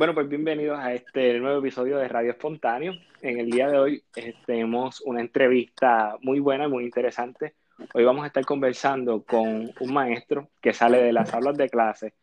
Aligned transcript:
Bueno, 0.00 0.14
pues 0.14 0.30
bienvenidos 0.30 0.78
a 0.78 0.94
este 0.94 1.38
nuevo 1.40 1.58
episodio 1.58 1.98
de 1.98 2.08
Radio 2.08 2.30
Espontáneo. 2.30 2.94
En 3.20 3.38
el 3.38 3.50
día 3.50 3.68
de 3.68 3.78
hoy 3.78 4.02
eh, 4.16 4.32
tenemos 4.46 5.02
una 5.02 5.20
entrevista 5.20 6.16
muy 6.22 6.40
buena 6.40 6.64
y 6.64 6.68
muy 6.70 6.84
interesante. 6.84 7.52
Hoy 7.92 8.04
vamos 8.04 8.24
a 8.24 8.28
estar 8.28 8.42
conversando 8.46 9.22
con 9.24 9.70
un 9.78 9.92
maestro 9.92 10.48
que 10.62 10.72
sale 10.72 11.02
de 11.02 11.12
las 11.12 11.34
aulas 11.34 11.54
de 11.58 11.68
clase 11.68 12.14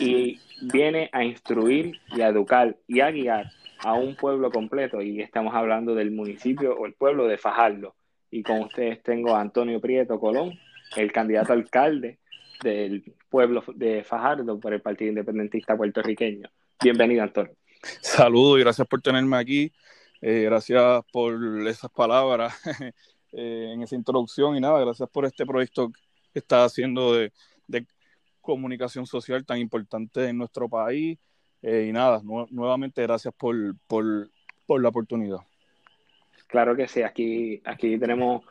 y 0.00 0.40
viene 0.72 1.10
a 1.12 1.22
instruir 1.22 2.00
y 2.16 2.22
a 2.22 2.28
educar 2.28 2.78
y 2.88 3.00
a 3.00 3.10
guiar 3.10 3.50
a 3.80 3.92
un 3.92 4.16
pueblo 4.16 4.50
completo. 4.50 5.02
Y 5.02 5.20
estamos 5.20 5.54
hablando 5.54 5.94
del 5.94 6.12
municipio 6.12 6.74
o 6.74 6.86
el 6.86 6.94
pueblo 6.94 7.26
de 7.26 7.36
Fajardo. 7.36 7.94
Y 8.30 8.42
con 8.42 8.60
ustedes 8.60 9.02
tengo 9.02 9.36
a 9.36 9.42
Antonio 9.42 9.82
Prieto 9.82 10.18
Colón, 10.18 10.58
el 10.96 11.12
candidato 11.12 11.52
alcalde 11.52 12.20
del 12.62 13.04
pueblo 13.28 13.62
de 13.74 14.02
Fajardo 14.02 14.58
por 14.58 14.72
el 14.72 14.80
Partido 14.80 15.10
Independentista 15.10 15.76
Puertorriqueño. 15.76 16.48
Bienvenido, 16.82 17.22
Antonio. 17.22 17.54
Saludos 18.00 18.58
y 18.58 18.62
gracias 18.62 18.88
por 18.88 19.00
tenerme 19.00 19.36
aquí. 19.36 19.72
Eh, 20.20 20.42
gracias 20.42 21.04
por 21.12 21.34
esas 21.68 21.90
palabras 21.90 22.54
eh, 23.32 23.70
en 23.72 23.82
esa 23.82 23.94
introducción 23.94 24.56
y 24.56 24.60
nada, 24.60 24.80
gracias 24.80 25.08
por 25.08 25.24
este 25.24 25.46
proyecto 25.46 25.90
que 26.32 26.38
está 26.38 26.64
haciendo 26.64 27.14
de, 27.14 27.32
comunicación 28.40 29.06
social 29.06 29.46
tan 29.46 29.58
importante 29.58 30.26
en 30.26 30.36
nuestro 30.36 30.68
país. 30.68 31.16
Eh, 31.62 31.86
y 31.88 31.92
nada, 31.92 32.20
nuevamente 32.50 33.00
gracias 33.02 33.32
por, 33.32 33.54
la 33.54 34.88
oportunidad. 34.88 35.38
Claro 36.48 36.74
que 36.74 36.88
sí, 36.88 37.02
aquí, 37.02 37.62
aquí 37.64 37.96
tenemos 37.98 38.44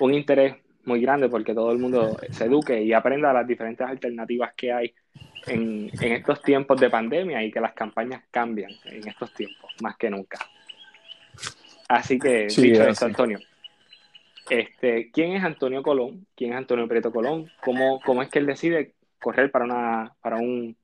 un 0.00 0.14
interés 0.14 0.56
muy 0.86 1.02
grande 1.02 1.28
porque 1.28 1.52
todo 1.52 1.72
el 1.72 1.78
mundo 1.78 2.16
se 2.30 2.44
eduque 2.46 2.82
y 2.82 2.94
aprenda 2.94 3.34
las 3.34 3.46
diferentes 3.46 3.86
alternativas 3.86 4.54
que 4.56 4.72
hay 4.72 4.94
en, 5.46 5.90
estos 6.00 6.42
tiempos 6.42 6.80
de 6.80 6.90
pandemia 6.90 7.42
y 7.42 7.50
que 7.50 7.60
las 7.60 7.74
campañas 7.74 8.22
cambian 8.30 8.70
en 8.84 9.06
estos 9.08 9.32
tiempos, 9.34 9.70
más 9.82 9.96
que 9.96 10.10
nunca. 10.10 10.38
Así 11.88 12.18
que, 12.18 12.46
dicho 12.46 12.82
eso, 12.82 13.06
Antonio, 13.06 13.38
este, 14.48 15.10
¿quién 15.10 15.32
es 15.32 15.44
Antonio 15.44 15.82
Colón? 15.82 16.26
¿Quién 16.34 16.52
es 16.52 16.58
Antonio 16.58 16.88
Prieto 16.88 17.12
Colón? 17.12 17.50
¿Cómo, 17.62 18.00
¿Cómo 18.00 18.22
es 18.22 18.28
que 18.28 18.38
él 18.38 18.46
decide 18.46 18.94
correr 19.20 19.50
para, 19.50 19.64
una, 19.64 20.14
para, 20.20 20.36
un, 20.36 20.76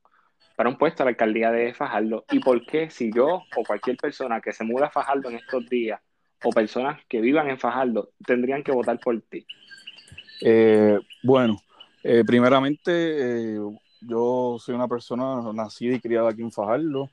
para 0.57 0.69
un 0.69 0.77
puesto 0.77 1.03
a 1.03 1.07
la 1.07 1.11
alcaldía 1.11 1.51
de 1.51 1.75
Fajardo? 1.75 2.25
¿Y 2.31 2.41
por 2.41 2.65
qué 2.67 2.91
si 2.91 3.13
yo 3.13 3.43
o 3.57 3.65
cualquier 3.67 3.97
persona 3.97 4.41
que 4.41 4.53
se 4.53 4.65
muda 4.65 4.87
a 4.87 4.91
Fajardo 4.91 5.31
en 5.31 5.37
estos 5.37 5.69
días 5.69 6.01
o 6.43 6.51
personas 6.51 7.01
que 7.07 7.21
vivan 7.21 7.51
en 7.51 7.59
Fajardo 7.59 8.11
tendrían 8.25 8.63
que 8.63 8.73
votar 8.73 8.99
por 8.99 9.21
ti? 9.23 9.47
Eh, 10.43 10.99
bueno, 11.23 11.61
eh, 12.03 12.25
primeramente 12.27 13.57
eh, 13.57 13.59
yo 14.01 14.57
soy 14.59 14.75
una 14.75 14.89
persona 14.89 15.53
nacida 15.53 15.95
y 15.95 16.01
criada 16.01 16.31
aquí 16.31 16.43
en 16.43 16.53
Fajardo. 16.53 17.11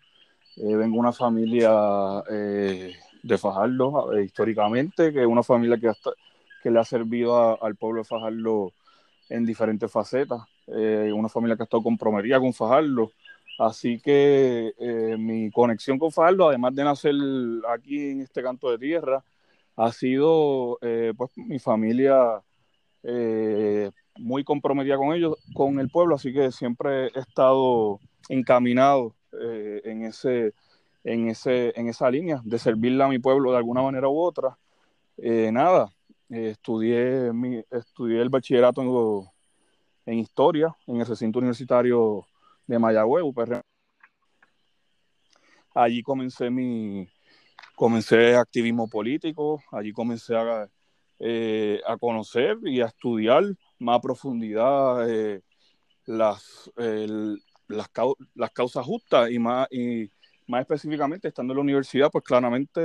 Eh, 0.57 0.75
vengo 0.75 0.95
de 0.95 0.99
una 0.99 1.13
familia 1.13 2.23
eh, 2.29 2.95
de 3.21 3.37
Fajardo, 3.37 4.13
eh, 4.13 4.23
históricamente, 4.25 5.13
que 5.13 5.21
es 5.21 5.27
una 5.27 5.43
familia 5.43 5.77
que, 5.77 5.91
que 6.63 6.71
le 6.71 6.79
ha 6.79 6.83
servido 6.83 7.61
al 7.63 7.75
pueblo 7.75 7.99
de 8.01 8.05
Fajardo 8.05 8.71
en 9.29 9.45
diferentes 9.45 9.91
facetas. 9.91 10.41
una 10.67 11.29
familia 11.29 11.55
que 11.55 11.63
ha 11.63 11.65
estado 11.65 11.83
comprometida 11.83 12.39
con 12.39 12.53
Fajardo. 12.53 13.11
Así 13.59 13.99
que 13.99 14.73
mi 15.17 15.51
conexión 15.51 15.97
con 15.99 16.11
Fajardo, 16.11 16.49
además 16.49 16.75
de 16.75 16.83
nacer 16.83 17.15
aquí 17.69 18.11
en 18.11 18.21
este 18.21 18.43
canto 18.43 18.71
de 18.71 18.77
tierra, 18.77 19.23
ha 19.75 19.91
sido 19.91 20.77
pues 21.17 21.31
mi 21.35 21.59
familia 21.59 22.41
muy 24.19 24.43
comprometida 24.43 24.97
con 24.97 25.13
ellos, 25.13 25.35
con 25.53 25.79
el 25.79 25.89
pueblo, 25.89 26.15
así 26.15 26.33
que 26.33 26.51
siempre 26.51 27.07
he 27.07 27.19
estado 27.19 27.99
encaminado 28.29 29.15
eh, 29.33 29.81
en, 29.85 30.03
ese, 30.03 30.53
en, 31.03 31.29
ese, 31.29 31.73
en 31.79 31.87
esa 31.87 32.09
línea 32.09 32.41
de 32.43 32.59
servirle 32.59 33.03
a 33.03 33.07
mi 33.07 33.19
pueblo 33.19 33.51
de 33.51 33.57
alguna 33.57 33.81
manera 33.81 34.07
u 34.07 34.19
otra. 34.19 34.57
Eh, 35.17 35.51
nada, 35.51 35.89
eh, 36.29 36.49
estudié, 36.51 37.31
mi, 37.33 37.63
estudié 37.71 38.21
el 38.21 38.29
bachillerato 38.29 39.29
en, 40.05 40.19
historia 40.19 40.75
en 40.87 41.01
el 41.01 41.05
recinto 41.05 41.39
universitario 41.39 42.25
de 42.65 42.79
Mayagüez, 42.79 43.23
UPR. 43.23 43.61
Allí 45.73 46.01
comencé 46.01 46.49
mi 46.49 47.07
comencé 47.75 48.35
activismo 48.35 48.89
político, 48.89 49.61
allí 49.71 49.91
comencé 49.93 50.35
a, 50.35 50.63
a 50.63 51.97
conocer 51.99 52.57
y 52.63 52.81
a 52.81 52.87
estudiar 52.87 53.43
más 53.79 53.99
profundidad 54.01 55.09
eh, 55.09 55.41
las, 56.05 56.71
las, 56.75 57.89
las, 58.35 58.51
causas 58.51 58.85
justas 58.85 59.29
y 59.29 59.39
más, 59.39 59.67
y 59.71 60.09
más 60.47 60.61
específicamente 60.61 61.27
estando 61.27 61.53
en 61.53 61.57
la 61.57 61.63
universidad, 61.63 62.09
pues 62.11 62.23
claramente 62.23 62.81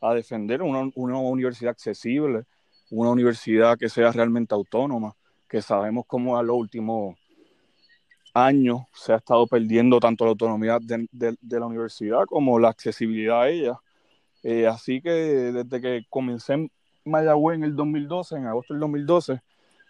a 0.00 0.14
defender 0.14 0.62
una, 0.62 0.90
una 0.94 1.18
universidad 1.18 1.70
accesible, 1.70 2.44
una 2.90 3.10
universidad 3.10 3.78
que 3.78 3.88
sea 3.88 4.12
realmente 4.12 4.54
autónoma, 4.54 5.14
que 5.48 5.62
sabemos 5.62 6.04
cómo 6.06 6.36
a 6.36 6.42
los 6.42 6.56
últimos 6.56 7.16
años 8.34 8.82
se 8.92 9.12
ha 9.12 9.16
estado 9.16 9.46
perdiendo 9.46 10.00
tanto 10.00 10.24
la 10.24 10.30
autonomía 10.30 10.78
de, 10.80 11.06
de, 11.10 11.60
la 11.60 11.66
universidad 11.66 12.24
como 12.26 12.58
la 12.58 12.68
accesibilidad 12.68 13.42
a 13.42 13.48
ella. 13.48 13.78
Eh, 14.42 14.66
así 14.66 15.00
que 15.00 15.10
desde 15.10 15.80
que 15.80 16.02
comencé 16.10 16.54
en 16.54 16.70
Mayagüez 17.04 17.56
en 17.56 17.64
el 17.64 17.76
2012, 17.76 18.36
en 18.36 18.46
agosto 18.46 18.74
del 18.74 18.80
2012, 18.80 19.40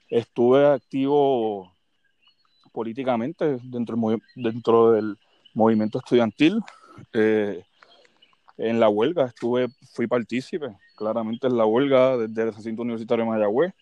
estuve 0.09 0.67
activo 0.67 1.73
políticamente 2.73 3.59
dentro, 3.63 4.93
del 4.93 5.19
movimiento 5.55 5.99
estudiantil. 5.99 6.61
Eh, 7.13 7.63
en 8.57 8.81
la 8.81 8.89
huelga 8.89 9.27
estuve, 9.27 9.69
fui 9.93 10.07
partícipe 10.07 10.77
claramente 10.97 11.47
en 11.47 11.57
la 11.57 11.67
huelga 11.67 12.17
desde 12.17 12.43
el 12.43 12.55
recinto 12.55 12.83
universitario 12.83 13.25
de 13.25 13.31
Mayagüez. 13.31 13.73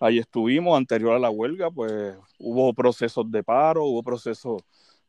Ahí 0.00 0.18
estuvimos, 0.18 0.76
anterior 0.76 1.14
a 1.14 1.18
la 1.18 1.30
huelga, 1.30 1.70
pues 1.70 2.16
hubo 2.38 2.72
procesos 2.74 3.30
de 3.30 3.42
paro, 3.42 3.84
hubo 3.84 4.02
procesos 4.02 4.62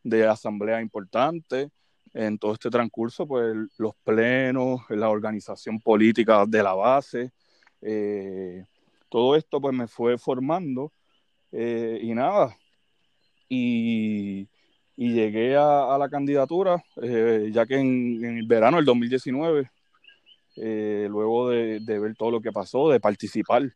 de 0.03 0.28
asamblea 0.28 0.81
importantes. 0.81 1.69
En 2.13 2.38
todo 2.38 2.53
este 2.53 2.69
transcurso, 2.69 3.25
pues 3.25 3.56
los 3.78 3.95
plenos, 4.03 4.81
la 4.90 5.09
organización 5.09 5.80
política 5.80 6.45
de 6.45 6.62
la 6.62 6.75
base, 6.75 7.31
eh, 7.81 8.66
todo 9.13 9.35
esto 9.35 9.62
pues 9.62 9.75
me 9.75 9.88
fue 9.88 10.18
formando 10.18 10.91
eh, 11.51 12.00
y 12.01 12.16
nada, 12.16 12.57
y, 13.47 14.47
llegué 14.97 15.56
a, 15.56 15.96
la 16.00 16.09
candidatura, 16.09 16.84
eh, 17.00 17.51
ya 17.53 17.68
que 17.68 17.75
en, 17.75 18.25
el 18.25 18.47
verano 18.47 18.78
del 18.78 18.88
2019, 18.88 19.69
eh, 20.56 21.06
luego 21.12 21.50
de, 21.50 21.79
ver 21.79 22.16
todo 22.16 22.31
lo 22.31 22.41
que 22.41 22.51
pasó, 22.51 22.90
de 22.90 23.00
participar 23.00 23.72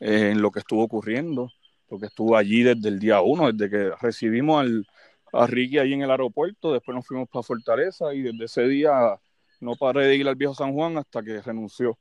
en 0.00 0.42
lo 0.42 0.50
que 0.50 0.58
estuvo 0.58 0.82
ocurriendo, 0.82 1.48
lo 1.88 2.00
que 2.00 2.06
estuvo 2.06 2.36
allí 2.36 2.64
desde 2.64 2.88
el 2.88 2.98
día 2.98 3.20
uno, 3.20 3.52
desde 3.52 3.70
que 3.70 3.92
recibimos 4.00 4.62
al, 4.62 4.84
a 5.32 5.46
Ricky 5.46 5.78
ahí 5.78 5.92
en 5.92 6.02
el 6.02 6.10
aeropuerto, 6.10 6.72
después 6.72 6.96
nos 6.96 7.06
fuimos 7.06 7.28
para 7.28 7.44
Fortaleza 7.44 8.12
y 8.12 8.22
desde 8.22 8.46
ese 8.46 8.66
día 8.66 9.16
no 9.60 9.76
paré 9.76 10.08
de 10.08 10.16
ir 10.16 10.26
al 10.26 10.34
viejo 10.34 10.54
San 10.56 10.72
Juan 10.72 10.98
hasta 10.98 11.22
que 11.22 11.40
renunció 11.40 11.96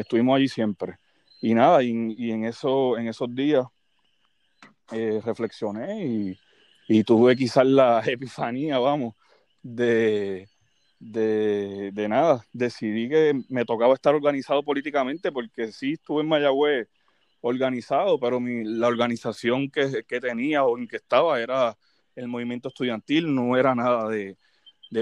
estuvimos 0.00 0.36
allí 0.36 0.48
siempre. 0.48 0.98
Y 1.40 1.54
nada, 1.54 1.82
y, 1.82 1.90
en, 2.30 2.44
eso, 2.44 2.96
en 2.98 3.08
esos 3.08 3.34
días 3.34 3.66
eh, 4.92 5.20
reflexioné 5.24 6.36
y, 6.88 7.04
tuve 7.04 7.36
quizás 7.36 7.66
la 7.66 8.02
epifanía, 8.06 8.78
vamos, 8.78 9.14
de, 9.62 10.48
de, 10.98 12.06
nada. 12.08 12.44
Decidí 12.52 13.08
que 13.08 13.34
me 13.48 13.64
tocaba 13.64 13.94
estar 13.94 14.14
organizado 14.14 14.62
políticamente 14.62 15.32
porque 15.32 15.72
sí 15.72 15.94
estuve 15.94 16.22
en 16.22 16.28
Mayagüez 16.28 16.88
organizado, 17.40 18.18
pero 18.18 18.40
la 18.40 18.88
organización 18.88 19.70
que, 19.70 20.04
que, 20.06 20.20
tenía 20.20 20.64
o 20.64 20.78
en 20.78 20.88
que 20.88 20.96
estaba 20.96 21.40
era 21.40 21.76
el 22.14 22.28
movimiento 22.28 22.68
estudiantil, 22.68 23.34
no 23.34 23.56
era 23.56 23.74
nada 23.74 24.08
de 24.08 24.36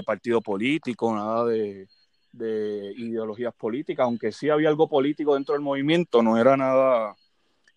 partido 0.05 0.41
político, 0.41 1.13
nada 1.15 1.45
de, 1.45 1.87
de 2.37 2.93
ideologías 2.97 3.53
políticas, 3.53 4.03
aunque 4.03 4.31
sí 4.31 4.49
había 4.49 4.69
algo 4.69 4.87
político 4.89 5.35
dentro 5.35 5.53
del 5.53 5.61
movimiento, 5.61 6.21
no 6.21 6.37
era 6.37 6.57
nada 6.57 7.15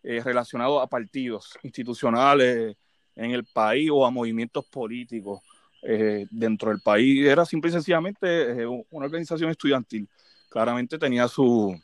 eh, 0.02 0.20
relacionado 0.22 0.80
a 0.80 0.86
partidos 0.86 1.58
institucionales 1.62 2.76
en 3.14 3.30
el 3.30 3.44
país 3.44 3.90
o 3.92 4.04
a 4.04 4.10
movimientos 4.10 4.64
políticos 4.66 5.40
eh, 5.82 6.26
dentro 6.30 6.70
del 6.70 6.80
país. 6.80 7.26
Era 7.26 7.44
simple 7.44 7.70
y 7.70 7.72
sencillamente 7.72 8.62
eh, 8.62 8.66
una 8.66 9.06
organización 9.06 9.50
estudiantil. 9.50 10.08
Claramente 10.48 10.98
tenía 10.98 11.28
su, 11.28 11.80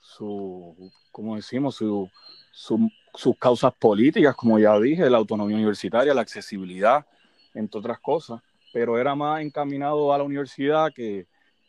su 0.00 0.92
como 1.12 1.36
decimos, 1.36 1.76
su, 1.76 2.10
sus 2.52 3.36
causas 3.38 3.72
políticas, 3.74 4.34
como 4.34 4.58
ya 4.58 4.78
dije, 4.78 5.08
la 5.08 5.18
autonomía 5.18 5.56
universitaria, 5.56 6.14
la 6.14 6.22
accesibilidad, 6.22 7.06
entre 7.54 7.78
otras 7.78 8.00
cosas 8.00 8.40
pero 8.72 8.98
era 8.98 9.14
más 9.14 9.42
encaminado 9.42 10.12
a 10.12 10.18
la 10.18 10.24
universidad 10.24 10.92
que, 10.94 11.26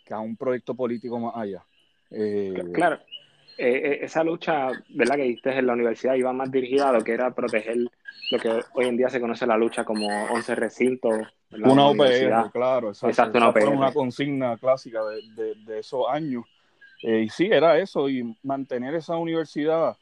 a 0.09 0.19
un 0.19 0.35
proyecto 0.35 0.75
político 0.75 1.19
más 1.19 1.33
allá. 1.35 1.63
Eh, 2.09 2.53
claro, 2.73 2.99
eh, 3.57 3.99
esa 4.01 4.23
lucha, 4.23 4.69
¿verdad? 4.89 5.15
Que 5.15 5.23
diste 5.23 5.57
en 5.57 5.67
la 5.67 5.73
universidad 5.73 6.15
iba 6.15 6.33
más 6.33 6.51
dirigida 6.51 6.89
a 6.89 6.93
lo 6.93 7.01
que 7.01 7.13
era 7.13 7.33
proteger 7.33 7.77
lo 8.31 8.39
que 8.39 8.61
hoy 8.73 8.85
en 8.85 8.97
día 8.97 9.09
se 9.09 9.19
conoce 9.19 9.45
la 9.45 9.57
lucha 9.57 9.83
como 9.83 10.07
11 10.31 10.55
recintos. 10.55 11.13
Una 11.51 11.87
OPR, 11.87 12.51
claro, 12.51 12.89
exacto. 12.89 13.37
una, 13.37 13.51
Fue 13.51 13.67
una 13.67 13.91
consigna 13.91 14.57
clásica 14.57 14.99
de, 15.03 15.55
de, 15.55 15.79
esos 15.79 16.05
años. 16.09 16.45
y 17.01 17.27
sí, 17.27 17.49
era 17.51 17.77
eso, 17.77 18.09
y 18.09 18.35
mantener 18.43 18.95
esa 18.95 19.17
universidad 19.17 19.97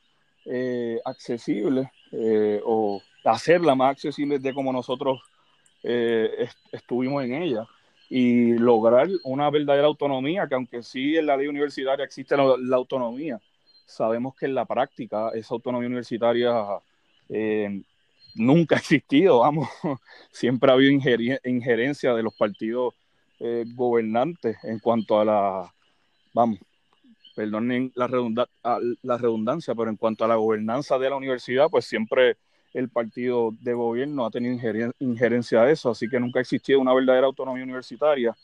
accesible 1.06 1.92
o 2.66 3.02
hacerla 3.24 3.76
más 3.76 3.92
accesible 3.92 4.40
de 4.40 4.54
como 4.54 4.72
nosotros 4.72 5.20
estuvimos 5.84 7.24
en 7.24 7.34
ella. 7.34 7.66
Y 8.10 8.54
lograr 8.54 9.08
una 9.24 9.50
verdadera 9.52 9.86
autonomía, 9.86 10.48
que 10.48 10.56
aunque 10.56 10.82
sí 10.82 11.16
en 11.16 11.28
la 11.28 11.38
ley 11.38 11.48
universitaria 11.48 12.04
existe 12.04 12.36
la, 12.36 12.76
autonomía, 12.76 13.40
sabemos 13.86 14.36
que 14.36 14.48
en 14.48 14.56
la 14.56 14.66
práctica 14.66 15.30
esa 15.36 15.54
autonomía 15.54 15.88
universitaria 15.88 16.52
eh, 17.30 17.84
nunca 18.34 18.76
ha 18.76 18.80
existido, 18.80 19.40
vamos, 19.40 19.70
siempre 20.32 20.72
ha 20.72 20.74
habido 20.74 21.00
injerencia 21.44 22.16
de 22.16 22.24
los 22.24 22.34
partidos 22.34 22.96
eh, 23.40 23.64
gobernantes 23.76 24.58
en 24.64 24.80
cuanto 24.80 25.20
a 25.20 25.26
la, 25.26 25.74
vamos, 26.34 26.60
perdonen 27.36 27.92
la 27.96 28.08
redundancia, 29.18 29.74
pero 29.76 29.90
en 29.90 29.96
cuanto 29.96 30.26
a 30.26 30.28
la 30.28 30.36
gobernanza 30.36 30.98
de 30.98 31.10
la 31.10 31.16
universidad, 31.16 31.70
pues 31.70 31.86
siempre 31.86 32.38
el 32.74 32.90
partido 32.90 33.52
de 33.62 33.74
gobierno 33.74 34.26
ha 34.26 34.32
tenido 34.32 34.58
injerencia 35.00 35.62
a 35.62 35.72
eso, 35.72 35.90
así 35.90 36.08
que 36.08 36.20
nunca 36.20 36.40
ha 36.40 36.42
existido 36.42 36.80
una 36.80 36.94
verdadera 36.94 37.28
autonomía 37.28 37.64
universitaria. 37.64 38.36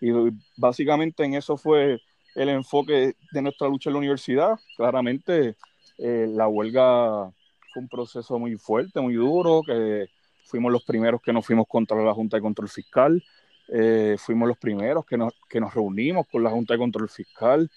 Y 0.00 0.10
básicamente 0.56 1.24
en 1.24 1.34
eso 1.34 1.56
fue 1.56 2.00
el 2.34 2.48
enfoque 2.48 3.14
de 3.30 3.42
nuestra 3.42 3.68
lucha 3.68 3.90
en 3.90 3.94
la 3.94 3.98
universidad. 3.98 4.58
Claramente 4.76 5.56
eh, 5.98 6.26
la 6.28 6.48
huelga 6.48 7.30
fue 7.72 7.82
un 7.82 7.88
proceso 7.88 8.38
muy 8.38 8.56
fuerte, 8.56 9.00
muy 9.00 9.14
duro, 9.14 9.62
que 9.64 10.06
fuimos 10.44 10.72
los 10.72 10.84
primeros 10.84 11.22
que 11.22 11.32
nos 11.32 11.46
fuimos 11.46 11.66
contra 11.66 12.02
la 12.02 12.12
Junta 12.12 12.36
de 12.36 12.42
Control 12.42 12.68
Fiscal, 12.68 13.22
eh, 13.68 14.16
fuimos 14.18 14.48
los 14.48 14.58
primeros 14.58 15.06
que 15.06 15.16
nos, 15.16 15.32
que 15.48 15.60
nos 15.60 15.72
reunimos 15.72 16.26
con 16.28 16.42
la 16.42 16.50
Junta 16.50 16.74
de 16.74 16.78
Control 16.78 17.08
Fiscal. 17.08 17.70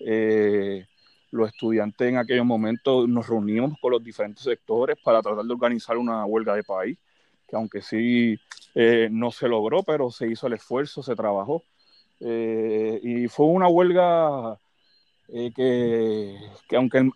Eh, 0.00 0.86
los 1.32 1.48
estudiantes 1.48 2.08
en 2.08 2.18
aquellos 2.18 2.44
momentos 2.44 3.08
nos 3.08 3.26
reunimos 3.26 3.72
con 3.80 3.90
los 3.90 4.04
diferentes 4.04 4.44
sectores 4.44 4.96
para 5.02 5.22
tratar 5.22 5.44
de 5.44 5.52
organizar 5.52 5.96
una 5.96 6.24
huelga 6.26 6.54
de 6.54 6.62
país, 6.62 6.98
que 7.48 7.56
aunque 7.56 7.80
sí 7.80 8.38
eh, 8.74 9.08
no 9.10 9.30
se 9.30 9.48
logró, 9.48 9.82
pero 9.82 10.10
se 10.10 10.30
hizo 10.30 10.46
el 10.46 10.52
esfuerzo, 10.52 11.02
se 11.02 11.16
trabajó. 11.16 11.64
Eh, 12.20 13.00
y 13.02 13.28
fue 13.28 13.46
una 13.46 13.66
huelga 13.66 14.58
eh, 15.28 15.50
que, 15.56 16.36
que, 16.68 16.76
aunque 16.76 16.98
en, 16.98 17.12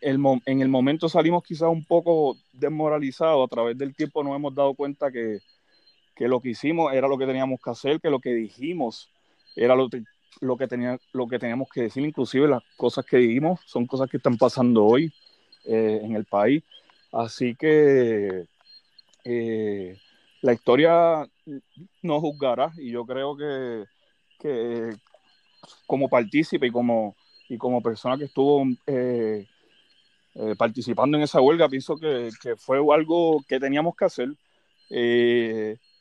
en, 0.00 0.60
el 0.60 0.68
momento 0.68 1.08
salimos 1.08 1.44
quizás 1.44 1.68
un 1.68 1.84
poco 1.84 2.36
desmoralizados, 2.52 3.46
a 3.46 3.48
través 3.48 3.78
del 3.78 3.94
tiempo 3.94 4.24
nos 4.24 4.34
hemos 4.34 4.54
dado 4.54 4.74
cuenta 4.74 5.12
que, 5.12 5.38
que 6.16 6.26
lo 6.26 6.40
que 6.40 6.50
hicimos 6.50 6.92
era 6.92 7.06
lo 7.06 7.16
que 7.16 7.26
teníamos 7.26 7.60
que 7.62 7.70
hacer, 7.70 8.00
que 8.00 8.10
lo 8.10 8.18
que 8.18 8.34
dijimos 8.34 9.08
era 9.54 9.76
lo, 9.76 9.88
lo 10.40 10.56
que, 10.56 10.66
tenía, 10.66 10.98
lo 11.12 11.26
que 11.26 11.38
teníamos 11.38 11.68
que 11.70 11.82
decir, 11.82 12.04
inclusive 12.04 12.48
las 12.48 12.62
cosas 12.76 13.04
que 13.04 13.18
dijimos 13.18 13.60
son 13.66 13.86
cosas 13.86 14.10
que 14.10 14.16
están 14.16 14.36
pasando 14.36 14.84
hoy 14.84 15.12
eh, 15.64 16.00
en 16.02 16.16
el 16.16 16.24
país. 16.24 16.62
Así 17.12 17.54
que 17.54 18.46
eh, 19.24 19.98
la 20.40 20.52
historia 20.52 21.28
no 22.02 22.20
juzgará 22.20 22.72
y 22.76 22.90
yo 22.90 23.04
creo 23.04 23.36
que, 23.36 23.84
que 24.38 24.96
como 25.86 26.08
partícipe 26.08 26.66
y 26.66 26.70
como, 26.70 27.14
y 27.48 27.58
como 27.58 27.82
persona 27.82 28.16
que 28.16 28.24
estuvo 28.24 28.64
eh, 28.86 29.46
participando 30.56 31.16
en 31.16 31.24
esa 31.24 31.40
huelga, 31.40 31.68
pienso 31.68 31.96
que, 31.96 32.30
que, 32.40 32.56
fue 32.56 32.78
algo 32.92 33.44
que 33.46 33.60
teníamos 33.60 33.94
que 33.94 34.04
hacer 34.06 34.28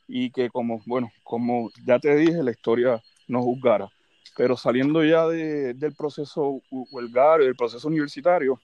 y 0.07 0.29
que 0.31 0.49
como, 0.49 0.81
bueno, 0.85 1.11
como 1.23 1.69
ya 1.85 1.99
te 1.99 2.15
dije, 2.15 2.41
la 2.43 2.51
historia 2.51 3.01
no 3.27 3.41
juzgará. 3.41 3.89
Pero 4.35 4.55
saliendo 4.55 5.03
ya 5.03 5.27
del 5.27 5.93
proceso 5.95 6.61
huelgario, 6.69 7.45
del 7.45 7.55
proceso 7.55 7.87
universitario, 7.87 8.59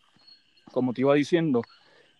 como 0.71 0.93
te 0.93 1.01
iba 1.01 1.13
diciendo, 1.13 1.61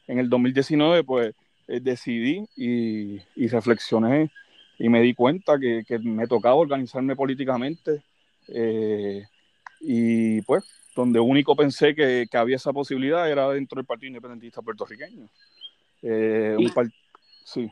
en 0.08 0.20
el 0.20 0.30
2019 0.30 1.04
pues 1.04 1.36
eh, 1.68 1.80
decidí 1.82 2.46
y, 2.56 3.48
reflexioné 3.48 4.32
y 4.80 4.90
me 4.90 5.02
di 5.02 5.14
cuenta 5.14 5.60
que, 5.60 5.84
me 6.00 6.28
tocaba 6.28 6.56
organizarme 6.56 7.16
políticamente 7.16 8.04
eh, 8.48 9.24
y 9.82 10.42
pues 10.44 10.64
donde 10.96 11.20
único 11.20 11.56
pensé 11.56 11.94
que, 11.94 12.28
había 12.34 12.56
esa 12.56 12.74
posibilidad 12.74 13.30
era 13.30 13.50
dentro 13.50 13.78
del 13.78 13.86
Partido 13.86 14.08
Independentista 14.08 14.62
Puertorriqueño. 14.62 15.28
Eh, 16.02 16.56
¿Y, 16.58 16.72
sí. 17.44 17.72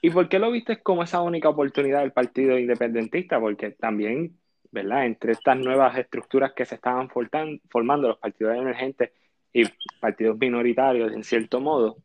¿Y 0.00 0.10
por 0.10 0.28
qué 0.28 0.38
lo 0.38 0.50
viste 0.50 0.80
como 0.80 1.02
esa 1.02 1.20
única 1.20 1.50
oportunidad 1.50 2.00
del 2.00 2.12
Partido 2.12 2.58
Independentista? 2.58 3.38
Porque 3.38 3.72
también 3.72 4.38
¿verdad? 4.70 5.06
Entre 5.06 5.32
estas 5.32 5.56
nuevas 5.56 5.96
estructuras 5.96 6.52
que 6.52 6.64
se 6.64 6.74
estaban 6.74 7.08
formando, 7.08 8.08
los 8.08 8.18
partidos 8.18 8.56
emergentes 8.56 9.10
y 9.52 9.64
partidos 10.00 10.38
minoritarios, 10.38 11.12
en 11.12 11.24
cierto 11.24 11.60
modo, 11.60 11.96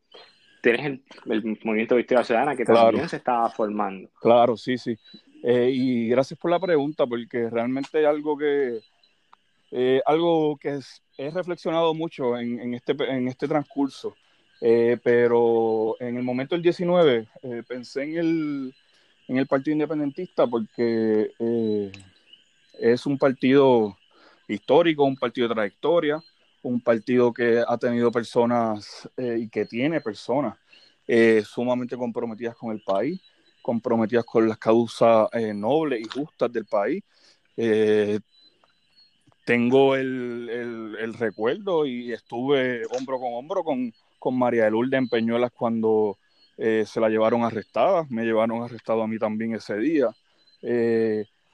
tienes 0.62 1.00
el, 1.26 1.58
movimiento 1.62 1.94
de 1.94 1.98
Victoria 1.98 2.24
Ciudadana 2.24 2.56
que 2.56 2.64
también 2.64 3.08
se 3.08 3.16
estaba 3.16 3.50
formando. 3.50 4.08
Claro, 4.20 4.56
sí, 4.56 4.78
sí. 4.78 4.96
Eh, 5.42 5.70
y 5.74 6.08
gracias 6.08 6.40
por 6.40 6.50
la 6.50 6.58
pregunta, 6.58 7.06
porque 7.06 7.50
realmente 7.50 8.00
es 8.00 8.06
algo 8.06 8.36
que, 8.36 8.80
eh, 9.72 10.00
algo 10.06 10.56
que 10.56 10.80
he 11.18 11.30
reflexionado 11.30 11.92
mucho 11.92 12.38
en, 12.38 12.72
este, 12.72 12.94
en 13.10 13.28
este 13.28 13.46
transcurso. 13.46 14.16
Eh, 14.60 14.96
pero 15.02 15.96
en 16.00 16.16
el 16.16 16.22
momento 16.22 16.54
del 16.54 16.62
19 16.62 17.28
pensé 17.68 18.04
en 18.04 18.16
el, 18.16 18.74
en 19.28 19.36
el 19.36 19.46
Partido 19.46 19.74
Independentista 19.74 20.46
porque 20.46 21.30
es 22.78 23.06
un 23.06 23.18
partido 23.18 23.96
histórico, 24.48 25.04
un 25.04 25.16
partido 25.16 25.48
de 25.48 25.54
trayectoria, 25.54 26.22
un 26.62 26.80
partido 26.80 27.32
que 27.32 27.62
ha 27.66 27.76
tenido 27.78 28.10
personas 28.10 29.08
eh, 29.16 29.38
y 29.40 29.48
que 29.48 29.66
tiene 29.66 30.00
personas 30.00 30.56
eh, 31.06 31.42
sumamente 31.46 31.96
comprometidas 31.96 32.56
con 32.56 32.72
el 32.72 32.82
país, 32.82 33.20
comprometidas 33.62 34.24
con 34.24 34.48
las 34.48 34.58
causas 34.58 35.28
eh, 35.32 35.52
nobles 35.54 36.00
y 36.00 36.04
justas 36.08 36.52
del 36.52 36.66
país. 36.66 37.02
tengo 39.44 39.94
el, 39.94 41.14
recuerdo 41.18 41.86
y 41.86 42.12
estuve 42.12 42.82
hombro 42.86 43.20
con 43.20 43.34
hombro 43.34 43.62
con, 43.62 43.92
con 44.18 44.38
María 44.38 44.64
de 44.64 44.70
Lourdes 44.70 44.98
en 44.98 45.08
Peñuelas 45.08 45.52
cuando 45.52 46.18
se 46.56 47.00
la 47.00 47.08
llevaron 47.08 47.42
arrestada, 47.42 48.06
me 48.08 48.24
llevaron 48.24 48.62
arrestado 48.62 49.02
a 49.02 49.08
mí 49.08 49.18
también 49.18 49.54
ese 49.54 49.76
día. 49.76 50.08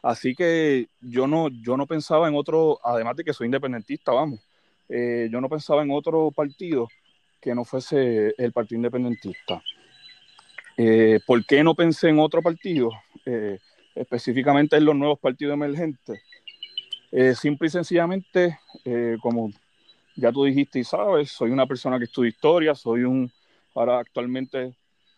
Así 0.02 0.34
que 0.34 0.88
yo 1.00 1.26
no, 1.26 1.48
yo 1.48 1.76
no 1.76 1.86
pensaba 1.86 2.28
en 2.28 2.34
otro, 2.34 2.78
además 2.82 3.16
de 3.16 3.24
que 3.24 3.34
soy 3.34 3.46
independentista, 3.46 4.12
vamos, 4.12 4.40
eh, 4.88 5.28
yo 5.30 5.40
no 5.40 5.48
pensaba 5.48 5.82
en 5.82 5.90
otro 5.90 6.30
partido 6.30 6.88
que 7.40 7.54
no 7.54 7.64
fuese 7.64 8.34
el 8.36 8.52
Partido 8.52 8.76
Independentista. 8.76 9.62
Eh, 10.76 11.20
¿Por 11.26 11.44
qué 11.46 11.62
no 11.62 11.74
pensé 11.74 12.08
en 12.08 12.18
otro 12.18 12.42
partido? 12.42 12.90
Eh, 13.24 13.58
específicamente 13.94 14.76
en 14.76 14.84
los 14.84 14.96
nuevos 14.96 15.18
partidos 15.18 15.54
emergentes. 15.54 16.20
simple 17.34 17.66
y 17.68 17.70
sencillamente, 17.70 18.58
como 19.20 19.50
ya 20.16 20.30
tú 20.32 20.44
dijiste 20.44 20.78
y 20.78 20.84
sabes, 20.84 21.30
soy 21.30 21.50
una 21.50 21.66
persona 21.66 21.98
que 21.98 22.04
estudia 22.04 22.28
historia, 22.28 22.74
soy 22.74 23.02
un, 23.02 23.30
ahora 23.74 23.98
actualmente 23.98 24.74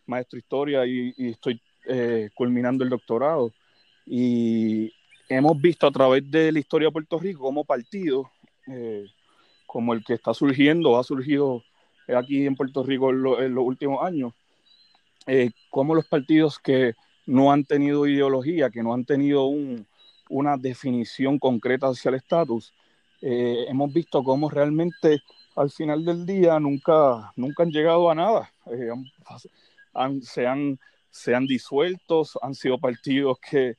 maestro 0.06 0.36
de 0.36 0.40
historia 0.40 0.86
y 0.86 1.30
estoy 1.30 1.60
culminando 2.34 2.82
el 2.82 2.90
doctorado. 2.90 3.52
Y 4.06 4.92
hemos 5.28 5.60
visto 5.60 5.86
a 5.86 5.90
través 5.90 6.30
de 6.30 6.52
la 6.52 6.58
historia 6.58 6.88
de 6.88 6.92
Puerto 6.92 7.18
Rico 7.18 7.42
como 7.42 7.64
partido, 7.64 8.30
eh, 8.66 9.06
como 9.66 9.94
el 9.94 10.04
que 10.04 10.14
está 10.14 10.34
surgiendo, 10.34 10.98
ha 10.98 11.04
surgido 11.04 11.62
aquí 12.08 12.46
en 12.46 12.56
Puerto 12.56 12.82
Rico 12.82 13.10
en, 13.10 13.54
los 13.54 13.64
últimos 13.64 14.04
años, 14.04 14.32
eh, 15.26 15.50
como 15.70 15.94
los 15.94 16.06
partidos 16.06 16.58
que 16.58 16.94
no 17.26 17.52
han 17.52 17.64
tenido 17.64 18.06
ideología, 18.06 18.70
que 18.70 18.82
no 18.82 18.92
han 18.92 19.04
tenido 19.04 19.48
una 20.28 20.56
definición 20.56 21.38
concreta 21.38 21.86
hacia 21.86 22.10
el 22.10 22.16
estatus, 22.16 22.74
eh, 23.20 23.66
hemos 23.68 23.92
visto 23.92 24.22
cómo 24.24 24.50
realmente 24.50 25.22
al 25.54 25.70
final 25.70 26.04
del 26.04 26.26
día 26.26 26.58
nunca, 26.58 27.32
nunca 27.36 27.62
han 27.62 27.70
llegado 27.70 28.10
a 28.10 28.14
nada. 28.14 28.52
se, 30.22 30.46
han, 30.46 30.78
se 31.10 31.34
han 31.34 31.46
disuelto, 31.46 32.24
han 32.42 32.54
sido 32.54 32.78
partidos 32.78 33.38
que 33.38 33.76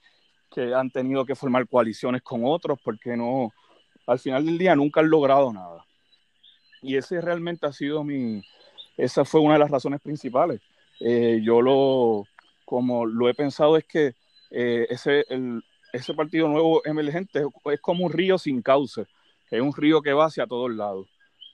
que 0.53 0.73
han 0.73 0.89
tenido 0.91 1.25
que 1.25 1.35
formar 1.35 1.67
coaliciones 1.67 2.21
con 2.21 2.41
otros 2.45 2.79
porque 2.83 3.17
no, 3.17 3.51
al 4.05 4.19
final 4.19 4.45
del 4.45 4.57
día 4.57 4.75
nunca 4.75 4.99
han 4.99 5.09
logrado 5.09 5.51
nada. 5.51 5.85
Y 6.81 6.95
ese 6.95 7.21
realmente 7.21 7.65
ha 7.65 7.73
sido 7.73 8.03
mi, 8.03 8.41
esa 8.97 9.25
fue 9.25 9.41
una 9.41 9.53
de 9.53 9.59
las 9.59 9.71
razones 9.71 10.01
principales. 10.01 10.61
Eh, 10.99 11.41
yo 11.43 11.61
lo, 11.61 12.25
como 12.65 13.05
lo 13.05 13.29
he 13.29 13.33
pensado 13.33 13.77
es 13.77 13.85
que 13.85 14.15
eh, 14.51 14.85
ese, 14.89 15.25
el, 15.29 15.63
ese 15.91 16.13
partido 16.13 16.47
nuevo 16.47 16.85
emergente 16.85 17.43
es 17.65 17.79
como 17.81 18.05
un 18.05 18.11
río 18.11 18.37
sin 18.37 18.61
cauce. 18.61 19.05
es 19.49 19.61
un 19.61 19.73
río 19.73 20.01
que 20.01 20.13
va 20.13 20.25
hacia 20.25 20.45
todos 20.45 20.71
lados. 20.71 21.07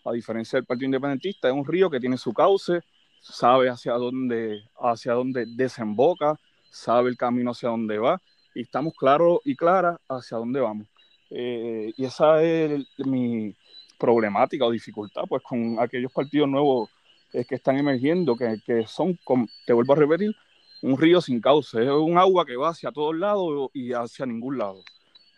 A 0.06 0.12
diferencia 0.12 0.58
del 0.58 0.66
Partido 0.66 0.86
Independentista, 0.86 1.50
es 1.50 1.54
un 1.54 1.66
río 1.66 1.90
que 1.90 2.00
tiene 2.00 2.18
su 2.18 2.34
cauce, 2.34 2.82
sabe 3.22 3.70
hacia 3.70 3.94
dónde, 3.94 4.64
hacia 4.80 5.14
dónde 5.14 5.46
desemboca, 5.46 6.40
sabe 6.72 7.10
el 7.10 7.18
camino 7.18 7.52
hacia 7.52 7.70
dónde 7.70 7.98
va 7.98 8.22
y 8.56 8.62
estamos 8.62 8.94
claros 8.96 9.40
y 9.46 9.56
claras 9.56 9.98
hacia 10.08 10.38
dónde 10.38 10.60
vamos. 10.60 10.88
Eh, 11.30 11.94
y 11.96 12.06
esa 12.06 12.42
es 12.44 12.86
mi 12.98 13.56
problemática 13.98 14.66
o 14.66 14.72
dificultad, 14.72 15.24
pues 15.28 15.44
con 15.44 15.78
aquellos 15.80 16.12
partidos 16.12 16.50
nuevos 16.50 16.90
eh, 17.34 17.46
que 17.46 17.56
están 17.56 17.78
emergiendo, 17.78 18.36
que, 18.36 18.60
que 18.66 18.88
son, 18.88 19.18
te 19.66 19.74
vuelvo 19.74 19.94
a 19.94 19.98
repetir, 19.98 20.36
un 20.82 20.98
río 20.98 21.22
sin 21.22 21.42
cauce, 21.42 21.84
es 21.84 21.90
un 21.90 22.18
agua 22.18 22.46
que 22.46 22.56
va 22.56 22.70
hacia 22.70 22.92
todos 22.92 23.16
lados 23.16 23.70
y 23.74 23.92
hacia 23.94 24.26
ningún 24.26 24.58
lado. 24.58 24.82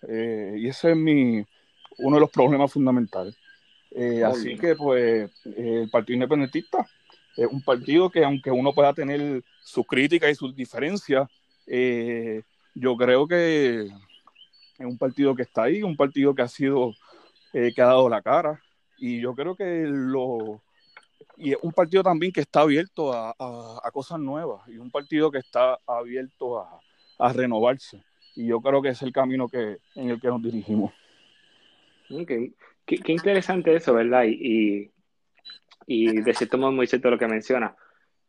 Eh, 0.08 0.56
y 0.58 0.68
ese 0.68 0.92
es 0.92 0.98
mi, 0.98 1.44
uno 1.98 2.16
de 2.16 2.22
los 2.22 2.30
problemas 2.30 2.72
fundamentales. 2.72 3.36
así 4.26 4.56
que, 4.58 4.76
pues, 4.76 5.32
el 5.46 5.90
Partido 5.90 6.16
Independentista 6.16 6.88
es 7.38 7.48
un 7.48 7.62
partido 7.62 8.10
que, 8.10 8.24
aunque 8.24 8.52
uno 8.52 8.74
pueda 8.74 8.94
tener 8.94 9.44
sus 9.64 9.86
críticas 9.86 10.32
y 10.32 10.36
sus 10.36 10.56
diferencias, 10.56 11.28
eh, 11.68 12.44
yo 12.74 12.96
creo 12.96 13.28
que 13.28 13.84
es 13.86 14.86
un 14.86 14.98
partido 14.98 15.36
que 15.36 15.44
está 15.44 15.64
ahí, 15.64 15.84
un 15.84 15.96
partido 15.96 16.34
que 16.34 16.42
ha 16.42 16.48
sido, 16.48 16.94
eh, 17.54 17.72
que 17.76 17.82
ha 17.82 17.88
dado 17.88 18.10
la 18.10 18.22
cara, 18.22 18.62
y 18.98 19.20
yo 19.20 19.34
creo 19.34 19.56
que 19.56 19.86
lo 19.88 20.62
y 21.38 21.54
es 21.54 21.58
un 21.62 21.72
partido 21.72 22.04
también 22.04 22.32
que 22.32 22.42
está 22.42 22.62
abierto 22.62 23.12
a, 23.14 23.92
cosas 23.92 24.20
nuevas 24.20 24.68
y 24.68 24.78
un 24.78 24.92
partido 24.92 25.32
que 25.32 25.40
está 25.40 25.80
abierto 25.88 26.60
a, 26.60 27.34
renovarse 27.34 28.04
y 28.36 28.48
yo 28.48 28.62
creo 28.62 28.82
que 28.82 28.90
es 28.90 29.02
el 29.04 29.12
camino 29.12 29.48
que 29.48 29.78
en 29.96 30.10
el 30.10 30.20
que 30.20 30.28
nos 30.28 30.42
dirigimos. 30.42 30.92
Qué, 32.08 33.12
interesante 33.12 33.76
eso, 33.76 33.94
¿verdad? 33.94 34.24
Y, 34.26 34.92
y, 35.86 36.22
de 36.22 36.34
cierto 36.34 36.58
modo 36.58 36.72
muy 36.72 36.88
cierto 36.88 37.12
lo 37.12 37.20
que 37.20 37.28
menciona. 37.28 37.76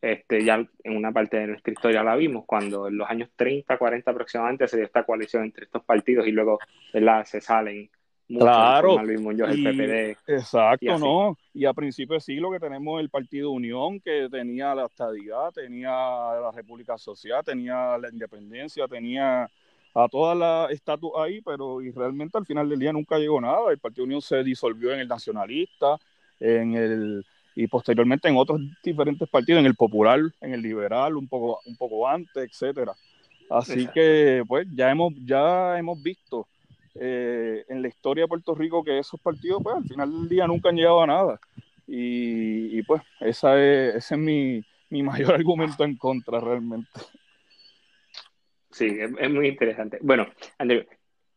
Este, 0.03 0.45
ya 0.45 0.57
en 0.83 0.97
una 0.97 1.13
parte 1.13 1.37
de 1.37 1.47
nuestra 1.47 1.73
historia 1.73 2.03
la 2.03 2.17
vimos, 2.17 2.45
cuando 2.45 2.89
en 2.89 2.99
los 2.99 3.09
años 3.09 3.31
30, 3.37 3.79
40 3.79 4.11
aproximadamente 4.11 4.67
se 4.67 4.77
dio 4.77 4.85
esta 4.85 5.05
coalición 5.05 5.45
entre 5.45 5.65
estos 5.65 5.85
partidos 5.85 6.27
y 6.27 6.33
luego 6.33 6.59
¿verdad? 6.93 7.25
se 7.25 7.41
salen 7.41 7.89
claro. 8.27 8.99
el 9.01 9.23
PPD. 9.23 10.19
Exacto, 10.27 10.99
¿no? 10.99 11.39
Y 11.55 11.67
a 11.67 11.73
principios 11.73 12.27
de 12.27 12.33
siglo 12.35 12.51
que 12.51 12.59
tenemos 12.59 13.01
el 13.01 13.11
Partido 13.11 13.53
Unión, 13.53 14.01
que 14.01 14.29
tenía 14.29 14.75
la 14.75 14.87
estadidad, 14.87 15.53
tenía 15.53 15.91
la 15.91 16.51
República 16.53 16.99
Social, 16.99 17.45
tenía 17.45 17.97
la 17.97 18.09
independencia, 18.09 18.89
tenía 18.89 19.49
a 19.95 20.09
toda 20.09 20.35
la 20.35 20.67
estatus 20.71 21.13
ahí, 21.17 21.41
pero 21.43 21.81
y 21.81 21.93
realmente 21.93 22.39
al 22.39 22.47
final 22.47 22.69
del 22.69 22.81
día 22.81 22.93
nunca 22.93 23.19
llegó 23.19 23.41
nada. 23.41 23.71
El 23.71 23.79
Partido 23.79 24.05
Unión 24.05 24.21
se 24.21 24.43
disolvió 24.43 24.93
en 24.93 24.99
el 25.01 25.09
nacionalista, 25.09 25.97
en 26.41 26.75
el 26.75 27.25
y 27.55 27.67
posteriormente 27.67 28.29
en 28.29 28.37
otros 28.37 28.61
diferentes 28.83 29.29
partidos, 29.29 29.61
en 29.61 29.67
el 29.67 29.75
popular, 29.75 30.21
en 30.41 30.55
el 30.55 30.63
liberal, 30.63 31.17
un 31.17 31.29
poco, 31.29 31.61
un 31.67 31.77
poco 31.77 32.09
antes, 32.09 32.51
etcétera. 32.51 32.93
Así 33.51 33.87
que 33.89 34.43
pues 34.47 34.67
ya 34.75 34.91
hemos, 34.91 35.13
ya 35.25 35.79
hemos 35.79 36.03
visto 36.03 36.49
eh, 36.95 37.65
en 37.69 37.83
la 37.83 37.89
historia 37.89 38.25
de 38.25 38.29
Puerto 38.29 38.55
Rico 38.55 38.83
que 38.83 38.99
esos 38.99 39.21
partidos 39.21 39.63
pues 39.63 39.77
al 39.77 39.85
final 39.85 40.11
del 40.11 40.29
día 40.29 40.47
nunca 40.47 40.71
han 40.71 40.77
llegado 40.77 41.03
a 41.03 41.07
nada. 41.07 41.41
Y, 41.87 42.83
pues 42.85 43.03
esa 43.21 43.61
es, 43.61 43.97
ese 43.97 44.15
es 44.15 44.21
mi, 44.21 44.65
mi 44.89 45.03
mayor 45.03 45.35
argumento 45.35 45.85
en 45.85 45.97
contra 45.97 46.41
realmente. 46.41 46.89
Sí, 48.71 48.99
es, 48.99 49.31
muy 49.31 49.49
interesante. 49.49 49.99
Bueno, 50.01 50.27
Andrew, 50.57 50.87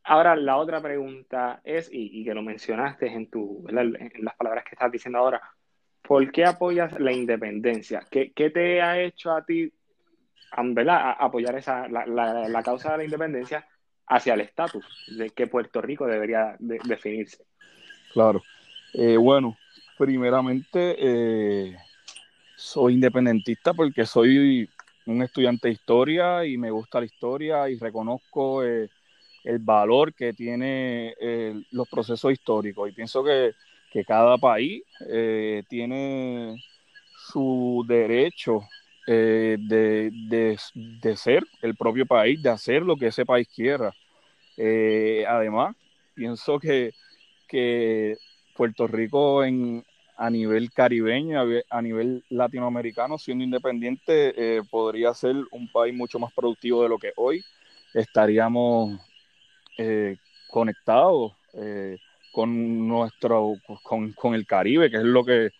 ahora 0.04 0.38
la 0.38 0.56
otra 0.56 0.82
pregunta 0.82 1.60
es, 1.66 1.90
y, 1.92 2.24
que 2.24 2.34
lo 2.34 2.42
mencionaste 2.42 3.08
en, 3.08 3.30
tu, 3.30 3.66
en 3.68 4.24
las 4.24 4.36
palabras 4.36 4.64
que 4.64 4.76
estás 4.76 4.92
diciendo 4.92 5.20
ahora, 5.20 5.42
¿por 6.08 6.32
qué 6.32 6.46
apoyas 6.46 7.00
la 7.00 7.12
independencia? 7.12 8.02
¿Qué, 8.10 8.32
te 8.36 8.82
ha 8.82 9.02
hecho 9.02 9.32
a 9.32 9.44
ti 9.44 9.72
apoyar 10.52 11.56
esa, 11.58 11.88
la, 11.88 12.64
causa 12.64 12.92
de 12.92 12.98
la 13.00 13.04
independencia 13.04 13.68
hacia 14.08 14.36
el 14.36 14.42
estatus 14.42 14.86
de 15.18 15.32
que 15.32 15.48
Puerto 15.48 15.82
Rico 15.82 16.06
debería 16.06 16.56
definirse? 16.60 17.46
Claro. 18.14 18.42
Eh, 18.94 19.18
bueno, 19.18 19.58
primeramente 19.98 20.96
eh, 20.98 21.76
soy 22.56 22.94
independentista 22.94 23.74
porque 23.74 24.06
soy 24.06 24.70
un 25.08 25.22
estudiante 25.22 25.68
de 25.68 25.74
historia 25.74 26.46
y 26.46 26.58
me 26.58 26.72
gusta 26.72 27.00
la 27.00 27.06
historia 27.06 27.70
y 27.70 27.78
reconozco 27.78 28.64
eh, 28.64 28.90
el 29.44 29.60
valor 29.60 30.14
que 30.14 30.34
tiene 30.34 31.14
los 31.72 31.88
procesos 31.90 32.32
históricos 32.32 32.90
y 32.90 32.94
pienso 32.94 33.24
que 33.24 33.54
que 33.96 34.04
cada 34.04 34.38
país 34.38 34.84
eh, 35.10 35.64
tiene 35.70 36.62
su 37.30 37.86
derecho 37.88 38.60
eh, 39.08 39.56
de, 39.58 41.16
ser 41.16 41.46
el 41.62 41.76
propio 41.78 42.06
país, 42.06 42.44
de 42.44 42.50
hacer 42.50 42.82
lo 42.82 42.98
que 42.98 43.08
ese 43.08 43.26
país 43.26 43.48
quiera. 43.48 43.94
Eh, 44.58 45.24
además, 45.26 45.78
pienso 46.14 46.60
que, 46.60 46.92
que 47.48 48.18
Puerto 48.54 48.86
Rico 48.86 49.46
en, 49.46 49.86
a 50.18 50.30
nivel 50.30 50.74
caribeño, 50.74 51.40
a 51.70 51.82
nivel 51.82 52.22
latinoamericano, 52.28 53.18
siendo 53.18 53.46
independiente, 53.46 54.62
podría 54.70 55.14
ser 55.14 55.38
un 55.52 55.70
país 55.72 55.96
mucho 55.96 56.20
más 56.20 56.34
productivo 56.34 56.84
de 56.84 56.90
lo 56.90 56.98
que 56.98 57.14
hoy. 57.16 57.42
Estaríamos 57.94 59.00
conectados 60.50 61.32
con 62.36 62.86
nuestro, 62.90 63.54
con, 63.82 64.12
con, 64.12 64.36
el 64.36 64.46
Caribe, 64.46 64.92
que 64.92 64.98
es 64.98 65.04
lo 65.04 65.24
que 65.24 65.52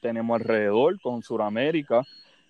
tenemos 0.00 0.40
alrededor, 0.40 0.98
con 0.98 1.22
Sudamérica. 1.22 2.02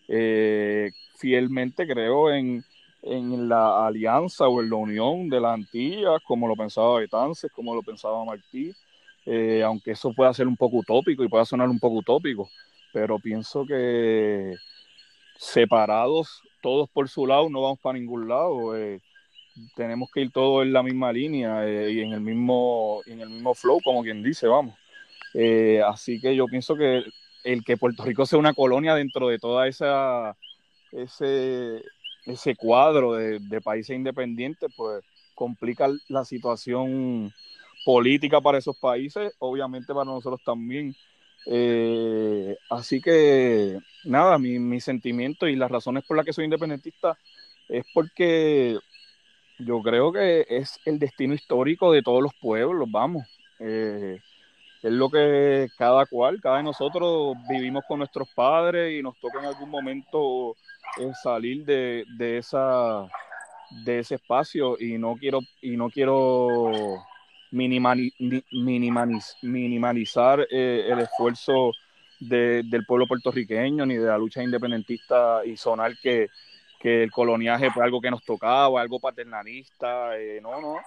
Eh, 0.06 0.92
fielmente 1.16 1.84
creo 1.84 2.30
en, 2.30 2.62
en, 3.02 3.48
la 3.48 3.84
alianza 3.84 4.46
o 4.46 4.62
en 4.62 4.70
la 4.70 4.76
unión 4.76 5.28
de 5.28 5.40
las 5.40 5.54
Antillas, 5.54 6.22
como 6.24 6.46
lo 6.46 6.54
pensaba 6.54 7.00
Betances, 7.00 7.50
como 7.50 7.74
lo 7.74 7.82
pensaba 7.82 8.24
Martí, 8.24 8.72
eh, 9.26 9.64
aunque 9.64 9.90
eso 9.90 10.12
pueda 10.14 10.32
ser 10.32 10.46
un 10.46 10.56
poco 10.56 10.76
utópico 10.76 11.24
y 11.24 11.28
pueda 11.28 11.44
sonar 11.44 11.68
un 11.68 11.80
poco 11.80 11.96
utópico, 11.96 12.48
pero 12.92 13.18
pienso 13.18 13.66
que 13.66 14.54
separados, 15.36 16.40
todos 16.60 16.88
por 16.88 17.08
su 17.08 17.26
lado, 17.26 17.50
no 17.50 17.62
vamos 17.62 17.80
para 17.80 17.98
ningún 17.98 18.28
lado. 18.28 18.76
Eh, 18.76 19.00
tenemos 19.74 20.10
que 20.10 20.22
ir 20.22 20.30
todos 20.30 20.64
en 20.64 20.72
la 20.72 20.82
misma 20.82 21.12
línea 21.12 21.66
eh, 21.66 21.92
y 21.92 22.00
en 22.00 22.12
el 22.12 22.20
mismo 22.20 23.00
en 23.06 23.20
el 23.20 23.28
mismo 23.28 23.54
flow 23.54 23.80
como 23.82 24.02
quien 24.02 24.22
dice 24.22 24.46
vamos. 24.46 24.76
Eh, 25.34 25.82
así 25.86 26.20
que 26.20 26.34
yo 26.36 26.46
pienso 26.46 26.76
que 26.76 27.02
el 27.44 27.64
que 27.64 27.76
Puerto 27.76 28.04
Rico 28.04 28.26
sea 28.26 28.38
una 28.38 28.54
colonia 28.54 28.94
dentro 28.94 29.28
de 29.28 29.38
toda 29.38 29.68
esa 29.68 30.36
ese 30.92 31.82
ese 32.26 32.54
cuadro 32.54 33.14
de, 33.14 33.60
países 33.60 33.96
independientes 33.96 34.72
pues 34.76 35.04
complica 35.34 35.88
la 36.08 36.24
situación 36.24 37.32
política 37.84 38.40
para 38.40 38.58
esos 38.58 38.76
países 38.76 39.34
obviamente 39.38 39.92
para 39.92 40.04
nosotros 40.04 40.40
también. 40.44 40.94
Eh, 41.46 42.56
así 42.70 43.00
que 43.00 43.76
nada 44.04 44.38
mi, 44.38 44.60
mi 44.60 44.80
sentimiento 44.80 45.48
y 45.48 45.56
las 45.56 45.70
razones 45.70 46.04
por 46.04 46.16
las 46.16 46.24
que 46.24 46.32
soy 46.32 46.44
independentista 46.44 47.18
es 47.68 47.84
porque 47.92 48.78
yo 49.58 49.80
creo 49.82 50.12
que 50.12 50.46
es 50.48 50.80
el 50.84 50.98
destino 50.98 51.34
histórico 51.34 51.92
de 51.92 52.02
todos 52.02 52.22
los 52.22 52.34
pueblos, 52.34 52.88
vamos. 52.90 53.26
Eh, 53.58 54.18
es 54.82 54.92
lo 54.92 55.08
que 55.08 55.68
cada 55.78 56.04
cual, 56.06 56.40
cada 56.40 56.56
de 56.56 56.64
nosotros 56.64 57.36
vivimos 57.48 57.84
con 57.86 57.98
nuestros 57.98 58.28
padres 58.34 58.98
y 58.98 59.02
nos 59.02 59.16
toca 59.20 59.38
en 59.38 59.46
algún 59.46 59.70
momento 59.70 60.56
eh, 60.98 61.12
salir 61.22 61.64
de, 61.64 62.04
esa 62.38 63.06
de 63.84 64.00
ese 64.00 64.16
espacio 64.16 64.76
y 64.78 64.98
no 64.98 65.14
quiero 65.14 65.40
y 65.60 65.76
no 65.76 65.88
quiero 65.88 66.72
minimalizar 67.52 70.46
eh, 70.50 70.88
el 70.90 70.98
esfuerzo 70.98 71.70
del 72.18 72.84
pueblo 72.86 73.06
puertorriqueño 73.06 73.86
ni 73.86 73.96
de 73.96 74.06
la 74.06 74.18
lucha 74.18 74.42
independentista 74.42 75.42
y 75.44 75.56
zonal 75.56 75.96
que, 76.02 76.28
que 76.82 77.04
el 77.04 77.12
coloniaje 77.12 77.70
fue 77.70 77.84
algo 77.84 78.00
que 78.00 78.10
nos 78.10 78.24
tocaba, 78.24 78.80
algo 78.80 78.98
paternalista, 78.98 80.18
eh, 80.18 80.40
no, 80.42 80.60
no, 80.60 80.80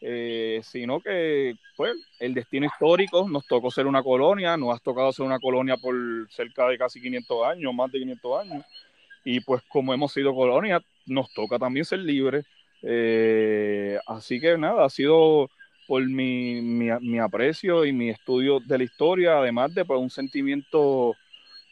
eh, 0.00 0.62
sino 0.64 0.98
que 0.98 1.54
pues 1.76 1.92
el 2.18 2.32
destino 2.32 2.64
histórico 2.64 3.28
nos 3.28 3.46
tocó 3.46 3.70
ser 3.70 3.86
una 3.86 4.02
colonia, 4.02 4.56
nos 4.56 4.74
ha 4.74 4.78
tocado 4.82 5.12
ser 5.12 5.26
una 5.26 5.38
colonia 5.38 5.76
por 5.76 5.94
cerca 6.30 6.66
de 6.68 6.78
casi 6.78 7.02
500 7.02 7.46
años, 7.46 7.74
más 7.74 7.92
de 7.92 7.98
500 7.98 8.40
años, 8.40 8.64
y 9.24 9.40
pues 9.40 9.62
como 9.68 9.92
hemos 9.92 10.10
sido 10.14 10.34
colonia, 10.34 10.80
nos 11.04 11.30
toca 11.34 11.58
también 11.58 11.84
ser 11.84 11.98
libres. 11.98 12.46
Eh, 12.80 13.98
así 14.06 14.40
que 14.40 14.56
nada, 14.56 14.86
ha 14.86 14.90
sido 14.90 15.50
por 15.86 16.02
mi, 16.02 16.62
mi, 16.62 16.88
mi, 17.00 17.18
aprecio 17.18 17.84
y 17.84 17.92
mi 17.92 18.08
estudio 18.08 18.58
de 18.58 18.78
la 18.78 18.84
historia, 18.84 19.38
además 19.38 19.74
de 19.74 19.84
pues, 19.84 20.00
un 20.00 20.08
sentimiento 20.08 21.14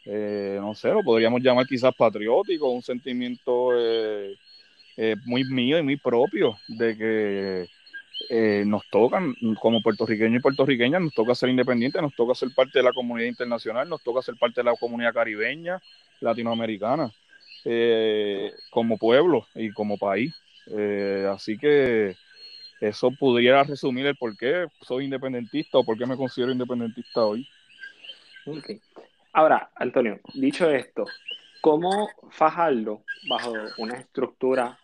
eh, 0.07 0.59
no 0.61 0.75
sé, 0.75 0.89
lo 0.89 1.03
podríamos 1.03 1.43
llamar 1.43 1.67
quizás 1.67 1.95
patriótico, 1.95 2.71
un 2.71 2.83
sentimiento 2.83 3.71
eh, 3.77 4.37
eh, 4.97 5.17
muy 5.25 5.45
mío 5.45 5.79
y 5.79 5.83
muy 5.83 5.97
propio 5.97 6.57
de 6.69 6.97
que 6.97 7.69
eh, 8.29 8.65
nos 8.67 8.89
tocan, 8.91 9.35
como 9.61 9.83
puertorriqueños 9.83 10.39
y 10.39 10.43
puertorriqueñas, 10.43 11.03
nos 11.03 11.15
toca 11.15 11.35
ser 11.35 11.51
independientes, 11.51 12.01
nos 12.01 12.15
toca 12.15 12.35
ser 12.35 12.49
parte 12.55 12.79
de 12.79 12.83
la 12.85 12.93
comunidad 12.93 13.29
internacional, 13.29 13.89
nos 13.89 14.03
toca 14.03 14.23
ser 14.23 14.37
parte 14.37 14.61
de 14.61 14.65
la 14.71 14.77
comunidad 14.77 15.15
caribeña, 15.15 15.81
latinoamericana, 16.21 17.13
como 18.71 18.99
pueblo 18.99 19.47
y 19.55 19.71
como 19.71 19.99
país. 19.99 20.35
Así 21.31 21.59
que 21.59 22.15
eso 22.81 23.11
pudiera 23.11 23.63
resumir 23.65 24.07
el 24.07 24.17
por 24.17 24.37
qué 24.37 24.67
soy 24.81 25.05
independentista 25.05 25.79
o 25.79 25.85
por 25.85 25.99
qué 25.99 26.07
me 26.07 26.17
considero 26.17 26.53
independentista 26.53 27.25
hoy. 27.25 27.47
Ahora, 29.33 29.71
Antonio, 29.77 30.19
dicho 30.35 30.69
esto, 30.71 31.05
¿cómo 31.61 32.09
Fajardo, 32.31 33.05
bajo 33.29 33.53
una 33.79 33.95
estructura 33.99 34.79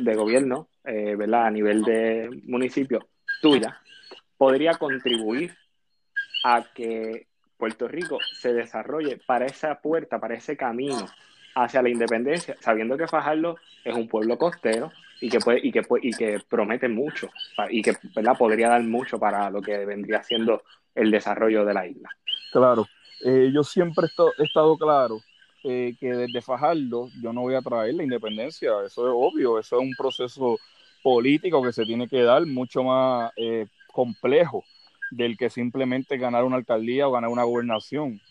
de 0.00 0.14
gobierno, 0.14 0.68
eh, 0.84 1.16
¿verdad? 1.16 1.46
a 1.46 1.50
nivel 1.50 1.82
de 1.82 2.28
municipio 2.44 3.08
tuya, 3.40 3.80
podría 4.36 4.74
contribuir 4.74 5.56
a 6.44 6.64
que 6.74 7.28
Puerto 7.56 7.88
Rico 7.88 8.18
se 8.38 8.52
desarrolle 8.52 9.18
para 9.26 9.46
esa 9.46 9.80
puerta, 9.80 10.20
para 10.20 10.34
ese 10.34 10.56
camino 10.56 11.06
hacia 11.54 11.80
la 11.80 11.88
independencia, 11.88 12.56
sabiendo 12.60 12.98
que 12.98 13.08
Fajardo 13.08 13.56
es 13.84 13.94
un 13.94 14.06
pueblo 14.06 14.36
costero 14.36 14.92
y 15.22 15.30
que 15.30 15.38
puede, 15.38 15.60
y 15.62 15.72
que 15.72 15.82
y 16.02 16.12
que 16.12 16.40
promete 16.46 16.88
mucho 16.88 17.30
y 17.70 17.80
que 17.80 17.96
¿verdad? 18.14 18.36
podría 18.38 18.68
dar 18.68 18.82
mucho 18.82 19.18
para 19.18 19.48
lo 19.48 19.62
que 19.62 19.86
vendría 19.86 20.22
siendo 20.22 20.62
el 20.94 21.10
desarrollo 21.10 21.64
de 21.64 21.74
la 21.74 21.86
isla. 21.86 22.10
Claro, 22.56 22.88
eh, 23.22 23.50
yo 23.52 23.62
siempre 23.62 24.06
he 24.38 24.42
estado 24.42 24.78
claro 24.78 25.20
eh, 25.62 25.94
que 26.00 26.06
desde 26.06 26.40
Fajardo 26.40 27.10
yo 27.20 27.30
no 27.30 27.42
voy 27.42 27.54
a 27.54 27.60
traer 27.60 27.94
la 27.94 28.02
independencia, 28.02 28.70
eso 28.86 29.06
es 29.06 29.12
obvio, 29.14 29.58
eso 29.58 29.76
es 29.76 29.82
un 29.82 29.92
proceso 29.94 30.56
político 31.02 31.62
que 31.62 31.74
se 31.74 31.84
tiene 31.84 32.08
que 32.08 32.22
dar 32.22 32.46
mucho 32.46 32.82
más 32.82 33.30
eh, 33.36 33.66
complejo 33.92 34.64
del 35.10 35.36
que 35.36 35.50
simplemente 35.50 36.16
ganar 36.16 36.44
una 36.44 36.56
alcaldía 36.56 37.06
o 37.06 37.12
ganar 37.12 37.28
una 37.28 37.44
gobernación. 37.44 38.22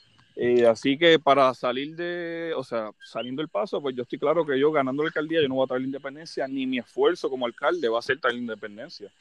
Así 0.68 0.98
que 0.98 1.20
para 1.20 1.54
salir 1.54 1.96
de, 1.96 2.52
o 2.58 2.64
sea, 2.64 2.90
saliendo 3.04 3.44
el 3.44 3.50
paso, 3.50 3.80
pues 3.80 3.96
yo 3.96 4.02
estoy 4.02 4.18
claro 4.18 4.44
que 4.44 4.60
yo 4.60 4.72
ganando 4.72 5.04
la 5.04 5.10
alcaldía 5.10 5.40
yo 5.40 5.48
no 5.48 5.56
voy 5.56 5.66
a 5.66 5.68
traer 5.68 5.82
la 5.82 5.88
independencia, 5.88 6.48
ni 6.48 6.66
mi 6.66 6.80
esfuerzo 6.80 7.30
como 7.30 7.46
alcalde 7.46 7.90
va 7.90 8.00
a 8.00 8.02
ser 8.02 8.20
traer 8.20 8.38
la 8.38 8.42
independencia. 8.42 9.12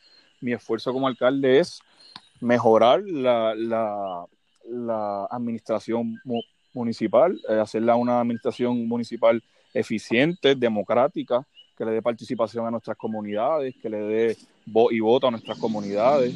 Mi 0.41 0.55
esfuerzo 0.55 0.95
como 0.95 1.07
alcalde 1.07 1.59
es 1.59 1.83
mejorar 2.41 3.03
la, 3.03 4.27
la 4.69 5.27
administración 5.31 6.21
municipal, 6.75 7.41
eh, 7.49 7.55
hacerla 7.55 7.97
una 7.97 8.21
administración 8.21 8.87
municipal 8.87 9.43
eficiente, 9.73 10.55
democrática, 10.55 11.47
que 11.77 11.85
le 11.85 11.93
dé 11.93 12.03
participación 12.03 12.67
a 12.67 12.71
nuestras 12.71 12.97
comunidades, 12.97 13.75
que 13.81 13.89
le 13.89 13.99
dé 13.99 14.37
voz 14.67 14.93
y 14.93 15.01
voto 15.01 15.27
a 15.27 15.31
nuestras 15.31 15.59
comunidades, 15.59 16.33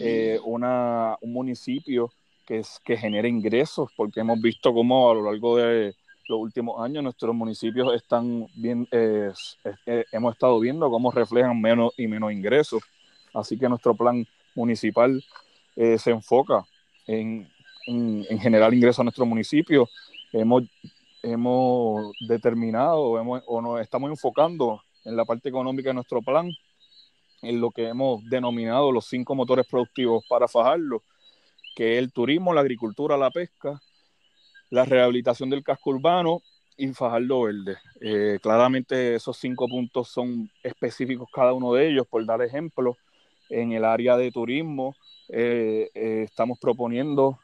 eh, 0.00 0.40
una, 0.44 1.16
un 1.20 1.32
municipio 1.32 2.10
que, 2.46 2.58
es, 2.58 2.80
que 2.84 2.96
genere 2.96 3.28
ingresos, 3.28 3.90
porque 3.96 4.20
hemos 4.20 4.40
visto 4.40 4.72
cómo 4.72 5.10
a 5.10 5.14
lo 5.14 5.30
largo 5.30 5.56
de 5.56 5.94
los 6.28 6.40
últimos 6.40 6.80
años 6.82 7.04
nuestros 7.04 7.34
municipios 7.34 7.94
están 7.94 8.46
bien, 8.54 8.86
eh, 8.90 9.32
hemos 10.12 10.34
estado 10.34 10.58
viendo 10.58 10.90
cómo 10.90 11.10
reflejan 11.12 11.60
menos 11.60 11.92
y 11.96 12.08
menos 12.08 12.32
ingresos. 12.32 12.82
Así 13.32 13.56
que 13.56 13.68
nuestro 13.68 13.94
plan 13.94 14.26
municipal 14.56 15.22
se 15.76 16.10
enfoca 16.10 16.64
en, 17.06 17.48
en, 17.90 18.26
en, 18.28 18.38
generar 18.38 18.72
ingresos 18.72 19.00
a 19.00 19.04
nuestro 19.04 19.26
municipio. 19.26 19.88
Hemos 20.32 20.64
hemos 21.22 22.12
determinado 22.20 23.18
hemos, 23.18 23.42
o 23.46 23.60
nos 23.60 23.80
estamos 23.80 24.10
enfocando 24.10 24.82
en 25.04 25.16
la 25.16 25.24
parte 25.24 25.48
económica 25.48 25.90
de 25.90 25.94
nuestro 25.94 26.22
plan, 26.22 26.50
en 27.42 27.60
lo 27.60 27.70
que 27.70 27.88
hemos 27.88 28.22
denominado 28.28 28.92
los 28.92 29.06
cinco 29.06 29.34
motores 29.34 29.66
productivos 29.66 30.24
para 30.28 30.48
Fajardo, 30.48 31.02
que 31.74 31.94
es 31.94 31.98
el 31.98 32.12
turismo, 32.12 32.52
la 32.52 32.60
agricultura, 32.60 33.16
la 33.16 33.30
pesca, 33.30 33.80
la 34.70 34.84
rehabilitación 34.84 35.50
del 35.50 35.64
casco 35.64 35.90
urbano 35.90 36.42
y 36.76 36.88
Fajardo 36.88 37.42
Verde. 37.42 37.76
Eh, 38.00 38.38
claramente 38.42 39.14
esos 39.14 39.36
cinco 39.36 39.68
puntos 39.68 40.08
son 40.08 40.50
específicos 40.62 41.28
cada 41.32 41.52
uno 41.52 41.72
de 41.74 41.88
ellos, 41.88 42.06
por 42.06 42.24
dar 42.24 42.42
ejemplo, 42.42 42.96
en 43.50 43.72
el 43.72 43.84
área 43.84 44.16
de 44.16 44.32
turismo 44.32 44.94
eh, 45.28 45.90
eh, 45.94 46.22
estamos 46.24 46.58
proponiendo 46.58 47.38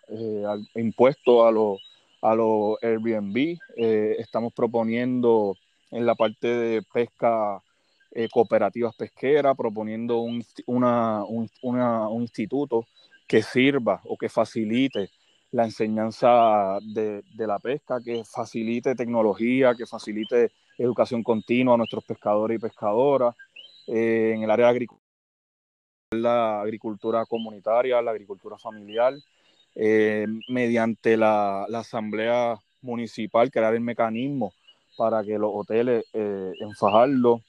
impuestos 0.75 1.47
a 1.47 1.51
los 1.51 1.81
a 2.23 2.35
los 2.35 2.83
Airbnb. 2.83 3.59
Eh, 3.77 4.16
estamos 4.19 4.53
proponiendo 4.53 5.57
en 5.90 6.07
la 6.07 6.14
parte 6.14 6.49
de 6.49 6.83
pesca 6.83 7.62
eh, 8.11 8.29
cooperativas 8.33 8.95
pesqueras, 8.97 9.57
proponiendo 9.57 10.19
un, 10.19 10.45
una, 10.66 11.25
un, 11.25 11.49
un, 11.62 12.23
instituto 12.23 12.87
que 13.29 13.42
sirva 13.42 14.01
o 14.05 14.16
que 14.16 14.29
facilite 14.29 15.11
la 15.53 15.64
enseñanza 15.64 16.79
de, 16.83 17.23
de, 17.35 17.47
la 17.47 17.59
pesca, 17.59 18.01
que 18.03 18.25
facilite 18.25 18.95
tecnología, 18.95 19.75
que 19.75 19.87
facilite 19.87 20.51
educación 20.79 21.23
continua 21.23 21.75
a 21.75 21.77
nuestros 21.77 22.05
pescadores 22.05 22.57
y 22.57 22.61
pescadoras. 22.61 23.35
Eh, 23.87 24.33
en 24.35 24.42
el 24.42 24.51
área 24.51 24.69
agricultura, 24.69 25.06
la 26.11 26.61
agricultura 26.61 27.27
comunitaria, 27.27 28.01
la 28.01 28.12
agricultura 28.12 28.57
familiar, 28.59 29.14
eh, 29.75 30.27
mediante 30.49 31.16
la, 31.16 31.64
asamblea 31.64 32.57
municipal 32.81 33.51
crear 33.51 33.75
el 33.75 33.81
mecanismo 33.81 34.53
para 34.97 35.25
que 35.25 35.37
los 35.38 35.51
hoteles 35.53 36.05
eh, 36.12 36.53
en 36.61 36.75
Fajardo 36.75 37.42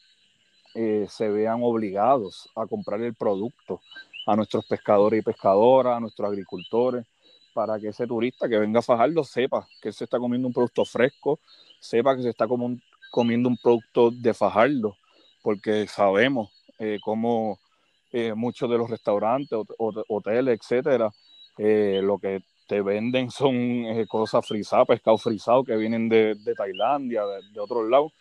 eh, 0.74 1.06
se 1.08 1.30
vean 1.30 1.60
obligados 1.62 2.50
a 2.56 2.65
comprar 2.65 3.02
el 3.02 3.13
producto 3.13 3.80
a 4.26 4.36
nuestros 4.36 4.65
pescadores 4.65 5.20
y 5.22 5.24
pescadoras, 5.24 5.96
a 5.96 6.00
nuestros 6.00 6.28
agricultores, 6.28 7.06
para 7.54 7.80
que 7.80 7.89
ese 7.89 8.08
turista 8.08 8.50
que 8.50 8.58
venga 8.58 8.80
a 8.80 8.84
Fajardo 8.84 9.24
sepa 9.24 9.67
que 9.82 9.91
se 9.91 10.04
está 10.04 10.17
comiendo 10.17 10.48
un 10.48 10.54
producto 10.54 10.84
fresco, 10.84 11.39
sepa 11.80 12.15
que 12.15 12.24
se 12.24 12.30
está 12.30 12.48
comiendo 13.12 13.50
un 13.50 13.58
producto 13.58 14.12
de 14.12 14.34
Fajardo, 14.34 14.98
porque 15.43 15.88
sabemos 15.88 16.52
cómo 17.02 17.60
muchos 18.36 18.70
de 18.70 18.78
los 18.78 18.89
restaurantes, 18.89 19.60
hoteles, 19.78 20.60
etcétera, 20.60 21.12
eh, 21.58 22.02
lo 22.04 22.20
que 22.20 22.41
te 22.67 22.82
venden 22.82 23.32
son 23.32 23.56
eh, 23.56 24.06
cosas 24.08 24.46
frisadas, 24.46 24.88
pescado 24.88 25.17
frisado 25.17 25.63
que 25.63 25.76
vienen 25.76 26.10
de, 26.10 26.36
de 26.36 26.54
Tailandia, 26.54 27.26
de, 27.26 27.41
de, 27.52 27.60
otros 27.60 27.89
lados. 27.89 28.12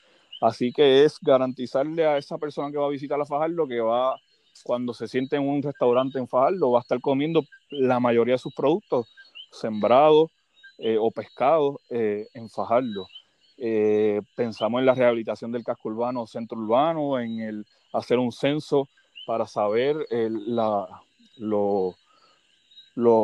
Así 0.40 0.72
que 0.72 1.04
es 1.04 1.18
garantizarle 1.20 2.06
a 2.06 2.18
esa 2.18 2.38
persona 2.38 2.70
que 2.70 2.78
va 2.78 2.86
a 2.86 2.90
visitar 2.90 3.20
a 3.20 3.24
Fajardo 3.24 3.66
que 3.66 3.80
va, 3.80 4.16
cuando 4.64 4.92
se 4.92 5.08
siente 5.08 5.36
en 5.36 5.48
un 5.48 5.62
restaurante 5.62 6.18
en 6.18 6.28
Fajardo, 6.28 6.72
va 6.72 6.80
a 6.80 6.82
estar 6.82 7.00
comiendo 7.00 7.42
la 7.70 8.00
mayoría 8.00 8.34
de 8.34 8.38
sus 8.38 8.54
productos 8.54 9.14
sembrados 9.50 10.30
eh, 10.78 10.98
o 11.00 11.10
pescados 11.10 11.76
en 11.88 12.50
Fajardo. 12.50 13.06
pensamos 14.36 14.80
en 14.80 14.86
la 14.86 14.94
rehabilitación 14.94 15.52
del 15.52 15.64
casco 15.64 15.88
urbano, 15.88 16.26
centro 16.26 16.58
urbano, 16.58 17.18
en 17.18 17.40
el 17.40 17.66
hacer 17.94 18.18
un 18.18 18.30
censo 18.30 18.88
para 19.26 19.46
saber 19.46 19.96
la, 20.10 20.88
lo, 21.36 21.96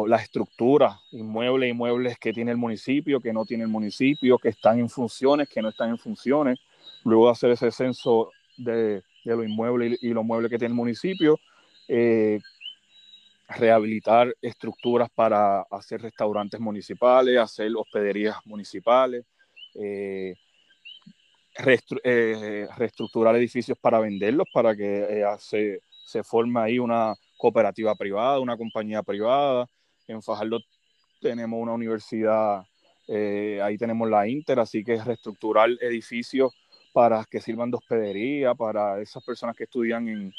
las 0.07 0.23
estructuras, 0.23 1.01
inmuebles, 1.13 1.71
inmuebles 1.71 2.19
que 2.19 2.33
tiene 2.33 2.51
el 2.51 2.57
municipio, 2.57 3.21
que 3.21 3.33
no 3.33 3.45
tiene 3.45 3.65
el 3.65 3.71
municipio, 3.71 4.39
que 4.39 4.51
están 4.51 4.79
en 4.79 4.89
funciones, 4.89 5.49
que 5.49 5.63
no 5.63 5.71
están 5.71 5.91
en 5.91 5.99
funciones. 5.99 6.59
Luego 7.05 7.31
hacer 7.31 7.51
ese 7.51 7.71
censo 7.71 8.31
de, 8.57 9.03
de 9.25 9.37
los 9.37 9.45
inmuebles 9.47 9.99
y, 10.03 10.11
los 10.11 10.25
muebles 10.25 10.51
que 10.51 10.59
tiene 10.59 10.73
el 10.73 10.77
municipio. 10.77 11.39
Eh, 11.89 12.41
rehabilitar 13.49 14.35
estructuras 14.41 15.11
para 15.15 15.63
hacer 15.71 16.01
restaurantes 16.01 16.59
municipales, 16.59 17.39
hacer 17.39 17.71
hospederías 17.77 18.37
municipales, 18.47 19.25
eh, 19.75 20.35
eh, 22.05 22.67
reestructurar 22.79 23.37
edificios 23.37 23.77
para 23.79 24.01
venderlos, 24.01 24.47
para 24.53 24.75
que 24.75 25.23
se, 25.39 25.83
se 26.13 26.23
forme 26.23 26.61
ahí 26.61 26.79
una, 26.79 27.15
cooperativa 27.43 27.97
privada, 27.97 28.39
una 28.39 28.57
compañía 28.57 29.03
privada. 29.03 29.67
En 30.07 30.23
Fajardo 30.23 30.61
tenemos 31.21 31.61
una 31.61 31.73
universidad, 31.73 32.65
eh, 33.09 33.61
ahí 33.61 33.77
tenemos 33.77 34.09
la 34.09 34.29
Inter, 34.29 34.61
así 34.61 34.85
que 34.85 34.95
es 34.95 35.05
reestructurar 35.05 35.69
edificios 35.81 36.55
para 36.93 37.25
que 37.25 37.41
sirvan 37.41 37.73
de 37.73 37.79
hospedería, 37.79 38.55
para 38.55 39.01
esas 39.01 39.25
personas 39.25 39.57
que 39.57 39.65
estudian 39.65 40.09
en, 40.09 40.33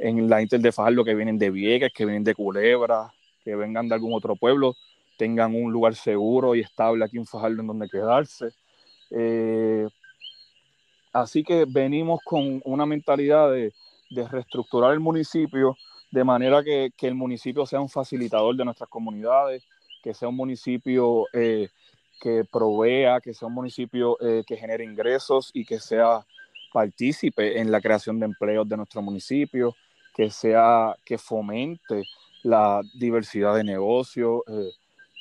en 0.00 0.28
la 0.28 0.42
Inter 0.42 0.60
de 0.60 0.72
Fajardo, 0.72 1.04
que 1.04 1.14
vienen 1.14 1.38
de 1.38 1.50
Vieques, 1.50 1.92
que 1.94 2.04
vienen 2.04 2.24
de 2.24 2.34
Culebra, 2.34 3.12
que 3.44 3.54
vengan 3.54 3.88
de 3.88 3.94
algún 3.94 4.12
otro 4.12 4.34
pueblo, 4.34 4.74
tengan 5.16 5.54
un 5.54 5.70
lugar 5.70 5.94
seguro 5.94 6.56
y 6.56 6.60
estable 6.60 7.04
aquí 7.04 7.16
en 7.16 7.26
Fajardo 7.26 7.60
en 7.60 7.68
donde 7.68 7.88
quedarse. 7.88 8.48
Eh, 9.10 9.86
así 11.12 11.44
que 11.44 11.64
venimos 11.68 12.18
con 12.24 12.60
una 12.64 12.86
mentalidad 12.86 13.52
de, 13.52 13.72
de 14.10 14.28
reestructurar 14.28 14.92
el 14.92 15.00
municipio 15.00 15.76
de 16.10 16.24
manera 16.24 16.62
que, 16.62 16.92
el 17.00 17.14
municipio 17.14 17.64
sea 17.66 17.80
un 17.80 17.88
facilitador 17.88 18.56
de 18.56 18.64
nuestras 18.64 18.88
comunidades, 18.88 19.64
que 20.02 20.12
sea 20.12 20.28
un 20.28 20.36
municipio 20.36 21.26
eh, 21.32 21.68
que 22.20 22.44
provea, 22.44 23.20
que 23.20 23.32
sea 23.32 23.48
un 23.48 23.54
municipio 23.54 24.16
eh, 24.20 24.42
que 24.46 24.56
genere 24.56 24.84
ingresos 24.84 25.50
y 25.54 25.64
que 25.64 25.78
sea 25.78 26.26
partícipe 26.72 27.60
en 27.60 27.70
la 27.70 27.80
creación 27.80 28.18
de 28.18 28.26
empleos 28.26 28.68
de 28.68 28.76
nuestro 28.76 29.02
municipio, 29.02 29.74
que 30.14 30.30
sea, 30.30 30.96
que 31.04 31.16
fomente 31.16 32.04
la 32.42 32.80
diversidad 32.94 33.54
de 33.54 33.64
negocios, 33.64 34.42
eh, 34.48 34.70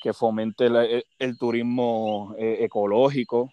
que 0.02 0.14
fomente 0.14 0.68
el, 1.20 1.38
turismo 1.38 2.34
ecológico. 2.38 3.52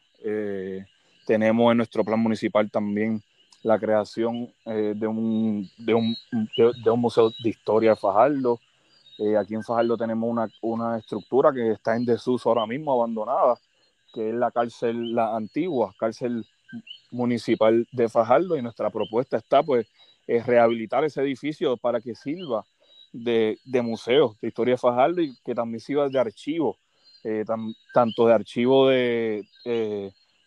tenemos 1.26 1.72
en 1.72 1.78
nuestro 1.78 2.04
plan 2.04 2.20
municipal 2.20 2.70
también 2.70 3.20
la 3.66 3.78
creación 3.80 4.48
de, 4.64 5.06
un, 5.06 5.68
de, 5.76 5.94
un, 5.94 6.16
de, 6.56 6.90
un, 6.90 7.00
museo 7.00 7.30
de 7.42 7.50
historia 7.50 7.90
de 7.90 7.96
Fajardo. 7.96 8.60
aquí 9.40 9.54
en 9.54 9.64
Fajardo 9.64 9.96
tenemos 9.96 10.30
una, 10.30 10.48
una, 10.60 10.98
estructura 10.98 11.52
que 11.52 11.72
está 11.72 11.96
en 11.96 12.04
desuso 12.04 12.48
ahora 12.48 12.64
mismo, 12.64 12.92
abandonada, 12.92 13.58
que 14.14 14.28
es 14.28 14.34
la 14.36 14.52
cárcel, 14.52 15.12
la 15.14 15.34
antigua 15.34 15.92
cárcel 15.98 16.46
municipal 17.10 17.86
de 17.92 18.08
Fajardo 18.08 18.56
y 18.56 18.62
nuestra 18.62 18.90
propuesta 18.90 19.36
está 19.36 19.62
pues 19.62 19.86
es 20.26 20.46
rehabilitar 20.46 21.04
ese 21.04 21.22
edificio 21.22 21.76
para 21.76 22.00
que 22.00 22.14
sirva 22.14 22.64
de, 23.12 23.58
de 23.64 23.82
museo 23.82 24.36
de 24.40 24.48
historia 24.48 24.74
de 24.74 24.78
Fajardo 24.78 25.22
y 25.22 25.36
que 25.44 25.54
también 25.54 25.80
sirva 25.80 26.08
de 26.08 26.18
archivo, 26.18 26.76
eh, 27.24 27.44
tanto 27.94 28.26
de 28.26 28.34
archivo 28.34 28.88
de, 28.88 29.44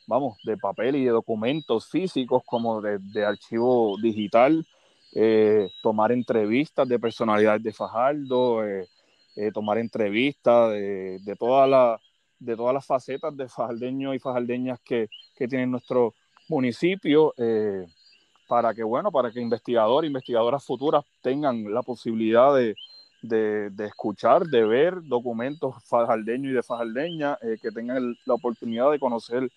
vamos, 0.10 0.38
de 0.44 0.58
papel 0.58 0.96
y 0.96 1.06
de 1.06 1.12
documentos 1.12 1.88
físicos 1.88 2.42
como 2.44 2.82
de, 2.82 2.98
de 3.00 3.24
archivo 3.24 3.96
digital, 4.02 4.66
eh, 5.14 5.70
tomar 5.84 6.12
entrevistas 6.12 6.88
de 6.88 7.00
personalidades 7.00 7.64
de 7.64 7.72
Fajardo, 7.72 8.66
eh, 8.66 8.88
tomar 9.54 9.78
entrevistas 9.78 10.72
de, 10.72 11.20
de, 11.20 11.36
toda 11.36 11.68
la, 11.68 12.00
de 12.40 12.56
todas 12.56 12.74
las 12.74 12.86
facetas 12.86 13.38
de 13.38 13.48
fajardeños 13.48 14.16
y 14.16 14.20
fajardeñas 14.20 14.80
que, 14.84 15.10
que 15.36 15.48
tienen 15.48 15.72
nuestro 15.72 16.16
municipio 16.48 17.34
eh, 17.38 17.86
para 18.48 18.74
que, 18.74 18.84
bueno, 18.84 19.12
para 19.12 19.32
que 19.32 19.40
investigadores, 19.40 20.08
investigadoras 20.08 20.66
futuras 20.66 21.06
tengan 21.22 21.72
la 21.72 21.84
posibilidad 21.84 22.56
de, 22.56 22.76
de, 23.22 23.86
escuchar, 23.86 24.46
de 24.46 24.64
ver 24.66 25.02
documentos 25.04 25.76
fajardeños 25.86 26.52
y 26.52 26.56
de 26.56 26.64
fajardeñas, 26.64 27.38
eh, 27.42 27.58
que 27.62 27.72
tengan 27.72 28.16
la 28.26 28.34
oportunidad 28.34 28.92
de 28.92 29.00
conocer 29.00 29.50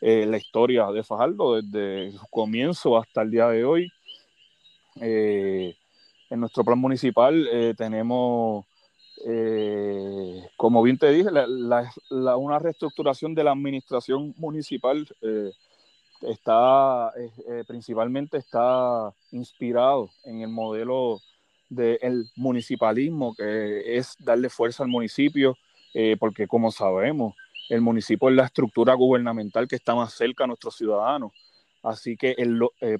eh, 0.00 0.26
la 0.26 0.36
historia 0.36 0.86
de 0.86 1.02
Fajardo 1.02 1.60
desde 1.60 2.12
su 2.12 2.26
comienzo 2.28 2.96
hasta 2.96 3.22
el 3.22 3.30
día 3.30 3.48
de 3.48 3.64
hoy. 3.64 3.92
en 5.00 6.40
nuestro 6.40 6.64
plan 6.64 6.78
municipal 6.78 7.74
tenemos, 7.76 8.64
como 10.56 10.82
bien 10.82 10.98
te 10.98 11.10
dije, 11.10 11.30
la, 11.30 12.36
una 12.36 12.58
reestructuración 12.58 13.34
de 13.34 13.44
la 13.44 13.52
administración 13.52 14.34
municipal 14.38 15.06
está 16.22 17.12
eh, 17.16 17.30
eh, 17.48 17.64
principalmente 17.66 18.38
está 18.38 19.12
inspirado 19.32 20.10
en 20.24 20.40
el 20.40 20.48
modelo 20.48 21.20
del 21.68 22.30
municipalismo, 22.36 23.34
que 23.34 23.96
es 23.96 24.14
darle 24.20 24.48
fuerza 24.48 24.84
al 24.84 24.88
municipio, 24.88 25.56
eh, 25.94 26.16
porque 26.18 26.46
como 26.46 26.70
sabemos, 26.70 27.34
el 27.68 27.80
municipio 27.80 28.28
es 28.28 28.36
la 28.36 28.44
estructura 28.44 28.94
gubernamental 28.94 29.66
que 29.66 29.76
está 29.76 29.94
más 29.94 30.14
cerca 30.14 30.44
a 30.44 30.46
nuestros 30.46 30.76
ciudadanos. 30.76 31.32
Así 31.82 32.16
que 32.16 32.34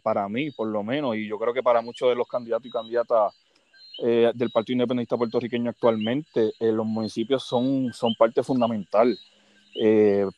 para 0.02 0.28
mí, 0.28 0.50
por 0.52 0.68
lo 0.68 0.82
menos, 0.82 1.16
y 1.16 1.26
yo 1.26 1.38
creo 1.38 1.52
que 1.52 1.62
para 1.62 1.82
muchos 1.82 2.08
de 2.08 2.14
los 2.14 2.28
candidatos 2.28 2.66
y 2.66 2.70
candidatas 2.70 3.34
del 3.98 4.50
Partido 4.50 4.74
Independentista 4.74 5.16
Puertorriqueño 5.16 5.70
actualmente, 5.70 6.52
los 6.60 6.86
municipios 6.86 7.42
son, 7.42 7.92
son 7.92 8.14
parte 8.14 8.44
fundamental 8.44 9.18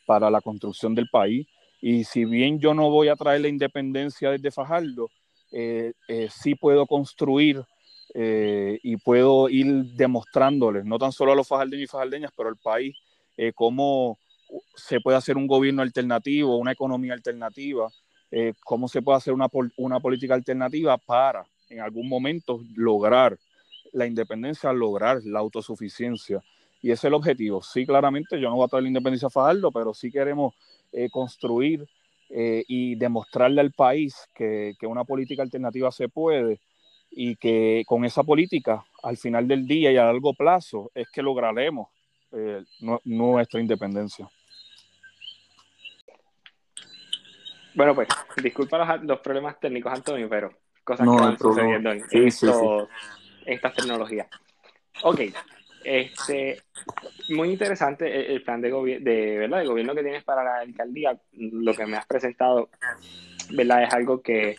para 0.07 0.31
la 0.31 0.41
construcción 0.41 0.95
del 0.95 1.09
país 1.11 1.47
y 1.81 2.05
si 2.05 2.25
bien 2.25 2.59
yo 2.59 2.75
no 2.75 2.91
voy 2.91 3.09
a 3.09 3.17
traer 3.17 3.43
la 3.43 3.49
independencia 3.49 4.31
desde 4.31 4.51
Fajardo, 4.51 5.11
eh, 5.53 5.93
eh, 6.09 6.29
sí 6.31 6.55
puedo 6.55 6.87
construir 6.87 7.63
eh, 8.15 8.79
y 8.83 8.97
puedo 8.97 9.49
ir 9.49 9.85
demostrándoles, 9.95 10.85
no 10.85 10.99
tan 10.99 11.13
solo 11.13 11.33
a 11.33 11.37
los 11.37 11.47
fajardeños 11.47 11.85
y 11.85 11.87
fajardeñas, 11.87 12.33
pero 12.37 12.49
al 12.49 12.57
país, 12.57 12.97
cómo 13.55 14.19
se 14.75 15.01
puede 15.01 15.17
hacer 15.17 15.37
un 15.37 15.47
gobierno 15.47 15.83
alternativo, 15.83 16.57
una 16.57 16.73
economía 16.73 17.13
alternativa, 17.13 17.89
cómo 18.65 18.89
se 18.89 19.03
puede 19.03 19.19
hacer 19.19 19.33
una, 19.33 19.49
una 19.77 20.01
política 20.01 20.35
alternativa 20.35 20.97
para 20.99 21.47
en 21.71 21.81
algún 21.81 22.09
momento 22.09 22.61
lograr 22.75 23.39
la 23.93 24.07
independencia, 24.07 24.73
lograr 24.73 25.21
la 25.25 25.39
autosuficiencia. 25.39 26.43
Y 26.81 26.91
ese 26.91 26.93
es 26.93 27.05
el 27.05 27.15
objetivo. 27.15 27.63
Sí, 27.63 27.85
claramente 27.85 28.41
yo 28.41 28.49
no 28.49 28.57
voy 28.57 28.65
a 28.65 28.69
traer 28.69 28.83
la 28.83 28.89
independencia 28.89 29.27
a 29.27 29.31
Fajardo, 29.31 29.73
pero 29.73 29.95
sí 29.95 30.11
queremos 30.11 30.55
eh, 30.93 31.09
construir 31.11 31.87
eh, 32.31 32.65
y 32.69 32.95
demostrarle 32.95 33.61
al 33.61 33.73
país 33.73 34.15
que, 34.35 34.75
una 34.83 35.05
política 35.05 35.43
alternativa 35.43 35.91
se 35.91 36.09
puede 36.09 36.61
y 37.11 37.37
que 37.37 37.85
con 37.87 38.05
esa 38.05 38.23
política, 38.23 38.85
al 39.03 39.17
final 39.17 39.49
del 39.49 39.67
día 39.67 39.91
y 39.91 39.97
a 39.97 40.05
largo 40.05 40.35
plazo, 40.35 40.91
es 40.95 41.09
que 41.11 41.23
lograremos 41.23 41.89
eh, 42.33 42.65
nuestra 43.05 43.61
independencia. 43.61 44.29
Bueno, 47.75 47.95
pues, 47.95 48.09
disculpa 48.43 48.99
los, 49.03 49.21
problemas 49.21 49.61
técnicos, 49.61 49.93
Antonio, 49.93 50.29
pero 50.29 50.53
cosas 50.83 51.07
que 51.09 51.15
van 51.15 51.39
sucediendo 51.39 51.93
en, 51.93 52.05
estas 53.47 53.75
tecnologías. 53.75 54.27
Ok, 55.03 55.21
este, 55.85 56.63
muy 57.31 57.51
interesante 57.51 58.33
el, 58.35 58.43
plan 58.43 58.61
de, 58.61 58.71
de, 59.01 59.39
¿verdad? 59.39 59.61
de 59.61 59.67
gobierno 59.67 59.95
que 59.95 60.03
tienes 60.03 60.25
para 60.25 60.43
la 60.43 60.59
alcaldía. 60.59 61.19
Lo 61.33 61.73
que 61.73 61.87
me 61.87 61.97
has 61.97 62.07
presentado 62.07 62.69
¿verdad? 63.51 63.85
es 63.85 63.95
algo 63.95 64.23
que, 64.23 64.57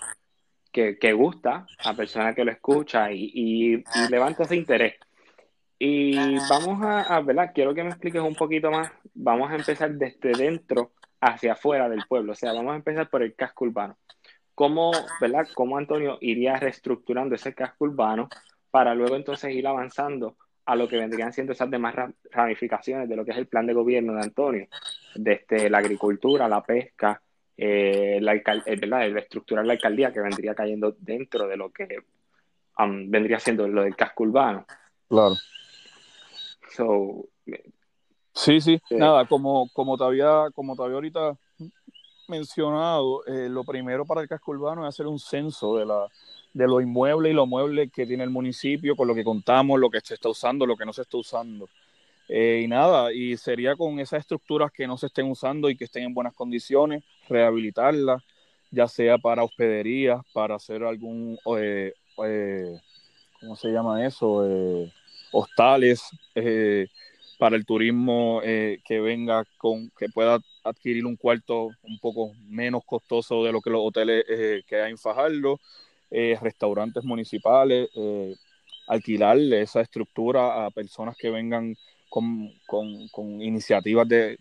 que, 0.72 1.14
gusta 1.14 1.68
a 1.84 1.94
personas 1.94 2.36
que 2.36 2.46
lo 2.46 2.52
escucha 2.52 3.12
y, 3.12 3.32
y, 3.34 3.84
levanta 4.10 4.44
ese 4.44 4.56
interés. 4.56 4.96
Y 5.82 6.38
vamos 6.50 6.80
a, 6.84 7.22
¿verdad? 7.22 7.52
Quiero 7.56 7.74
que 7.74 7.84
me 7.84 7.90
expliques 7.90 8.22
un 8.22 8.36
poquito 8.36 8.70
más. 8.70 8.92
Vamos 9.14 9.50
a 9.50 9.56
empezar 9.56 9.92
desde 9.94 10.34
dentro 10.34 10.92
hacia 11.22 11.54
afuera 11.54 11.88
del 11.88 12.04
pueblo. 12.08 12.34
O 12.34 12.36
sea, 12.36 12.52
vamos 12.52 12.74
a 12.74 12.76
empezar 12.76 13.10
por 13.10 13.24
el 13.24 13.34
casco 13.34 13.64
urbano. 13.64 13.98
¿Cómo, 14.54 14.92
¿verdad? 15.22 15.48
¿Cómo 15.56 15.78
Antonio 15.78 16.18
iría 16.20 16.58
reestructurando 16.58 17.34
ese 17.34 17.54
casco 17.54 17.86
urbano 17.86 18.28
para 18.70 18.94
luego 18.94 19.16
entonces 19.16 19.56
ir 19.56 19.66
avanzando 19.66 20.36
a 20.66 20.76
lo 20.76 20.88
que 20.88 20.98
vendrían 20.98 21.32
siendo 21.32 21.54
esas 21.54 21.72
demás 21.72 21.96
ramificaciones 22.30 23.08
de 23.08 23.16
lo 23.16 23.24
que 23.24 23.32
es 23.32 23.38
el 23.38 23.48
plan 23.48 23.66
de 23.66 23.74
gobierno 23.74 24.14
de 24.14 24.22
Antonio, 24.22 24.68
desde 25.16 25.70
la 25.70 25.80
agricultura, 25.80 26.48
la 26.48 26.62
pesca, 26.62 27.22
eh, 27.58 28.20
la, 28.22 28.36
eh, 28.36 28.76
¿verdad? 28.80 29.06
el 29.06 29.18
estructurar 29.18 29.66
la 29.66 29.74
alcaldía 29.74 30.14
que 30.14 30.20
vendría 30.20 30.54
cayendo 30.54 30.96
dentro 31.00 31.48
de 31.48 31.58
lo 31.58 31.72
que 31.72 31.88
um, 32.78 33.10
vendría 33.10 33.40
siendo 33.40 33.68
lo 33.68 33.82
del 33.84 33.96
casco 33.96 34.24
urbano. 34.24 34.66
Claro. 35.08 35.36
Sí, 38.34 38.62
sí, 38.62 38.74
eh, 38.90 38.96
nada, 38.96 39.26
como, 39.26 39.70
como, 39.74 39.98
te 39.98 40.04
había, 40.04 40.48
como 40.54 40.76
te 40.76 40.82
ahorita 40.84 41.38
mencionado, 42.28 43.24
lo 43.26 43.64
primero 43.64 44.06
para 44.06 44.22
el 44.22 44.28
casco 44.28 44.52
urbano 44.52 44.84
es 44.84 44.90
hacer 44.90 45.08
un 45.08 45.18
censo 45.18 45.78
de 45.78 45.86
la 45.86 46.08
de 46.54 46.68
los 46.68 46.82
inmuebles 46.82 47.32
y 47.32 47.36
los 47.36 47.48
muebles 47.48 47.92
que 47.92 48.06
tiene 48.06 48.24
el 48.24 48.30
municipio, 48.30 48.96
con 48.96 49.08
lo 49.08 49.16
que 49.16 49.24
contamos, 49.24 49.80
lo 49.80 49.90
que 49.90 50.02
se 50.02 50.16
está 50.16 50.30
usando, 50.30 50.66
lo 50.66 50.76
que 50.76 50.86
no 50.86 50.94
se 50.94 51.04
está 51.04 51.18
usando. 51.18 51.70
Eh, 52.28 52.62
y 52.64 52.68
nada, 52.68 53.12
y 53.12 53.38
sería 53.38 53.76
con 53.76 54.00
esas 54.00 54.20
estructuras 54.20 54.72
que 54.72 54.86
no 54.86 54.98
se 54.98 55.08
estén 55.08 55.30
usando 55.30 55.70
y 55.70 55.76
que 55.76 55.86
estén 55.86 56.04
en 56.04 56.14
buenas 56.14 56.34
condiciones, 56.34 57.04
rehabilitarlas, 57.28 58.24
ya 58.72 58.88
sea 58.88 59.18
para 59.18 59.44
hospederías, 59.44 60.22
para 60.32 60.56
hacer 60.56 60.84
algún, 60.84 61.40
eh, 61.58 61.94
eh, 62.24 62.80
¿cómo 63.40 63.56
se 63.56 63.70
llama 63.70 64.06
eso? 64.06 64.46
Hostales, 65.32 66.04
para 67.38 67.56
el 67.56 67.66
turismo 67.66 68.42
que 68.42 69.00
venga 69.02 69.46
con, 69.58 69.90
que 69.98 70.10
pueda 70.10 70.40
adquirir 70.64 71.06
un 71.06 71.16
cuarto 71.16 71.70
un 71.84 72.00
poco 72.00 72.34
menos 72.48 72.84
costoso 72.86 73.44
de 73.44 73.52
lo 73.52 73.62
que 73.62 73.70
los 73.70 73.82
hoteles 73.84 74.26
que 74.68 74.76
hay 74.76 74.92
en 74.92 74.98
Fajardo, 74.98 75.60
eh, 76.12 76.36
restaurantes 76.42 77.04
municipales, 77.04 77.88
eh, 77.96 78.36
alquilarle 78.88 79.62
esa 79.62 79.82
estructura 79.82 80.66
a 80.66 80.72
personas 80.72 81.16
que 81.16 81.30
vengan 81.30 81.76
con, 82.10 82.52
iniciativas 83.40 84.08
de, 84.08 84.40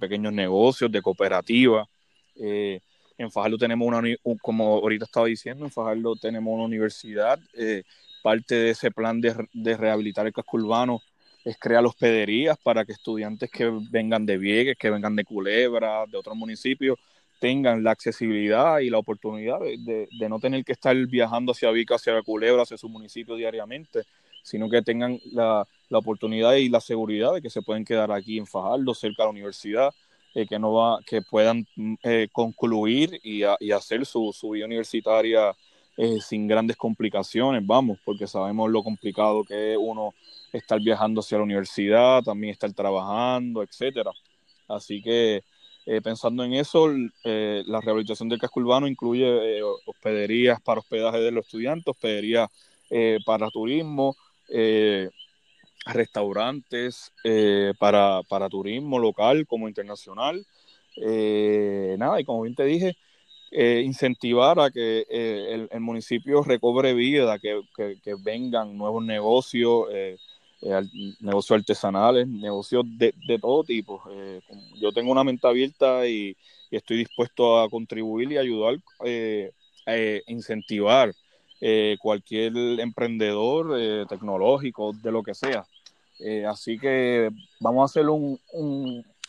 pequeños 0.00 0.32
negocios, 0.32 0.90
de 0.90 1.02
cooperativas. 1.02 1.86
Eh, 2.36 2.80
en 3.18 3.30
Fajardo 3.30 3.58
tenemos 3.58 3.86
una, 3.86 4.02
como 4.40 4.76
ahorita 4.76 5.04
estaba 5.04 5.26
diciendo, 5.26 5.66
en 5.66 5.70
Fajardo 5.70 6.16
tenemos 6.16 6.54
una 6.54 6.64
universidad. 6.64 7.38
Parte 8.24 8.54
de 8.54 8.70
ese 8.70 8.90
plan 8.90 9.20
de, 9.20 9.34
de, 9.52 9.76
rehabilitar 9.76 10.26
el 10.26 10.32
casco 10.32 10.56
urbano 10.56 11.02
es 11.44 11.58
crear 11.58 11.84
hospederías 11.84 12.56
para 12.56 12.86
que 12.86 12.92
estudiantes 12.92 13.50
que 13.50 13.70
vengan 13.90 14.24
de 14.24 14.38
Vieques, 14.38 14.78
que 14.78 14.88
vengan 14.88 15.14
de 15.14 15.24
Culebra, 15.24 16.06
de 16.06 16.16
otros 16.16 16.34
municipios, 16.34 16.98
tengan 17.38 17.84
la 17.84 17.90
accesibilidad 17.90 18.78
y 18.78 18.88
la 18.88 18.96
oportunidad 18.96 19.60
de, 19.60 20.08
no 20.30 20.40
tener 20.40 20.64
que 20.64 20.72
estar 20.72 20.96
viajando 20.96 21.52
hacia 21.52 21.70
Vica, 21.70 21.96
hacia 21.96 22.22
Culebra, 22.22 22.62
hacia 22.62 22.78
su 22.78 22.88
municipio 22.88 23.36
diariamente, 23.36 24.04
sino 24.42 24.70
que 24.70 24.80
tengan 24.80 25.20
la, 25.32 25.66
oportunidad 25.90 26.54
y 26.54 26.70
la 26.70 26.80
seguridad 26.80 27.34
de 27.34 27.42
que 27.42 27.50
se 27.50 27.60
pueden 27.60 27.84
quedar 27.84 28.10
aquí 28.10 28.38
en 28.38 28.46
Fajardo, 28.46 28.94
cerca 28.94 29.24
de 29.24 29.26
la 29.26 29.30
universidad, 29.32 29.94
eh, 30.34 30.46
que 30.46 30.58
no 30.58 30.72
va, 30.72 31.00
que 31.06 31.20
puedan 31.20 31.66
mm, 31.76 31.94
eh, 32.02 32.28
concluir 32.32 33.20
y, 33.22 33.42
hacer 33.42 34.06
su, 34.06 34.32
vida 34.50 34.64
universitaria 34.64 35.54
eh, 35.96 36.20
sin 36.20 36.48
grandes 36.48 36.76
complicaciones, 36.76 37.64
vamos, 37.64 37.98
porque 38.04 38.26
sabemos 38.26 38.68
lo 38.68 38.82
complicado 38.82 39.44
que 39.44 39.72
es 39.72 39.78
uno 39.80 40.12
estar 40.52 40.80
viajando 40.80 41.20
hacia 41.20 41.38
la 41.38 41.44
universidad, 41.44 42.20
también 42.22 42.52
estar 42.52 42.72
trabajando, 42.72 43.62
etcétera. 43.62 44.10
Así 44.66 45.00
que 45.00 45.44
eh, 45.86 46.00
pensando 46.02 46.42
en 46.42 46.54
eso, 46.54 46.90
eh, 47.22 47.62
la 47.66 47.80
rehabilitación 47.80 48.28
del 48.28 48.40
casco 48.40 48.58
urbano 48.58 48.88
incluye 48.88 49.62
hospederías 49.86 50.60
para 50.60 50.80
hospedaje 50.80 51.18
de 51.18 51.30
los 51.30 51.44
estudiantes, 51.44 51.86
hospederías 51.86 52.48
para 53.24 53.50
turismo, 53.50 54.16
restaurantes 55.86 57.12
para, 57.78 58.22
para 58.28 58.48
turismo 58.48 58.98
local 58.98 59.46
como 59.46 59.68
internacional. 59.68 60.44
nada, 60.96 62.20
y 62.20 62.24
como 62.24 62.42
bien 62.42 62.54
te 62.54 62.64
dije, 62.64 62.96
eh, 63.56 63.82
incentivar 63.86 64.58
a 64.58 64.68
que 64.68 65.06
eh, 65.08 65.68
el, 65.70 65.80
municipio 65.80 66.42
recobre 66.42 66.92
vida, 66.92 67.38
que, 67.38 67.62
vengan 68.18 68.76
nuevos 68.76 69.04
negocios, 69.04 69.86
eh, 69.92 70.16
negocios 71.20 71.60
artesanales, 71.60 72.26
negocios 72.26 72.84
de, 72.98 73.14
todo 73.40 73.62
tipo. 73.62 74.02
yo 74.80 74.90
tengo 74.90 75.12
una 75.12 75.22
mente 75.22 75.46
abierta 75.46 76.04
y, 76.04 76.36
estoy 76.68 76.96
dispuesto 76.96 77.60
a 77.60 77.70
contribuir 77.70 78.32
y 78.32 78.38
ayudar, 78.38 78.78
a 79.86 79.94
incentivar 80.26 81.14
cualquier 82.00 82.56
emprendedor 82.80 84.08
tecnológico, 84.08 84.92
de 85.00 85.12
lo 85.12 85.22
que 85.22 85.34
sea. 85.34 85.64
así 86.48 86.76
que 86.76 87.30
vamos 87.60 87.82
a 87.82 87.84
hacer 87.84 88.08
un, 88.08 88.36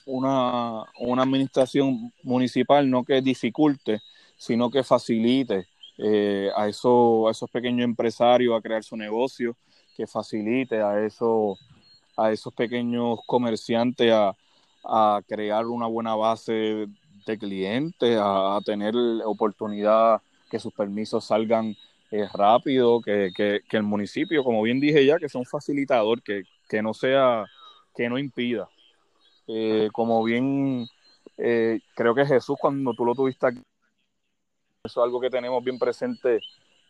una, 0.07 0.83
una 0.97 1.21
administración 1.21 2.11
municipal 2.23 2.89
no 2.89 3.03
que 3.03 3.21
dificulte, 3.21 4.01
sino 4.37 4.69
que 4.69 4.83
facilite 4.83 5.67
eh, 5.97 6.49
a, 6.55 6.67
eso, 6.67 7.27
a 7.27 7.31
esos 7.31 7.49
pequeños 7.49 7.85
empresarios 7.85 8.57
a 8.57 8.61
crear 8.61 8.83
su 8.83 8.97
negocio, 8.97 9.55
que 9.95 10.07
facilite 10.07 10.81
a, 10.81 11.03
eso, 11.05 11.57
a 12.17 12.31
esos 12.31 12.53
pequeños 12.53 13.19
comerciantes 13.25 14.11
a, 14.13 14.35
crear 15.27 15.65
una 15.65 15.87
buena 15.87 16.13
base 16.13 16.85
de 17.25 17.37
clientes, 17.39 18.19
a, 18.21 18.59
tener 18.63 18.93
oportunidad 19.23 20.21
que 20.51 20.59
sus 20.59 20.71
permisos 20.73 21.25
salgan 21.25 21.75
eh, 22.11 22.27
rápido, 22.33 23.01
que, 23.01 23.61
el 23.71 23.83
municipio, 23.83 24.43
como 24.43 24.61
bien 24.61 24.79
dije 24.79 25.03
ya, 25.05 25.17
que 25.17 25.27
sea 25.27 25.39
un 25.39 25.47
facilitador, 25.47 26.21
que, 26.21 26.43
no 26.83 26.93
sea, 26.93 27.45
que 27.95 28.09
no 28.09 28.19
impida. 28.19 28.69
Eh, 29.47 29.89
como 29.91 30.23
bien 30.23 30.87
creo 31.35 32.15
que 32.15 32.25
Jesús 32.25 32.55
cuando 32.59 32.93
tú 32.93 33.03
lo 33.05 33.13
tuviste 33.13 33.47
aquí 33.47 33.61
eso 34.85 35.01
es 35.01 35.03
algo 35.03 35.19
que 35.19 35.29
tenemos 35.29 35.63
bien 35.63 35.79
presente 35.79 36.39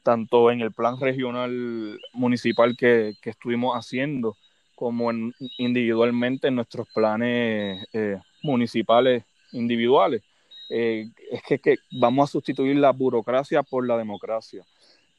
tanto 0.04 0.52
en 0.52 0.62
el 0.62 0.72
plan 0.72 1.00
regional 1.00 2.00
municipal 2.14 2.78
que, 2.78 3.16
estuvimos 3.24 3.76
haciendo 3.76 4.38
como 4.76 5.10
en, 5.10 5.34
individualmente 5.58 6.48
en 6.48 6.56
nuestros 6.56 6.88
planes 6.94 7.88
eh, 7.92 8.20
municipales 8.44 9.24
individuales. 9.52 10.22
Eh, 10.70 11.10
es 11.32 11.62
que, 11.62 11.78
vamos 12.00 12.30
a 12.30 12.32
sustituir 12.32 12.76
la 12.76 12.92
burocracia 12.92 13.64
por 13.64 13.88
la 13.88 13.98
democracia. 13.98 14.64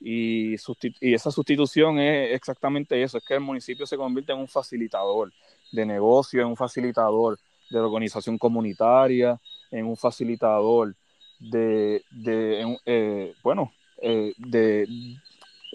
Y, 0.00 0.54
y, 0.54 1.14
esa 1.14 1.30
sustitución 1.32 1.98
es 1.98 2.34
exactamente 2.34 3.02
eso, 3.02 3.18
es 3.18 3.24
que 3.24 3.34
el 3.34 3.40
municipio 3.40 3.86
se 3.86 3.96
convierte 3.96 4.32
en 4.32 4.38
un 4.38 4.48
facilitador 4.48 5.32
de 5.72 5.84
negocio, 5.84 6.42
en 6.42 6.48
un 6.48 6.56
facilitador 6.56 7.38
de 7.70 7.80
organización 7.80 8.38
comunitaria, 8.38 9.40
en 9.70 9.86
un 9.86 9.96
facilitador 9.96 10.94
de, 11.38 12.02
de 12.10 12.78
eh, 12.86 13.34
bueno, 13.42 13.72
eh, 14.00 14.32
de 14.38 14.86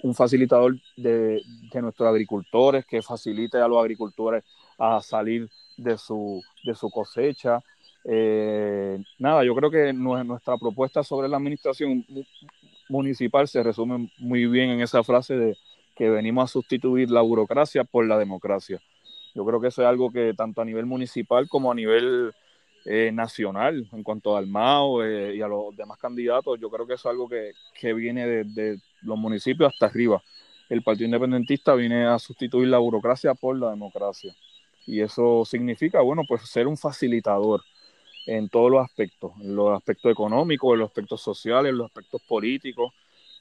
un 0.04 0.16
facilitador 0.16 0.78
de, 0.98 1.42
nuestros 1.82 2.10
agricultores 2.10 2.86
que 2.86 3.02
facilite 3.02 3.58
a 3.58 3.68
los 3.68 3.80
agricultores 3.80 4.44
a 4.78 5.02
salir 5.02 5.50
de 5.78 5.98
su, 5.98 6.42
de 6.64 6.76
su 6.76 6.90
cosecha. 6.90 7.62
Eh, 8.04 9.02
nada, 9.20 9.44
yo 9.44 9.56
creo 9.56 9.70
que 9.70 9.94
nuestra 9.94 10.58
propuesta 10.58 11.04
sobre 11.04 11.28
la 11.28 11.38
administración 11.38 12.06
municipal 12.90 13.48
se 13.48 13.64
resume 13.64 14.12
muy 14.18 14.48
bien 14.48 14.72
en 14.72 14.82
esa 14.82 15.04
frase 15.04 15.36
de 15.36 15.58
que 15.96 16.10
venimos 16.10 16.46
a 16.46 16.54
sustituir 16.54 17.12
la 17.12 17.22
burocracia 17.22 17.84
por 17.84 18.06
la 18.08 18.18
democracia. 18.18 18.82
Yo 19.36 19.46
creo 19.46 19.62
que 19.62 19.68
eso 19.68 19.82
es 19.82 19.88
algo 19.88 20.12
que 20.12 20.34
tanto 20.36 20.62
a 20.62 20.66
nivel 20.66 20.86
municipal 20.86 21.48
como 21.48 21.72
a 21.72 21.76
nivel 21.76 22.34
eh, 22.84 23.12
nacional 23.14 23.88
en 23.92 24.02
cuanto 24.02 24.36
al 24.36 24.48
MAO 24.48 25.04
eh, 25.04 25.36
y 25.36 25.42
a 25.42 25.48
los 25.48 25.76
demás 25.76 26.00
candidatos, 26.00 26.60
yo 26.60 26.68
creo 26.70 26.88
que 26.88 26.96
es 26.96 27.06
algo 27.06 27.30
que, 27.30 27.94
viene 27.94 28.26
de, 28.26 28.80
los 29.04 29.18
municipios 29.20 29.72
hasta 29.72 29.86
arriba. 29.86 30.24
El 30.68 30.82
Partido 30.82 31.06
Independentista 31.06 31.76
viene 31.76 32.06
a 32.06 32.18
sustituir 32.18 32.70
la 32.70 32.80
burocracia 32.80 33.36
por 33.36 33.56
la 33.56 33.70
democracia. 33.70 34.36
Y 34.88 35.02
eso 35.02 35.46
significa, 35.46 36.02
bueno, 36.02 36.24
pues 36.28 36.42
ser 36.50 36.66
un 36.66 36.76
facilitador 36.76 37.62
en 38.26 38.50
todos 38.50 38.72
los 38.72 38.84
aspectos, 38.84 39.32
en 39.42 39.56
los 39.56 39.78
aspectos 39.78 40.12
económicos, 40.12 40.74
en 40.74 40.80
los 40.80 40.90
aspectos 40.90 41.22
sociales, 41.22 41.70
en 41.70 41.78
los 41.78 41.86
aspectos 41.86 42.22
políticos, 42.28 42.94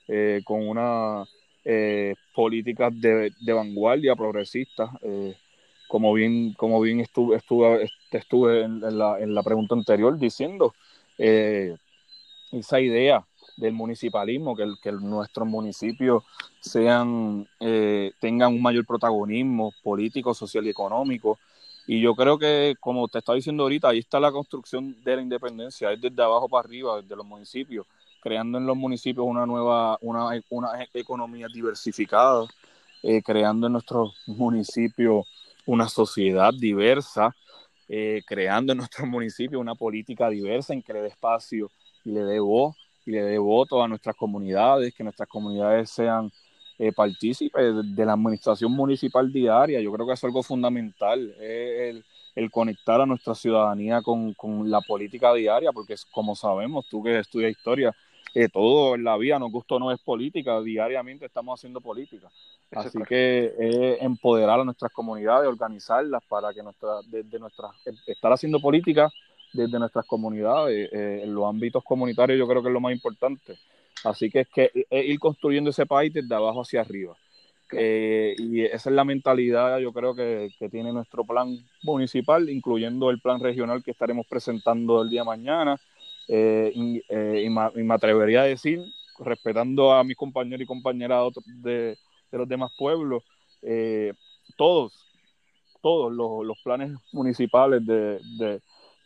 eh, 0.07 0.43
con 0.45 0.69
una 0.69 1.25
política 2.35 2.91
de, 2.91 3.33
de, 3.39 3.53
vanguardia 3.53 4.17
progresista 4.17 4.91
como 5.91 6.13
bien, 6.15 6.55
como 6.55 6.81
bien 6.81 7.01
estuve, 7.01 7.37
estuve, 7.37 7.91
estuve 8.13 8.63
en, 8.63 8.97
la, 8.97 9.19
en 9.19 9.35
la 9.35 9.43
pregunta 9.43 9.75
anterior 9.75 10.17
diciendo, 10.17 10.73
eh, 11.19 11.77
esa 12.53 12.81
idea 12.81 13.27
del 13.57 13.73
municipalismo, 13.73 14.55
que, 14.55 14.73
que 14.81 14.93
nuestros 14.93 15.49
municipios 15.49 16.23
sean, 16.61 17.45
eh, 17.59 18.13
tengan 18.21 18.55
un 18.55 18.63
mayor 18.63 18.87
protagonismo 18.87 19.73
político, 19.83 20.33
social 20.33 20.65
y 20.65 20.71
económico. 20.71 21.41
Y 21.89 22.01
yo 22.01 22.15
creo 22.15 22.39
que, 22.39 22.77
como 22.79 23.09
te 23.09 23.19
estaba 23.19 23.35
diciendo 23.35 23.65
ahorita, 23.65 23.89
ahí 23.89 23.99
está 23.99 24.21
la 24.21 24.31
construcción 24.31 24.95
de 25.03 25.17
la 25.17 25.23
independencia, 25.23 25.91
es 25.91 26.01
desde 26.01 26.23
abajo 26.23 26.49
para 26.49 26.69
arriba, 26.69 27.03
desde 27.03 27.17
los 27.17 27.27
municipios, 27.27 27.85
creando 28.21 28.59
en 28.59 28.67
los 28.67 28.77
municipios 28.77 29.27
una 29.27 29.45
nueva, 29.45 29.99
una, 30.03 30.41
una 30.51 30.87
economía 30.95 31.49
diversificada, 31.53 32.47
eh, 33.03 33.21
creando 33.23 33.67
en 33.67 33.73
nuestros 33.73 34.15
municipios 34.29 35.27
una 35.67 35.89
sociedad 35.89 36.53
diversa, 36.53 37.35
eh, 37.89 38.23
creando 38.27 38.73
en 38.73 38.79
nuestro 38.79 39.07
municipio 39.07 39.61
una 39.61 39.75
política 39.75 40.29
diversa 40.29 40.73
en 40.73 40.83
que 40.83 40.93
le 40.93 41.03
dé 41.03 41.09
espacio 41.09 41.71
y 42.05 42.13
le 42.13 42.21
dé 42.21 42.41
voz 42.41 42.77
y 43.05 43.13
le 43.13 43.23
dé 43.23 43.39
voto 43.39 43.83
a 43.83 43.89
nuestras 43.89 44.15
comunidades, 44.17 44.95
que 44.95 45.03
nuestras 45.03 45.29
comunidades 45.29 45.91
sean 45.91 46.31
eh, 46.79 46.93
partícipes 46.93 47.75
de, 47.95 48.07
la 48.07 48.13
administración 48.13 48.73
municipal 48.73 49.33
diaria. 49.33 49.81
Yo 49.81 49.93
creo 49.93 50.07
que 50.07 50.13
es 50.13 50.25
algo 50.25 50.43
fundamental, 50.43 51.35
el, 51.41 52.05
conectar 52.51 53.01
a 53.01 53.07
nuestra 53.07 53.35
ciudadanía 53.35 54.01
con, 54.03 54.35
la 54.71 54.81
política 54.81 55.35
diaria, 55.35 55.73
porque 55.73 55.95
como 56.11 56.35
sabemos, 56.35 56.87
tú 56.89 57.03
que 57.03 57.19
estudias 57.19 57.51
historia, 57.51 57.95
eh, 58.35 58.49
todo 58.49 58.95
en 58.95 59.05
la 59.05 59.17
vida, 59.17 59.39
no 59.39 59.51
gusto 59.51 59.79
no 59.79 59.91
es 59.91 60.01
política, 60.01 60.61
diariamente 60.61 61.27
estamos 61.27 61.59
haciendo 61.59 61.81
política. 61.81 62.29
Así 62.71 62.99
que 63.09 63.53
es 63.59 64.03
empoderar 64.03 64.61
a 64.61 64.65
nuestras 64.65 64.93
comunidades, 64.93 65.49
organizarlas 65.49 66.23
para 66.29 66.53
que 66.53 66.63
nuestra, 66.63 67.01
desde 67.07 67.39
nuestras, 67.39 67.73
estar 68.07 68.33
haciendo 68.33 68.61
política 68.61 69.11
desde 69.53 69.79
nuestras 69.81 70.07
comunidades, 70.07 70.89
eh, 70.93 71.23
en 71.25 71.35
los 71.35 71.49
ámbitos 71.49 71.83
comunitarios 71.83 72.39
yo 72.39 72.47
creo 72.47 72.63
que 72.63 72.69
es 72.69 72.75
lo 72.75 72.81
más 72.81 72.93
importante. 72.93 73.59
Así 74.05 74.31
que 74.31 74.41
es 74.41 74.49
que 74.49 74.71
ir 74.91 75.19
construyendo 75.19 75.71
ese 75.71 75.85
país 75.85 76.13
desde 76.13 76.35
abajo 76.35 76.63
hacia 76.63 76.81
arriba. 76.81 77.17
Eh, 77.73 78.35
y 78.39 78.63
esa 78.63 78.91
es 78.91 78.97
la 78.97 79.05
mentalidad, 79.05 79.79
yo 79.79 79.93
creo 79.93 80.15
que, 80.15 80.51
que, 80.59 80.69
tiene 80.69 80.93
nuestro 80.93 81.25
plan 81.25 81.57
municipal, 81.83 82.49
incluyendo 82.49 83.11
el 83.11 83.21
plan 83.21 83.41
regional 83.41 83.83
que 83.83 83.93
estaremos 83.93 84.27
presentando 84.27 85.03
el 85.03 85.11
día 85.11 85.21
de 85.21 85.27
mañana. 85.27 85.77
Eh, 86.33 86.71
y, 86.75 87.51
me, 87.51 87.95
atrevería 87.95 88.43
a 88.43 88.45
decir, 88.45 88.85
respetando 89.19 89.93
a 89.93 90.05
mis 90.05 90.17
compañeros 90.17 90.63
y 90.63 90.67
compañeras 90.67 91.33
de, 91.45 91.99
de 92.31 92.39
los 92.39 92.49
demás 92.49 92.71
pueblos, 92.79 93.25
eh, 93.63 94.13
todos, 94.57 94.93
todos 95.83 96.13
los, 96.13 96.57
planes 96.63 96.93
municipales 97.13 97.85
de, 97.85 98.21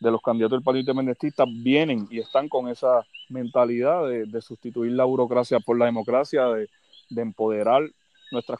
los 0.01 0.21
candidatos 0.21 0.57
del 0.57 0.63
Partido 0.63 0.81
Independentista 0.81 1.45
vienen 1.47 2.07
y 2.11 2.19
están 2.19 2.47
con 2.47 2.67
esa 2.67 3.03
mentalidad 3.29 4.07
de, 4.07 4.41
sustituir 4.41 4.91
la 4.91 5.05
burocracia 5.05 5.59
por 5.59 5.79
la 5.79 5.85
democracia, 5.85 6.45
de, 6.45 6.69
empoderar 7.15 7.81
nuestras, 8.31 8.59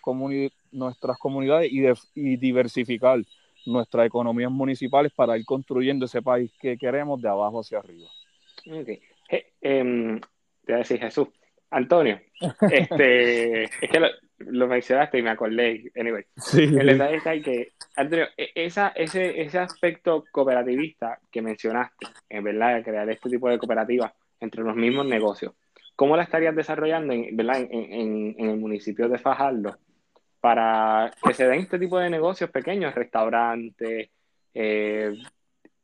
nuestras 0.71 1.17
comunidades 1.19 1.71
y, 1.71 1.83
y 2.15 2.37
diversificar 2.37 3.19
nuestras 3.67 4.07
economías 4.07 4.51
municipales 4.51 5.11
para 5.15 5.37
ir 5.37 5.45
construyendo 5.45 6.05
ese 6.05 6.23
país 6.23 6.51
que 6.59 6.77
queremos 6.77 7.21
de 7.21 7.29
abajo 7.29 7.59
hacia 7.59 7.77
arriba. 7.77 8.09
Okay. 8.67 9.01
Em, 9.61 10.19
te 10.19 10.73
voy 10.73 10.75
a 10.75 10.77
decir 10.77 10.99
Jesús. 10.99 11.27
Antonio, 11.71 12.21
este, 12.71 13.63
es 13.81 13.89
que 13.91 13.99
lo 14.37 14.67
mencionaste 14.67 15.17
y 15.17 15.21
me 15.21 15.31
acordé. 15.31 15.91
Anyway, 15.95 16.25
el 16.53 16.85
detalle 16.85 17.17
está 17.17 17.39
que, 17.41 17.73
Antonio, 17.95 18.27
e, 18.37 18.51
esa, 18.55 18.89
ese, 18.89 19.41
ese 19.41 19.59
aspecto 19.59 20.23
cooperativista 20.31 21.19
que 21.31 21.41
mencionaste, 21.41 22.07
en 22.29 22.43
verdad, 22.43 22.75
de 22.75 22.83
crear 22.83 23.09
este 23.09 23.29
tipo 23.29 23.49
de 23.49 23.57
cooperativas 23.57 24.13
entre 24.39 24.63
los 24.63 24.75
mismos 24.75 25.05
negocios, 25.05 25.53
¿cómo 25.95 26.15
la 26.15 26.23
estarías 26.23 26.55
desarrollando 26.55 27.13
en, 27.13 27.39
En, 27.39 28.35
el 28.37 28.57
municipio 28.57 29.09
de 29.09 29.17
Fajardo 29.17 29.77
para 30.39 31.11
que 31.25 31.33
se 31.33 31.47
den 31.47 31.61
este 31.61 31.79
tipo 31.79 31.97
de 31.97 32.09
negocios 32.09 32.51
pequeños, 32.51 32.93
restaurantes, 32.93 34.09
eh, 34.53 35.13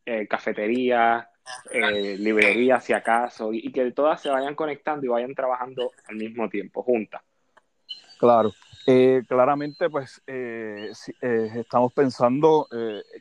eh, 0.06 0.28
cafeterías, 0.28 1.26
eh, 1.71 2.17
librerías 2.17 2.84
si 2.84 2.93
acaso, 2.93 3.54
y, 3.54 3.71
que 3.71 3.91
todas 3.91 4.21
se 4.21 4.30
vayan 4.30 4.56
conectando 4.56 5.06
y 5.06 5.10
vayan 5.10 5.36
trabajando 5.36 5.91
al 6.08 6.15
mismo 6.15 6.49
tiempo, 6.49 6.84
juntas? 6.84 7.21
Claro. 8.19 8.54
claramente, 9.27 9.89
pues 9.89 10.21
estamos 10.25 11.91
pensando 11.93 12.67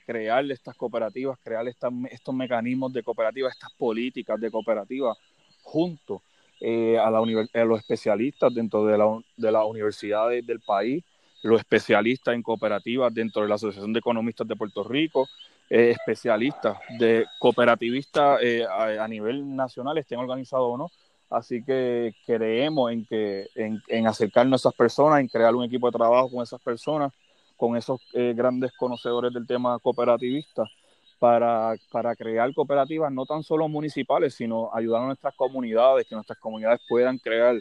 crear 0.05 0.51
estas 0.51 0.77
cooperativas, 0.77 1.39
crear 1.43 1.67
estos 1.67 2.35
mecanismos 2.35 2.93
de 2.93 3.03
cooperativas, 3.03 3.55
estas 3.55 3.73
políticas 3.73 4.39
de 4.39 4.51
cooperativas 4.51 5.17
juntos 5.63 6.23
eh, 6.63 6.99
a, 6.99 7.11
los 7.11 7.79
especialistas 7.79 8.53
dentro 8.53 8.85
de, 8.85 8.99
la, 8.99 9.19
de 9.35 9.51
las 9.51 9.65
universidades 9.65 10.47
del 10.47 10.61
país, 10.61 11.03
los 11.43 11.59
especialistas 11.59 12.35
en 12.35 12.43
cooperativas 12.43 13.15
dentro 13.15 13.41
de 13.41 13.49
la 13.49 13.55
Asociación 13.55 13.95
de 13.95 14.01
Economistas 14.01 14.47
de 14.47 14.57
Puerto 14.57 14.85
Rico, 14.85 15.27
eh, 15.71 15.93
especialistas 15.93 16.79
de 16.99 17.27
cooperativistas 17.39 18.41
eh, 18.43 18.67
a, 18.69 19.07
nivel 19.09 19.57
nacional, 19.57 19.97
estén 19.99 20.19
organizados 20.19 20.69
o 20.69 20.77
no. 20.77 20.91
Así 21.31 21.63
que 21.63 22.13
creemos 22.27 22.91
en, 22.93 23.07
que, 23.07 23.47
en, 23.55 23.81
en, 23.89 24.07
acercarnos 24.07 24.67
a 24.67 24.69
esas 24.69 24.77
personas, 24.77 25.21
en 25.21 25.29
crear 25.29 25.55
un 25.55 25.65
equipo 25.65 25.87
de 25.87 25.97
trabajo 25.97 26.29
con 26.31 26.43
esas 26.43 26.61
personas, 26.61 27.13
con 27.57 27.77
esos 27.77 28.01
grandes 28.13 28.73
conocedores 28.73 29.33
del 29.33 29.47
tema 29.47 29.79
cooperativista 29.79 30.65
para, 31.21 31.75
para, 31.93 32.17
crear 32.17 32.53
cooperativas 32.55 33.13
no 33.13 33.27
tan 33.27 33.43
solo 33.45 33.69
municipales, 33.69 34.35
sino 34.35 34.75
ayudar 34.75 35.03
a 35.03 35.07
nuestras 35.07 35.35
comunidades, 35.37 36.09
que 36.09 36.15
nuestras 36.15 36.39
comunidades 36.39 36.81
puedan 36.89 37.19
crear 37.19 37.61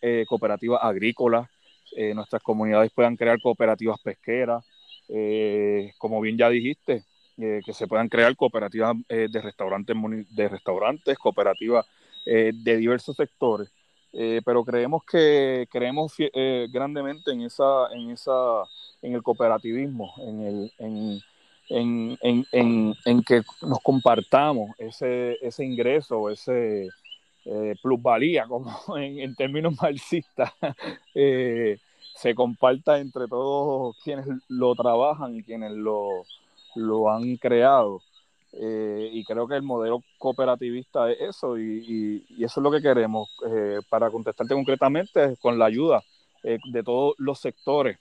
eh, 0.00 0.24
cooperativas 0.26 0.80
agrícolas, 0.82 1.48
eh, 1.96 2.14
nuestras 2.14 2.42
comunidades 2.42 2.92
puedan 2.94 3.16
crear 3.16 3.38
cooperativas 3.42 4.00
pesqueras, 4.00 4.64
eh, 5.12 5.92
como 5.98 6.20
bien 6.20 6.36
ya 6.36 6.48
dijiste, 6.48 7.04
que 7.36 7.72
se 7.72 7.86
puedan 7.86 8.10
crear 8.10 8.36
cooperativas 8.36 8.94
de 9.08 9.40
restaurantes, 9.40 9.96
de 10.28 10.48
restaurantes, 10.50 11.16
cooperativas 11.16 11.86
de 12.26 12.76
diversos 12.76 13.16
sectores. 13.16 13.70
pero 14.44 14.62
creemos 14.62 15.02
que 15.10 15.66
creemos 15.72 16.14
grandemente 16.70 17.32
en 17.32 17.40
esa, 17.40 17.90
en 17.94 18.10
esa, 18.10 18.64
en 19.00 19.14
el 19.14 19.22
cooperativismo, 19.22 20.12
en 20.18 20.42
el, 20.42 20.72
en, 20.76 21.20
en, 21.70 22.46
en, 22.52 22.94
en, 23.06 23.22
que 23.22 23.42
nos 23.62 23.80
compartamos 23.80 24.72
ese, 24.78 25.38
ese 25.40 25.64
ingreso, 25.64 26.28
ese 26.28 26.90
eh, 27.44 27.74
plusvalía, 27.82 28.46
como 28.46 28.70
en, 28.98 29.34
términos 29.34 29.74
marxistas, 29.80 30.52
eh, 31.14 31.78
se 32.20 32.34
comparta 32.34 32.98
entre 32.98 33.26
todos 33.28 33.96
quienes 34.02 34.26
lo 34.48 34.74
trabajan 34.74 35.36
y 35.36 35.42
quienes 35.42 35.72
lo, 35.72 36.24
lo 36.74 37.10
han 37.10 37.36
creado. 37.36 38.02
Eh, 38.52 39.10
y 39.12 39.24
creo 39.24 39.46
que 39.46 39.54
el 39.54 39.62
modelo 39.62 40.02
cooperativista 40.18 41.10
es 41.10 41.20
eso, 41.20 41.56
y, 41.56 42.24
y, 42.28 42.44
eso 42.44 42.60
es 42.60 42.64
lo 42.64 42.70
que 42.70 42.82
queremos. 42.82 43.28
para 43.88 44.10
contestarte 44.10 44.54
concretamente, 44.54 45.36
con 45.40 45.58
la 45.58 45.66
ayuda 45.66 46.02
de 46.42 46.82
todos 46.82 47.14
los 47.18 47.38
sectores 47.38 47.98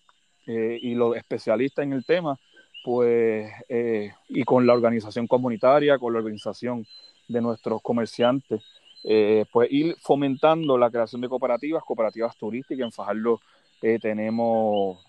y 0.47 0.95
los 0.95 1.15
especialistas 1.15 1.83
en 1.83 1.93
el 1.93 2.05
tema, 2.05 2.39
pues, 2.83 3.51
eh, 3.67 4.13
y 4.29 4.43
con 4.43 4.65
la 4.65 4.73
organización 4.73 5.27
comunitaria, 5.27 5.97
con 5.97 6.13
la 6.13 6.19
organización 6.19 6.85
de 7.27 7.41
nuestros 7.41 7.81
comerciantes, 7.81 8.63
eh, 9.03 9.45
pues 9.51 9.71
ir 9.71 9.95
fomentando 9.99 10.77
la 10.77 10.89
creación 10.89 11.21
de 11.21 11.29
cooperativas, 11.29 11.83
cooperativas 11.83 12.35
turísticas. 12.37 12.85
En 12.85 12.91
Fajardo 12.91 13.41
eh, 13.81 13.99
tenemos 14.01 14.99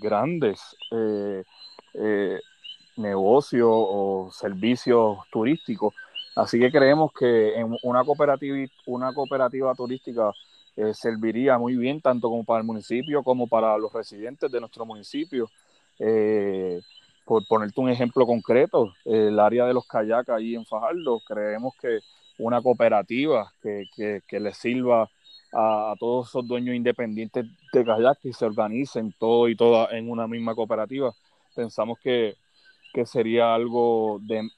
grandes 0.00 0.76
negocios 2.96 3.68
o 3.70 4.30
servicios 4.32 5.18
turísticos, 5.32 5.94
así 6.36 6.58
que 6.58 6.70
creemos 6.70 7.12
que 7.12 7.54
en 7.58 7.76
una 7.82 8.04
cooperativa, 8.04 8.56
una 8.86 9.12
cooperativa 9.12 9.74
turística 9.74 10.32
serviría 10.94 11.58
muy 11.58 11.76
bien 11.76 12.00
tanto 12.00 12.28
como 12.28 12.44
para 12.44 12.60
el 12.60 12.66
municipio 12.66 13.22
como 13.22 13.46
para 13.48 13.76
los 13.76 13.92
residentes 13.92 14.50
de 14.50 14.60
nuestro 14.60 14.86
municipio. 14.86 15.50
Eh, 16.00 16.80
por 17.26 17.46
ponerte 17.46 17.80
un 17.80 17.90
ejemplo 17.90 18.26
concreto, 18.26 18.92
el 19.04 19.38
área 19.38 19.66
de 19.66 19.74
los 19.74 19.86
kayaks 19.86 20.30
ahí 20.30 20.56
en 20.56 20.66
Fajardo, 20.66 21.20
creemos 21.20 21.74
que 21.80 22.00
una 22.38 22.60
cooperativa 22.60 23.52
que, 23.62 23.84
que, 24.26 24.40
le 24.40 24.52
sirva 24.52 25.08
a, 25.52 25.94
todos 25.98 26.28
esos 26.28 26.46
dueños 26.46 26.74
independientes 26.74 27.46
de 27.72 27.84
kayak 27.84 28.18
y 28.24 28.32
se 28.32 28.44
organicen 28.44 29.12
todo 29.18 29.48
y 29.48 29.56
todas 29.56 29.92
en 29.92 30.10
una 30.10 30.26
misma 30.26 30.54
cooperativa, 30.54 31.12
pensamos 31.54 31.98
que, 31.98 32.36
sería 33.04 33.54
algo 33.54 34.18
de, 34.22 34.48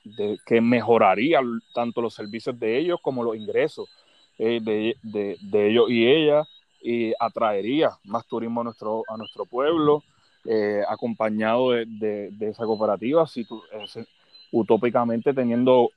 que 0.46 0.60
mejoraría 0.60 1.40
tanto 1.74 2.00
los 2.00 2.14
servicios 2.14 2.58
de 2.58 2.78
ellos 2.78 2.98
como 3.02 3.22
los 3.22 3.36
ingresos 3.36 3.90
eh, 4.38 4.58
de, 4.62 4.96
de, 5.02 5.68
ellos 5.68 5.90
y 5.90 6.06
ella 6.06 6.42
y 6.80 7.12
atraería 7.20 7.90
más 8.04 8.26
turismo 8.26 8.62
a 8.62 8.64
nuestro, 8.64 9.02
a 9.08 9.18
nuestro 9.18 9.44
pueblo 9.44 10.02
eh, 10.44 10.82
acompañado 10.88 11.70
de, 11.70 12.34
esa 12.40 12.64
cooperativa, 12.64 13.26
si 13.26 13.44
tú, 13.44 13.62
utópicamente 14.50 15.32
teniendo 15.32 15.90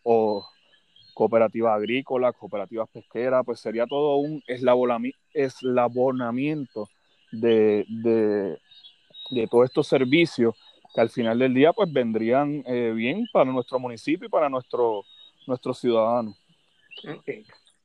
cooperativas 1.16 1.74
agrícolas, 1.74 2.36
cooperativas 2.36 2.88
pesqueras, 2.90 3.44
pues 3.46 3.60
sería 3.60 3.88
todo 3.88 4.18
un 4.18 4.44
eslabonamiento 4.48 6.88
de, 7.32 7.86
de, 7.90 9.48
todos 9.48 9.66
estos 9.66 9.88
servicios 9.88 10.56
que 10.94 11.02
al 11.02 11.10
final 11.10 11.40
del 11.40 11.54
día 11.54 11.74
pues 11.74 11.92
vendrían 11.92 12.64
eh, 12.68 12.92
bien 12.94 13.26
para 13.34 13.52
nuestro 13.52 13.80
municipio 13.80 14.28
y 14.28 14.30
para 14.30 14.50
nuestro, 14.50 15.04
nuestros 15.48 15.80
ciudadanos. 15.80 16.40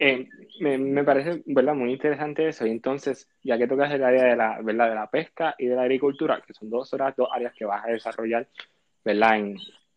Eh, 0.02 0.28
me, 0.60 1.04
parece 1.04 1.42
¿verdad? 1.46 1.74
muy 1.74 1.92
interesante 1.92 2.48
eso. 2.48 2.66
Y 2.66 2.70
entonces, 2.70 3.28
ya 3.44 3.58
que 3.58 3.68
tocas 3.68 3.92
el 3.92 4.02
área 4.02 4.24
de 4.24 4.36
la, 4.36 4.60
¿verdad? 4.62 4.88
de 4.88 4.94
la 4.94 5.10
pesca 5.10 5.54
y 5.56 5.66
de 5.66 5.76
la 5.76 5.82
agricultura, 5.82 6.42
que 6.44 6.54
son 6.54 6.68
dos 6.68 6.92
horas, 6.94 7.14
dos 7.16 7.28
áreas 7.32 7.54
que 7.54 7.64
vas 7.64 7.84
a 7.84 7.90
desarrollar 7.90 8.48
¿verdad? 9.04 9.36
En, 9.36 9.56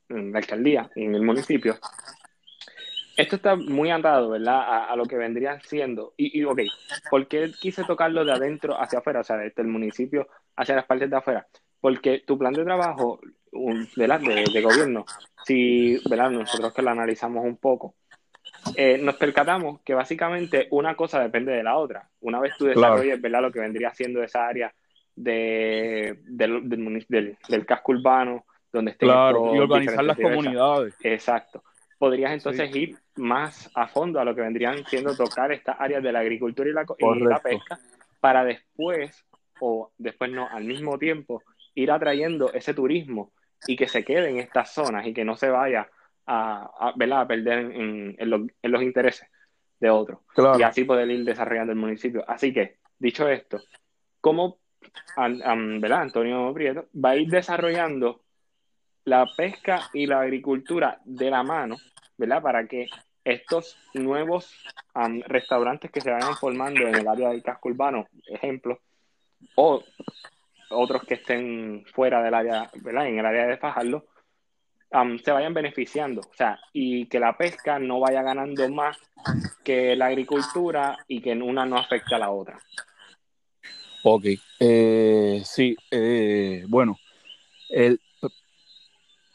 la 0.10 0.39
alcaldía, 0.39 0.89
en 0.96 1.15
el 1.15 1.24
municipio, 1.24 1.76
esto 3.17 3.36
está 3.36 3.56
muy 3.56 3.91
atado 3.91 4.30
¿verdad? 4.30 4.89
A, 4.89 4.95
lo 4.95 5.06
que 5.06 5.17
vendría 5.17 5.60
siendo. 5.62 6.13
Y, 6.17 6.39
y, 6.39 6.43
ok, 6.43 6.62
¿por 7.10 7.28
qué 7.28 7.52
quise 7.60 7.84
tocarlo 7.84 8.26
de 8.26 8.32
adentro 8.32 8.80
hacia 8.80 8.99
afuera? 8.99 9.21
O 9.21 9.23
sea, 9.23 9.38
desde 9.38 9.62
el 9.62 9.67
municipio 9.67 10.28
hacia 10.56 10.76
las 10.76 10.86
partes 10.86 11.10
de 11.10 11.17
afuera. 11.17 11.47
Porque 11.80 12.23
tu 12.26 12.38
plan 12.38 12.54
de 12.54 12.63
trabajo 12.63 13.19
De, 13.52 14.45
de 14.52 14.62
gobierno, 14.62 15.06
si 15.45 15.99
¿verdad? 16.10 16.32
nosotros 16.32 16.73
que 16.73 16.82
lo 16.82 16.89
analizamos 16.89 17.43
un 17.43 17.58
poco, 17.58 17.95
eh, 18.76 18.97
nos 18.97 19.15
percatamos 19.15 19.82
que 19.82 19.93
básicamente 19.93 20.67
una 20.71 20.95
cosa 20.95 21.19
depende 21.19 21.52
de 21.52 21.63
la 21.63 21.78
otra. 21.78 22.10
Una 22.21 22.39
vez 22.39 22.54
tú 22.58 22.65
desarrolles 22.65 23.21
¿verdad? 23.21 23.41
lo 23.41 23.52
que 23.52 23.60
vendría 23.60 23.93
siendo 23.93 24.23
esa 24.23 24.47
área 24.47 24.73
de, 25.15 26.19
del, 26.26 26.67
del, 27.08 27.65
casco 27.65 27.91
urbano, 27.91 28.45
donde 28.71 28.91
estén 28.91 29.10
claro, 29.10 29.56
y 29.56 29.60
organizar 29.60 30.04
las 30.04 30.17
comunidades. 30.17 30.95
Exacto. 31.04 31.63
Podrías 32.04 32.34
entonces 32.34 32.76
ir 32.76 32.98
más 33.16 33.72
a 33.76 33.88
fondo 33.88 34.20
a 34.20 34.26
lo 34.26 34.36
que 34.36 34.42
vendrían 34.42 34.84
siendo 34.88 35.16
tocar 35.16 35.54
estas 35.54 35.80
áreas 35.80 36.04
de 36.04 36.12
la 36.12 36.20
agricultura 36.20 36.70
y 36.70 36.74
la, 36.74 36.86
y 36.98 37.20
la 37.24 37.39
pesca 37.39 37.80
para 38.20 38.44
después, 38.44 39.26
o 39.62 39.89
después 39.98 40.30
no, 40.30 40.46
al 40.50 40.66
mismo 40.66 41.00
tiempo, 41.00 41.42
ir 41.76 41.92
atrayendo 41.92 42.52
ese 42.52 42.74
turismo 42.74 43.32
y 43.68 43.78
que 43.78 43.88
se 43.88 44.04
quede 44.04 44.32
en 44.32 44.39
estas 44.39 44.74
zonas 44.74 45.08
y 45.08 45.13
que 45.13 45.24
no 45.24 45.38
se 45.38 45.50
vaya 45.50 45.89
a, 46.26 46.92
a, 46.94 47.26
perder 47.26 47.72
en, 47.72 48.18
los, 48.30 48.82
intereses 48.84 49.30
de 49.80 49.89
otros. 49.89 50.20
Y 50.60 50.63
así 50.63 50.84
poder 50.84 51.10
ir 51.10 51.24
desarrollando 51.24 51.72
el 51.72 51.80
municipio. 51.80 52.26
Así 52.28 52.52
que, 52.52 52.80
dicho 53.00 53.30
esto, 53.30 53.62
¿cómo 54.20 54.60
Antonio 55.16 56.54
Prieto 56.54 56.89
va 56.94 57.12
a 57.12 57.16
ir 57.16 57.30
desarrollando 57.30 58.24
la 59.06 59.26
pesca 59.38 59.89
y 59.93 60.06
la 60.06 60.22
agricultura 60.22 60.99
de 61.04 61.30
la 61.30 61.43
mano, 61.43 61.78
¿verdad? 62.18 62.41
Para 62.41 62.68
que 62.68 62.88
estos 63.24 63.78
nuevos 63.93 64.53
restaurantes 65.28 65.91
que 65.91 66.01
se 66.01 66.11
vayan 66.11 66.36
formando 66.36 66.82
en 66.82 66.95
el 66.95 67.07
área 67.07 67.30
del 67.30 67.43
casco 67.43 67.70
urbano, 67.70 68.07
ejemplo, 68.28 68.80
o 69.55 69.84
otros 70.70 71.03
que 71.03 71.16
estén 71.16 71.86
fuera 71.93 72.22
del 72.22 72.34
área, 72.34 72.70
¿verdad? 72.82 73.07
En 73.07 73.20
el 73.20 73.26
área 73.26 73.47
de 73.47 73.57
Fajardo, 73.57 74.05
se 75.24 75.32
vayan 75.32 75.53
beneficiando, 75.53 76.22
o 76.22 76.34
sea, 76.36 76.59
y 76.72 77.07
que 77.07 77.20
la 77.20 77.36
pesca 77.36 77.80
no 77.80 77.99
vaya 77.99 78.22
ganando 78.22 78.68
más 78.70 78.97
que 79.64 79.95
la 79.95 80.07
agricultura 80.07 80.97
y 81.07 81.20
que 81.20 81.32
una 81.32 81.66
no 81.66 81.78
afecte 81.78 82.14
a 82.14 82.20
la 82.20 82.30
otra. 82.30 82.59
Ok, 84.03 84.26
eh, 84.59 85.41
sí, 85.43 85.76
eh, 85.89 86.66
bueno, 86.68 86.99
el, 87.70 87.99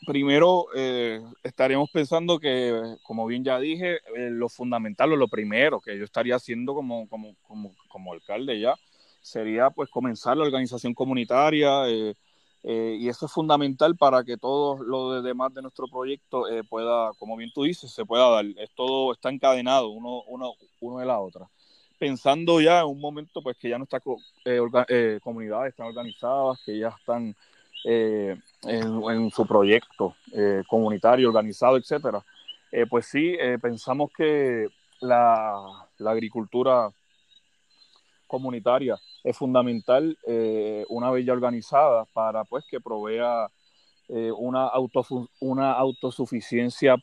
primero 0.08 0.68
eh, 0.74 1.20
estaríamos 1.42 1.90
pensando 1.90 2.38
que, 2.38 2.96
como 3.02 3.26
bien 3.26 3.44
ya 3.44 3.58
dije, 3.58 3.96
eh, 4.16 4.30
lo 4.30 4.48
fundamental 4.48 5.12
o 5.12 5.16
lo 5.16 5.28
primero 5.28 5.80
que 5.80 5.98
yo 5.98 6.04
estaría 6.04 6.36
haciendo 6.36 6.74
como, 6.74 7.06
como, 7.10 7.34
como, 7.46 7.74
como 7.88 8.14
alcalde 8.14 8.58
ya 8.58 8.74
sería 9.20 9.68
pues 9.68 9.90
comenzar 9.90 10.38
la 10.38 10.44
organización 10.44 10.94
comunitaria 10.94 11.86
eh, 11.88 12.14
y 12.64 13.06
eso 13.06 13.26
es 13.26 13.32
fundamental 13.32 13.96
para 13.96 14.24
que 14.24 14.38
todo 14.38 14.82
lo 14.82 15.20
demás 15.20 15.52
de 15.52 15.60
nuestro 15.60 15.86
proyecto 15.88 16.44
pueda, 16.68 17.10
como 17.18 17.36
bien 17.36 17.50
tú 17.54 17.64
dices, 17.64 17.90
se 17.90 18.04
pueda 18.04 18.28
dar. 18.30 18.46
Es 18.56 18.70
todo 18.74 19.12
está 19.12 19.28
encadenado 19.30 19.90
uno, 19.90 20.22
uno, 20.26 20.54
uno 20.80 20.98
de 20.98 21.06
la 21.06 21.20
otra. 21.20 21.48
Pensando 21.98 22.60
ya 22.60 22.80
en 22.80 22.86
un 22.86 23.00
momento 23.00 23.42
pues 23.42 23.56
que 23.58 23.68
ya 23.68 23.78
nuestras 23.78 24.02
comunidades 25.22 25.70
están 25.70 25.86
organizadas, 25.86 26.60
que 26.64 26.78
ya 26.78 26.88
están 26.88 27.34
en, 27.84 29.30
su 29.30 29.46
proyecto 29.46 30.16
eh, 30.32 30.62
comunitario, 30.66 31.28
organizado, 31.28 31.76
etcétera, 31.76 32.24
eh, 32.72 32.86
pues 32.88 33.06
sí, 33.06 33.34
eh, 33.38 33.58
pensamos 33.60 34.10
que 34.16 34.68
la, 35.00 35.86
agricultura 36.04 36.90
comunitaria 38.26 38.96
es 39.24 39.36
fundamental 39.36 40.16
una 40.88 41.10
vez 41.10 41.24
ya 41.24 41.32
organizada 41.32 42.04
para 42.12 42.44
pues 42.44 42.64
que 42.70 42.78
provea 42.78 43.48
una, 44.36 44.70
una 45.40 45.72
autosuficiencia 45.72 46.96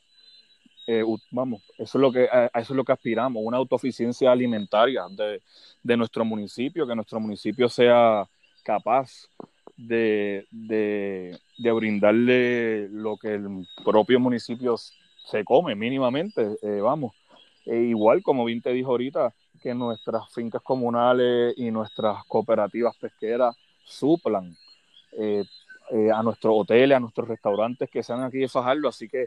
vamos, 1.31 1.63
eso 1.79 1.97
es 1.97 2.01
lo 2.01 2.11
que 2.11 2.29
a 2.31 2.45
eso 2.59 2.73
es 2.73 2.77
lo 2.77 2.83
que 2.83 2.91
aspiramos, 2.91 3.41
una 3.43 3.57
autosuficiencia 3.57 4.31
alimentaria 4.31 5.05
de, 5.09 5.41
de 5.81 5.97
nuestro 5.97 6.23
municipio, 6.23 6.85
que 6.85 6.95
nuestro 6.95 7.19
municipio 7.19 7.67
sea 7.69 8.27
capaz 8.63 9.27
de, 9.77 10.45
de, 10.51 11.71
brindarle 11.71 12.87
lo 12.89 13.17
que 13.17 13.35
el 13.35 13.67
propio 13.83 14.19
municipio 14.19 14.75
se 14.77 15.43
come 15.43 15.75
mínimamente, 15.75 16.57
eh, 16.61 16.81
vamos. 16.81 17.13
E 17.65 17.77
igual, 17.77 18.21
como 18.21 18.45
bien 18.45 18.61
te 18.61 18.71
dijo 18.71 18.91
ahorita, 18.91 19.33
que 19.61 19.73
nuestras 19.73 20.31
fincas 20.33 20.61
comunales 20.61 21.55
y 21.57 21.71
nuestras 21.71 22.23
cooperativas 22.25 22.95
pesqueras 22.97 23.55
suplan 23.83 24.55
eh, 25.13 25.43
eh, 25.91 26.11
a 26.11 26.21
nuestros 26.21 26.53
hoteles, 26.55 26.95
a 26.95 26.99
nuestros 26.99 27.27
restaurantes 27.27 27.89
que 27.89 28.03
sean 28.03 28.23
aquí 28.23 28.39
de 28.39 28.49
Fajardo, 28.49 28.87
así 28.87 29.09
que 29.09 29.25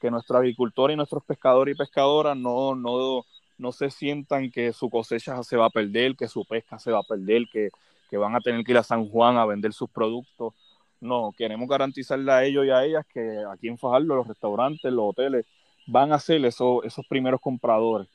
que 0.00 0.10
nuestros 0.10 0.38
agricultores 0.38 0.94
y 0.94 0.96
nuestros 0.98 1.24
pescadores 1.24 1.74
y 1.74 1.78
pescadoras 1.78 2.36
no, 2.36 2.74
no, 2.74 3.24
no 3.56 3.72
se 3.72 3.88
sientan 3.88 4.50
que 4.50 4.72
su 4.74 4.90
cosecha 4.90 5.42
se 5.42 5.56
va 5.56 5.64
a 5.66 5.70
perder, 5.70 6.14
que 6.14 6.28
su 6.28 6.44
pesca 6.44 6.78
se 6.78 6.90
va 6.90 6.98
a 6.98 7.04
perder, 7.04 7.44
que, 7.50 7.70
que 8.10 8.16
van 8.16 8.34
a 8.34 8.40
tener 8.40 8.64
que 8.64 8.72
ir 8.72 8.78
a 8.78 8.82
San 8.82 9.08
Juan 9.08 9.36
a 9.36 9.46
vender 9.46 9.72
sus 9.72 9.90
productos. 9.90 10.54
No, 11.00 11.32
queremos 11.36 11.68
garantizarle 11.68 12.32
a 12.32 12.44
ellos 12.44 12.64
y 12.66 12.70
a 12.70 12.84
ellas 12.84 13.04
que 13.12 13.42
aquí 13.50 13.68
en 13.68 13.78
Fajardo 13.78 14.16
los 14.16 14.28
restaurantes, 14.28 14.92
los 14.92 15.10
hoteles 15.10 15.46
van 15.86 16.12
a 16.12 16.18
ser 16.18 16.44
esos, 16.44 16.84
esos 16.84 17.06
primeros 17.06 17.40
compradores 17.40 18.08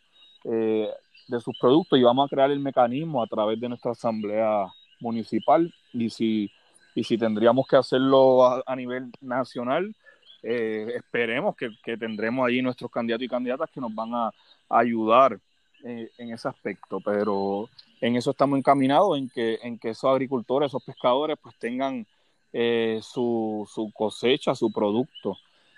eh, 0.43 0.89
de 1.27 1.39
sus 1.39 1.57
productos 1.59 1.99
y 1.99 2.03
vamos 2.03 2.25
a 2.25 2.29
crear 2.33 2.49
el 2.49 2.59
mecanismo 2.59 3.21
a 3.21 3.27
través 3.27 3.59
de 3.59 3.69
nuestra 3.69 3.91
asamblea 3.91 4.65
municipal 4.99 5.71
y 5.93 6.09
si, 6.09 6.51
y 6.95 7.03
si 7.03 7.17
tendríamos 7.17 7.67
que 7.67 7.75
hacerlo 7.75 8.63
a, 8.65 8.75
nivel 8.75 9.11
nacional, 9.21 9.95
eh, 10.41 10.93
esperemos 10.95 11.55
que, 11.55 11.69
que, 11.83 11.97
tendremos 11.97 12.47
ahí 12.47 12.61
nuestros 12.61 12.89
candidatos 12.89 13.25
y 13.25 13.29
candidatas 13.29 13.69
que 13.69 13.81
nos 13.81 13.93
van 13.93 14.13
a, 14.13 14.31
ayudar 14.69 15.39
en 15.84 16.34
ese 16.34 16.47
aspecto, 16.47 16.99
pero 16.99 17.69
en 18.01 18.15
eso 18.15 18.32
estamos 18.32 18.57
encaminados, 18.57 19.17
en 19.17 19.30
que, 19.30 19.59
en 19.61 19.77
que 19.77 19.89
esos 19.89 20.09
agricultores, 20.09 20.67
esos 20.67 20.84
pescadores, 20.84 21.38
pues 21.41 21.55
tengan 21.57 22.05
eh, 22.53 22.99
su, 23.01 23.69
su, 23.71 23.91
cosecha, 23.91 24.55
su 24.55 24.71
producto, 24.71 25.38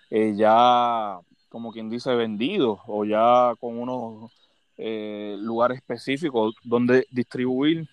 eh, 0.10 0.34
ya 0.36 1.20
como 1.50 1.72
quien 1.74 1.90
dice, 1.90 2.16
vendido 2.16 2.80
o 2.88 3.04
ya 3.04 3.54
con 3.60 3.78
unos 3.78 4.32
eh, 4.78 5.36
lugares 5.40 5.80
específicos 5.80 6.56
donde 6.64 7.06
distribuir 7.12 7.90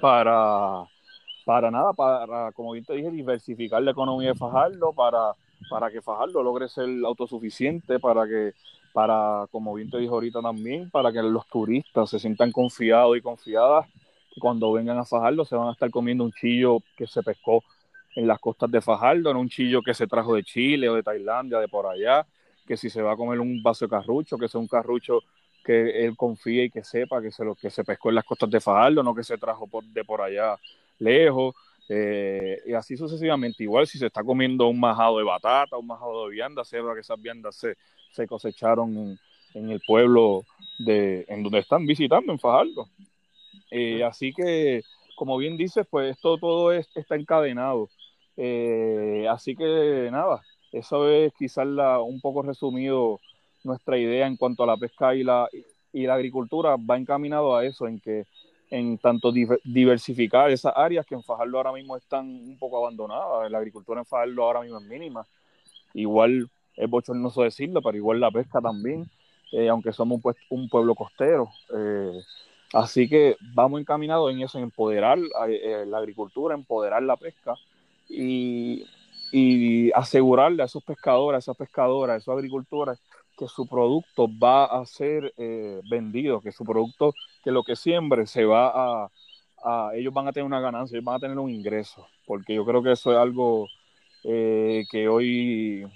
para, 0.00 0.84
para 1.46 1.70
nada, 1.70 1.94
para, 1.94 2.52
como 2.52 2.72
bien 2.72 2.84
te 2.84 2.94
dije, 2.94 3.10
diversificar 3.10 3.82
la 3.82 3.92
economía 3.92 4.28
de 4.28 4.38
Fajardo, 4.38 4.92
para, 4.92 5.32
para 5.70 5.90
que 5.90 6.02
Fajardo 6.02 6.42
logre 6.42 6.68
ser 6.68 6.88
autosuficiente, 7.06 7.98
para 7.98 8.26
que 8.26 8.52
para, 8.92 9.46
como 9.50 9.74
bien 9.74 9.90
te 9.90 9.98
dijo 9.98 10.14
ahorita 10.14 10.40
también, 10.40 10.90
para 10.90 11.12
que 11.12 11.22
los 11.22 11.46
turistas 11.46 12.10
se 12.10 12.18
sientan 12.18 12.52
confiados 12.52 13.16
y 13.16 13.20
confiadas 13.20 13.86
que 14.32 14.40
cuando 14.40 14.72
vengan 14.72 14.98
a 14.98 15.04
Fajardo 15.04 15.44
se 15.44 15.56
van 15.56 15.68
a 15.68 15.72
estar 15.72 15.90
comiendo 15.90 16.24
un 16.24 16.32
chillo 16.32 16.78
que 16.96 17.06
se 17.06 17.22
pescó 17.22 17.62
en 18.16 18.26
las 18.26 18.38
costas 18.40 18.70
de 18.70 18.80
Fajardo, 18.80 19.32
no 19.32 19.40
un 19.40 19.48
chillo 19.48 19.82
que 19.82 19.94
se 19.94 20.06
trajo 20.06 20.34
de 20.34 20.42
Chile 20.42 20.88
o 20.88 20.94
de 20.94 21.02
Tailandia, 21.02 21.58
de 21.58 21.68
por 21.68 21.86
allá, 21.86 22.26
que 22.66 22.76
si 22.76 22.90
se 22.90 23.00
va 23.00 23.12
a 23.12 23.16
comer 23.16 23.40
un 23.40 23.62
vaso 23.62 23.84
de 23.84 23.90
carrucho, 23.90 24.36
que 24.36 24.48
sea 24.48 24.60
un 24.60 24.66
carrucho 24.66 25.20
que 25.64 26.04
él 26.04 26.16
confíe 26.16 26.64
y 26.64 26.70
que 26.70 26.82
sepa 26.82 27.20
que 27.20 27.30
se 27.30 27.44
lo 27.44 27.54
que 27.54 27.70
se 27.70 27.84
pescó 27.84 28.08
en 28.08 28.16
las 28.16 28.24
costas 28.24 28.50
de 28.50 28.60
Fajardo, 28.60 29.02
no 29.02 29.14
que 29.14 29.22
se 29.22 29.38
trajo 29.38 29.66
por, 29.66 29.84
de 29.84 30.04
por 30.04 30.20
allá 30.20 30.56
lejos, 30.98 31.54
eh, 31.88 32.60
y 32.66 32.74
así 32.74 32.96
sucesivamente. 32.96 33.62
Igual 33.62 33.86
si 33.86 33.98
se 33.98 34.06
está 34.06 34.22
comiendo 34.22 34.68
un 34.68 34.78
majado 34.78 35.18
de 35.18 35.24
batata, 35.24 35.76
un 35.76 35.86
majado 35.86 36.26
de 36.26 36.34
vianda, 36.34 36.64
sepa 36.64 36.94
que 36.94 37.00
esas 37.00 37.20
viandas 37.20 37.56
se, 37.56 37.76
se 38.12 38.26
cosecharon 38.26 39.18
en, 39.54 39.70
el 39.70 39.80
pueblo 39.86 40.44
de, 40.78 41.24
en 41.28 41.42
donde 41.42 41.60
están 41.60 41.86
visitando, 41.86 42.32
en 42.32 42.38
Fajardo. 42.38 42.88
Eh, 43.70 44.04
así 44.04 44.32
que, 44.32 44.82
como 45.16 45.36
bien 45.38 45.56
dices, 45.56 45.86
pues 45.90 46.16
esto 46.16 46.38
todo 46.38 46.72
está 46.72 47.16
encadenado. 47.16 47.88
Eh, 48.36 49.26
así 49.28 49.56
que 49.56 50.08
nada, 50.12 50.42
eso 50.72 51.08
es 51.10 51.32
quizás 51.38 51.66
la, 51.66 52.00
un 52.00 52.20
poco 52.20 52.42
resumido 52.42 53.18
nuestra 53.64 53.98
idea 53.98 54.26
en 54.26 54.36
cuanto 54.36 54.62
a 54.62 54.66
la 54.66 54.76
pesca 54.76 55.14
y 55.14 55.24
la, 55.24 55.48
y 55.92 56.06
la 56.06 56.14
agricultura 56.14 56.76
va 56.76 56.96
encaminado 56.96 57.56
a 57.56 57.64
eso, 57.64 57.88
en 57.88 57.98
que 57.98 58.24
en 58.70 58.98
tanto 58.98 59.32
diversificar 59.32 60.50
esas 60.50 60.72
áreas 60.76 61.06
que 61.06 61.14
en 61.14 61.22
Fajardo 61.22 61.56
ahora 61.56 61.72
mismo 61.72 61.96
están 61.96 62.26
un 62.26 62.58
poco 62.58 62.78
abandonadas, 62.78 63.50
la 63.50 63.58
agricultura 63.58 64.00
en 64.00 64.06
Fajardo 64.06 64.42
ahora 64.42 64.60
mismo 64.60 64.78
es 64.78 64.84
mínima, 64.84 65.26
igual 65.94 66.48
es 66.76 66.88
bochornoso 66.88 67.42
decirlo, 67.42 67.82
pero 67.82 67.96
igual 67.96 68.20
la 68.20 68.30
pesca 68.30 68.60
también, 68.60 69.10
eh, 69.52 69.68
aunque 69.68 69.92
somos 69.92 70.20
un, 70.22 70.34
un 70.50 70.68
pueblo 70.68 70.94
costero. 70.94 71.48
Eh, 71.74 72.20
así 72.72 73.08
que 73.08 73.36
vamos 73.54 73.80
encaminados 73.80 74.30
en 74.30 74.42
eso, 74.42 74.58
en 74.58 74.64
empoderar 74.64 75.18
eh, 75.48 75.84
la 75.86 75.98
agricultura, 75.98 76.54
empoderar 76.54 77.02
la 77.02 77.16
pesca 77.16 77.54
y, 78.08 78.86
y 79.32 79.90
asegurarle 79.92 80.62
a 80.62 80.66
esos 80.66 80.84
pescadores, 80.84 81.36
a 81.36 81.38
esas 81.38 81.56
pescadoras, 81.56 82.14
a 82.14 82.18
esos 82.18 82.34
agricultores 82.34 82.98
que 83.38 83.46
su 83.46 83.66
producto 83.66 84.28
va 84.28 84.64
a 84.64 84.84
ser 84.86 85.32
vendido, 85.88 86.40
que 86.40 86.52
su 86.52 86.64
producto, 86.64 87.12
que 87.44 87.50
lo 87.50 87.62
que 87.62 87.76
siembre 87.76 88.26
se 88.26 88.44
va 88.44 89.08
a, 89.64 89.90
ellos 89.94 90.12
van 90.12 90.28
a 90.28 90.32
tener 90.32 90.46
una 90.46 90.60
ganancia, 90.60 90.96
ellos 90.96 91.04
van 91.04 91.16
a 91.16 91.20
tener 91.20 91.38
un 91.38 91.50
ingreso, 91.50 92.06
porque 92.26 92.54
yo 92.54 92.64
creo 92.64 92.82
que 92.82 92.92
eso 92.92 93.12
es 93.12 93.18
algo 93.18 93.68
que 94.22 95.08
hoy 95.08 95.86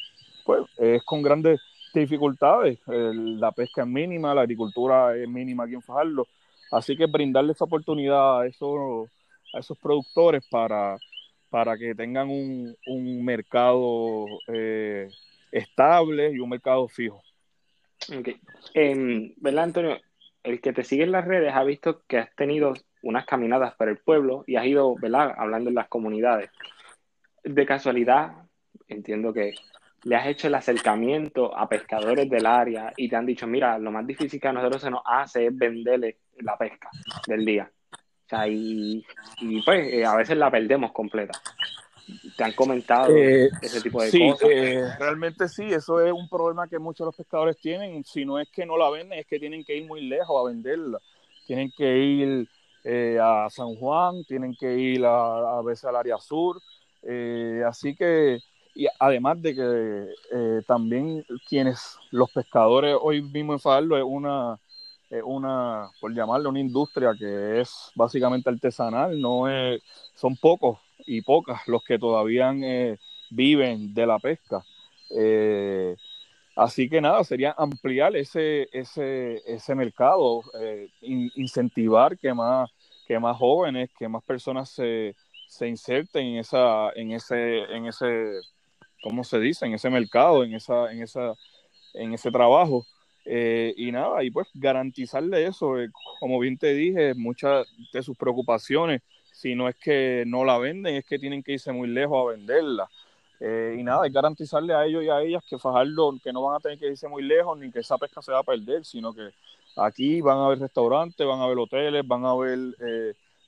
pues 0.44 0.62
es 0.78 1.02
con 1.04 1.22
grandes 1.22 1.60
dificultades. 1.94 2.78
la 2.86 3.52
pesca 3.52 3.82
es 3.82 3.88
mínima, 3.88 4.34
la 4.34 4.42
agricultura 4.42 5.16
es 5.16 5.28
mínima 5.28 5.64
aquí 5.64 5.74
en 5.74 5.82
Fajardo. 5.82 6.26
Así 6.70 6.96
que 6.96 7.06
brindarle 7.06 7.52
esa 7.52 7.64
oportunidad 7.64 8.40
a 8.40 8.46
esos, 8.46 9.10
a 9.52 9.58
esos 9.58 9.78
productores 9.78 10.42
para, 10.50 10.96
para 11.50 11.76
que 11.76 11.94
tengan 11.94 12.30
un, 12.30 12.74
un 12.86 13.24
mercado 13.24 14.26
eh, 14.48 15.08
estable 15.50 16.32
y 16.32 16.38
un 16.38 16.48
mercado 16.48 16.88
fijo. 16.88 17.22
Okay. 18.08 18.40
Eh, 18.74 19.34
¿Verdad, 19.36 19.64
Antonio? 19.64 20.00
El 20.42 20.60
que 20.60 20.72
te 20.72 20.84
sigue 20.84 21.04
en 21.04 21.12
las 21.12 21.24
redes 21.24 21.54
ha 21.54 21.62
visto 21.62 22.02
que 22.06 22.18
has 22.18 22.34
tenido 22.34 22.74
unas 23.02 23.26
caminadas 23.26 23.74
por 23.74 23.88
el 23.88 23.98
pueblo 23.98 24.44
y 24.46 24.56
has 24.56 24.66
ido, 24.66 24.94
¿verdad?, 24.96 25.34
hablando 25.36 25.70
en 25.70 25.76
las 25.76 25.88
comunidades. 25.88 26.50
De 27.44 27.66
casualidad, 27.66 28.32
entiendo 28.88 29.32
que 29.32 29.54
le 30.04 30.16
has 30.16 30.26
hecho 30.26 30.48
el 30.48 30.54
acercamiento 30.54 31.56
a 31.56 31.68
pescadores 31.68 32.28
del 32.28 32.46
área 32.46 32.92
y 32.96 33.08
te 33.08 33.16
han 33.16 33.26
dicho, 33.26 33.46
mira, 33.46 33.78
lo 33.78 33.92
más 33.92 34.06
difícil 34.06 34.40
que 34.40 34.48
a 34.48 34.52
nosotros 34.52 34.82
se 34.82 34.90
nos 34.90 35.02
hace 35.04 35.46
es 35.46 35.56
venderle 35.56 36.18
la 36.38 36.56
pesca 36.56 36.90
del 37.26 37.44
día. 37.44 37.70
O 37.92 38.28
sea, 38.28 38.48
y, 38.48 39.04
pues 39.64 39.92
eh, 39.92 40.04
a 40.04 40.16
veces 40.16 40.36
la 40.36 40.50
perdemos 40.50 40.92
completa. 40.92 41.38
¿Te 42.36 42.44
han 42.44 42.52
comentado 42.52 43.16
eh, 43.16 43.48
ese 43.60 43.80
tipo 43.80 44.02
de 44.02 44.10
cosas? 44.10 44.48
Eh, 44.50 44.84
realmente 44.98 45.48
sí, 45.48 45.64
eso 45.64 46.00
es 46.00 46.12
un 46.12 46.28
problema 46.28 46.68
que 46.68 46.78
muchos 46.78 47.04
de 47.04 47.08
los 47.08 47.16
pescadores 47.16 47.56
tienen. 47.58 48.04
Si 48.04 48.24
no 48.24 48.38
es 48.38 48.48
que 48.50 48.66
no 48.66 48.76
la 48.76 48.90
venden, 48.90 49.18
es 49.18 49.26
que 49.26 49.38
tienen 49.38 49.64
que 49.64 49.76
ir 49.76 49.86
muy 49.86 50.02
lejos 50.02 50.40
a 50.40 50.48
venderla. 50.48 50.98
Tienen 51.46 51.72
que 51.76 51.98
ir 51.98 52.48
a 53.20 53.48
San 53.50 53.76
Juan, 53.76 54.24
tienen 54.24 54.56
que 54.58 54.76
ir 54.76 55.04
a, 55.04 55.58
a 55.58 55.62
veces 55.62 55.84
al 55.84 55.96
área 55.96 56.18
sur. 56.18 56.60
así 57.64 57.94
que 57.94 58.40
y 58.74 58.86
además 58.98 59.40
de 59.42 59.54
que 59.54 60.14
eh, 60.32 60.62
también 60.66 61.24
quienes, 61.48 61.98
los 62.10 62.30
pescadores 62.30 62.96
hoy 63.00 63.22
mismo 63.22 63.52
en 63.52 63.60
Fajardo 63.60 63.96
es 63.96 64.04
una, 64.04 64.58
una, 65.24 65.90
por 66.00 66.14
llamarlo, 66.14 66.48
una 66.48 66.60
industria 66.60 67.14
que 67.18 67.60
es 67.60 67.90
básicamente 67.94 68.48
artesanal, 68.48 69.20
no 69.20 69.48
es, 69.48 69.82
son 70.14 70.36
pocos 70.36 70.78
y 71.06 71.22
pocas 71.22 71.66
los 71.66 71.82
que 71.84 71.98
todavía 71.98 72.52
eh, 72.62 72.98
viven 73.30 73.94
de 73.94 74.06
la 74.06 74.18
pesca. 74.18 74.64
Eh, 75.16 75.96
así 76.56 76.88
que 76.88 77.00
nada, 77.00 77.22
sería 77.24 77.54
ampliar 77.56 78.16
ese, 78.16 78.68
ese, 78.72 79.42
ese 79.46 79.74
mercado, 79.74 80.42
eh, 80.60 80.88
incentivar 81.00 82.18
que 82.18 82.32
más, 82.32 82.70
que 83.06 83.18
más 83.18 83.36
jóvenes, 83.36 83.90
que 83.98 84.08
más 84.08 84.22
personas 84.24 84.70
se, 84.70 85.14
se 85.48 85.68
inserten 85.68 86.26
en 86.26 86.38
esa, 86.38 86.90
en 86.94 87.12
ese, 87.12 87.64
en 87.64 87.86
ese, 87.86 88.40
¿cómo 89.02 89.24
se 89.24 89.38
dice? 89.38 89.66
En 89.66 89.74
ese 89.74 89.90
mercado, 89.90 90.44
en 90.44 90.54
esa, 90.54 90.92
en 90.92 91.02
esa, 91.02 91.34
en 91.94 92.14
ese 92.14 92.30
trabajo. 92.30 92.86
Y 93.24 93.92
nada, 93.92 94.24
y 94.24 94.32
pues 94.32 94.48
garantizarle 94.52 95.46
eso, 95.46 95.74
como 96.18 96.40
bien 96.40 96.58
te 96.58 96.74
dije, 96.74 97.14
muchas 97.14 97.66
de 97.92 98.02
sus 98.02 98.16
preocupaciones, 98.16 99.00
si 99.42 99.54
no 99.54 99.68
es 99.68 99.76
que 99.76 100.24
no 100.26 100.44
la 100.44 100.58
venden, 100.58 100.94
es 100.94 101.04
que 101.04 101.18
tienen 101.18 101.42
que 101.42 101.52
irse 101.52 101.72
muy 101.72 101.88
lejos 101.88 102.16
a 102.16 102.36
venderla. 102.36 102.88
Eh, 103.40 103.76
y 103.78 103.82
nada, 103.82 104.06
es 104.06 104.12
garantizarle 104.12 104.72
a 104.72 104.84
ellos 104.84 105.02
y 105.02 105.08
a 105.08 105.20
ellas 105.20 105.44
que 105.48 105.58
Fajardo, 105.58 106.14
que 106.22 106.32
no 106.32 106.42
van 106.42 106.56
a 106.56 106.60
tener 106.60 106.78
que 106.78 106.86
irse 106.86 107.08
muy 107.08 107.22
lejos, 107.22 107.58
ni 107.58 107.70
que 107.70 107.80
esa 107.80 107.98
pesca 107.98 108.22
se 108.22 108.32
va 108.32 108.38
a 108.38 108.44
perder, 108.44 108.84
sino 108.84 109.12
que 109.12 109.30
aquí 109.76 110.20
van 110.20 110.38
a 110.38 110.46
haber 110.46 110.60
restaurantes, 110.60 111.26
van 111.26 111.40
a 111.40 111.44
haber 111.44 111.58
hoteles, 111.58 112.06
van 112.06 112.24
a 112.24 112.30
haber 112.30 112.58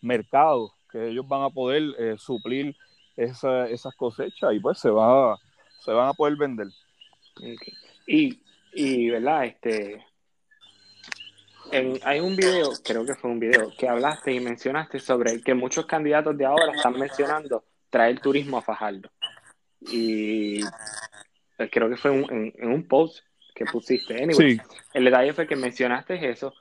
mercados, 0.03 0.73
que 0.91 1.11
ellos 1.11 1.27
van 1.29 1.43
a 1.43 1.51
poder 1.51 2.19
suplir 2.19 2.75
esas 3.17 3.95
cosechas 3.97 4.53
y 4.53 4.59
pues 4.59 4.79
se, 4.79 4.91
va, 4.91 5.39
se 5.81 5.93
van 5.93 6.09
a 6.09 6.13
poder 6.13 6.37
vender. 6.37 6.69
Y 8.07 8.39
y, 8.75 9.11
¿verdad? 9.11 9.45
Este, 9.45 10.05
hay 12.03 12.21
un 12.21 12.37
video, 12.37 12.71
creo 12.85 13.05
que 13.05 13.15
fue 13.15 13.31
un 13.31 13.41
video, 13.41 13.73
que 13.77 13.89
hablaste 13.89 14.33
y 14.33 14.41
mencionaste 14.41 14.99
sobre 14.99 15.41
que 15.41 15.55
muchos 15.55 15.87
candidatos 15.87 16.37
de 16.37 16.45
ahora 16.45 16.73
están 16.75 16.99
mencionando 16.99 17.65
traer 17.91 18.21
turismo 18.21 18.59
a 18.59 18.63
Fajardo. 18.63 19.11
Y 19.81 20.63
pues, 21.57 21.71
creo 21.71 21.89
que 21.89 21.97
fue 21.97 22.13
en, 22.15 22.53
un 22.69 22.87
post 22.89 23.25
que 23.55 23.65
pusiste. 23.67 24.23
Anyway, 24.23 24.61
El 24.93 25.05
detalle 25.05 25.33
fue 25.33 25.47
que 25.47 25.57
mencionaste 25.57 26.29
eso 26.29 26.55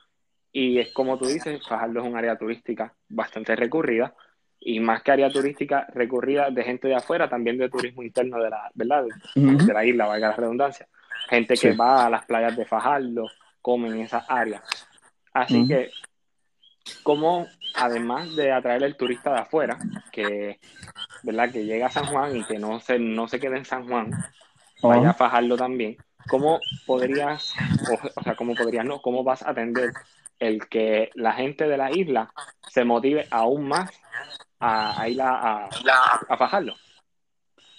y 0.52 0.78
es 0.78 0.92
como 0.92 1.18
tú 1.18 1.26
dices, 1.26 1.66
Fajardo 1.66 2.00
es 2.00 2.06
un 2.06 2.16
área 2.16 2.38
turística 2.38 2.94
bastante 3.08 3.56
recurrida 3.56 4.14
y 4.60 4.80
más 4.80 5.02
que 5.02 5.12
área 5.12 5.30
turística 5.30 5.86
recurrida 5.92 6.50
de 6.50 6.62
gente 6.62 6.88
de 6.88 6.94
afuera, 6.94 7.28
también 7.28 7.58
de 7.58 7.68
turismo 7.68 8.02
interno 8.02 8.42
de 8.42 8.50
la, 8.50 8.70
¿verdad? 8.74 9.04
De 9.34 9.72
la 9.72 9.84
isla, 9.84 10.06
valga 10.06 10.28
la 10.28 10.36
redundancia 10.36 10.88
gente 11.28 11.54
que 11.54 11.72
va 11.72 12.06
a 12.06 12.10
las 12.10 12.24
playas 12.24 12.56
de 12.56 12.64
Fajardo, 12.64 13.30
come 13.60 13.88
en 13.88 14.00
esas 14.00 14.24
áreas. 14.28 14.62
Así 15.34 15.66
que, 15.66 15.90
como 17.02 17.46
además 17.74 18.34
de 18.36 18.52
atraer 18.52 18.84
el 18.84 18.96
turista 18.96 19.32
de 19.32 19.40
afuera, 19.40 19.76
que, 20.12 20.60
¿verdad? 21.24 21.50
que 21.50 21.64
llega 21.64 21.86
a 21.88 21.90
San 21.90 22.06
Juan 22.06 22.36
y 22.36 22.44
que 22.44 22.58
no 22.58 22.78
se, 22.78 23.00
no 23.00 23.26
se 23.26 23.40
quede 23.40 23.58
en 23.58 23.64
San 23.64 23.88
Juan, 23.88 24.12
vaya 24.80 25.10
a 25.10 25.14
Fajardo 25.14 25.56
también, 25.56 25.96
¿cómo 26.28 26.60
podrías, 26.86 27.52
o, 28.14 28.22
sea, 28.22 28.36
cómo 28.36 28.54
podrías, 28.54 28.84
no, 28.84 29.02
cómo 29.02 29.24
vas 29.24 29.42
a 29.42 29.50
atender 29.50 29.90
el 30.38 30.68
que 30.68 31.10
la 31.14 31.32
gente 31.32 31.66
de 31.66 31.78
la 31.78 31.90
isla 31.90 32.32
se 32.68 32.84
motive 32.84 33.26
aún 33.30 33.66
más 33.66 33.90
a, 34.60 35.08
ir 35.08 35.20
a, 35.20 35.64
a, 35.64 35.68
a 36.28 36.36
Fajardo? 36.36 36.74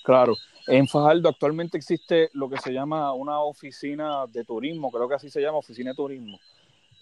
Claro, 0.04 0.36
en 0.68 0.90
Fajardo 0.90 1.30
actualmente 1.30 1.78
existe 1.78 2.30
lo 2.34 2.50
que 2.50 2.58
se 2.58 2.74
llama 2.74 3.14
una 3.14 3.40
oficina 3.40 4.28
de 4.28 4.44
turismo, 4.44 4.92
creo 4.92 5.08
que 5.08 5.16
así 5.16 5.30
se 5.30 5.42
llama, 5.42 5.60
oficina 5.60 5.92
de 5.92 5.96
turismo. 5.96 6.38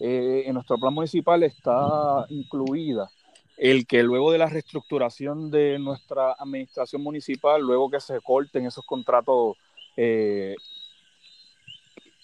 Eh, 0.00 0.44
en 0.46 0.54
nuestro 0.54 0.76
plan 0.76 0.92
municipal 0.92 1.42
está 1.42 2.26
incluida 2.28 3.08
el 3.56 3.86
que 3.86 4.02
luego 4.02 4.32
de 4.32 4.38
la 4.38 4.46
reestructuración 4.46 5.50
de 5.50 5.78
nuestra 5.78 6.32
administración 6.32 7.02
municipal, 7.02 7.62
luego 7.62 7.88
que 7.88 8.00
se 8.00 8.20
corten 8.20 8.66
esos 8.66 8.84
contratos, 8.84 9.56
eh, 9.96 10.56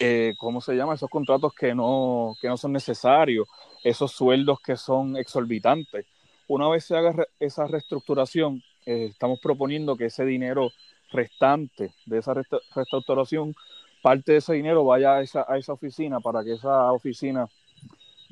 eh, 0.01 0.35
¿cómo 0.39 0.61
se 0.61 0.75
llama? 0.75 0.95
Esos 0.95 1.09
contratos 1.09 1.55
que 1.55 1.73
no, 1.75 2.35
que 2.41 2.49
no 2.49 2.57
son 2.57 2.73
necesarios, 2.73 3.47
esos 3.85 4.11
sueldos 4.11 4.59
que 4.61 4.77
son 4.77 5.17
exorbitantes. 5.17 6.07
Una 6.49 6.69
vez 6.69 6.85
se 6.85 6.97
haga 6.97 7.15
esa 7.39 7.69
reestructuración, 7.69 8.61
estamos 8.85 9.39
proponiendo 9.41 9.97
que 9.97 10.07
ese 10.07 10.25
dinero 10.25 10.73
restante 11.13 11.95
de 12.07 12.19
esa 12.19 12.35
restauración, 12.75 13.55
parte 14.03 14.33
de 14.33 14.39
ese 14.39 14.55
dinero 14.55 14.85
vaya 14.85 15.17
a 15.17 15.23
esa, 15.23 15.45
a 15.49 15.59
esa 15.59 15.75
oficina 15.75 16.19
para 16.19 16.43
que 16.43 16.55
esa 16.55 16.91
oficina 16.91 17.49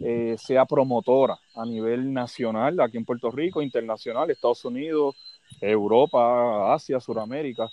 eh, 0.00 0.36
sea 0.38 0.64
promotora 0.64 1.38
a 1.54 1.64
nivel 1.66 2.12
nacional, 2.12 2.80
aquí 2.80 2.96
en 2.96 3.04
Puerto 3.04 3.30
Rico, 3.30 3.62
internacional, 3.62 4.30
Estados 4.30 4.64
Unidos, 4.64 5.16
Europa, 5.60 6.74
Asia, 6.74 7.00
Sudamérica, 7.00 7.68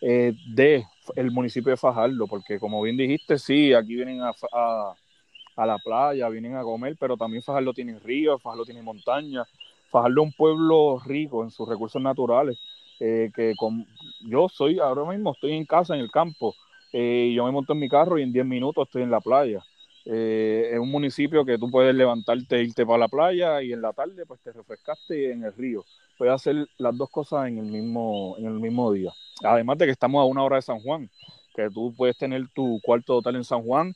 eh, 0.00 0.34
de 0.54 0.84
el 1.16 1.30
municipio 1.30 1.70
de 1.70 1.76
Fajardo, 1.76 2.26
porque 2.26 2.58
como 2.58 2.80
bien 2.82 2.96
dijiste, 2.96 3.38
sí, 3.38 3.72
aquí 3.72 3.94
vienen 3.94 4.20
a, 4.22 4.32
a, 4.52 5.66
la 5.66 5.78
playa, 5.78 6.28
vienen 6.28 6.56
a 6.56 6.62
comer, 6.62 6.96
pero 6.98 7.16
también 7.16 7.42
Fajardo 7.42 7.72
tiene 7.74 7.98
ríos, 7.98 8.40
Fajardo 8.42 8.64
tiene 8.64 8.82
montañas, 8.82 9.46
Fajardo 9.90 10.22
es 10.22 10.26
un 10.26 10.32
pueblo 10.32 10.98
rico 11.04 11.44
en 11.44 11.50
sus 11.50 11.68
recursos 11.68 12.00
naturales, 12.00 12.58
eh, 12.98 13.30
que 13.34 13.54
con, 13.56 13.86
yo 14.20 14.48
soy, 14.48 14.78
ahora 14.78 15.04
mismo 15.10 15.32
estoy 15.32 15.52
en 15.52 15.66
casa, 15.66 15.94
en 15.94 16.00
el 16.00 16.10
campo, 16.10 16.54
eh, 16.92 17.32
yo 17.34 17.44
me 17.44 17.52
monto 17.52 17.72
en 17.72 17.78
mi 17.78 17.88
carro 17.88 18.18
y 18.18 18.22
en 18.22 18.32
10 18.32 18.46
minutos 18.46 18.86
estoy 18.88 19.02
en 19.02 19.10
la 19.10 19.20
playa. 19.20 19.62
Eh, 20.04 20.70
es 20.72 20.78
un 20.78 20.90
municipio 20.90 21.44
que 21.44 21.58
tú 21.58 21.70
puedes 21.70 21.94
levantarte 21.94 22.56
e 22.56 22.64
irte 22.64 22.86
para 22.86 22.98
la 22.98 23.08
playa 23.08 23.62
y 23.62 23.72
en 23.72 23.82
la 23.82 23.92
tarde 23.92 24.24
pues 24.26 24.40
te 24.40 24.52
refrescaste 24.52 25.32
en 25.32 25.44
el 25.44 25.52
río. 25.52 25.84
Puedes 26.16 26.34
hacer 26.34 26.66
las 26.78 26.96
dos 26.96 27.10
cosas 27.10 27.48
en 27.48 27.58
el 27.58 27.66
mismo, 27.66 28.34
en 28.38 28.46
el 28.46 28.60
mismo 28.60 28.92
día. 28.92 29.12
Además 29.44 29.78
de 29.78 29.86
que 29.86 29.92
estamos 29.92 30.20
a 30.20 30.24
una 30.24 30.42
hora 30.42 30.56
de 30.56 30.62
San 30.62 30.80
Juan, 30.80 31.10
que 31.54 31.68
tú 31.70 31.94
puedes 31.96 32.16
tener 32.16 32.48
tu 32.54 32.80
cuarto 32.82 33.16
hotel 33.16 33.36
en 33.36 33.44
San 33.44 33.62
Juan, 33.62 33.94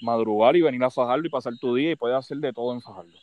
madrugar 0.00 0.54
y 0.56 0.62
venir 0.62 0.84
a 0.84 0.90
Fajardo 0.90 1.26
y 1.26 1.30
pasar 1.30 1.54
tu 1.60 1.74
día 1.74 1.90
y 1.90 1.96
puedes 1.96 2.16
hacer 2.16 2.38
de 2.38 2.52
todo 2.52 2.72
en 2.72 2.80
Fajardo. 2.80 3.18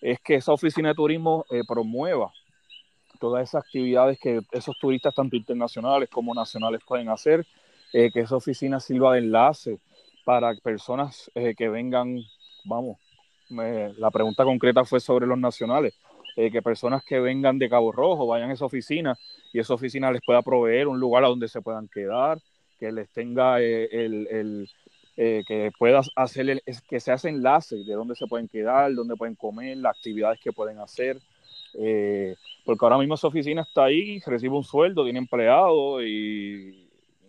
Es 0.00 0.20
que 0.20 0.34
esa 0.34 0.52
oficina 0.52 0.90
de 0.90 0.94
turismo 0.94 1.46
promueva 1.66 2.32
todas 3.16 3.48
esas 3.48 3.64
actividades 3.64 4.18
que 4.18 4.40
esos 4.52 4.78
turistas, 4.78 5.14
tanto 5.14 5.36
internacionales 5.36 6.08
como 6.10 6.34
nacionales, 6.34 6.80
pueden 6.86 7.08
hacer, 7.08 7.46
eh, 7.92 8.10
que 8.12 8.20
esa 8.20 8.36
oficina 8.36 8.80
sirva 8.80 9.14
de 9.14 9.20
enlace 9.20 9.78
para 10.26 10.52
personas 10.56 11.30
eh, 11.36 11.54
que 11.56 11.68
vengan, 11.68 12.18
vamos, 12.64 12.98
la 13.48 14.10
pregunta 14.10 14.42
concreta 14.42 14.84
fue 14.84 14.98
sobre 14.98 15.24
los 15.24 15.38
nacionales, 15.38 15.94
eh, 16.34 16.50
que 16.50 16.62
personas 16.62 17.04
que 17.04 17.20
vengan 17.20 17.60
de 17.60 17.68
Cabo 17.68 17.92
Rojo 17.92 18.26
vayan 18.26 18.50
a 18.50 18.54
esa 18.54 18.64
oficina 18.64 19.16
y 19.52 19.60
esa 19.60 19.74
oficina 19.74 20.10
les 20.10 20.20
pueda 20.26 20.42
proveer 20.42 20.88
un 20.88 20.98
lugar 20.98 21.24
a 21.24 21.28
donde 21.28 21.46
se 21.46 21.62
puedan 21.62 21.86
quedar, 21.86 22.40
que 22.80 22.90
les 22.90 23.08
tenga 23.10 23.60
el, 23.60 24.26
el 24.28 24.68
que 25.14 25.70
pueda 25.78 26.00
hacer, 26.16 26.50
el, 26.50 26.62
que 26.90 26.98
se 26.98 27.12
hace 27.12 27.28
enlace 27.28 27.76
de 27.76 27.94
dónde 27.94 28.16
se 28.16 28.26
pueden 28.26 28.48
quedar, 28.48 28.92
dónde 28.94 29.14
pueden 29.14 29.36
comer, 29.36 29.76
las 29.76 29.96
actividades 29.96 30.40
que 30.40 30.52
pueden 30.52 30.80
hacer. 30.80 31.18
Eh, 31.78 32.34
porque 32.64 32.84
ahora 32.84 32.98
mismo 32.98 33.14
esa 33.14 33.28
oficina 33.28 33.62
está 33.62 33.84
ahí, 33.84 34.18
recibe 34.26 34.56
un 34.56 34.64
sueldo, 34.64 35.04
tiene 35.04 35.20
empleados 35.20 36.02
y 36.04 36.85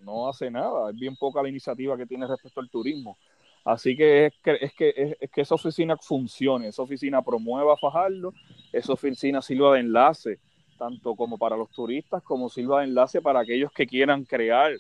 no 0.08 0.30
hace 0.30 0.50
nada. 0.50 0.90
Es 0.90 0.98
bien 0.98 1.16
poca 1.16 1.44
la 1.44 1.50
iniciativa 1.50 1.98
que 1.98 2.08
tiene 2.08 2.26
respecto 2.26 2.62
al 2.62 2.70
turismo. 2.70 3.18
Así 3.66 3.98
que 3.98 4.28
es 4.28 4.34
que, 4.42 4.58
es 4.62 4.74
que, 4.74 5.18
es, 5.20 5.30
que 5.30 5.42
esa 5.42 5.56
oficina 5.56 5.98
funcione, 5.98 6.70
esa 6.70 6.82
oficina 6.82 7.22
promueva 7.22 7.76
Fajardo, 7.76 8.34
esa 8.72 8.94
oficina 8.94 9.42
sirva 9.42 9.74
de 9.74 9.82
enlace, 9.82 10.40
tanto 10.80 11.16
como 11.16 11.38
para 11.38 11.58
los 11.58 11.70
turistas, 11.72 12.24
como 12.24 12.48
sirva 12.48 12.80
de 12.80 12.86
enlace 12.86 13.22
para 13.22 13.42
aquellos 13.42 13.72
que 13.74 13.86
quieran 13.86 14.24
crear 14.24 14.72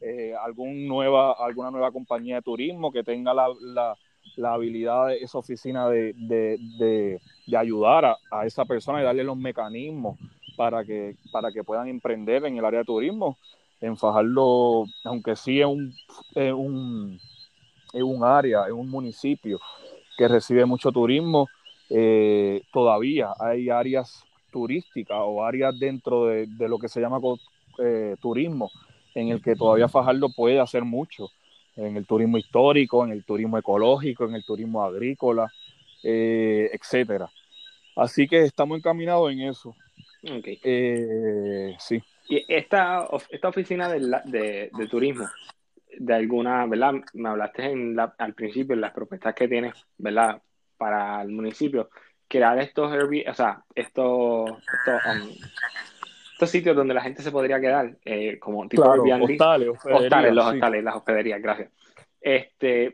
eh, 0.00 0.34
algún 0.44 0.88
nueva, 0.88 1.32
alguna 1.34 1.70
nueva 1.70 1.92
compañía 1.92 2.36
de 2.36 2.42
turismo 2.42 2.90
que 2.90 3.04
tenga 3.04 3.32
la, 3.32 3.46
la 4.36 4.54
habilidad 4.54 5.08
de 5.08 5.18
esa 5.18 5.38
oficina 5.38 5.88
de, 5.88 6.12
de, 6.14 6.58
de, 7.46 7.56
ayudar 7.56 8.04
a, 8.04 8.16
a, 8.30 8.46
esa 8.46 8.64
persona 8.64 9.00
y 9.00 9.04
darle 9.04 9.24
los 9.24 9.36
mecanismos 9.36 10.18
para 10.56 10.84
que, 10.84 11.16
para 11.30 11.52
que 11.52 11.64
puedan 11.64 11.88
emprender 11.88 12.44
en 12.44 12.56
el 12.56 12.64
área 12.64 12.80
de 12.80 12.86
turismo, 12.86 13.38
en 13.82 13.96
Fajardo, 13.96 14.86
aunque 15.04 15.36
sí 15.36 15.60
es 15.60 15.66
un, 15.66 15.94
es 16.34 16.52
un, 16.52 17.20
es 17.92 18.02
un 18.02 18.24
área, 18.24 18.64
es 18.66 18.72
un 18.72 18.88
municipio 18.88 19.60
que 20.16 20.28
recibe 20.28 20.64
mucho 20.64 20.92
turismo, 20.92 21.48
eh, 21.90 22.62
todavía 22.72 23.34
hay 23.38 23.68
áreas 23.68 24.24
turísticas 24.50 25.18
o 25.20 25.44
áreas 25.44 25.78
dentro 25.78 26.26
de, 26.26 26.46
de 26.46 26.68
lo 26.68 26.78
que 26.78 26.88
se 26.88 27.00
llama 27.00 27.18
eh, 27.78 28.16
turismo 28.20 28.70
en 29.14 29.28
el 29.28 29.42
que 29.42 29.56
todavía 29.56 29.88
Fajardo 29.88 30.28
puede 30.30 30.60
hacer 30.60 30.84
mucho 30.84 31.28
en 31.76 31.96
el 31.96 32.06
turismo 32.06 32.38
histórico, 32.38 33.04
en 33.04 33.12
el 33.12 33.24
turismo 33.24 33.58
ecológico, 33.58 34.24
en 34.24 34.34
el 34.34 34.44
turismo 34.44 34.82
agrícola, 34.84 35.50
eh, 36.02 36.70
etcétera. 36.72 37.30
Así 37.96 38.28
que 38.28 38.44
estamos 38.44 38.78
encaminados 38.78 39.32
en 39.32 39.40
eso. 39.40 39.74
Okay. 40.22 40.60
Eh, 40.62 41.74
sí. 41.78 42.02
Y 42.28 42.44
esta, 42.48 43.08
esta 43.30 43.48
oficina 43.48 43.88
de, 43.88 44.00
de, 44.24 44.70
de, 44.72 44.88
turismo, 44.88 45.28
de 45.98 46.14
alguna, 46.14 46.66
¿verdad? 46.66 46.94
Me 47.14 47.28
hablaste 47.28 47.64
en 47.64 47.96
la, 47.96 48.14
al 48.18 48.34
principio 48.34 48.74
en 48.74 48.80
las 48.80 48.92
propuestas 48.92 49.34
que 49.34 49.48
tienes, 49.48 49.74
¿verdad? 49.98 50.40
Para 50.76 51.22
el 51.22 51.30
municipio, 51.30 51.90
crear 52.28 52.58
estos, 52.58 52.90
o 52.92 53.34
sea, 53.34 53.62
estos, 53.74 54.50
estos 54.50 55.02
um, 55.06 55.30
estos 56.32 56.50
sitios 56.50 56.74
donde 56.74 56.94
la 56.94 57.02
gente 57.02 57.22
se 57.22 57.30
podría 57.30 57.60
quedar, 57.60 57.96
eh, 58.04 58.38
como 58.40 58.66
tipo 58.68 58.82
claro, 58.82 59.04
Airbnb. 59.04 59.30
hostales, 59.30 59.68
Hostales, 59.84 60.34
los 60.34 60.44
sí. 60.44 60.54
hostales, 60.54 60.84
las 60.84 60.96
hospederías, 60.96 61.40
gracias. 61.40 61.70
Este, 62.20 62.92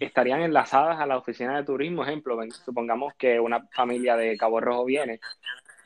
estarían 0.00 0.42
enlazadas 0.42 1.00
a 1.00 1.06
la 1.06 1.16
oficina 1.16 1.56
de 1.56 1.64
turismo, 1.64 2.04
ejemplo, 2.04 2.38
supongamos 2.64 3.14
que 3.14 3.40
una 3.40 3.66
familia 3.72 4.16
de 4.16 4.36
Cabo 4.36 4.60
Rojo 4.60 4.84
viene 4.84 5.18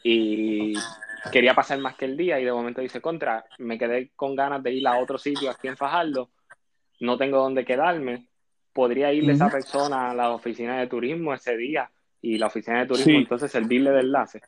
y 0.02 0.74
quería 1.30 1.54
pasar 1.54 1.78
más 1.78 1.94
que 1.96 2.06
el 2.06 2.16
día 2.16 2.40
y 2.40 2.44
de 2.44 2.52
momento 2.52 2.80
dice, 2.80 3.00
contra, 3.00 3.44
me 3.58 3.78
quedé 3.78 4.10
con 4.16 4.34
ganas 4.34 4.62
de 4.62 4.72
ir 4.72 4.86
a 4.88 4.98
otro 4.98 5.18
sitio 5.18 5.50
aquí 5.50 5.68
en 5.68 5.76
Fajardo, 5.76 6.30
no 7.00 7.16
tengo 7.16 7.38
dónde 7.38 7.64
quedarme, 7.64 8.26
podría 8.72 9.12
ir 9.12 9.28
esa 9.30 9.48
persona 9.50 10.10
a 10.10 10.14
la 10.14 10.30
oficina 10.30 10.78
de 10.80 10.86
turismo 10.86 11.34
ese 11.34 11.56
día 11.56 11.90
y 12.20 12.38
la 12.38 12.46
oficina 12.46 12.80
de 12.80 12.86
turismo 12.86 13.12
Sí. 13.12 13.16
entonces 13.16 13.52
servirle 13.52 13.90
de 13.90 14.00
enlace. 14.00 14.40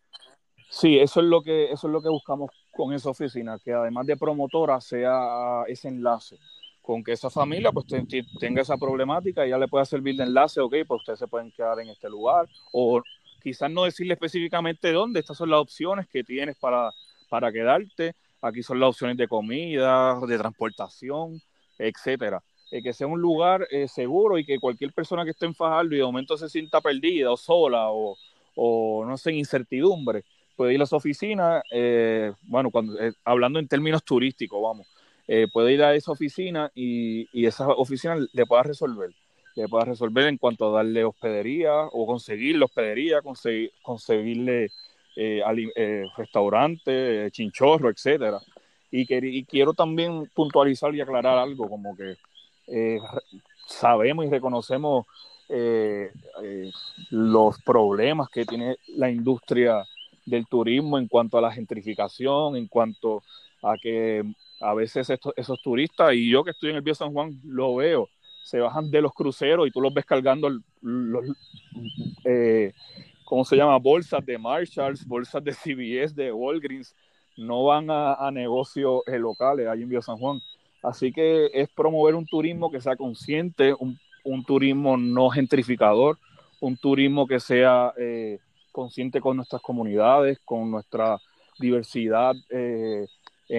Sí, 0.71 0.99
eso 0.99 1.21
es 1.21 1.27
lo 1.27 1.43
que 1.43 1.71
eso 1.71 1.87
es 1.87 1.93
lo 1.93 2.03
que 2.03 2.09
buscamos 2.09 2.51
con 2.73 2.93
esa 2.93 3.11
oficina, 3.11 3.59
que 3.63 3.73
además 3.73 4.07
de 4.07 4.17
promotora 4.17 4.81
sea 4.81 5.63
ese 5.69 5.89
enlace, 5.89 6.37
con 6.83 7.05
que 7.05 7.13
esa 7.13 7.31
familia 7.31 7.71
pues 7.71 7.87
te- 7.87 8.05
te- 8.07 8.25
tenga 8.41 8.63
esa 8.63 8.77
problemática 8.77 9.47
y 9.47 9.51
ya 9.51 9.59
le 9.59 9.69
pueda 9.69 9.85
servir 9.85 10.17
de 10.17 10.25
enlace, 10.25 10.61
ok, 10.61 10.75
pues 10.87 11.01
ustedes 11.03 11.19
se 11.21 11.29
pueden 11.29 11.53
quedar 11.53 11.79
en 11.81 11.91
este 11.91 12.09
lugar, 12.09 12.47
o 12.73 13.01
quizás 13.45 13.71
no 13.71 13.85
decirle 13.85 14.15
específicamente 14.15 14.91
dónde, 14.91 15.21
estas 15.21 15.37
son 15.37 15.51
las 15.51 15.61
opciones 15.61 16.09
que 16.09 16.25
tienes 16.25 16.57
para, 16.57 16.91
para 17.29 17.53
quedarte, 17.53 18.15
aquí 18.41 18.63
son 18.63 18.81
las 18.81 18.89
opciones 18.89 19.19
de 19.19 19.29
comida, 19.29 20.19
de 20.27 20.39
transportación, 20.39 21.41
etcétera. 21.79 22.43
Eh, 22.71 22.83
que 22.83 22.95
sea 22.95 23.07
un 23.07 23.21
lugar 23.21 23.69
eh, 23.71 23.87
seguro 23.87 24.39
y 24.39 24.45
que 24.47 24.59
cualquier 24.59 24.93
persona 24.95 25.25
que 25.25 25.31
esté 25.33 25.45
en 25.45 25.55
Fajardo 25.55 25.95
y 25.95 25.99
de 25.99 26.05
momento 26.05 26.37
se 26.39 26.49
sienta 26.49 26.81
perdida 26.81 27.31
o 27.31 27.37
sola 27.37 27.91
o, 27.91 28.17
o 28.57 29.05
no 29.07 29.17
sé, 29.19 29.31
en 29.31 29.37
incertidumbre, 29.37 30.25
puede 30.57 30.73
ir 30.73 30.81
a 30.81 30.85
esa 30.85 30.97
oficina, 30.97 31.63
eh, 31.71 32.33
bueno, 32.43 32.71
cuando, 32.71 32.99
hablando 33.25 33.59
en 33.59 33.69
términos 33.69 34.03
turísticos, 34.05 34.61
vamos, 34.63 34.89
puede 35.53 35.73
ir 35.73 35.83
a 35.83 35.95
esa 35.95 36.13
oficina 36.13 36.71
y, 36.75 37.29
y 37.33 37.47
esa 37.47 37.69
oficina 37.69 38.17
le 38.33 38.47
pueda 38.47 38.63
resolver. 38.63 39.11
Le 39.57 39.69
pueda 39.69 39.85
resolver 39.85 40.27
en 40.27 40.37
cuanto 40.39 40.67
a 40.69 40.79
darle 40.83 41.05
hospedería 41.05 41.73
o 41.93 42.07
conseguirle 42.07 42.65
hospedería, 42.65 43.23
conseguir, 43.23 43.71
conseguirle 43.83 44.71
eh, 45.17 45.43
eh, 45.77 46.05
restaurante, 46.17 47.31
chinchorro, 47.31 47.89
etcétera. 47.91 48.41
Y, 48.91 49.07
que- 49.07 49.21
y 49.23 49.45
quiero 49.45 49.73
también 49.75 50.29
puntualizar 50.35 50.95
y 50.95 51.01
aclarar 51.01 51.39
algo, 51.39 51.69
como 51.69 51.97
que 51.97 52.17
eh, 52.67 52.99
sabemos 53.67 54.25
y 54.27 54.29
reconocemos 54.31 55.07
eh, 55.49 56.11
eh, 56.43 56.71
los 57.11 57.61
problemas 57.63 58.29
que 58.31 58.45
tiene 58.47 58.77
la 58.97 59.11
industria 59.11 59.85
del 60.25 60.47
turismo 60.47 60.99
en 60.99 61.07
cuanto 61.07 61.39
a 61.39 61.43
la 61.43 61.53
gentrificación, 61.53 62.57
en 62.57 62.67
cuanto 62.67 63.23
a 63.63 63.77
que 63.77 64.25
a 64.61 64.75
veces 64.75 65.11
estos, 65.11 65.33
esos 65.37 65.61
turistas, 65.61 66.15
y 66.15 66.31
yo 66.31 66.43
que 66.43 66.51
estoy 66.53 66.71
en 66.71 66.77
el 66.77 66.83
Vío 66.83 66.95
San 66.95 67.13
Juan 67.13 67.39
lo 67.45 67.75
veo, 67.77 68.09
se 68.45 68.61
bajan 68.61 68.91
de 68.91 69.01
los 69.01 69.15
cruceros 69.15 69.67
y 69.67 69.71
tú 69.71 69.81
los 69.81 69.93
ves 69.93 70.05
cargando 70.05 70.51
los, 70.83 71.25
eh, 72.25 72.75
¿cómo 73.25 73.43
se 73.45 73.57
llama? 73.57 73.79
Bolsas 73.79 74.25
de 74.25 74.37
Marshalls, 74.37 75.07
bolsas 75.07 75.43
de 75.43 75.53
CBS, 75.53 76.15
de 76.15 76.31
Walgreens, 76.31 76.95
no 77.39 77.65
van 77.65 77.87
a, 77.91 78.31
negocios 78.31 79.01
eh, 79.07 79.19
locales 79.19 79.67
ahí 79.67 79.83
en 79.83 79.89
Vío 79.89 80.03
San 80.03 80.19
Juan. 80.19 80.41
Así 80.83 81.11
que 81.11 81.51
es 81.55 81.71
promover 81.71 82.15
un 82.15 82.27
turismo 82.27 82.71
que 82.71 82.83
sea 82.83 82.97
consciente, 82.97 83.75
un, 83.75 84.45
turismo 84.45 84.99
no 84.99 85.31
gentrificador, 85.31 86.19
un 86.61 86.77
turismo 86.77 87.27
que 87.27 87.41
sea 87.41 87.95
eh, 87.97 88.39
consciente 88.73 89.23
con 89.23 89.37
nuestras 89.37 89.63
comunidades, 89.63 90.39
con 90.45 90.71
nuestra 90.71 91.19
diversidad 91.59 92.35
eh, 92.51 93.07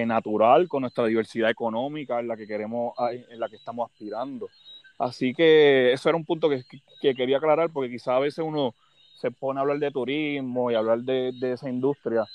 natural, 0.06 0.68
con 0.68 0.82
nuestra 0.82 1.06
diversidad 1.06 1.50
económica 1.50 2.20
en 2.20 2.28
la 2.28 2.38
que 2.38 2.46
queremos, 2.46 2.94
en 3.00 3.40
la 3.40 3.50
que 3.50 3.56
estamos 3.56 3.90
aspirando. 3.90 4.48
Así 4.98 5.34
que 5.34 5.92
eso 5.94 6.10
era 6.10 6.18
un 6.18 6.26
punto 6.26 6.50
que, 6.50 6.64
que 7.02 7.16
quería 7.16 7.38
aclarar 7.38 7.70
porque 7.72 7.92
quizá 7.92 8.16
a 8.16 8.20
veces 8.20 8.44
uno 8.46 8.76
se 9.16 9.32
pone 9.32 9.60
a 9.60 9.62
hablar 9.62 9.80
de 9.80 9.92
turismo 9.92 10.72
y 10.72 10.76
hablar 10.76 11.00
de, 11.00 11.32
de 11.34 11.54
esa 11.54 11.70
industria 11.70 12.26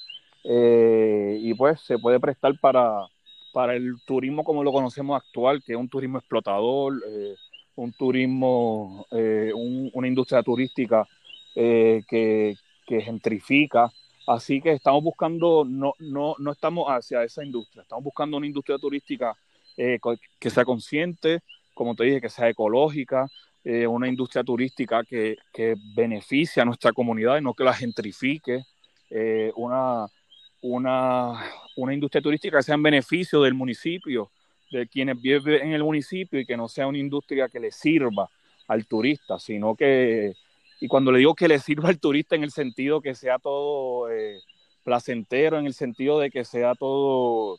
eh, 0.44 1.38
y 1.40 1.54
pues 1.54 1.80
se 1.82 1.98
puede 1.98 2.18
prestar 2.18 2.58
para, 2.60 3.06
para 3.52 3.74
el 3.74 3.96
turismo 4.06 4.44
como 4.44 4.64
lo 4.64 4.72
conocemos 4.72 5.20
actual, 5.20 5.62
que 5.62 5.72
es 5.72 5.78
un 5.78 5.88
turismo 5.88 6.18
explotador, 6.18 6.94
eh, 7.06 7.34
un 7.76 7.92
turismo, 7.92 9.06
eh, 9.10 9.52
un, 9.54 9.90
una 9.94 10.08
industria 10.08 10.42
turística 10.42 11.06
que, 11.54 12.54
que, 12.86 13.00
gentrifica. 13.02 13.90
Así 14.26 14.60
que 14.60 14.72
estamos 14.72 15.02
buscando, 15.02 15.64
no, 15.64 15.92
no, 15.98 16.36
no 16.38 16.52
estamos 16.52 16.86
hacia 16.88 17.24
esa 17.24 17.44
industria, 17.44 17.82
estamos 17.82 18.04
buscando 18.04 18.36
una 18.36 18.46
industria 18.46 18.78
turística 18.78 19.36
que 19.76 20.50
sea 20.50 20.64
consciente, 20.64 21.42
como 21.80 21.94
te 21.94 22.04
dije, 22.04 22.20
que 22.20 22.28
sea 22.28 22.46
ecológica, 22.50 23.26
eh, 23.64 23.86
una 23.86 24.06
industria 24.06 24.44
turística 24.44 25.02
que, 25.02 25.38
que, 25.50 25.76
beneficie 25.96 26.60
a 26.60 26.66
nuestra 26.66 26.92
comunidad 26.92 27.38
y 27.38 27.40
no 27.40 27.54
que 27.54 27.64
la 27.64 27.72
gentrifique, 27.72 28.64
eh, 29.08 29.50
una, 29.56 30.06
una, 30.60 31.42
una 31.76 31.94
industria 31.94 32.20
turística 32.20 32.58
que 32.58 32.64
sea 32.64 32.74
en 32.74 32.82
beneficio 32.82 33.40
del 33.40 33.54
municipio, 33.54 34.30
de 34.70 34.88
quienes 34.88 35.18
viven 35.22 35.68
en 35.68 35.72
el 35.72 35.82
municipio 35.82 36.38
y 36.38 36.44
que 36.44 36.54
no 36.54 36.68
sea 36.68 36.86
una 36.86 36.98
industria 36.98 37.48
que 37.48 37.58
le 37.58 37.72
sirva 37.72 38.28
al 38.68 38.86
turista, 38.86 39.38
sino 39.38 39.74
que, 39.74 40.34
y 40.82 40.86
cuando 40.86 41.10
le 41.10 41.20
digo 41.20 41.34
que 41.34 41.48
le 41.48 41.58
sirva 41.60 41.88
al 41.88 41.98
turista 41.98 42.36
en 42.36 42.44
el 42.44 42.50
sentido 42.50 43.00
que 43.00 43.14
sea 43.14 43.38
todo 43.38 44.10
eh, 44.10 44.38
placentero, 44.84 45.58
en 45.58 45.64
el 45.64 45.72
sentido 45.72 46.18
de 46.18 46.30
que 46.30 46.44
sea 46.44 46.74
todo 46.74 47.58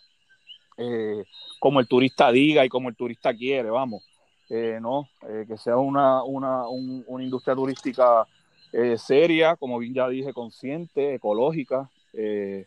como 1.59 1.79
el 1.79 1.87
turista 1.87 2.31
diga 2.31 2.65
y 2.65 2.69
como 2.69 2.89
el 2.89 2.95
turista 2.95 3.35
quiere, 3.35 3.69
vamos, 3.69 4.03
eh, 4.51 4.79
no, 4.81 5.07
que 5.47 5.57
sea 5.57 5.77
una, 5.77 6.23
una, 6.23 6.67
un, 6.67 7.03
una 7.07 7.23
industria 7.23 7.55
turística 7.55 8.27
eh, 8.73 8.97
seria, 8.97 9.55
como 9.55 9.79
bien 9.79 9.93
ya 9.93 10.07
dije, 10.07 10.33
consciente, 10.33 11.15
ecológica, 11.15 11.89
eh, 12.13 12.65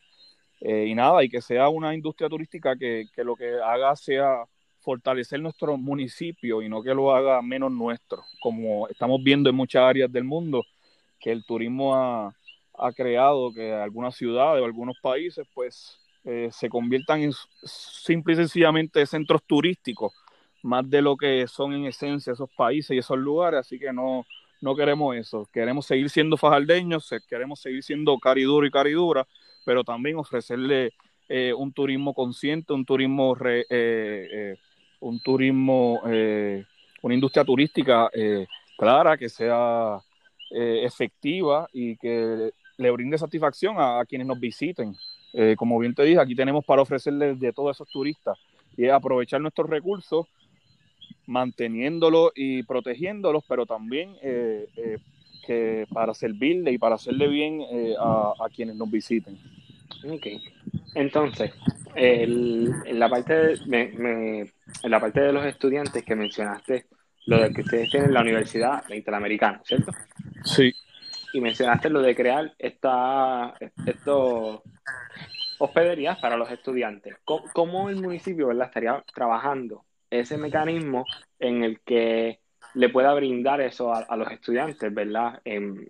eh, 0.61 0.87
y 0.87 0.95
nada, 0.95 1.23
y 1.25 1.29
que 1.29 1.41
sea 1.41 1.69
una 1.69 1.95
industria 1.95 2.29
turística 2.29 2.77
que, 2.77 3.07
que, 3.15 3.25
lo 3.25 3.37
que 3.37 3.55
haga 3.63 3.95
sea 3.97 4.45
fortalecer 4.81 5.41
nuestro 5.41 5.77
municipio 5.77 6.63
y 6.63 6.69
no 6.69 6.83
que 6.83 6.95
lo 6.95 7.15
haga 7.15 7.41
menos 7.43 7.73
nuestro, 7.73 8.23
como 8.41 8.89
estamos 8.89 9.23
viendo 9.23 9.49
en 9.49 9.57
muchas 9.57 9.83
áreas 9.83 10.13
del 10.13 10.25
mundo, 10.25 10.63
que 11.19 11.33
el 11.33 11.45
turismo 11.45 11.95
ha, 11.95 12.35
ha 12.79 12.93
creado 12.93 13.53
que 13.53 13.73
algunas 13.73 14.15
ciudades 14.15 14.63
o 14.63 14.65
algunos 14.65 14.97
países 15.03 15.47
pues 15.55 15.99
eh, 16.25 16.49
se 16.53 16.69
conviertan 16.69 17.23
en 17.23 17.33
simple 17.63 18.35
y 18.35 18.37
sencillamente 18.37 19.05
centros 19.07 19.43
turísticos, 19.47 20.13
más 20.65 20.89
de 20.89 21.03
lo 21.03 21.17
que 21.17 21.47
son 21.47 21.75
en 21.75 21.85
esencia 21.85 22.33
esos 22.33 22.51
países 22.51 22.91
y 22.97 22.99
esos 22.99 23.19
lugares, 23.19 23.61
así 23.61 23.79
que 23.79 23.93
no, 23.93 24.25
no 24.63 24.75
queremos 24.75 25.15
eso, 25.15 25.47
queremos 25.53 25.85
seguir 25.85 26.09
siendo 26.09 26.39
fajardeños, 26.39 27.11
queremos 27.29 27.61
seguir 27.61 27.83
siendo 27.83 28.19
cariduro 28.19 28.67
y 28.67 28.71
caridura, 28.71 29.27
pero 29.67 29.85
también 29.85 30.17
ofrecerle 30.17 30.93
eh, 31.29 31.53
un 31.53 31.73
turismo 31.73 32.15
consciente, 32.15 32.73
un 32.73 32.85
turismo, 32.85 33.35
re, 33.35 33.61
eh, 33.61 33.67
eh, 33.71 34.57
un 35.01 35.21
turismo, 35.21 36.01
una 36.03 37.15
industria 37.15 37.45
turística 37.45 38.11
clara, 38.79 39.19
que 39.19 39.29
sea 39.29 39.99
efectiva 40.51 41.69
y 41.75 41.97
que 41.99 42.53
le 42.79 42.91
brinde 42.91 43.19
satisfacción 43.19 43.77
a, 43.79 44.03
quienes 44.09 44.27
nos 44.27 44.41
visiten. 44.41 44.97
Como 45.59 45.79
bien 45.79 45.95
te 45.95 46.05
dije, 46.05 46.21
aquí 46.21 46.35
tenemos 46.35 46.65
para 46.65 46.81
ofrecerles 46.81 47.39
de 47.39 47.53
todos 47.53 47.77
esos 47.77 47.91
turistas 47.91 48.39
y 48.79 48.89
aprovechar 48.89 49.43
nuestros 49.43 49.69
recursos, 49.69 50.27
manteniéndolos 51.27 52.33
y 52.35 52.63
protegiéndolos, 52.63 53.45
pero 53.49 53.67
también 53.67 54.17
eh, 54.23 54.69
eh, 54.77 54.99
que 55.47 55.87
para 55.93 56.15
servirle 56.15 56.73
y 56.73 56.79
para 56.79 56.97
hacerle 56.97 57.29
bien 57.29 57.61
eh, 57.61 57.95
a, 57.99 58.33
a, 58.39 58.49
quienes 58.49 58.77
nos 58.77 58.91
visiten. 58.91 59.39
Ok. 60.09 60.27
Entonces, 60.95 61.53
el, 61.95 62.73
en, 62.87 62.99
la 62.99 63.09
parte 63.09 63.35
de, 63.35 63.59
me, 63.67 63.89
me, 63.89 64.41
en 64.41 64.91
la 64.91 65.01
parte 65.01 65.21
de 65.21 65.33
los 65.33 65.45
estudiantes 65.45 66.05
que 66.05 66.17
mencionaste, 66.17 66.87
lo 67.27 67.41
de 67.41 67.53
que 67.53 67.63
ustedes 67.63 67.91
tienen 67.91 68.13
la 68.13 68.21
Universidad 68.21 68.89
Interamericana, 68.91 69.61
¿cierto? 69.65 69.93
Sí. 70.45 70.73
Y 71.33 71.41
mencionaste 71.41 71.91
lo 71.91 72.01
de 72.03 72.15
crear 72.15 72.53
esta, 72.59 73.55
estos 73.87 74.61
hospederías 75.59 76.19
para 76.19 76.37
los 76.37 76.51
estudiantes. 76.51 77.17
¿Cómo, 77.25 77.45
cómo 77.53 77.89
el 77.89 78.01
municipio 78.01 78.49
¿verdad? 78.49 78.67
estaría 78.67 79.03
trabajando 79.15 79.85
ese 80.21 80.39
mecanismo 80.39 81.05
en 81.39 81.65
el 81.65 81.81
que 81.81 82.41
le 82.75 82.89
pueda 82.89 83.15
brindar 83.15 83.61
eso 83.61 83.93
a, 83.93 84.01
a 84.01 84.17
los 84.17 84.31
estudiantes, 84.31 84.93
¿verdad? 84.93 85.41
En, 85.45 85.89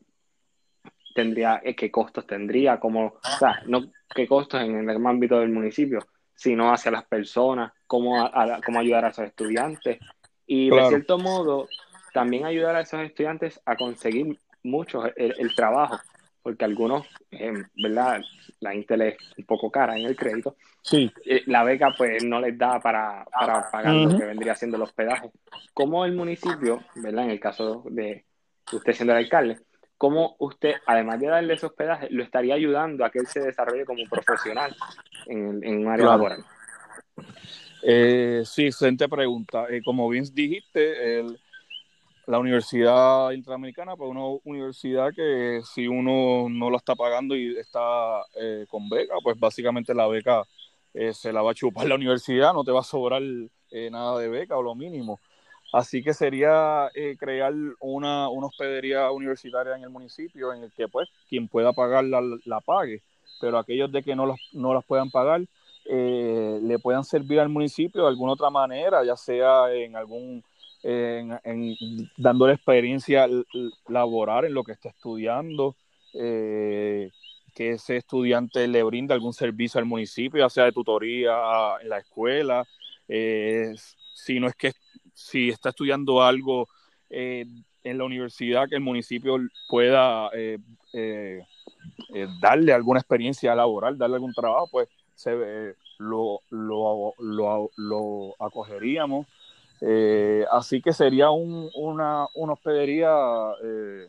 tendría, 1.15 1.63
qué 1.77 1.91
costos 1.91 2.27
tendría, 2.27 2.79
como, 2.79 3.07
o 3.07 3.39
sea, 3.39 3.63
no 3.67 3.91
qué 4.15 4.27
costos 4.27 4.61
en 4.61 4.89
el 4.89 5.07
ámbito 5.07 5.39
del 5.39 5.51
municipio, 5.51 6.01
sino 6.35 6.73
hacia 6.73 6.91
las 6.91 7.05
personas, 7.05 7.73
cómo, 7.87 8.21
a, 8.21 8.57
a, 8.57 8.61
cómo 8.61 8.81
ayudar 8.81 9.05
a 9.05 9.09
esos 9.09 9.25
estudiantes. 9.25 9.99
Y 10.47 10.69
claro. 10.69 10.85
de 10.85 10.89
cierto 10.91 11.19
modo, 11.19 11.69
también 12.13 12.45
ayudar 12.45 12.77
a 12.77 12.81
esos 12.81 13.01
estudiantes 13.01 13.61
a 13.65 13.77
conseguir 13.77 14.39
mucho 14.63 15.07
el, 15.17 15.35
el 15.39 15.55
trabajo. 15.55 15.99
Porque 16.45 16.67
algunos, 16.67 17.07
eh, 17.31 17.55
¿verdad? 17.83 18.21
La 18.61 18.75
Intel 18.75 19.01
es 19.01 19.17
un 19.39 19.47
poco 19.47 19.71
cara 19.71 19.97
en 19.97 20.05
el 20.05 20.15
crédito. 20.15 20.57
Sí. 20.83 21.11
Eh, 21.25 21.43
la 21.47 21.65
beca 21.65 21.95
pues 21.97 22.23
no 22.23 22.39
les 22.39 22.57
da 22.59 22.79
para, 22.81 23.25
para 23.25 23.71
pagar 23.71 23.95
lo 23.95 24.19
que 24.19 24.27
vendría 24.27 24.55
siendo 24.55 24.77
el 24.77 24.83
hospedaje. 24.83 25.31
¿Cómo 25.73 26.05
el 26.05 26.13
municipio, 26.13 26.85
¿verdad? 26.97 27.25
En 27.25 27.31
el 27.31 27.41
caso 27.41 27.83
de 27.89 28.27
usted 28.71 28.93
siendo 28.93 29.15
el 29.15 29.21
alcalde, 29.21 29.59
cómo 29.97 30.37
usted, 30.39 30.75
además 30.85 31.19
de 31.19 31.29
darle 31.29 31.55
ese 31.55 31.65
hospedaje, 31.65 32.09
lo 32.11 32.23
estaría 32.23 32.55
ayudando 32.55 33.07
a 33.07 33.11
que 33.11 33.21
él 33.21 33.27
se 33.27 33.41
desarrolle 33.41 33.87
como 33.87 34.05
profesional 34.05 34.77
en, 35.27 35.65
en 35.65 35.79
un 35.79 35.89
área 35.89 36.05
laboral? 36.05 36.45
Eh, 37.83 38.43
sí, 38.45 38.67
excelente 38.67 39.09
pregunta. 39.09 39.65
Eh, 39.71 39.81
como 39.83 40.07
bien 40.11 40.27
dijiste, 40.31 41.21
el, 41.21 41.41
la 42.27 42.39
Universidad 42.39 43.31
Interamericana, 43.33 43.97
pues 43.97 44.11
una 44.11 44.25
universidad 44.45 45.13
que 45.15 45.61
si 45.65 45.87
uno 45.87 46.49
no 46.49 46.71
la 46.71 46.79
está 46.79 46.95
pagando 46.95 47.37
y 47.37 47.57
está 47.57 48.23
eh, 48.41 48.67
con 48.69 48.89
beca, 48.89 49.15
pues 49.23 49.39
básicamente 49.39 49.95
la 49.95 50.07
beca 50.07 50.43
eh, 50.95 51.13
se 51.13 51.33
la 51.33 51.43
va 51.43 51.51
a 51.51 51.55
chupar 51.55 51.87
la 51.87 51.97
universidad, 51.97 52.55
no 52.55 52.65
te 52.65 52.73
va 52.73 52.81
a 52.81 52.85
sobrar 52.85 53.23
eh, 53.23 53.91
nada 53.91 54.19
de 54.19 54.29
beca 54.29 54.57
o 54.57 54.63
lo 54.63 54.75
mínimo. 54.75 55.21
Así 55.73 56.03
que 56.05 56.15
sería 56.15 56.89
crear 57.19 57.53
una, 57.81 58.29
una, 58.29 58.47
hospedería 58.47 59.11
universitaria 59.11 59.75
en 59.75 59.83
el 59.83 59.91
municipio 59.91 60.53
en 60.53 60.63
el 60.63 60.73
que 60.73 60.87
pues 60.87 61.09
quien 61.29 61.49
pueda 61.49 61.73
pagarla 61.73 62.23
la 62.45 62.61
pague, 62.61 63.03
pero 63.41 63.59
aquellos 63.59 63.91
de 63.91 64.05
que 64.05 64.15
no 64.15 64.25
las, 64.25 64.39
no 64.53 64.73
las 64.73 64.85
puedan 64.85 65.11
pagar 65.11 65.43
le 65.87 66.79
puedan 66.79 67.05
servir 67.05 67.41
al 67.41 67.49
municipio 67.49 68.03
de 68.03 68.09
alguna 68.09 68.33
otra 68.33 68.51
manera, 68.51 69.05
ya 69.05 69.17
sea 69.17 69.73
en 69.73 69.97
algún 69.97 70.43
en, 70.85 72.11
la 72.17 72.53
experiencia 72.53 73.27
laboral 73.89 74.45
en 74.45 74.55
lo 74.55 74.65
que 74.65 74.73
está 74.73 74.91
estudiando, 74.91 75.77
eh, 76.13 77.11
que 77.55 77.73
ese 77.73 77.97
estudiante 77.97 78.69
le 78.69 78.83
brinda 78.83 79.15
algún 79.15 79.33
servicio 79.33 79.79
al 79.79 79.87
municipio, 79.87 80.41
ya 80.41 80.51
sea 80.51 80.65
de 80.65 80.73
tutoría 80.73 81.35
en 81.81 81.89
la 81.89 81.99
escuela, 81.99 82.65
eh, 83.09 83.75
si 84.15 84.39
no 84.41 84.47
es 84.47 84.55
que 84.57 84.73
si 85.15 85.49
está 85.49 85.71
estudiando 85.71 86.23
algo 86.23 86.69
eh, 87.09 87.47
en 87.83 87.99
la 87.99 88.05
universidad 88.05 88.69
que 88.69 88.77
el 88.77 88.81
municipio 88.81 89.39
pueda 89.69 90.31
darle 92.41 92.73
alguna 92.73 93.01
experiencia 93.01 93.55
laboral, 93.55 93.99
darle 93.99 94.17
algún 94.17 94.33
trabajo, 94.33 94.69
pues 94.71 94.89
se, 95.15 95.75
lo, 95.99 96.41
lo, 96.51 97.15
lo, 97.19 97.71
lo 97.77 98.35
acogeríamos 98.39 99.27
eh, 99.87 100.45
así 100.51 100.81
que 100.81 100.93
sería 100.95 101.31
un, 101.31 101.71
una, 101.75 102.27
una, 102.35 102.55
hospedería 102.55 103.11
eh, 103.63 104.07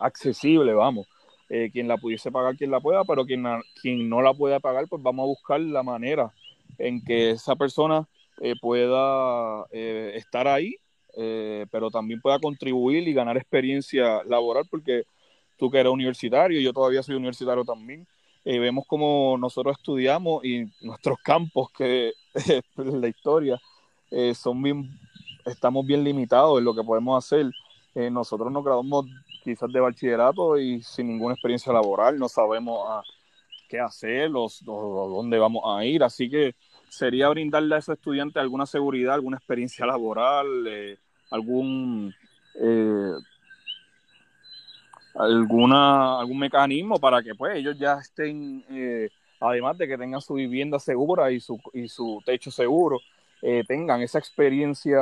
accesible, 0.00 0.72
vamos. 0.74 1.06
Eh, 1.48 1.70
quien 1.70 1.86
la 1.86 1.98
pudiese 1.98 2.32
pagar, 2.32 2.56
quien 2.56 2.70
la 2.70 2.80
pueda, 2.80 3.04
pero 3.04 3.24
quien, 3.24 3.44
quien 3.80 4.08
no 4.08 4.20
la 4.22 4.34
pueda 4.34 4.58
pagar, 4.60 4.86
pues 4.88 5.02
vamos 5.02 5.24
a 5.24 5.26
buscar 5.26 5.60
la 5.60 5.82
manera 5.82 6.32
en 6.78 7.04
que 7.04 7.30
esa 7.30 7.54
persona 7.54 8.08
pueda 8.60 9.64
estar 9.70 10.48
ahí, 10.48 10.74
pero 11.70 11.90
también 11.90 12.20
pueda 12.20 12.40
contribuir 12.40 13.06
y 13.06 13.12
ganar 13.12 13.36
experiencia 13.36 14.24
laboral, 14.24 14.64
porque 14.68 15.04
tú 15.56 15.70
que 15.70 15.78
eres 15.78 15.92
universitario, 15.92 16.60
yo 16.60 16.72
todavía 16.72 17.02
soy 17.02 17.14
universitario 17.14 17.64
también, 17.64 18.08
vemos 18.44 18.84
como 18.86 19.36
nosotros 19.38 19.76
estudiamos 19.78 20.44
y 20.44 20.66
nuestros 20.82 21.18
campos, 21.18 21.70
que 21.70 22.12
es 22.34 22.62
la 22.76 23.08
historia, 23.08 23.60
eh, 24.10 24.34
son 24.34 24.62
bien, 24.62 24.98
estamos 25.44 25.84
bien 25.86 26.04
limitados 26.04 26.58
en 26.58 26.64
lo 26.64 26.74
que 26.74 26.84
podemos 26.84 27.24
hacer. 27.24 27.50
Eh, 27.94 28.10
nosotros 28.10 28.52
nos 28.52 28.64
graduamos 28.64 29.06
quizás 29.42 29.72
de 29.72 29.80
bachillerato 29.80 30.58
y 30.58 30.82
sin 30.82 31.08
ninguna 31.08 31.34
experiencia 31.34 31.72
laboral, 31.72 32.18
no 32.18 32.28
sabemos 32.28 32.80
ah, 32.88 33.02
qué 33.68 33.80
hacer 33.80 34.30
o, 34.34 34.48
dónde 34.66 35.38
vamos 35.38 35.62
a 35.66 35.84
ir, 35.84 36.02
así 36.02 36.30
que 36.30 36.54
sería 36.88 37.28
brindarle 37.28 37.74
a 37.74 37.78
esos 37.78 37.96
estudiantes 37.96 38.40
alguna 38.40 38.66
seguridad, 38.66 39.14
alguna 39.14 39.36
experiencia 39.36 39.84
laboral, 39.84 40.66
eh, 40.66 40.96
algún 41.30 42.14
alguna 45.14 46.18
algún 46.18 46.38
mecanismo 46.38 46.98
para 46.98 47.22
que 47.22 47.34
pues 47.34 47.56
ellos 47.56 47.76
ya 47.78 47.94
estén 47.94 48.64
además 49.40 49.76
de 49.78 49.86
que 49.86 49.98
tengan 49.98 50.20
su 50.20 50.34
vivienda 50.34 50.78
segura 50.78 51.30
y 51.30 51.40
su, 51.40 51.60
y 51.72 51.88
su 51.88 52.22
techo 52.24 52.50
seguro 52.50 53.00
eh, 53.42 53.62
tengan 53.66 54.00
esa 54.00 54.18
experiencia 54.18 55.00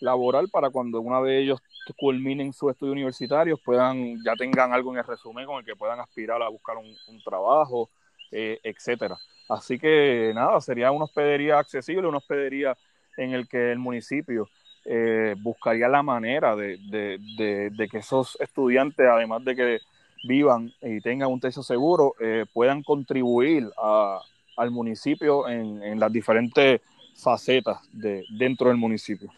laboral 0.00 0.48
para 0.50 0.70
cuando 0.70 1.00
una 1.00 1.20
vez 1.20 1.42
ellos 1.42 1.60
culminen 1.96 2.52
sus 2.52 2.72
estudios 2.72 2.92
universitarios 2.92 3.58
puedan 3.64 4.22
ya 4.22 4.34
tengan 4.36 4.72
algo 4.72 4.92
en 4.92 4.98
el 4.98 5.04
resumen 5.04 5.46
con 5.46 5.58
el 5.58 5.64
que 5.64 5.74
puedan 5.74 5.98
aspirar 5.98 6.42
a 6.42 6.48
buscar 6.48 6.76
un, 6.76 6.94
trabajo, 7.24 7.88
eh, 8.30 8.60
etcétera. 8.62 9.16
Así 9.48 9.78
que 9.78 10.32
nada, 10.34 10.60
sería 10.60 10.92
una 10.92 11.06
hospedería 11.06 11.58
accesible, 11.58 12.06
una 12.06 12.18
hospedería 12.18 12.76
en 13.16 13.32
el 13.32 13.48
que 13.48 13.72
el 13.72 13.78
municipio 13.78 14.48
eh, 14.90 15.34
buscaría 15.38 15.88
la 15.88 16.02
manera 16.02 16.56
de, 16.56 16.78
de, 16.88 17.88
que 17.90 17.98
esos 17.98 18.36
estudiantes, 18.40 19.06
además 19.06 19.44
de 19.44 19.54
que 19.54 19.78
vivan 20.24 20.72
y 20.80 21.00
tengan 21.00 21.30
un 21.30 21.40
techo 21.40 21.62
seguro, 21.62 22.14
puedan 22.52 22.82
contribuir 22.82 23.70
a, 23.76 24.20
al 24.56 24.70
municipio 24.70 25.48
en, 25.48 25.82
en 25.82 26.00
las 26.00 26.12
diferentes 26.12 26.80
facetas 27.18 27.78
de, 27.92 28.24
dentro 28.30 28.68
del 28.68 28.76
municipio. 28.76 29.30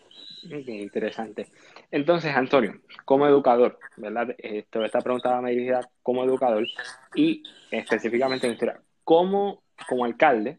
interesante. 0.42 1.48
Entonces, 1.90 2.34
Antonio, 2.34 2.80
como 3.04 3.26
educador, 3.26 3.78
¿verdad? 3.96 4.34
Esto, 4.38 4.84
esta 4.84 5.00
pregunta 5.00 5.40
va 5.40 5.48
dirigida 5.48 5.88
como 6.02 6.24
educador 6.24 6.66
y 7.14 7.42
específicamente 7.70 8.46
en 8.46 8.54
historia. 8.54 8.80
¿Cómo, 9.04 9.62
como 9.88 10.04
alcalde, 10.04 10.58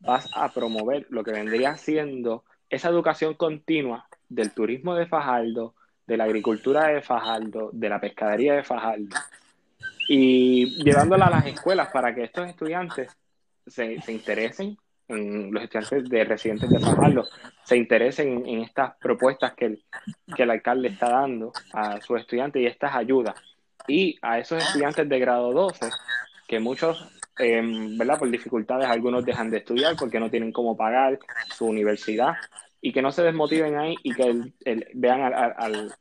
vas 0.00 0.30
a 0.34 0.52
promover 0.52 1.06
lo 1.10 1.24
que 1.24 1.32
vendría 1.32 1.76
siendo 1.76 2.44
esa 2.70 2.88
educación 2.88 3.34
continua 3.34 4.06
del 4.28 4.52
turismo 4.52 4.94
de 4.94 5.06
Fajardo, 5.06 5.74
de 6.06 6.16
la 6.16 6.24
agricultura 6.24 6.88
de 6.88 7.02
Fajardo, 7.02 7.70
de 7.72 7.88
la 7.88 8.00
pescadería 8.00 8.54
de 8.54 8.64
Fajardo, 8.64 9.16
y 10.08 10.82
llevándola 10.82 11.26
a 11.26 11.30
las 11.30 11.46
escuelas 11.46 11.88
para 11.92 12.14
que 12.14 12.24
estos 12.24 12.48
estudiantes 12.48 13.16
se, 13.66 14.00
se 14.02 14.12
interesen 14.12 14.76
en 15.08 15.52
los 15.52 15.62
estudiantes 15.62 16.08
de 16.08 16.24
residentes 16.24 16.70
de 16.70 16.78
Fajardo 16.78 17.26
se 17.64 17.76
interesen 17.76 18.46
en, 18.46 18.60
estas 18.60 18.96
propuestas 18.96 19.54
que 19.54 19.66
el, 19.66 19.84
que 20.34 20.44
el 20.44 20.50
alcalde 20.50 20.88
está 20.88 21.10
dando 21.10 21.52
a 21.72 22.00
sus 22.00 22.20
estudiantes 22.20 22.62
y 22.62 22.66
estas 22.66 22.94
ayudas. 22.94 23.34
Y 23.86 24.18
a 24.22 24.38
esos 24.38 24.62
estudiantes 24.62 25.08
de 25.08 25.18
grado 25.18 25.52
12, 25.52 25.90
que 26.48 26.58
muchos, 26.58 27.06
em, 27.38 27.96
¿verdad? 27.98 28.18
Por 28.18 28.30
dificultades, 28.30 28.86
algunos 28.86 29.24
dejan 29.24 29.50
de 29.50 29.58
estudiar 29.58 29.96
porque 29.96 30.20
no 30.20 30.30
tienen 30.30 30.52
cómo 30.52 30.76
pagar 30.76 31.18
su 31.54 31.66
universidad 31.66 32.34
y 32.80 32.92
que 32.92 33.02
no 33.02 33.12
se 33.12 33.22
desmotiven 33.22 33.76
ahí 33.76 33.96
y 34.02 34.14
que 34.14 34.52
vean 34.94 35.22
al, 35.22 35.94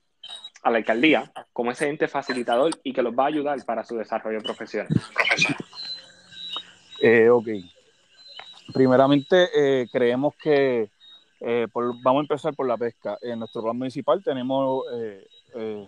a 0.63 0.71
la 0.71 0.77
alcaldía 0.77 1.31
como 1.51 1.71
ese 1.71 1.89
ente 1.89 2.07
facilitador 2.07 2.71
y 2.83 2.93
que 2.93 3.01
los 3.01 3.13
va 3.13 3.25
a 3.25 3.27
ayudar 3.27 3.63
para 3.65 3.83
su 3.83 3.95
desarrollo 3.95 4.41
profesional. 4.41 4.87
Eh, 7.01 7.29
ok, 7.29 7.47
Primeramente, 8.71 9.49
eh, 9.53 9.87
creemos 9.91 10.35
que 10.41 10.89
eh, 11.41 11.67
vamos 11.73 12.19
a 12.19 12.21
empezar 12.21 12.55
por 12.55 12.67
la 12.67 12.77
pesca. 12.77 13.17
En 13.21 13.39
nuestro 13.39 13.61
plan 13.61 13.77
municipal 13.77 14.23
tenemos, 14.23 14.85
eh, 14.93 15.87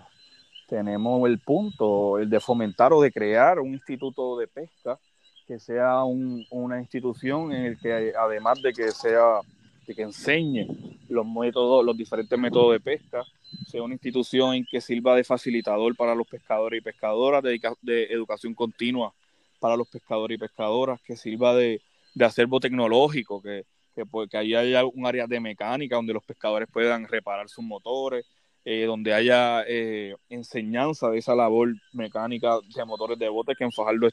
tenemos 0.68 1.30
el 1.30 1.40
punto 1.40 2.20
el 2.20 2.30
de 2.30 2.40
fomentar 2.40 2.92
o 2.92 3.02
de 3.02 3.12
crear 3.12 3.60
un 3.60 3.74
instituto 3.74 4.38
de 4.38 4.48
pesca 4.48 5.00
que 5.48 5.60
sea 5.60 6.04
una 6.04 6.80
institución 6.80 7.52
en 7.52 7.66
el 7.66 7.78
que 7.78 8.14
además 8.18 8.62
de 8.62 8.74
que 8.74 8.92
sea 8.92 9.42
de 9.86 9.94
que 9.94 10.02
enseñe 10.02 10.68
los 11.10 11.26
métodos, 11.26 11.86
los 11.86 11.96
diferentes 11.96 12.38
métodos 12.38 12.74
de 12.74 12.80
pesca, 12.80 13.24
sea 13.68 13.84
una 13.84 13.94
institución 13.94 14.56
en 14.56 14.66
que 14.66 14.82
sirva 14.82 15.16
de 15.16 15.24
facilitador 15.24 15.96
para 15.96 16.16
los 16.16 16.28
pescadores 16.28 16.80
y 16.80 16.84
pescadoras, 16.84 17.44
de, 17.44 17.60
de 17.82 18.04
educación 18.06 18.56
continua 18.56 19.14
para 19.60 19.78
los 19.78 19.88
pescadores 19.88 20.36
y 20.36 20.40
pescadoras, 20.40 21.00
que 21.02 21.16
sirva 21.16 21.56
de, 21.56 21.82
de 22.16 22.26
acervo 22.26 22.60
tecnológico, 22.60 23.42
que, 23.42 23.66
que, 23.94 24.06
pues, 24.06 24.34
ahí 24.34 24.56
haya 24.56 24.84
un 24.86 25.06
área 25.06 25.28
de 25.28 25.40
mecánica 25.40 25.96
donde 25.96 26.14
los 26.14 26.24
pescadores 26.24 26.68
puedan 26.72 27.08
reparar 27.08 27.48
sus 27.48 27.64
motores, 27.64 28.26
eh, 28.64 28.86
donde 28.86 29.14
haya 29.14 29.64
eh, 29.68 30.16
enseñanza 30.30 31.10
de 31.10 31.20
esa 31.20 31.36
labor 31.36 31.76
mecánica 31.94 32.58
de 32.76 32.86
motores 32.86 33.20
de 33.20 33.30
bote 33.30 33.56
que 33.56 33.64
en 33.64 33.72
Fajardo 33.72 34.08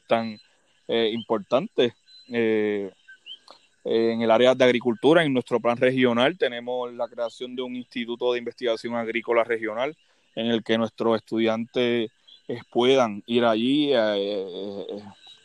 es 0.88 1.14
tan 1.48 1.68
eh, 2.28 2.90
en 3.84 4.22
el 4.22 4.30
área 4.30 4.54
de 4.54 4.64
agricultura, 4.64 5.24
en 5.24 5.32
nuestro 5.32 5.58
plan 5.58 5.76
regional, 5.76 6.38
tenemos 6.38 6.92
la 6.92 7.08
creación 7.08 7.56
de 7.56 7.62
un 7.62 7.74
instituto 7.74 8.32
de 8.32 8.38
investigación 8.38 8.94
agrícola 8.94 9.42
regional 9.42 9.96
en 10.34 10.46
el 10.46 10.62
que 10.62 10.78
nuestros 10.78 11.16
estudiantes 11.16 12.10
puedan 12.70 13.22
ir 13.26 13.44
allí 13.44 13.92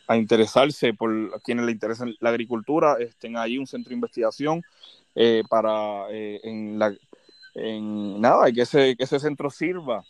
a 0.08 0.16
interesarse 0.16 0.94
por 0.94 1.40
quienes 1.42 1.66
le 1.66 1.72
interesa 1.72 2.06
la 2.20 2.30
agricultura, 2.30 2.96
estén 2.98 3.36
ahí 3.36 3.58
un 3.58 3.66
centro 3.66 3.90
de 3.90 3.96
investigación 3.96 4.62
eh, 5.14 5.42
para 5.48 6.10
eh, 6.10 6.40
en 6.42 6.78
la 6.78 6.94
en 7.54 8.20
nada, 8.20 8.50
que 8.52 8.62
ese, 8.62 8.96
que 8.96 9.04
ese 9.04 9.18
centro 9.18 9.50
sirva 9.50 10.02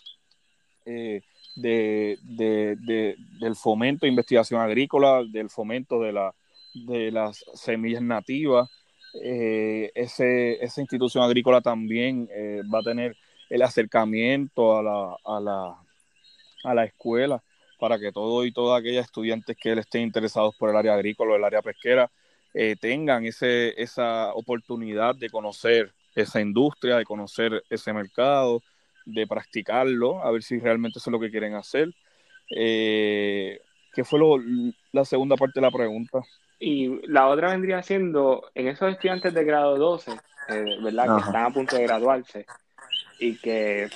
eh, 0.84 1.22
de, 1.60 2.18
del 3.40 3.56
fomento 3.56 4.06
de 4.06 4.10
investigación 4.10 4.60
agrícola, 4.60 5.22
del 5.24 5.50
fomento 5.50 6.00
de, 6.00 6.12
la, 6.12 6.34
de 6.74 7.10
las 7.10 7.44
semillas 7.54 8.02
nativas. 8.02 8.68
Eh, 9.22 9.90
ese, 9.94 10.62
esa 10.62 10.80
institución 10.80 11.24
agrícola 11.24 11.60
también 11.60 12.28
eh, 12.30 12.62
va 12.72 12.80
a 12.80 12.82
tener 12.82 13.16
el 13.48 13.62
acercamiento 13.62 14.76
a 14.76 14.82
la, 14.82 15.16
a 15.24 15.40
la, 15.40 15.76
a 16.64 16.74
la 16.74 16.84
escuela 16.84 17.42
para 17.78 17.98
que 17.98 18.12
todos 18.12 18.46
y 18.46 18.52
todas 18.52 18.80
aquellas 18.80 19.06
estudiantes 19.06 19.56
que 19.56 19.72
estén 19.72 20.02
interesados 20.02 20.54
por 20.56 20.70
el 20.70 20.76
área 20.76 20.94
agrícola 20.94 21.32
o 21.32 21.36
el 21.36 21.44
área 21.44 21.62
pesquera 21.62 22.10
eh, 22.54 22.76
tengan 22.80 23.24
ese, 23.24 23.80
esa 23.80 24.34
oportunidad 24.34 25.14
de 25.14 25.30
conocer 25.30 25.92
esa 26.14 26.40
industria, 26.40 26.96
de 26.96 27.04
conocer 27.04 27.62
ese 27.70 27.92
mercado, 27.92 28.62
de 29.08 29.26
practicarlo, 29.26 30.22
a 30.22 30.30
ver 30.30 30.42
si 30.42 30.58
realmente 30.58 30.98
eso 30.98 31.10
es 31.10 31.12
lo 31.12 31.20
que 31.20 31.30
quieren 31.30 31.54
hacer. 31.54 31.94
Eh, 32.50 33.60
¿Qué 33.92 34.04
fue 34.04 34.18
lo, 34.18 34.36
la 34.92 35.04
segunda 35.04 35.36
parte 35.36 35.60
de 35.60 35.66
la 35.66 35.70
pregunta? 35.70 36.20
Y 36.60 37.06
la 37.06 37.28
otra 37.28 37.50
vendría 37.50 37.82
siendo, 37.82 38.50
en 38.54 38.68
esos 38.68 38.92
estudiantes 38.92 39.32
de 39.32 39.44
grado 39.44 39.76
12, 39.76 40.12
eh, 40.12 40.78
¿verdad? 40.82 41.16
Que 41.16 41.24
están 41.24 41.44
a 41.44 41.50
punto 41.50 41.76
de 41.76 41.84
graduarse 41.84 42.46
y 43.18 43.36
que, 43.36 43.88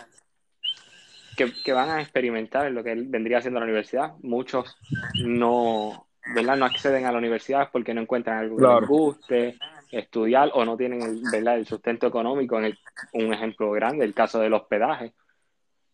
que, 1.37 1.73
van 1.73 1.91
a 1.91 2.01
experimentar 2.01 2.67
en 2.67 2.75
lo 2.75 2.83
que 2.83 2.95
vendría 2.95 3.41
siendo 3.41 3.61
la 3.61 3.67
universidad. 3.67 4.15
Muchos 4.23 4.77
no, 5.25 6.07
¿verdad? 6.35 6.57
No 6.57 6.65
acceden 6.65 7.05
a 7.05 7.13
la 7.13 7.19
universidad 7.19 7.71
porque 7.73 7.95
no 7.95 8.01
encuentran 8.01 8.39
algo 8.39 8.57
que 8.57 8.81
les 8.81 8.89
guste, 8.89 9.59
estudiar 9.93 10.51
o 10.55 10.65
no 10.65 10.77
tienen 10.77 11.03
el, 11.03 11.23
¿verdad? 11.31 11.59
el 11.59 11.67
sustento 11.67 12.07
económico. 12.07 12.59
En 12.59 12.77
un 13.13 13.33
ejemplo 13.33 13.71
grande, 13.71 14.05
el 14.05 14.15
caso 14.15 14.41
del 14.41 14.55
hospedaje. 14.55 15.13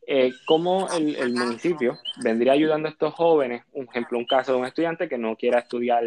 Eh, 0.06 0.32
¿Cómo 0.46 0.88
el, 0.96 1.34
municipio 1.34 1.98
vendría 2.22 2.52
ayudando 2.52 2.88
a 2.88 2.92
estos 2.92 3.12
jóvenes? 3.12 3.64
Un 3.72 3.86
ejemplo, 3.88 4.16
un 4.16 4.24
caso 4.24 4.52
de 4.52 4.58
un 4.58 4.66
estudiante 4.66 5.08
que 5.08 5.18
no 5.18 5.36
quiera 5.36 5.58
estudiar 5.58 6.04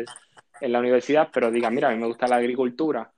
en 0.60 0.72
la 0.72 0.80
universidad, 0.80 1.30
pero 1.32 1.52
diga, 1.52 1.70
mira, 1.70 1.89
a 1.89 1.92
mí 1.92 1.98
me 1.98 2.08
gusta 2.08 2.28
la 2.28 2.38
agricultura. 2.38 3.12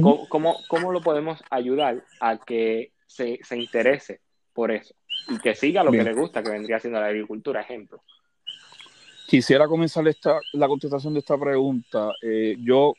¿Cómo, 0.00 0.56
¿Cómo, 0.68 0.92
lo 0.92 1.02
podemos 1.02 1.42
ayudar 1.50 2.04
a 2.20 2.38
que 2.38 2.92
se, 3.06 3.40
se, 3.42 3.58
interese 3.58 4.20
por 4.52 4.70
eso 4.70 4.94
y 5.28 5.38
que 5.38 5.54
siga 5.54 5.82
lo 5.82 5.90
que 5.90 6.02
le 6.02 6.12
gusta, 6.12 6.42
que 6.42 6.50
vendría 6.50 6.78
siendo 6.78 7.00
la 7.00 7.06
agricultura, 7.06 7.62
ejemplo? 7.62 8.02
Quisiera 9.30 9.68
comenzar 9.68 10.08
esta, 10.08 10.40
la 10.54 10.66
contestación 10.66 11.14
de 11.14 11.20
esta 11.20 11.38
pregunta. 11.38 12.10
Eh, 12.20 12.56
yo, 12.58 12.94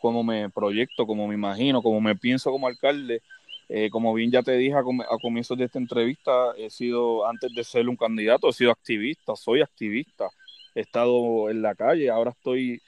como 0.00 0.22
me 0.22 0.50
proyecto, 0.50 1.06
como 1.06 1.28
me 1.28 1.34
imagino, 1.34 1.82
como 1.82 2.00
me 2.00 2.16
pienso 2.16 2.50
como 2.50 2.66
alcalde, 2.66 3.22
eh, 3.68 3.90
como 3.90 4.14
bien 4.14 4.30
ya 4.30 4.42
te 4.42 4.56
dije 4.56 4.74
a, 4.74 4.82
comienzos 5.20 5.58
de 5.58 5.64
esta 5.64 5.78
entrevista, 5.78 6.52
he 6.56 6.70
sido, 6.70 7.26
antes 7.26 7.52
de 7.54 7.64
ser 7.64 7.88
un 7.88 7.96
candidato, 7.96 8.48
he 8.48 8.52
sido 8.52 8.70
activista, 8.70 9.34
soy 9.36 9.60
activista, 9.60 10.28
he 10.74 10.80
estado 10.80 11.50
en 11.50 11.62
la 11.62 11.74
calle, 11.74 12.10
ahora 12.10 12.30
estoy 12.30 12.80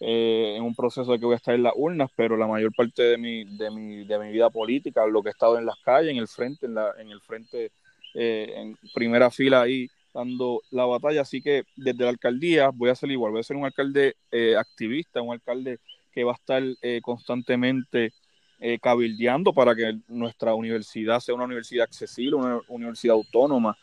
eh, 0.00 0.54
en 0.56 0.62
un 0.62 0.74
proceso 0.74 1.12
de 1.12 1.18
que 1.18 1.26
voy 1.26 1.34
a 1.34 1.36
estar 1.36 1.54
en 1.54 1.62
las 1.62 1.74
urnas, 1.76 2.10
pero 2.16 2.36
la 2.36 2.46
mayor 2.46 2.72
parte 2.74 3.02
de 3.02 3.18
mi, 3.18 3.44
de 3.56 3.70
mi, 3.70 4.04
de 4.04 4.18
mi 4.18 4.32
vida 4.32 4.50
política, 4.50 5.06
lo 5.06 5.22
que 5.22 5.28
he 5.28 5.32
estado 5.32 5.58
en 5.58 5.66
las 5.66 5.76
calles, 5.84 6.10
en 6.10 6.18
el 6.18 6.28
frente, 6.28 6.66
en, 6.66 6.74
la, 6.74 6.92
en 6.98 7.10
el 7.10 7.20
frente, 7.20 7.70
en 8.14 8.76
primera 8.92 9.30
fila 9.30 9.62
ahí, 9.62 9.88
dando 10.14 10.62
la 10.70 10.86
batalla. 10.86 11.22
Así 11.22 11.42
que 11.42 11.64
desde 11.76 12.04
la 12.04 12.10
alcaldía 12.10 12.70
voy 12.70 12.88
a 12.88 12.94
ser 12.94 13.10
igual, 13.10 13.32
voy 13.32 13.40
a 13.40 13.44
ser 13.44 13.56
un 13.56 13.66
alcalde 13.66 14.16
eh, 14.30 14.56
activista, 14.56 15.20
un 15.20 15.32
alcalde 15.32 15.80
que 16.14 16.24
va 16.24 16.32
a 16.32 16.36
estar 16.36 16.62
eh, 16.82 17.00
constantemente 17.02 18.12
eh, 18.60 18.78
cabildeando 18.80 19.52
para 19.52 19.74
que 19.74 19.98
nuestra 20.08 20.54
universidad 20.54 21.20
sea 21.20 21.34
una 21.34 21.44
universidad 21.44 21.84
accesible, 21.84 22.36
una 22.36 22.60
universidad 22.68 23.14
autónoma, 23.14 23.76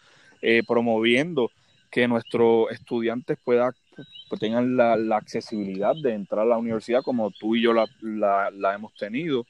promoviendo 0.68 1.52
que 1.92 2.08
nuestros 2.08 2.72
estudiantes 2.72 3.38
puedan 3.44 3.74
pues, 4.28 4.42
tengan 4.42 4.76
la, 4.76 4.96
accesibilidad 5.16 5.94
de 6.02 6.14
entrar 6.14 6.42
a 6.42 6.50
la 6.50 6.58
universidad 6.58 7.04
como 7.04 7.30
tú 7.30 7.56
y 7.56 7.62
yo 7.62 7.74
la, 7.74 8.74
hemos 8.74 8.96
tenido. 8.96 9.46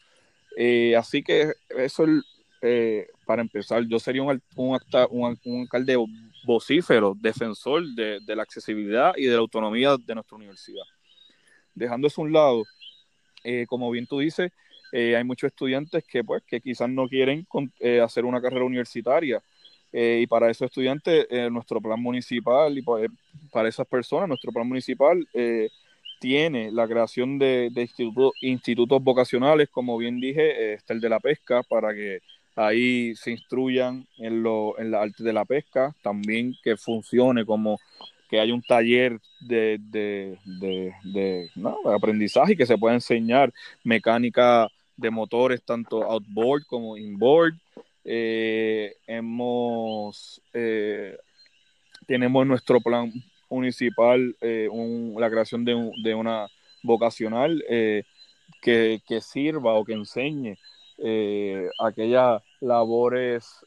así 0.98 1.24
que 1.24 1.54
eso 1.70 2.06
es, 2.62 3.08
para 3.26 3.42
empezar, 3.42 3.86
yo 3.88 4.00
sería 4.00 4.22
un 4.24 5.62
alcalde 5.62 5.96
vocífero, 6.44 7.16
defensor 7.20 7.84
de, 7.96 8.20
la 8.28 8.44
accesibilidad 8.44 9.14
y 9.16 9.26
de 9.26 9.34
la 9.34 9.40
autonomía 9.40 9.96
de 9.98 10.16
nuestra 10.16 10.38
universidad. 10.38 10.84
Dejando 11.74 12.08
eso 12.08 12.22
a 12.22 12.26
un 12.26 12.34
lado, 12.34 12.64
eh, 13.44 13.66
como 13.68 13.90
bien 13.92 14.08
tú 14.08 14.20
dices, 14.20 14.52
eh, 14.92 15.16
hay 15.16 15.24
muchos 15.24 15.48
estudiantes 15.50 16.04
que, 16.06 16.24
pues, 16.24 16.44
que 16.46 16.62
quizás 16.62 16.90
no 16.90 17.08
quieren 17.08 17.48
eh, 17.80 18.02
hacer 18.02 18.26
una 18.26 18.42
carrera 18.42 18.66
universitaria. 18.66 19.42
y 19.94 20.26
para 20.28 20.50
esos 20.50 20.68
estudiantes, 20.68 21.28
nuestro 21.52 21.82
plan 21.82 22.02
municipal 22.02 22.78
y 22.78 22.82
pues, 22.82 23.10
para 23.52 23.68
esas 23.68 23.86
personas, 23.86 24.30
nuestro 24.30 24.52
plan 24.54 24.66
municipal 24.66 25.28
tiene 26.22 26.72
la 26.72 26.88
creación 26.88 27.38
de, 27.40 27.70
de 27.72 27.90
institutos 28.42 29.04
vocacionales, 29.04 29.68
como 29.70 29.98
bien 29.98 30.22
dije, 30.22 30.74
está 30.76 30.94
el 30.94 31.02
de 31.02 31.10
la 31.10 31.20
pesca, 31.20 31.62
para 31.64 31.94
que 31.94 32.20
ahí 32.56 33.16
se 33.16 33.32
instruyan 33.32 34.08
en, 34.18 34.44
lo, 34.44 34.78
en 34.80 34.92
la 34.92 35.02
arte 35.02 35.24
de 35.24 35.34
la 35.34 35.46
pesca, 35.46 35.96
también 36.02 36.54
que 36.64 36.78
funcione 36.78 37.46
como 37.46 37.78
que 38.32 38.40
haya 38.40 38.54
un 38.54 38.62
taller 38.62 39.20
de, 39.42 39.78
de, 39.90 40.38
de, 41.04 41.50
aprendizaje 41.94 42.54
y 42.54 42.56
que 42.56 42.66
se 42.66 42.78
pueda 42.78 42.96
enseñar 42.96 43.52
mecánica 43.84 44.70
de 44.96 45.12
motores 45.12 45.62
tanto 45.64 46.02
outboard 46.04 46.64
como 46.66 46.96
inboard. 46.96 47.56
Eh, 48.06 48.96
hemos 49.06 50.42
eh, 50.54 51.18
tenemos 52.08 52.48
nuestro 52.48 52.80
plan 52.80 53.12
municipal 53.50 54.34
eh, 54.40 54.70
la 55.18 55.30
creación 55.30 55.66
de, 55.66 55.92
de 56.02 56.16
una 56.16 56.48
vocacional 56.84 57.62
que, 57.68 59.02
que, 59.06 59.22
sirva 59.22 59.74
o 59.74 59.84
que 59.84 59.94
enseñe 59.94 60.58
aquellas 61.80 62.42
labores 62.62 63.66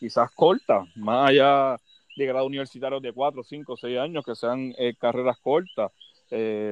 quizás 0.00 0.30
cortas, 0.34 0.88
más 0.96 1.28
allá 1.28 1.78
de 2.18 2.26
grado 2.26 2.46
universitario 2.46 3.00
de 3.00 3.12
4, 3.12 3.42
5, 3.42 3.76
6 3.76 3.98
años, 3.98 4.24
que 4.24 4.34
sean 4.34 4.74
eh, 4.78 4.94
carreras 4.98 5.38
cortas, 5.38 5.90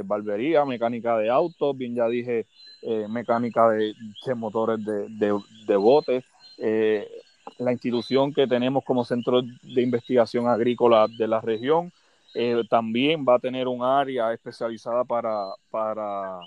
barbería, 0.05 0.67
mecánica 0.67 1.17
de 1.17 1.31
autos, 1.31 1.75
bien 1.75 1.95
ya 1.95 2.07
dije, 2.09 2.45
mecánica 3.09 3.71
de, 3.71 3.95
motores 4.35 4.85
de, 4.85 5.09
de, 5.67 5.77
botes. 5.77 6.25
la 7.57 7.73
institución 7.73 8.35
que 8.35 8.47
tenemos 8.47 8.85
como 8.85 9.03
centro 9.03 9.41
de 9.41 9.81
investigación 9.81 10.47
agrícola 10.47 11.07
de 11.09 11.27
la 11.27 11.41
región 11.41 11.91
también 12.69 13.25
va 13.27 13.37
a 13.37 13.39
tener 13.39 13.67
un 13.67 13.83
área 13.83 14.31
especializada 14.35 15.05
para, 15.05 15.55
para 15.71 16.41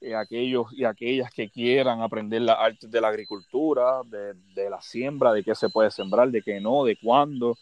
eh, 0.00 0.14
aquellos 0.14 0.72
y 0.72 0.84
aquellas 0.84 1.30
que 1.30 1.48
quieran 1.48 2.02
aprender 2.02 2.42
las 2.42 2.58
artes 2.58 2.90
de 2.90 3.00
la 3.00 3.08
agricultura, 3.08 4.02
de, 4.04 4.70
la 4.70 4.80
siembra, 4.82 5.32
de 5.32 5.42
qué 5.42 5.54
se 5.54 5.70
puede 5.70 5.90
sembrar, 5.90 6.30
de 6.30 6.42
qué 6.42 6.60
no, 6.60 6.84
de 6.84 6.96
cuándo. 6.96 7.56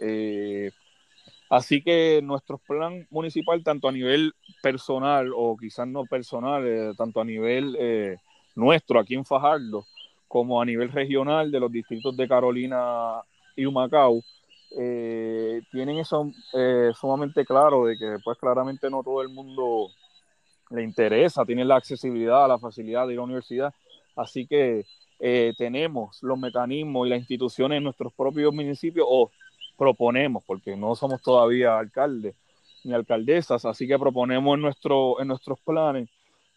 Eh, 0.00 0.70
así 1.48 1.82
que 1.82 2.20
nuestro 2.22 2.58
plan 2.58 3.06
municipal, 3.10 3.62
tanto 3.62 3.88
a 3.88 3.92
nivel 3.92 4.32
personal 4.62 5.30
o 5.34 5.56
quizás 5.56 5.86
no 5.86 6.04
personal, 6.04 6.66
eh, 6.66 6.92
tanto 6.96 7.20
a 7.20 7.24
nivel 7.24 8.18
nuestro 8.54 8.98
aquí 8.98 9.14
en 9.14 9.24
Fajardo, 9.24 9.84
como 10.28 10.60
a 10.60 10.64
nivel 10.64 10.90
regional 10.90 11.50
de 11.50 11.60
los 11.60 11.72
distritos 11.72 12.16
de 12.16 12.28
Carolina 12.28 13.20
y 13.56 13.66
Humacao, 13.66 14.20
tienen 14.70 15.98
eso 15.98 16.30
sumamente 16.94 17.44
claro 17.44 17.86
de 17.86 17.96
que 17.96 18.16
pues 18.22 18.38
claramente 18.38 18.88
no 18.88 19.02
todo 19.02 19.22
el 19.22 19.28
mundo 19.28 19.88
le 20.70 20.82
interesa, 20.82 21.44
tiene 21.44 21.64
la 21.64 21.76
accesibilidad, 21.76 22.48
la 22.48 22.58
facilidad 22.58 23.06
de 23.06 23.14
ir 23.14 23.18
a 23.18 23.22
la 23.22 23.24
universidad. 23.24 23.74
Así 24.16 24.46
que 24.46 24.84
eh, 25.18 25.52
tenemos 25.58 26.22
los 26.22 26.38
mecanismos 26.38 27.06
y 27.06 27.10
las 27.10 27.18
instituciones 27.18 27.78
en 27.78 27.84
nuestros 27.84 28.12
propios 28.12 28.54
municipios 28.54 29.06
o 29.08 29.30
proponemos, 29.80 30.44
porque 30.46 30.76
no 30.76 30.94
somos 30.94 31.22
todavía 31.22 31.78
alcaldes 31.78 32.36
ni 32.84 32.92
alcaldesas, 32.92 33.64
así 33.64 33.88
que 33.88 33.98
proponemos 33.98 34.54
en, 34.54 34.60
nuestro, 34.60 35.20
en 35.20 35.28
nuestros 35.28 35.58
planes 35.60 36.08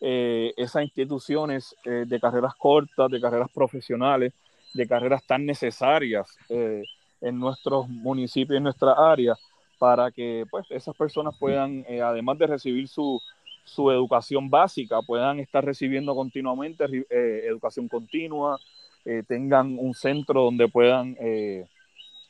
eh, 0.02 0.54
esas 0.58 0.84
instituciones 0.84 1.76
eh, 1.86 2.04
de 2.06 2.20
carreras 2.20 2.54
cortas, 2.56 3.10
de 3.10 3.22
carreras 3.22 3.50
profesionales, 3.54 4.34
de 4.74 4.88
carreras 4.88 5.26
tan 5.26 5.46
necesarias 5.46 6.28
en 6.50 7.40
nuestros 7.40 7.88
municipios, 7.88 8.58
en 8.58 8.64
nuestra 8.64 8.94
área, 8.94 9.36
para 9.78 10.12
que 10.12 10.46
pues 10.50 10.66
esas 10.72 10.96
personas 10.96 11.38
puedan, 11.40 11.86
además 12.02 12.38
de 12.40 12.48
recibir 12.48 12.88
su, 12.88 13.22
su 13.64 13.92
educación 13.92 14.50
básica, 14.50 15.02
puedan 15.02 15.40
estar 15.40 15.64
recibiendo 15.64 16.16
continuamente 16.16 16.86
eh, 17.10 17.42
educación 17.46 17.88
continua, 17.88 18.60
eh, 19.06 19.24
tengan 19.28 19.78
un 19.80 19.94
centro 19.94 20.44
donde 20.44 20.68
puedan 20.68 21.16
eh, 21.20 21.66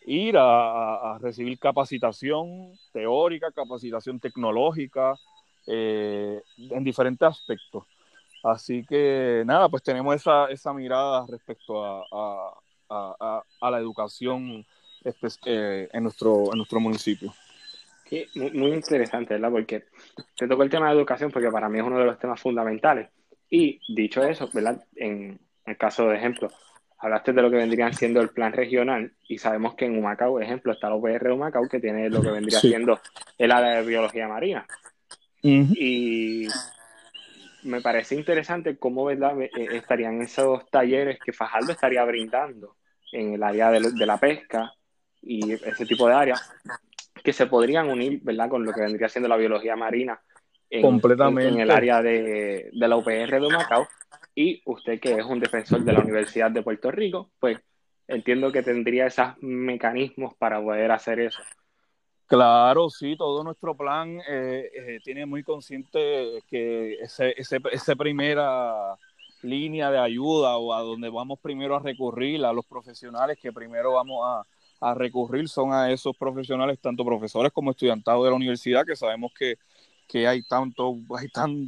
ir 0.06 0.36
a, 0.38 1.18
recibir 1.22 1.58
capacitación 1.60 2.74
teórica, 2.92 3.52
capacitación 3.52 4.20
tecnológica, 4.20 5.16
en 5.66 6.84
diferentes 6.84 7.28
aspectos. 7.28 7.86
Así 8.44 8.86
que 8.86 9.44
nada, 9.46 9.70
pues 9.70 9.82
tenemos 9.82 10.14
esa, 10.16 10.48
esa 10.48 10.74
mirada 10.74 11.26
respecto 11.30 11.86
a, 11.86 12.54
a, 12.90 13.72
la 13.72 13.80
educación 13.80 14.66
en, 15.04 16.04
nuestro, 16.04 16.52
en 16.52 16.58
nuestro 16.58 16.80
municipio. 16.80 17.34
Sí, 18.06 18.26
muy, 18.36 18.74
interesante, 18.74 19.36
¿verdad? 19.36 19.52
Porque 19.52 19.86
te 20.36 20.48
tocó 20.48 20.64
el 20.64 20.70
tema 20.70 20.88
de 20.90 20.98
educación 20.98 21.32
porque 21.32 21.50
para 21.50 21.70
mí 21.70 21.80
es 21.80 21.86
uno 21.86 21.98
de 21.98 22.06
los 22.06 22.20
temas 22.20 22.40
fundamentales. 22.40 23.10
Y 23.50 23.80
dicho 23.94 24.22
eso, 24.24 24.50
¿verdad? 24.54 24.84
En 24.96 25.40
el 25.66 25.78
caso 25.78 26.08
de 26.08 26.18
ejemplo, 26.18 26.50
hablaste 27.04 27.34
de 27.34 27.42
lo 27.42 27.52
que 27.52 27.58
vendría 27.58 27.92
siendo 27.92 28.22
el 28.22 28.30
plan 28.30 28.54
regional 28.54 29.12
y 29.28 29.38
sabemos 29.38 29.76
que 29.76 29.86
en 29.86 29.98
Humacao, 29.98 30.40
ejemplo, 30.40 30.72
está 30.72 30.88
la 30.88 30.96
UPR 30.96 31.26
de 31.26 31.32
Humacao 31.34 31.68
que 31.68 31.82
tiene 31.82 32.10
lo 32.10 32.22
que 32.22 32.32
vendría 32.32 32.60
siendo 32.62 32.98
el 33.38 33.52
área 33.52 33.82
de 33.82 33.86
biología 33.86 34.30
marina. 34.30 34.66
Y 35.42 36.48
me 37.64 37.82
parece 37.82 38.16
interesante 38.16 38.78
cómo 38.78 39.04
¿verdad? 39.04 39.34
Eh, 39.42 39.52
estarían 39.74 40.22
esos 40.22 40.70
talleres 40.70 41.20
que 41.20 41.34
Fajardo 41.34 41.74
estaría 41.74 42.06
brindando 42.06 42.78
en 43.12 43.34
el 43.34 43.44
área 43.44 43.70
de, 43.70 44.06
la 44.06 44.18
pesca 44.18 44.74
y 45.22 45.52
ese 45.52 45.86
tipo 45.86 46.08
de 46.08 46.14
áreas 46.14 46.54
que 47.22 47.34
se 47.34 47.48
podrían 47.48 47.90
unir 47.90 48.22
¿verdad? 48.24 48.48
con 48.48 48.64
lo 48.64 48.72
que 48.72 48.82
vendría 48.82 49.10
siendo 49.10 49.28
la 49.28 49.36
biología 49.36 49.76
marina 49.76 50.22
en, 50.70 50.82
Completamente. 50.82 51.50
en, 51.50 51.60
el 51.60 51.70
área 51.70 52.02
de, 52.02 52.70
de 52.72 52.88
la 52.88 52.96
UPR 52.96 53.30
de 53.30 53.46
Humacao 53.46 53.88
y 54.36 54.62
usted 54.66 55.00
que 55.00 55.14
es 55.14 55.26
un 55.26 55.40
defensor 55.40 55.84
de 55.84 55.94
la 55.94 56.00
Universidad 56.00 56.52
de 56.52 56.64
Puerto 56.64 56.92
Rico, 56.92 57.32
pues 57.40 57.60
entiendo 58.08 58.52
que 58.52 58.64
tendría 58.64 59.08
esos 59.08 59.28
mecanismos 59.42 60.34
para 60.36 60.62
poder 60.62 60.92
hacer 60.92 61.20
eso. 61.20 61.42
Claro, 62.26 62.90
sí, 62.90 63.16
todo 63.16 63.44
nuestro 63.44 63.76
plan 63.76 64.20
eh, 64.28 64.70
eh, 64.74 65.00
tiene 65.04 65.26
muy 65.26 65.44
consciente 65.44 66.42
que 66.48 66.94
ese, 66.96 67.34
ese, 67.38 67.60
esa 67.72 67.96
primera 67.96 68.96
línea 69.44 69.92
de 69.92 70.00
ayuda 70.00 70.58
o 70.58 70.74
a 70.74 70.82
donde 70.82 71.10
vamos 71.10 71.40
primero 71.40 71.76
a 71.76 71.80
recurrir, 71.80 72.44
a 72.46 72.54
los 72.54 72.66
profesionales 72.66 73.38
que 73.42 73.52
primero 73.52 73.94
vamos 73.94 74.22
a, 74.26 74.44
a 74.90 74.94
recurrir 74.94 75.48
son 75.48 75.74
a 75.74 75.92
esos 75.92 76.16
profesionales, 76.18 76.80
tanto 76.80 77.06
profesores 77.06 77.52
como 77.52 77.72
estudiantados 77.72 78.24
de 78.24 78.30
la 78.32 78.36
universidad, 78.36 78.86
que 78.86 78.96
sabemos 78.96 79.32
que, 79.38 79.56
que 80.08 80.28
hay 80.28 80.42
tanto, 80.44 80.96
hay 81.20 81.28
tan, 81.28 81.68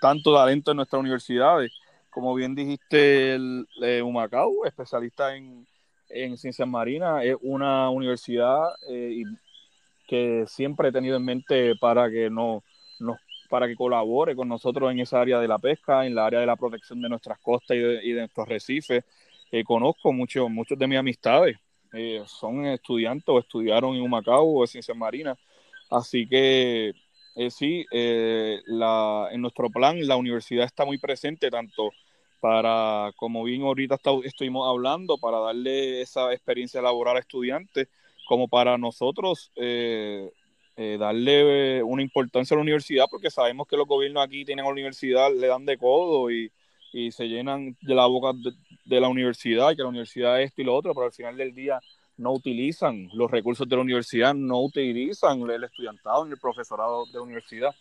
tanto 0.00 0.34
talento 0.34 0.72
en 0.72 0.78
nuestras 0.78 1.00
universidades 1.00 1.70
como 2.10 2.34
bien 2.34 2.54
dijiste, 2.54 3.34
el, 3.34 3.66
eh, 3.82 4.02
Humacao, 4.02 4.64
especialista 4.64 5.34
en, 5.36 5.66
ciencias 6.36 6.66
marinas, 6.66 7.24
es 7.24 7.36
una 7.40 7.88
universidad 7.88 8.70
eh, 8.88 9.22
que 10.08 10.44
siempre 10.48 10.88
he 10.88 10.92
tenido 10.92 11.16
en 11.16 11.24
mente 11.24 11.76
para 11.76 12.10
que 12.10 12.28
no, 12.28 12.64
para 13.48 13.68
que 13.68 13.76
colabore 13.76 14.34
con 14.34 14.48
nosotros 14.48 14.90
en 14.90 14.98
esa 14.98 15.20
área 15.20 15.38
de 15.38 15.46
la 15.46 15.58
pesca, 15.58 16.04
en 16.04 16.16
la 16.16 16.26
área 16.26 16.40
de 16.40 16.46
la 16.46 16.56
protección 16.56 17.00
de 17.00 17.08
nuestras 17.08 17.38
costas 17.38 17.76
y 17.76 18.12
de, 18.12 18.20
nuestros 18.20 18.48
recifes. 18.48 19.04
Eh, 19.52 19.62
conozco 19.62 20.12
muchos 20.12 20.50
muchos 20.50 20.78
de 20.78 20.86
mis 20.88 20.98
amistades, 20.98 21.56
son 22.26 22.66
estudiantes 22.66 23.28
o 23.28 23.38
estudiaron 23.38 23.94
en 23.94 24.02
Humacao 24.02 24.44
o 24.44 24.64
en 24.64 24.68
ciencias 24.68 24.96
marinas, 24.96 25.38
así 25.90 26.26
que 26.26 26.92
eh, 27.36 27.50
sí, 27.50 27.86
eh, 27.92 28.60
la, 28.66 29.28
en 29.30 29.40
nuestro 29.40 29.70
plan 29.70 30.06
la 30.06 30.16
universidad 30.16 30.64
está 30.64 30.84
muy 30.84 30.98
presente 30.98 31.50
tanto 31.50 31.90
para, 32.40 33.12
como 33.16 33.44
bien 33.44 33.62
ahorita 33.62 33.98
estuvimos 34.24 34.68
hablando, 34.68 35.18
para 35.18 35.38
darle 35.38 36.00
esa 36.00 36.32
experiencia 36.32 36.82
laboral 36.82 37.16
a 37.16 37.20
estudiantes, 37.20 37.88
como 38.26 38.48
para 38.48 38.78
nosotros 38.78 39.52
eh, 39.56 40.30
darle 40.76 41.82
una 41.82 42.00
importancia 42.00 42.54
a 42.54 42.56
la 42.56 42.62
universidad, 42.62 43.04
porque 43.10 43.30
sabemos 43.30 43.66
que 43.68 43.76
los 43.76 43.86
gobiernos 43.86 44.24
aquí 44.24 44.46
tienen 44.46 44.64
a 44.64 44.68
la 44.68 44.72
universidad, 44.72 45.30
le 45.34 45.46
dan 45.46 45.66
de 45.66 45.76
codo 45.76 46.30
y, 46.30 46.50
y 46.92 47.12
se 47.12 47.28
llenan 47.28 47.76
de 47.82 47.94
la 47.94 48.06
boca 48.06 48.32
de, 48.32 48.52
de 48.86 49.00
la 49.00 49.08
universidad, 49.08 49.76
que 49.76 49.82
la 49.82 49.88
universidad 49.88 50.40
es 50.40 50.48
esto 50.48 50.62
y 50.62 50.64
lo 50.64 50.74
otro, 50.74 50.94
pero 50.94 51.06
al 51.06 51.12
final 51.12 51.36
del 51.36 51.54
día 51.54 51.80
no 52.20 52.32
utilizan 52.32 53.08
los 53.14 53.30
recursos 53.30 53.66
de 53.66 53.76
la 53.76 53.82
universidad, 53.82 54.34
no 54.34 54.60
utilizan 54.60 55.40
el 55.50 55.64
estudiantado 55.64 56.24
ni 56.26 56.32
el 56.32 56.38
profesorado 56.38 57.06
de 57.06 57.14
la 57.14 57.22
universidad. 57.22 57.74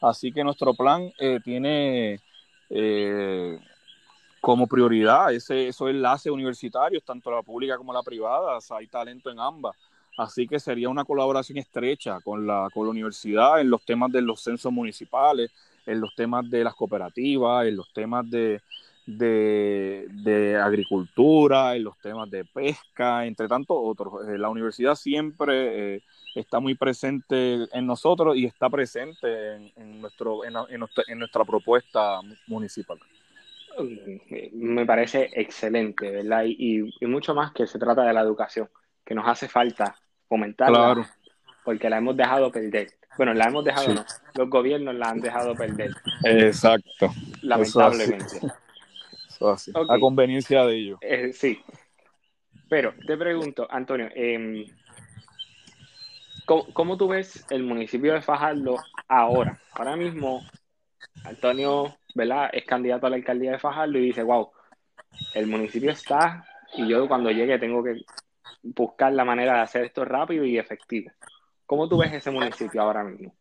Así 0.00 0.30
que 0.30 0.44
nuestro 0.44 0.74
plan 0.74 1.10
eh, 1.18 1.40
tiene 1.42 2.20
eh, 2.68 3.58
como 4.40 4.66
prioridad 4.66 5.32
ese, 5.32 5.68
esos 5.68 5.88
enlaces 5.88 6.30
universitarios, 6.30 7.02
tanto 7.02 7.30
la 7.30 7.42
pública 7.42 7.78
como 7.78 7.92
la 7.94 8.02
privada, 8.02 8.58
hay 8.70 8.86
talento 8.88 9.30
en 9.30 9.40
ambas. 9.40 9.74
Así 10.18 10.46
que 10.46 10.60
sería 10.60 10.90
una 10.90 11.04
colaboración 11.04 11.58
estrecha 11.58 12.20
con 12.20 12.46
la, 12.46 12.68
con 12.74 12.84
la 12.84 12.90
universidad 12.90 13.60
en 13.60 13.70
los 13.70 13.84
temas 13.84 14.12
de 14.12 14.20
los 14.20 14.42
censos 14.42 14.70
municipales, 14.70 15.50
en 15.86 16.00
los 16.00 16.14
temas 16.14 16.48
de 16.50 16.62
las 16.62 16.74
cooperativas, 16.74 17.66
en 17.66 17.76
los 17.76 17.90
temas 17.92 18.28
de, 18.28 18.60
de, 19.16 20.60
agricultura, 20.62 21.74
en 21.74 21.84
los 21.84 21.98
temas 21.98 22.30
de 22.30 22.44
pesca, 22.44 23.24
entre 23.24 23.48
tantos 23.48 23.76
otros. 23.80 24.28
Eh, 24.28 24.36
la 24.36 24.50
universidad 24.50 24.94
siempre 24.94 25.96
eh, 25.96 26.02
está 26.34 26.60
muy 26.60 26.74
presente 26.74 27.66
en 27.72 27.86
nosotros 27.86 28.36
y 28.36 28.44
está 28.44 28.68
presente 28.68 29.70
en, 29.76 30.00
nuestro, 30.00 30.44
en, 30.44 31.18
nuestra, 31.18 31.44
propuesta 31.44 32.20
municipal. 32.46 32.98
Me 34.52 34.84
parece 34.84 35.30
excelente, 35.32 36.10
¿verdad? 36.10 36.44
Y, 36.46 36.90
mucho 37.06 37.34
más 37.34 37.52
que 37.52 37.66
se 37.66 37.78
trata 37.78 38.02
de 38.02 38.12
la 38.12 38.20
educación, 38.20 38.68
que 39.04 39.14
nos 39.14 39.26
hace 39.26 39.48
falta 39.48 39.96
fomentarla, 40.28 41.08
porque 41.64 41.88
la 41.88 41.98
hemos 41.98 42.16
dejado 42.16 42.50
perder. 42.50 42.88
Bueno, 43.16 43.34
la 43.34 43.46
hemos 43.46 43.64
dejado, 43.64 43.94
no, 43.94 44.04
los 44.34 44.50
gobiernos 44.50 44.94
la 44.94 45.08
han 45.08 45.20
dejado 45.20 45.54
perder. 45.54 45.92
Exacto. 46.24 47.10
Lamentablemente. 47.42 48.40
A 49.40 49.98
conveniencia 49.98 50.64
de 50.64 50.76
ellos. 50.76 50.98
Eh, 51.00 51.32
sí. 51.32 51.60
Pero 52.68 52.94
te 53.06 53.16
pregunto, 53.16 53.66
Antonio, 53.70 54.08
em, 54.14 54.66
¿cómo, 56.44 56.96
tú 56.96 57.08
ves 57.08 57.46
el 57.50 57.62
municipio 57.62 58.12
de 58.12 58.22
Fajardo 58.22 58.76
ahora? 59.08 59.58
Ahora 59.72 59.96
mismo, 59.96 60.42
Antonio, 61.24 61.96
¿verdad? 62.14 62.50
Es 62.52 62.64
candidato 62.64 63.06
a 63.06 63.10
la 63.10 63.16
alcaldía 63.16 63.52
de 63.52 63.58
Fajardo 63.58 63.98
y 63.98 64.06
dice, 64.06 64.22
wow, 64.22 64.50
el 65.34 65.46
municipio 65.46 65.90
está 65.90 66.44
y 66.76 66.86
yo 66.86 67.08
cuando 67.08 67.30
llegue 67.30 67.58
tengo 67.58 67.82
que 67.82 68.02
buscar 68.62 69.12
la 69.12 69.24
manera 69.24 69.54
de 69.54 69.60
hacer 69.60 69.84
esto 69.84 70.04
rápido 70.04 70.44
y 70.44 70.58
efectivo. 70.58 71.10
¿Cómo 71.64 71.88
tú 71.88 71.98
ves 71.98 72.12
ese 72.12 72.30
municipio 72.30 72.82
ahora 72.82 73.04
mismo? 73.04 73.34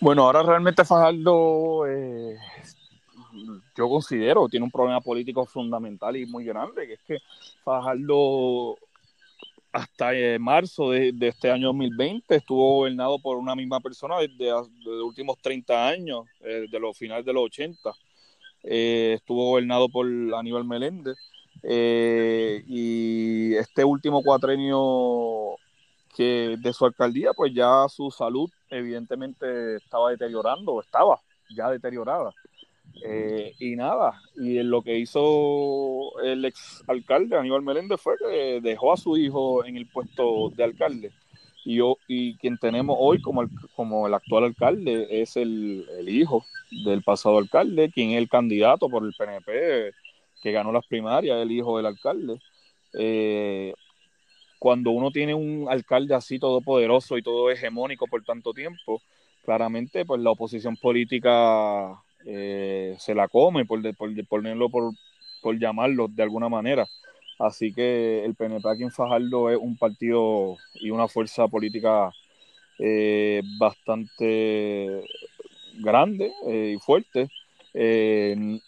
Bueno, 0.00 0.24
ahora 0.24 0.42
realmente 0.42 0.84
Fajardo 0.84 1.86
eh, 1.86 2.36
yo 3.76 3.88
considero 3.88 4.48
tiene 4.48 4.64
un 4.64 4.70
problema 4.70 5.00
político 5.00 5.44
fundamental 5.46 6.16
y 6.16 6.26
muy 6.26 6.44
grande, 6.44 6.86
que 6.86 6.92
es 6.94 7.00
que 7.06 7.18
Fajardo 7.64 8.76
hasta 9.74 10.14
eh, 10.14 10.38
marzo 10.38 10.90
de, 10.90 11.12
este 11.20 11.50
año 11.50 11.66
2020 11.68 12.36
estuvo 12.36 12.76
gobernado 12.76 13.18
por 13.18 13.36
una 13.36 13.56
misma 13.56 13.80
persona 13.80 14.18
desde, 14.18 14.50
los 14.50 14.70
últimos 15.02 15.36
30 15.38 15.88
años, 15.88 16.26
eh, 16.40 16.66
de 16.70 16.78
los 16.78 16.96
finales 16.96 17.24
de 17.24 17.32
los 17.32 17.42
80. 17.44 17.90
Eh, 18.62 19.14
estuvo 19.16 19.50
gobernado 19.50 19.88
por 19.88 20.06
Aníbal 20.06 20.64
Meléndez. 20.64 21.16
y 21.64 23.54
este 23.54 23.84
último 23.84 24.22
cuatrenio 24.22 25.56
que 26.16 26.56
de 26.60 26.72
su 26.72 26.84
alcaldía, 26.84 27.32
pues 27.32 27.52
ya 27.52 27.86
su 27.88 28.10
salud 28.10 28.48
evidentemente 28.70 29.76
estaba 29.76 30.10
deteriorando, 30.10 30.80
estaba 30.80 31.20
ya 31.50 31.68
deteriorada. 31.70 32.32
Eh, 33.02 33.54
y 33.58 33.76
nada, 33.76 34.20
y 34.36 34.62
lo 34.62 34.82
que 34.82 34.98
hizo 34.98 36.18
el 36.22 36.44
ex 36.44 36.82
alcalde 36.86 37.36
Aníbal 37.36 37.62
Meléndez 37.62 38.00
fue 38.00 38.14
que 38.16 38.60
dejó 38.62 38.92
a 38.92 38.96
su 38.96 39.16
hijo 39.16 39.64
en 39.64 39.76
el 39.76 39.86
puesto 39.86 40.50
de 40.54 40.64
alcalde. 40.64 41.10
Y, 41.64 41.76
yo, 41.76 41.96
y 42.06 42.36
quien 42.36 42.58
tenemos 42.58 42.96
hoy 43.00 43.20
como 43.20 43.42
el, 43.42 43.48
como 43.74 44.06
el 44.06 44.14
actual 44.14 44.44
alcalde 44.44 45.06
es 45.10 45.36
el, 45.36 45.86
hijo 46.06 46.44
del 46.84 47.02
pasado 47.02 47.38
alcalde, 47.38 47.90
quien 47.90 48.10
es 48.10 48.18
el 48.18 48.28
candidato 48.28 48.88
por 48.88 49.04
el 49.04 49.14
PNP 49.14 49.92
que 50.42 50.52
ganó 50.52 50.72
las 50.72 50.86
primarias, 50.86 51.40
el 51.40 51.50
hijo 51.50 51.78
del 51.78 51.86
alcalde. 51.86 52.38
Eh, 52.92 53.72
cuando 54.58 54.90
uno 54.90 55.10
tiene 55.10 55.34
un 55.34 55.66
alcalde 55.68 56.14
así 56.14 56.38
todopoderoso 56.38 57.18
y 57.18 57.22
todo 57.22 57.50
hegemónico 57.50 58.06
por 58.06 58.22
tanto 58.24 58.52
tiempo, 58.52 59.00
claramente 59.44 60.04
pues 60.04 60.20
la 60.20 60.30
oposición 60.30 60.76
política 60.76 62.03
eh, 62.26 62.96
se 62.98 63.14
la 63.14 63.28
come, 63.28 63.64
por, 63.64 63.80
por, 63.96 64.26
ponerlo, 64.26 64.68
por, 64.70 64.92
por 65.42 65.58
llamarlo 65.58 66.08
de 66.08 66.22
alguna 66.22 66.48
manera. 66.48 66.86
Así 67.38 67.72
que 67.72 68.24
el 68.24 68.34
PNP 68.34 68.68
aquí 68.68 68.82
en 68.84 68.90
Fajardo 68.90 69.50
es 69.50 69.58
un 69.58 69.76
partido 69.76 70.56
y 70.74 70.90
una 70.90 71.08
fuerza 71.08 71.48
política 71.48 72.10
eh, 72.78 73.42
bastante 73.58 75.04
grande 75.80 76.32
eh, 76.46 76.74
y 76.76 76.78
fuerte. 76.78 77.28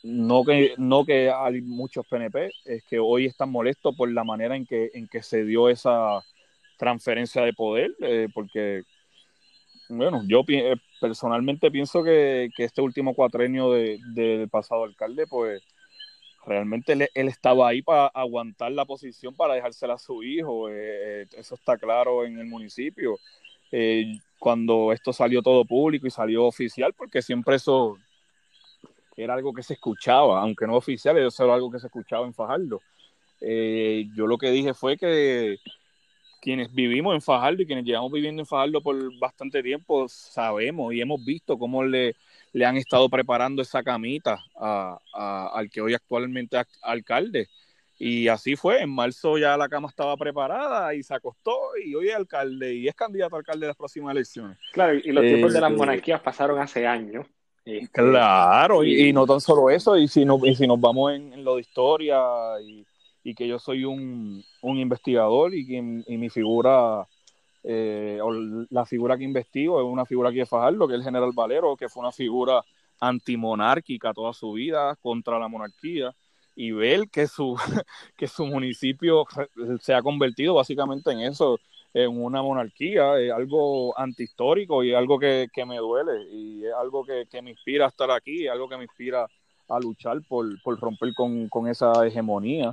no, 0.03 0.45
que, 0.45 0.75
no 0.79 1.05
que 1.05 1.31
hay 1.31 1.61
muchos 1.63 2.07
PNP, 2.07 2.51
es 2.65 2.83
que 2.85 2.99
hoy 2.99 3.27
están 3.27 3.51
molestos 3.51 3.95
por 3.97 4.11
la 4.11 4.25
manera 4.25 4.57
en 4.57 4.67
que, 4.67 4.91
en 4.95 5.07
que 5.09 5.23
se 5.23 5.45
dio 5.45 5.69
esa 5.69 6.21
transferencia 6.77 7.43
de 7.43 7.53
poder, 7.53 7.93
porque 8.35 8.83
bueno, 9.89 10.22
yo 10.26 10.43
eh, 10.49 10.76
personalmente 11.01 11.70
pienso 11.70 12.03
que, 12.03 12.51
este 12.57 12.80
último 12.80 13.14
cuatrenio 13.14 13.70
del 13.72 14.49
pasado 14.51 14.84
alcalde, 14.84 15.26
pues 15.26 15.62
realmente 16.45 16.93
él, 16.93 17.28
estaba 17.28 17.68
ahí 17.68 17.82
para 17.82 18.07
aguantar 18.09 18.72
la 18.72 18.84
posición 18.84 19.34
para 19.34 19.55
dejársela 19.55 19.95
a 19.95 19.99
su 19.99 20.22
hijo, 20.22 20.68
eh, 20.68 21.22
eh, 21.22 21.26
eso 21.37 21.55
está 21.55 21.76
claro 21.76 22.24
en 22.24 22.39
el 22.39 22.47
municipio. 22.47 23.18
cuando 24.39 24.93
esto 24.93 25.12
salió 25.12 25.43
todo 25.43 25.64
público 25.64 26.07
y 26.07 26.11
salió 26.11 26.45
oficial, 26.45 26.93
porque 26.95 27.22
siempre 27.22 27.57
eso 27.57 27.97
era 29.16 29.34
algo 29.34 29.53
que 29.53 29.62
se 29.62 29.74
escuchaba, 29.74 30.41
aunque 30.41 30.66
no 30.66 30.76
oficial, 30.76 31.16
eso 31.18 31.45
era 31.45 31.55
algo 31.55 31.70
que 31.70 31.80
se 31.80 31.87
escuchaba 31.87 32.26
en 32.26 32.34
Fajardo. 32.34 32.80
yo 33.41 34.26
lo 34.26 34.39
que 34.39 34.51
dije 34.51 34.74
fue 34.74 34.97
que 34.97 35.59
quienes 36.41 36.72
vivimos 36.72 37.14
en 37.14 37.20
Fajardo 37.20 37.62
y 37.62 37.66
quienes 37.66 37.84
llevamos 37.84 38.12
viviendo 38.12 38.43
en 38.43 38.47
Fajardo 38.47 38.80
por 38.80 38.97
bastante 39.18 39.62
tiempo 39.62 40.07
sabemos 40.09 40.93
y 40.95 41.01
hemos 41.01 41.24
visto 41.24 41.59
cómo 41.59 41.84
le, 41.84 42.14
le 42.53 42.64
han 42.64 42.76
estado 42.76 43.09
preparando 43.09 43.62
esa 43.62 43.82
camita 43.82 44.39
al 45.12 45.70
que 45.70 45.80
hoy 45.80 45.95
actualmente 45.95 46.59
es 46.59 46.66
alcalde. 46.82 47.49
Y 47.99 48.28
así 48.28 48.57
fue, 48.57 48.82
en 48.82 48.91
marzo 48.91 49.39
ya 49.39 49.57
la 49.57 49.68
cama 49.68 49.89
estaba 49.89 50.16
preparada 50.16 50.95
y 50.95 51.03
se 51.03 51.14
acostó 51.14 51.57
y 51.82 51.95
hoy 51.95 52.09
es 52.09 52.14
alcalde 52.14 52.74
y 52.74 52.89
es 52.89 52.95
candidato 52.95 53.37
a 53.37 53.39
alcalde 53.39 53.61
de 53.61 53.68
las 53.68 53.76
próximas 53.76 54.12
elecciones. 54.12 54.59
Claro, 54.72 54.95
y 54.95 55.12
los 55.12 55.24
tiempos 55.24 55.53
de 55.55 55.61
las 55.61 55.72
eh, 55.72 55.76
monarquías 55.76 56.20
pasaron 56.20 56.59
hace 56.59 56.87
años. 56.87 57.26
Este, 57.64 57.89
claro, 57.89 58.84
y, 58.84 59.12
no 59.12 59.26
tan 59.26 59.41
solo 59.41 59.70
eso, 59.70 59.97
y 59.99 60.07
si, 60.07 60.24
y 60.45 60.55
si 60.55 60.66
nos 60.68 60.80
vamos 60.80 61.12
en, 61.14 61.43
lo 61.43 61.57
de 61.57 61.62
historia 61.62 62.20
y, 62.62 62.87
y 63.27 63.35
que 63.35 63.49
yo 63.49 63.59
soy 63.59 63.85
un, 63.85 64.45
un 64.62 64.79
investigador 64.79 65.53
y, 65.53 65.66
que, 65.66 65.74
y 66.07 66.16
mi 66.16 66.31
figura, 66.31 67.09
eh, 67.64 68.20
o 68.22 68.31
la 68.70 68.87
figura 68.87 69.18
que 69.18 69.24
investigo 69.24 69.81
es 69.81 69.85
una 69.85 70.07
figura 70.07 70.31
que 70.31 70.43
es 70.43 70.49
Fajardo, 70.49 70.87
que 70.87 70.95
es 70.95 71.01
el 71.01 71.05
general 71.05 71.33
Valero, 71.35 71.77
que 71.77 71.89
fue 71.89 72.03
una 72.03 72.12
figura 72.12 72.62
antimonárquica 73.01 74.14
toda 74.14 74.33
su 74.33 74.53
vida, 74.53 74.95
contra 75.03 75.41
la 75.41 75.49
monarquía, 75.49 76.14
y 76.55 76.70
ver 76.70 77.09
que 77.11 77.27
su, 77.27 77.57
que 78.16 78.29
su 78.29 78.47
municipio 78.47 79.24
se 79.81 79.93
ha 79.93 80.03
convertido 80.03 80.55
básicamente 80.55 81.11
en 81.11 81.22
eso, 81.22 81.59
en 81.95 82.22
una 82.22 82.43
monarquía, 82.43 83.18
es 83.18 83.33
algo 83.33 83.99
antihistórico 83.99 84.85
y 84.85 84.95
algo 84.95 85.18
que, 85.18 85.49
que 85.53 85.66
me 85.66 85.79
duele, 85.79 86.31
y 86.31 86.64
es 86.64 86.72
algo 86.74 87.05
que, 87.05 87.27
que, 87.29 87.43
me 87.43 87.51
inspira 87.51 87.87
a 87.87 87.89
estar 87.89 88.09
aquí, 88.09 88.47
es 88.47 88.53
algo 88.53 88.68
que 88.68 88.77
me 88.77 88.85
inspira 88.85 89.27
a 89.68 89.81
luchar 89.81 90.22
por, 90.29 90.47
por 90.62 90.79
romper 90.79 91.12
con, 91.12 91.49
con 91.49 91.66
esa 91.66 92.07
hegemonía. 92.07 92.72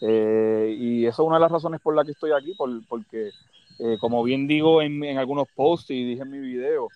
Eh, 0.00 0.76
y 0.78 1.06
esa 1.06 1.22
es 1.22 1.26
una 1.26 1.36
de 1.36 1.42
las 1.42 1.52
razones 1.52 1.80
por 1.80 1.94
las 1.94 2.04
que 2.04 2.12
estoy 2.12 2.32
aquí, 2.32 2.54
porque 2.88 3.30
eh, 3.78 3.96
como 4.00 4.22
bien 4.22 4.46
digo 4.46 4.82
en, 4.82 5.18
algunos 5.18 5.48
posts 5.54 5.90
y 5.90 6.04
dije 6.04 6.22
en 6.22 6.30
mi 6.30 6.38
video, 6.38 6.88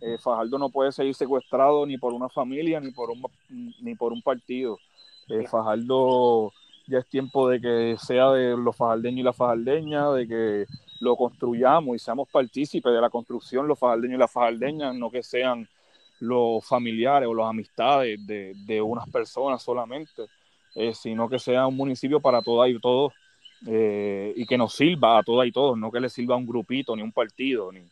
eh, 0.00 0.16
Fajardo 0.18 0.58
no 0.58 0.70
puede 0.70 0.92
seguir 0.92 1.14
secuestrado 1.14 1.86
ni 1.86 1.98
por 1.98 2.12
una 2.12 2.28
familia 2.28 2.80
ni 2.80 2.90
por 2.90 3.10
un, 3.10 3.22
ni 3.80 3.94
por 3.94 4.12
un 4.12 4.22
partido. 4.22 4.78
Fajardo 5.50 6.52
ya 6.86 6.98
es 6.98 7.06
tiempo 7.06 7.48
de 7.48 7.60
que 7.60 7.96
sea 7.98 8.30
de 8.32 8.56
los 8.56 8.76
fajardeños 8.76 9.20
y 9.20 9.22
las 9.22 9.36
fajardeñas, 9.36 10.14
de 10.14 10.28
que 10.28 10.66
lo 11.00 11.16
construyamos 11.16 11.96
y 11.96 11.98
seamos 11.98 12.28
partícipes 12.28 12.92
de 12.92 13.00
la 13.00 13.10
construcción 13.10 13.66
los 13.66 13.78
fajardeños 13.78 14.16
y 14.16 14.18
las 14.18 14.30
fajardeñas, 14.30 14.94
no 14.94 15.10
que 15.10 15.22
sean 15.22 15.66
los 16.20 16.64
familiares 16.64 17.28
o 17.28 17.34
las 17.34 17.48
amistades 17.48 18.24
de, 18.26 18.54
de 18.66 18.82
unas 18.82 19.08
personas 19.08 19.62
solamente. 19.62 20.24
Eh, 20.74 20.92
sino 20.92 21.28
que 21.28 21.38
sea 21.38 21.66
un 21.68 21.76
municipio 21.76 22.18
para 22.18 22.42
todas 22.42 22.68
y 22.68 22.80
todos 22.80 23.12
eh, 23.66 24.32
y 24.34 24.44
que 24.44 24.58
nos 24.58 24.74
sirva 24.74 25.18
a 25.18 25.22
todas 25.22 25.46
y 25.46 25.52
todos, 25.52 25.78
no 25.78 25.90
que 25.92 26.00
le 26.00 26.08
sirva 26.08 26.34
a 26.34 26.38
un 26.38 26.46
grupito, 26.46 26.94
ni 26.96 27.02
a 27.02 27.04
un 27.04 27.12
partido, 27.12 27.70
ni, 27.72 27.82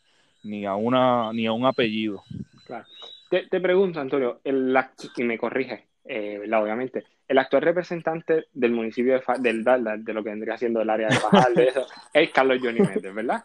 ni, 0.43 0.65
a, 0.65 0.75
una, 0.75 1.31
ni 1.31 1.47
a 1.47 1.53
un 1.53 1.65
apellido. 1.65 2.23
Claro. 2.65 2.85
Te, 3.29 3.47
te 3.47 3.59
pregunto, 3.59 3.99
Antonio, 3.99 4.41
el, 4.43 4.77
y 5.15 5.23
me 5.23 5.37
corrige, 5.37 5.85
eh, 6.05 6.41
obviamente, 6.53 7.05
el 7.27 7.37
actual 7.37 7.63
representante 7.63 8.47
del 8.53 8.71
municipio 8.71 9.13
de, 9.13 9.23
del, 9.39 9.63
de 10.03 10.13
lo 10.13 10.23
que 10.23 10.29
vendría 10.29 10.57
siendo 10.57 10.81
el 10.81 10.89
área 10.89 11.07
de 11.07 11.15
Fajal, 11.15 11.55
de 11.55 11.67
eso, 11.69 11.87
es 12.13 12.29
Carlos 12.31 12.59
Johnny 12.61 12.81
Méndez, 12.81 13.13
¿verdad? 13.13 13.43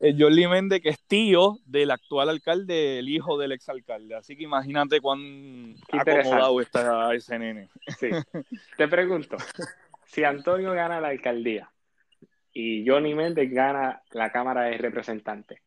Eh, 0.00 0.16
Jordi 0.18 0.46
Méndez, 0.48 0.80
que 0.80 0.88
es 0.88 1.00
tío 1.06 1.58
del 1.66 1.90
actual 1.90 2.30
alcalde, 2.30 2.98
el 2.98 3.08
hijo 3.10 3.36
del 3.36 3.52
exalcalde. 3.52 4.14
Así 4.14 4.34
que 4.34 4.44
imagínate 4.44 4.98
cuán 5.00 5.76
acomodado 5.92 6.58
está 6.60 7.14
ese 7.14 7.38
nene. 7.38 7.68
Sí. 7.98 8.08
Te 8.78 8.88
pregunto, 8.88 9.36
si 10.06 10.24
Antonio 10.24 10.72
gana 10.72 11.02
la 11.02 11.08
alcaldía 11.08 11.70
y 12.52 12.88
Johnny 12.88 13.14
Méndez 13.14 13.52
gana 13.52 14.00
la 14.12 14.32
Cámara 14.32 14.62
de 14.62 14.78
Representantes. 14.78 15.60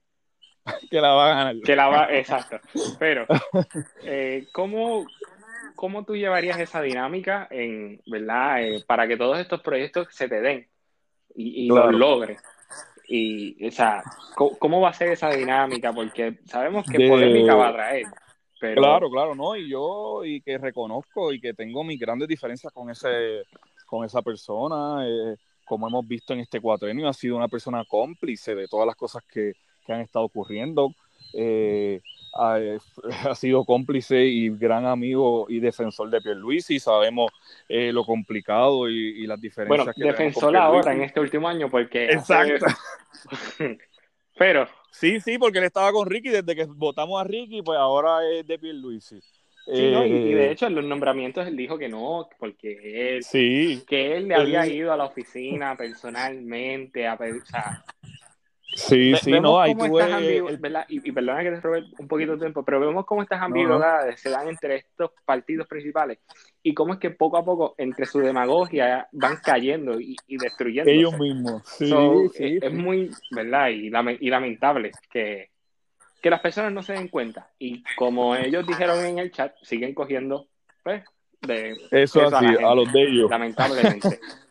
que 0.89 0.99
la 0.99 1.13
va 1.13 1.25
a 1.25 1.35
ganar. 1.35 1.61
Que 1.63 1.75
la 1.75 1.87
va, 1.87 2.11
exacto. 2.11 2.59
Pero, 2.97 3.27
eh, 4.03 4.47
¿cómo, 4.51 5.05
¿cómo 5.75 6.05
tú 6.05 6.15
llevarías 6.15 6.59
esa 6.59 6.81
dinámica 6.81 7.47
en, 7.51 8.01
¿verdad? 8.07 8.63
Eh, 8.63 8.83
para 8.87 9.07
que 9.07 9.15
todos 9.15 9.37
estos 9.37 9.61
proyectos 9.61 10.07
se 10.09 10.27
te 10.27 10.41
den 10.41 10.67
y, 11.35 11.65
y 11.65 11.67
los 11.67 11.93
logres? 11.93 12.41
Y, 13.15 13.67
o 13.67 13.69
sea, 13.69 14.01
¿cómo, 14.35 14.81
va 14.81 14.89
a 14.89 14.93
ser 14.93 15.09
esa 15.09 15.29
dinámica? 15.29 15.93
Porque 15.93 16.39
sabemos 16.45 16.83
que 16.87 17.07
polémica 17.07 17.53
va 17.53 17.67
a 17.67 17.73
traer. 17.73 18.07
Pero... 18.59 18.81
Claro, 18.81 19.11
claro, 19.11 19.35
¿no? 19.35 19.55
Y 19.55 19.69
yo, 19.69 20.25
y 20.25 20.41
que 20.41 20.57
reconozco 20.57 21.31
y 21.31 21.39
que 21.39 21.53
tengo 21.53 21.83
mis 21.83 21.99
grandes 21.99 22.27
diferencias 22.27 22.73
con 22.73 22.89
ese, 22.89 23.43
con 23.85 24.03
esa 24.03 24.23
persona, 24.23 25.07
eh, 25.07 25.35
como 25.63 25.87
hemos 25.87 26.07
visto 26.07 26.33
en 26.33 26.39
este 26.39 26.59
cuatrenio, 26.59 27.07
ha 27.07 27.13
sido 27.13 27.37
una 27.37 27.47
persona 27.47 27.85
cómplice 27.87 28.55
de 28.55 28.67
todas 28.67 28.87
las 28.87 28.95
cosas 28.95 29.21
que, 29.31 29.51
que 29.85 29.93
han 29.93 30.01
estado 30.01 30.25
ocurriendo. 30.25 30.89
Eh, 31.33 32.01
ha, 32.33 33.35
sido 33.35 33.63
cómplice 33.63 34.25
y 34.25 34.49
gran 34.49 34.85
amigo 34.85 35.45
y 35.49 35.59
defensor 35.59 36.09
de 36.09 36.21
Pierluisi, 36.21 36.79
sabemos 36.79 37.31
eh, 37.69 37.91
lo 37.91 38.03
complicado 38.03 38.89
y, 38.89 39.25
las 39.27 39.39
diferencias 39.39 39.95
bueno, 39.95 40.09
defensor 40.11 40.57
ahora 40.57 40.93
en 40.93 41.03
este 41.03 41.19
último 41.19 41.47
año 41.47 41.69
porque... 41.69 42.05
Exacto. 42.05 42.65
Pero... 44.37 44.67
Sí, 44.91 45.19
sí, 45.19 45.37
porque 45.39 45.57
él 45.57 45.65
estaba 45.65 45.91
con 45.91 46.07
Ricky 46.07 46.29
desde 46.29 46.55
que 46.55 46.65
votamos 46.65 47.19
a 47.19 47.23
Ricky, 47.23 47.63
pues 47.63 47.79
ahora 47.79 48.19
es 48.31 48.45
de 48.45 48.59
Pierluisi. 48.59 49.19
Sí, 49.65 49.71
y, 49.71 50.33
de 50.33 50.47
eh, 50.47 50.51
hecho 50.51 50.67
en 50.67 50.75
los 50.75 50.83
nombramientos 50.83 51.47
él 51.47 51.55
dijo 51.55 51.77
que 51.77 51.87
no, 51.87 52.27
porque 52.37 53.15
él, 53.15 53.23
sí, 53.23 53.81
que 53.87 54.17
él 54.17 54.27
le 54.27 54.35
había 54.35 54.67
ido 54.67 54.91
a 54.91 54.97
la 54.97 55.05
oficina 55.05 55.77
personalmente 55.77 57.07
a 57.07 57.17
pedir, 57.17 57.41
Sí, 58.75 59.15
sí, 59.21 59.31
no, 59.39 59.59
hay 59.59 59.71
y, 59.71 61.11
perdona 61.11 61.43
que 61.43 61.51
te 61.51 61.61
robe 61.61 61.83
un 61.99 62.07
poquito 62.07 62.33
de 62.33 62.39
tiempo, 62.39 62.63
pero 62.63 62.79
vemos 62.79 63.05
cómo 63.05 63.21
estas 63.21 63.41
ambigüedades 63.41 64.19
se 64.19 64.29
dan 64.29 64.47
entre 64.47 64.77
estos 64.77 65.11
partidos 65.25 65.67
principales 65.67 66.19
y 66.61 66.73
cómo 66.73 66.93
es 66.93 66.99
que 66.99 67.11
poco 67.11 67.37
a 67.37 67.45
poco, 67.45 67.75
entre 67.77 68.05
su 68.05 68.19
demagogia, 68.19 69.07
van 69.11 69.37
cayendo 69.43 69.99
y, 69.99 70.15
destruyendo. 70.27 70.89
Ellos 70.89 71.17
mismos, 71.17 71.61
sí, 71.65 71.91
sí, 72.33 72.59
Es 72.61 72.73
muy, 72.73 73.11
¿verdad? 73.31 73.69
Y, 73.69 73.89
lamentable 73.89 74.91
que, 75.11 75.49
que 76.21 76.29
las 76.29 76.41
personas 76.41 76.71
no 76.71 76.81
se 76.81 76.93
den 76.93 77.09
cuenta. 77.09 77.51
Y 77.59 77.83
como 77.95 78.35
ellos 78.35 78.65
dijeron 78.65 79.03
en 79.05 79.19
el 79.19 79.31
chat, 79.31 79.53
siguen 79.61 79.93
cogiendo, 79.93 80.47
pues, 80.83 81.03
de 81.41 81.75
eso, 81.91 82.25
así, 82.25 82.45
a 82.45 82.73
los 82.73 82.91
de 82.91 83.03
ellos. 83.03 83.29
Lamentablemente. 83.29 84.19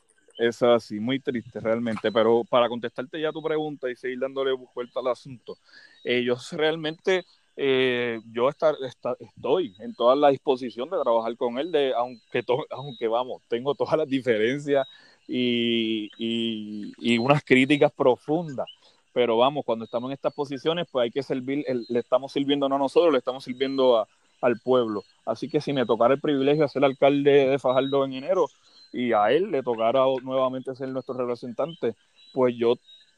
Es 0.42 0.60
así, 0.60 0.98
muy 0.98 1.20
triste 1.20 1.60
realmente, 1.60 2.10
pero 2.10 2.42
para 2.42 2.68
contestarte 2.68 3.20
ya 3.20 3.30
tu 3.30 3.40
pregunta 3.40 3.88
y 3.88 3.94
seguir 3.94 4.18
dándole 4.18 4.50
vuelta 4.74 4.98
al 4.98 5.06
asunto, 5.06 5.56
ellos 6.02 6.52
realmente, 6.54 7.24
eh, 7.56 8.18
yo 8.32 8.48
estar, 8.48 8.74
estoy 9.20 9.72
en 9.78 9.94
toda 9.94 10.16
la 10.16 10.30
disposición 10.30 10.90
de 10.90 11.00
trabajar 11.00 11.36
con 11.36 11.60
él, 11.60 11.70
de, 11.70 11.94
aunque, 11.94 12.44
aunque 12.70 13.06
vamos, 13.06 13.40
tengo 13.46 13.76
todas 13.76 13.96
las 13.96 14.08
diferencias 14.08 14.84
y, 15.28 16.10
y, 16.18 17.18
unas 17.18 17.44
críticas 17.44 17.92
profundas, 17.92 18.66
pero 19.12 19.36
vamos, 19.36 19.64
cuando 19.64 19.84
estamos 19.84 20.08
en 20.08 20.14
estas 20.14 20.34
posiciones, 20.34 20.88
pues 20.90 21.04
hay 21.04 21.10
que 21.12 21.22
servir, 21.22 21.64
le 21.88 22.00
estamos 22.00 22.32
sirviendo 22.32 22.68
no 22.68 22.74
a 22.74 22.78
nosotros, 22.78 23.12
le 23.12 23.18
estamos 23.18 23.44
sirviendo 23.44 24.08
al 24.40 24.58
pueblo. 24.58 25.04
Así 25.24 25.48
que 25.48 25.60
si 25.60 25.72
me 25.72 25.86
tocara 25.86 26.14
el 26.14 26.20
privilegio 26.20 26.64
de 26.64 26.68
ser 26.68 26.84
alcalde 26.84 27.46
de 27.46 27.58
Fajardo 27.60 28.04
en 28.04 28.14
enero, 28.14 28.48
y 28.92 29.12
a 29.12 29.32
él 29.32 29.50
le 29.50 29.62
tocara 29.62 30.04
nuevamente 30.22 30.74
ser 30.74 30.88
nuestro 30.88 31.14
representante, 31.14 31.94
pues 32.32 32.54
yo 32.56 32.74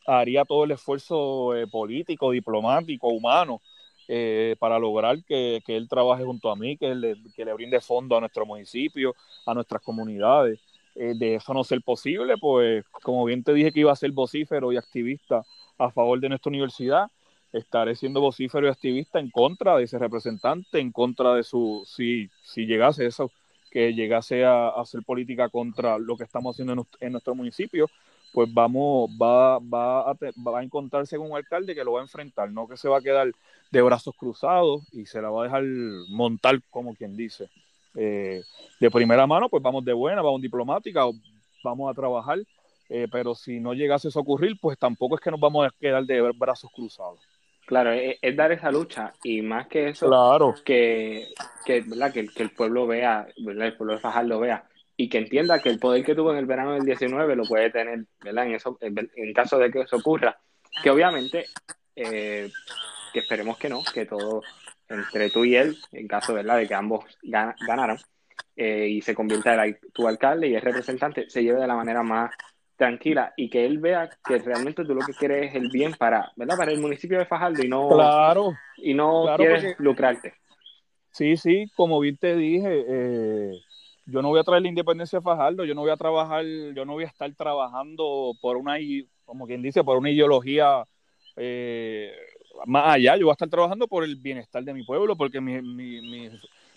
haría 0.07 0.45
todo 0.45 0.65
el 0.65 0.73
esfuerzo 0.73 1.55
eh, 1.55 1.67
político, 1.67 2.31
diplomático, 2.31 3.09
humano, 3.09 3.61
eh, 4.07 4.55
para 4.59 4.79
lograr 4.79 5.25
que, 5.25 5.63
él 5.67 5.89
trabaje 5.89 6.25
junto 6.25 6.51
a 6.51 6.57
mí, 6.57 6.77
que 6.77 6.95
le, 6.95 7.17
que 7.35 7.45
le 7.45 7.55
brinde 7.55 7.81
fondo 7.81 8.17
a 8.17 8.21
nuestro 8.21 8.45
municipio, 8.45 9.15
a 9.47 9.55
nuestras 9.55 9.83
comunidades. 9.83 10.61
Eh, 10.95 11.15
de 11.17 11.35
eso 11.37 11.53
no 11.53 11.65
ser 11.65 11.83
posible, 11.83 12.37
pues 12.39 12.85
como 13.03 13.25
bien 13.25 13.43
te 13.43 13.53
dije 13.53 13.73
que 13.73 13.81
iba 13.81 13.91
a 13.91 13.97
ser 13.97 14.13
vocífero 14.13 14.73
y 14.73 14.77
activista 14.77 15.43
a 15.77 15.91
favor 15.91 16.21
de 16.21 16.29
nuestra 16.29 16.51
universidad, 16.51 17.09
estaré 17.53 17.97
siendo 17.97 18.21
vocífero 18.21 18.67
y 18.67 18.71
activista 18.71 19.19
en 19.19 19.31
contra 19.31 19.77
de 19.77 19.85
ese 19.85 19.99
representante, 19.99 20.79
en 20.79 20.93
contra 20.93 21.35
de 21.35 21.43
su, 21.43 21.83
si, 21.85 22.31
si 22.45 22.67
llegase 22.67 23.07
eso, 23.07 23.33
que 23.75 23.93
llegase 23.93 24.45
a, 24.45 24.69
hacer 24.69 25.03
política 25.03 25.49
contra 25.49 25.99
lo 25.99 26.17
que 26.17 26.23
estamos 26.23 26.55
haciendo 26.55 26.87
en, 27.01 27.13
nuestro 27.13 27.35
municipio, 27.35 27.91
pues 28.33 28.49
vamos, 28.55 29.11
va, 29.21 29.59
va, 29.59 30.13
a, 30.13 30.15
va 30.15 30.61
a 30.61 30.63
encontrarse 30.63 31.17
con 31.17 31.33
un 31.33 31.37
alcalde 31.37 31.75
que 31.75 31.83
lo 31.83 31.95
va 31.95 32.01
a 32.01 32.05
enfrentar, 32.05 32.53
no 32.53 32.69
que 32.69 32.77
se 32.77 32.89
va 32.89 32.99
a 32.99 33.03
quedar 33.03 33.33
de 33.73 33.83
brazos 33.83 34.15
cruzados 34.17 34.83
y 34.93 35.07
se 35.07 35.21
la 35.21 35.29
va 35.29 35.41
a 35.41 35.45
dejar 35.47 35.65
montar, 36.09 36.61
como 36.71 36.95
quien 36.95 37.17
dice. 37.17 37.51
eh, 37.97 38.45
de 38.79 38.91
primera 38.93 39.27
mano, 39.27 39.49
pues 39.49 39.61
vamos 39.61 39.85
de 39.85 39.93
buena, 39.93 40.23
vamos 40.23 40.41
diplomática, 40.41 41.03
vamos 41.65 41.91
a 41.91 41.95
trabajar, 41.95 42.39
eh, 42.89 43.09
pero 43.11 43.35
si 43.35 43.59
no 43.59 43.75
llegase 43.75 44.07
eso 44.07 44.21
a 44.21 44.23
ocurrir, 44.23 44.57
pues 44.61 44.79
tampoco 44.79 45.17
es 45.17 45.21
que 45.21 45.33
nos 45.33 45.41
vamos 45.41 45.67
a 45.67 45.75
quedar 45.81 46.05
de 46.05 46.21
brazos 46.33 46.71
cruzados. 46.73 47.19
Claro, 47.67 47.93
es, 47.93 48.37
dar 48.37 48.53
esa 48.53 48.71
lucha 48.71 49.13
y 49.23 49.41
más 49.41 49.67
que 49.69 49.89
eso, 49.89 50.07
claro. 50.07 50.55
que, 50.65 51.29
que, 51.65 51.81
¿verdad? 51.81 52.13
Que, 52.13 52.29
el 52.37 52.51
pueblo 52.51 52.87
vea, 52.87 53.27
¿verdad? 53.39 53.69
el 53.69 53.77
pueblo 53.77 53.95
de 53.95 54.01
Fajardo 54.01 54.39
vea 54.41 54.69
y 54.97 55.09
que 55.09 55.19
entienda 55.19 55.61
que 55.61 55.71
el 55.71 55.79
poder 55.79 56.05
que 56.05 56.15
tuvo 56.15 56.33
en 56.33 56.39
el 56.39 56.47
verano 56.47 56.75
del 56.75 56.85
19 56.85 57.37
lo 57.37 57.45
puede 57.45 57.71
tener, 57.71 58.05
¿verdad? 58.23 58.47
En, 58.47 58.55
eso, 58.55 58.79
en 58.81 59.33
caso 59.33 59.59
de 59.59 59.71
que 59.71 59.81
eso 59.81 59.97
ocurra, 59.97 60.39
que 60.83 60.91
obviamente, 60.91 61.47
eh, 61.97 62.51
que 63.13 63.19
esperemos 63.19 63.57
que 63.59 63.69
no, 63.69 63.83
que 63.93 64.07
todo 64.07 64.43
entre 64.89 65.31
tú 65.31 65.45
y 65.45 65.57
él, 65.57 65.77
en 65.93 66.07
caso 66.07 66.35
¿verdad? 66.35 66.59
de 66.59 66.69
que 66.69 66.75
ambos 66.75 67.05
ganaran, 67.23 67.99
eh, 68.57 68.87
y 68.89 69.01
se 69.01 69.15
convierta 69.15 69.65
en 69.65 69.79
tu 69.93 70.07
alcalde 70.07 70.49
y 70.49 70.55
el 70.55 70.63
representante, 70.63 71.29
se 71.29 71.43
lleve 71.43 71.61
de 71.61 71.67
la 71.67 71.77
manera 71.77 72.03
más 72.03 72.31
tranquila 72.77 73.33
y 73.37 73.49
que 73.49 73.65
él 73.65 73.79
vea 73.79 74.11
que 74.27 74.39
realmente 74.39 74.85
tú 74.85 74.95
lo 74.95 75.05
que 75.05 75.13
quieres 75.13 75.51
es 75.51 75.55
el 75.55 75.71
bien 75.71 75.93
para, 75.93 76.33
¿verdad? 76.37 76.57
Para 76.57 76.73
el 76.73 76.81
municipio 76.81 77.19
de 77.19 77.27
Fajardo 77.27 77.63
y 77.63 77.69
no, 77.69 77.89
claro, 77.89 78.55
y 78.77 78.95
no 78.95 79.27
quieres 79.37 79.77
lucrarte. 79.79 80.35
Sí, 81.11 81.37
sí, 81.37 81.67
como 81.77 82.01
bien 82.01 82.17
te 82.17 82.35
dije, 82.35 82.85
eh, 82.89 83.53
yo 84.07 84.21
no 84.21 84.29
voy 84.29 84.41
a 84.41 84.45
traer 84.45 84.63
la 84.63 84.69
independencia 84.69 85.19
de 85.19 85.25
Fajardo, 85.25 85.65
yo 85.65 85.75
no 85.75 85.83
voy 85.83 85.91
a 85.91 85.97
trabajar, 85.97 86.45
yo 86.45 86.85
no 86.85 86.95
voy 86.95 87.05
a 87.05 87.09
estar 87.09 87.33
trabajando 87.35 88.33
por 88.41 88.57
una, 88.57 88.77
como 89.25 89.47
quien 89.47 89.63
dice, 89.63 89.85
por 89.85 89.97
una 89.97 90.11
ideología 90.11 90.85
eh, 91.37 92.13
más 92.67 92.95
allá, 92.95 93.17
yo 93.17 93.27
voy 93.27 93.33
a 93.33 93.35
estar 93.35 93.49
trabajando 93.49 93.89
por 93.89 94.05
el 94.05 94.17
bienestar 94.17 94.63
de 94.65 94.75
mi 94.75 94.85
pueblo, 94.85 95.17
porque 95.17 95.41
mi, 95.41 95.61
mi, 95.61 96.31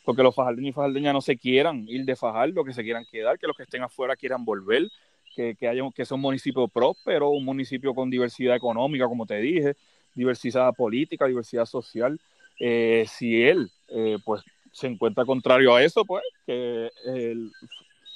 porque 0.03 0.23
los 0.23 0.33
fajardeños 0.33 0.69
y 0.69 0.73
fajardeñas 0.73 1.13
no 1.13 1.21
se 1.21 1.37
quieran 1.37 1.85
ir 1.87 2.05
de 2.05 2.15
Fajardo, 2.15 2.63
que 2.63 2.73
se 2.73 2.83
quieran 2.83 3.05
quedar, 3.05 3.37
que 3.37 3.47
los 3.47 3.55
que 3.55 3.63
estén 3.63 3.83
afuera 3.83 4.15
quieran 4.15 4.45
volver, 4.45 4.89
que, 5.37 5.55
que, 5.55 5.89
que 5.93 6.05
sea 6.05 6.15
un 6.15 6.21
municipio 6.21 6.67
próspero, 6.67 7.29
un 7.29 7.45
municipio 7.45 7.93
con 7.93 8.09
diversidad 8.09 8.55
económica, 8.55 9.07
como 9.07 9.27
te 9.27 9.37
dije, 9.37 9.75
diversidad 10.15 10.73
política, 10.73 11.27
diversidad 11.27 11.65
social. 11.65 12.19
Eh, 12.59 13.05
si 13.07 13.43
él, 13.43 13.69
eh, 13.89 14.17
pues, 14.25 14.41
se 14.71 14.87
encuentra 14.87 15.25
contrario 15.25 15.75
a 15.75 15.83
eso, 15.83 16.03
pues, 16.05 16.23
que 16.47 16.89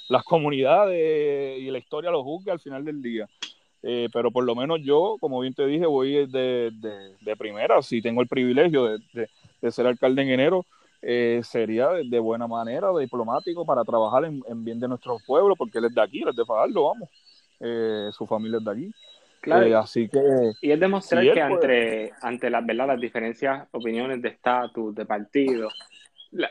las 0.08 0.24
comunidades 0.24 1.60
y 1.60 1.70
la 1.70 1.78
historia 1.78 2.10
lo 2.10 2.24
juzgue 2.24 2.50
al 2.50 2.60
final 2.60 2.84
del 2.84 3.00
día. 3.00 3.28
Eh, 3.84 4.08
pero 4.12 4.30
por 4.30 4.44
lo 4.44 4.54
menos 4.54 4.80
yo, 4.82 5.16
como 5.20 5.40
bien 5.40 5.54
te 5.54 5.66
dije, 5.66 5.86
voy 5.86 6.26
de, 6.26 6.70
de, 7.20 7.36
primera. 7.36 7.82
Si 7.82 8.02
tengo 8.02 8.20
el 8.20 8.28
privilegio 8.28 8.98
de, 9.12 9.70
ser 9.70 9.86
alcalde 9.86 10.22
en 10.22 10.30
enero, 10.30 10.66
sería 11.42 11.88
de, 11.88 12.18
buena 12.18 12.46
manera, 12.46 12.88
diplomático, 12.98 13.66
para 13.66 13.84
trabajar 13.84 14.24
en, 14.24 14.42
en, 14.48 14.64
bien 14.64 14.78
de 14.80 14.88
nuestro 14.88 15.18
pueblo, 15.26 15.56
porque 15.56 15.78
él 15.78 15.86
es 15.86 15.94
de 15.94 16.02
aquí, 16.02 16.22
él 16.22 16.28
es 16.28 16.36
de 16.36 16.44
Fajardo, 16.44 16.84
vamos 16.84 17.08
eh, 17.62 18.10
su 18.12 18.26
familia 18.26 18.58
es 18.58 18.64
de 18.64 18.70
aquí. 18.70 18.94
Claro. 19.40 19.66
Eh, 19.66 19.74
así 19.74 20.08
que. 20.08 20.20
Y 20.60 20.70
es 20.70 20.80
demostrar 20.80 21.24
que 21.32 21.40
ante, 21.40 22.12
ante 22.20 22.50
las, 22.50 22.64
¿verdad? 22.64 22.88
las 22.88 23.00
diferencias, 23.00 23.68
opiniones 23.72 24.20
de 24.22 24.28
estatus, 24.28 24.94
de 24.94 25.06
partido, 25.06 25.68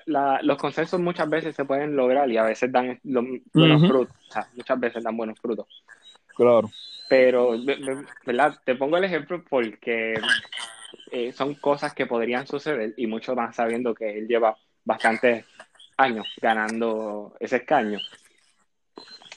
los 0.05 0.57
consensos 0.57 0.99
muchas 0.99 1.29
veces 1.29 1.55
se 1.55 1.65
pueden 1.65 1.95
lograr 1.95 2.29
y 2.29 2.37
a 2.37 2.43
veces 2.43 2.71
dan 2.71 2.99
buenos 3.53 3.87
frutos. 3.87 4.15
O 4.29 4.31
sea, 4.31 4.47
muchas 4.55 4.79
veces 4.79 5.03
dan 5.03 5.17
buenos 5.17 5.39
frutos. 5.39 5.67
Claro. 6.35 6.69
Pero, 7.09 7.55
¿verdad? 8.25 8.55
Te 8.63 8.75
pongo 8.75 8.97
el 8.97 9.03
ejemplo 9.03 9.43
porque 9.49 10.13
eh, 11.11 11.31
son 11.31 11.55
cosas 11.55 11.93
que 11.93 12.05
podrían 12.05 12.47
suceder 12.47 12.93
y 12.97 13.07
mucho 13.07 13.35
más 13.35 13.55
sabiendo 13.55 13.93
que 13.93 14.17
él 14.17 14.27
lleva 14.27 14.55
bastantes 14.83 15.45
años 15.97 16.27
ganando 16.41 17.35
ese 17.39 17.57
escaño 17.57 17.99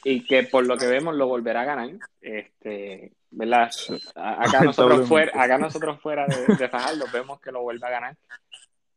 y 0.04 0.24
que 0.24 0.44
por 0.44 0.66
lo 0.66 0.76
que 0.76 0.86
vemos 0.86 1.14
lo 1.14 1.26
volverá 1.26 1.62
a 1.62 1.64
ganar. 1.64 1.90
Este, 2.20 3.12
¿verdad? 3.30 3.70
Acá 4.14 4.60
nosotros 4.60 5.08
fuera, 5.08 5.32
acá 5.42 5.58
nosotros 5.58 6.00
fuera 6.00 6.26
de, 6.26 6.54
de 6.54 6.68
Fajardo 6.68 7.06
vemos 7.12 7.40
que 7.40 7.50
lo 7.50 7.62
vuelve 7.62 7.86
a 7.86 7.90
ganar. 7.90 8.16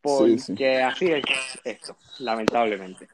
Porque 0.01 0.81
así 0.81 1.11
es 1.11 1.23
esto, 1.63 1.97
lamentablemente. 2.19 3.07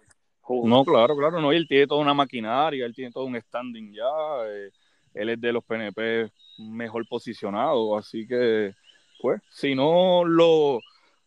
No, 0.50 0.84
claro, 0.84 1.16
claro, 1.16 1.40
no, 1.40 1.52
él 1.52 1.68
tiene 1.68 1.88
toda 1.88 2.02
una 2.02 2.14
maquinaria, 2.14 2.86
él 2.86 2.94
tiene 2.94 3.12
todo 3.12 3.26
un 3.26 3.40
standing 3.40 3.94
ya, 3.94 4.04
eh, 4.46 4.72
él 5.14 5.30
es 5.30 5.40
de 5.40 5.54
los 5.54 5.64
PNP 5.64 6.30
mejor 6.58 7.08
posicionado, 7.08 7.98
así 7.98 8.28
que, 8.28 8.74
pues, 9.24 9.42
si 9.50 9.74
no 9.74 10.26
lo, 10.26 10.82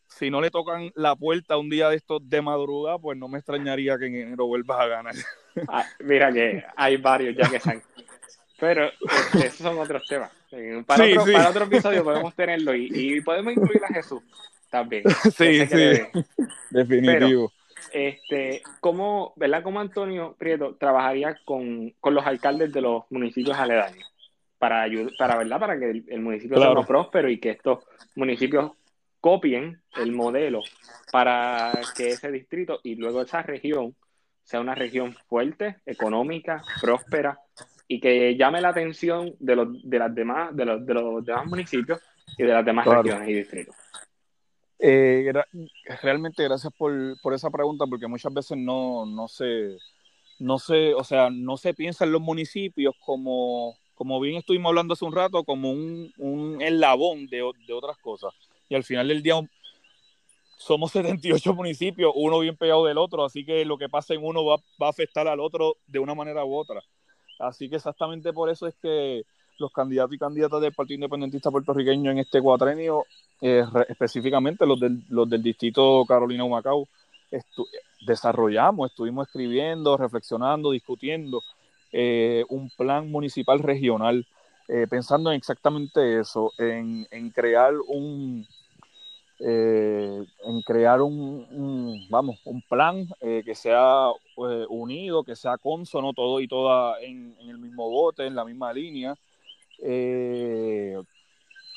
si 0.07 0.31
no 0.31 0.43
le 0.43 0.51
tocan 0.51 0.93
la 0.97 1.17
puerta 1.17 1.57
un 1.57 1.71
día 1.71 1.89
de 1.89 1.97
estos 1.97 2.29
de 2.29 2.43
madrugada, 2.43 2.99
pues 2.99 3.17
no 3.17 3.27
me 3.27 3.39
extrañaría 3.39 3.97
que 3.97 4.05
en 4.05 4.17
enero 4.17 4.47
vuelvas 4.47 4.79
a 4.81 4.87
ganar. 4.87 5.15
Ah, 5.69 5.87
mira 6.01 6.31
que 6.31 6.63
hay 6.77 6.99
varios 6.99 7.35
ya 7.35 7.49
que 7.49 7.57
están. 7.57 7.83
Pero 8.61 8.91
este, 9.33 9.47
esos 9.47 9.57
son 9.57 9.79
otros 9.79 10.07
temas. 10.07 10.31
Para, 10.85 11.05
otro, 11.07 11.33
para 11.33 11.49
otro 11.49 11.65
episodio 11.65 12.05
podemos 12.05 12.35
tenerlo 12.35 12.75
y, 12.75 13.23
podemos 13.23 13.55
incluir 13.55 13.83
a 13.83 13.95
Jesús 13.95 14.21
también. 14.69 15.05
Sí, 15.35 15.67
sí. 15.67 16.23
Definitivo. 16.69 17.51
este, 17.91 18.61
¿cómo, 18.81 19.33
¿verdad? 19.37 19.63
¿Cómo 19.63 19.81
Antonio 19.81 20.37
Prieto 20.39 20.77
trabajaría 20.79 21.39
con, 21.47 21.95
los 22.05 22.27
alcaldes 22.27 22.71
de 22.75 22.83
los 22.83 23.05
municipios 23.09 23.57
aledaños? 23.57 24.07
Para, 24.59 24.83
ayudar, 24.83 25.13
para, 25.19 25.37
¿verdad? 25.37 25.61
para 25.61 25.79
que 25.79 25.91
el, 26.07 26.21
municipio 26.21 26.59
sea 26.59 26.75
próspero 26.87 27.29
y 27.29 27.39
que 27.39 27.51
estos 27.51 27.85
municipios 28.15 28.73
copien 29.21 29.83
el 29.97 30.13
modelo 30.13 30.63
para 31.13 31.73
que 31.97 32.09
ese 32.09 32.31
distrito 32.31 32.81
y 32.83 32.95
luego 32.95 33.23
esa 33.23 33.43
región 33.43 33.95
sea 34.43 34.61
una 34.61 34.75
región 34.75 35.15
fuerte, 35.29 35.77
económica, 35.85 36.63
próspera 36.81 37.39
y 37.89 38.01
que 38.01 38.37
llame 38.37 38.61
la 38.61 38.69
atención 38.69 39.35
de 39.41 39.57
los, 39.57 39.69
de 39.83 39.99
las 39.99 40.15
demás, 40.15 40.55
de 40.55 40.65
los, 40.65 40.87
de 40.87 40.95
los 40.95 41.25
demás 41.25 41.47
municipios 41.47 42.01
y 42.39 42.45
de 42.45 42.53
las 42.53 42.65
demás 42.65 42.87
regiones 42.87 43.29
y 43.29 43.35
distritos. 43.35 43.75
Eh, 44.79 45.33
realmente 46.03 46.45
gracias 46.45 46.73
por, 46.77 46.93
por, 47.23 47.33
esa 47.33 47.51
pregunta, 47.51 47.87
porque 47.89 48.07
muchas 48.07 48.33
veces 48.33 48.59
no, 48.59 49.07
no 49.07 49.27
se, 49.27 49.77
no 50.39 50.59
se, 50.59 50.95
o 50.95 51.03
sea, 51.03 51.31
no 51.31 51.57
se 51.57 51.73
piensa 51.73 52.05
en 52.05 52.13
los 52.13 52.21
municipios 52.21 52.95
como, 53.05 53.77
como 53.97 54.21
bien 54.21 54.37
estuvimos 54.37 54.71
hablando 54.71 54.95
hace 54.95 55.05
un 55.05 55.15
rato, 55.15 55.43
como 55.43 55.71
un, 55.71 56.13
un 56.19 56.63
eslabón 56.63 57.27
de, 57.27 57.39
de 57.67 57.73
otras 57.73 57.97
cosas. 57.99 58.33
Y 58.69 58.75
al 58.75 58.85
final 58.85 59.09
del 59.09 59.23
día 59.23 59.41
somos 60.59 60.93
78 60.93 61.55
municipios, 61.55 62.13
uno 62.15 62.39
bien 62.39 62.57
pegado 62.57 62.85
del 62.85 62.99
otro, 62.99 63.25
así 63.25 63.45
que 63.45 63.65
lo 63.65 63.79
que 63.79 63.89
pasa 63.89 64.15
en 64.15 64.25
uno 64.25 64.45
va, 64.45 64.57
a 64.57 64.89
afectar 64.89 65.27
al 65.27 65.41
otro 65.41 65.77
de 65.87 65.99
una 65.99 66.15
manera 66.15 66.45
u 66.45 66.55
otra. 66.55 66.83
Así 67.39 67.69
que 67.69 67.77
exactamente 67.77 68.33
por 68.33 68.51
eso 68.51 68.67
es 68.67 68.75
que 68.77 69.23
los 69.59 69.73
candidatos 69.73 70.15
y 70.15 70.19
candidatas 70.19 70.61
del 70.61 70.75
Partido 70.75 70.97
Independentista 70.97 71.51
puertorriqueño 71.51 72.11
en 72.11 72.19
este 72.19 72.43
cuatrenio, 72.43 73.05
eh, 73.41 73.65
específicamente 73.89 74.67
los 74.67 74.79
del, 74.79 75.03
los 75.09 75.29
del 75.29 75.43
distrito 75.43 76.05
Carolina 76.07 76.45
Humacao, 76.45 76.87
desarrollamos, 78.07 78.91
estuvimos 78.91 79.27
escribiendo, 79.27 79.97
reflexionando, 79.97 80.71
discutiendo 80.71 81.43
eh, 81.93 82.45
un 82.49 82.69
plan 82.71 83.11
municipal 83.11 83.61
regional, 83.61 84.27
eh, 84.69 84.87
pensando 84.89 85.31
en 85.31 85.37
exactamente 85.37 86.21
eso, 86.21 86.53
en, 86.59 87.07
en 87.11 87.31
crear 87.31 87.75
un, 87.87 88.47
eh, 89.39 90.25
en 90.45 90.63
crear 90.63 91.01
un, 91.01 92.07
vamos, 92.11 92.41
un 92.45 92.61
plan 92.63 93.07
que 93.21 93.55
sea 93.55 94.09
unido, 94.69 95.23
que 95.25 95.37
sea 95.37 95.59
consono 95.59 96.13
todo 96.13 96.41
y 96.41 96.49
toda 96.49 97.01
en, 97.01 97.37
el 97.41 97.59
mismo 97.59 97.89
bote, 97.89 98.27
en 98.27 98.35
la 98.35 98.45
misma 98.45 98.73
línea. 98.73 99.15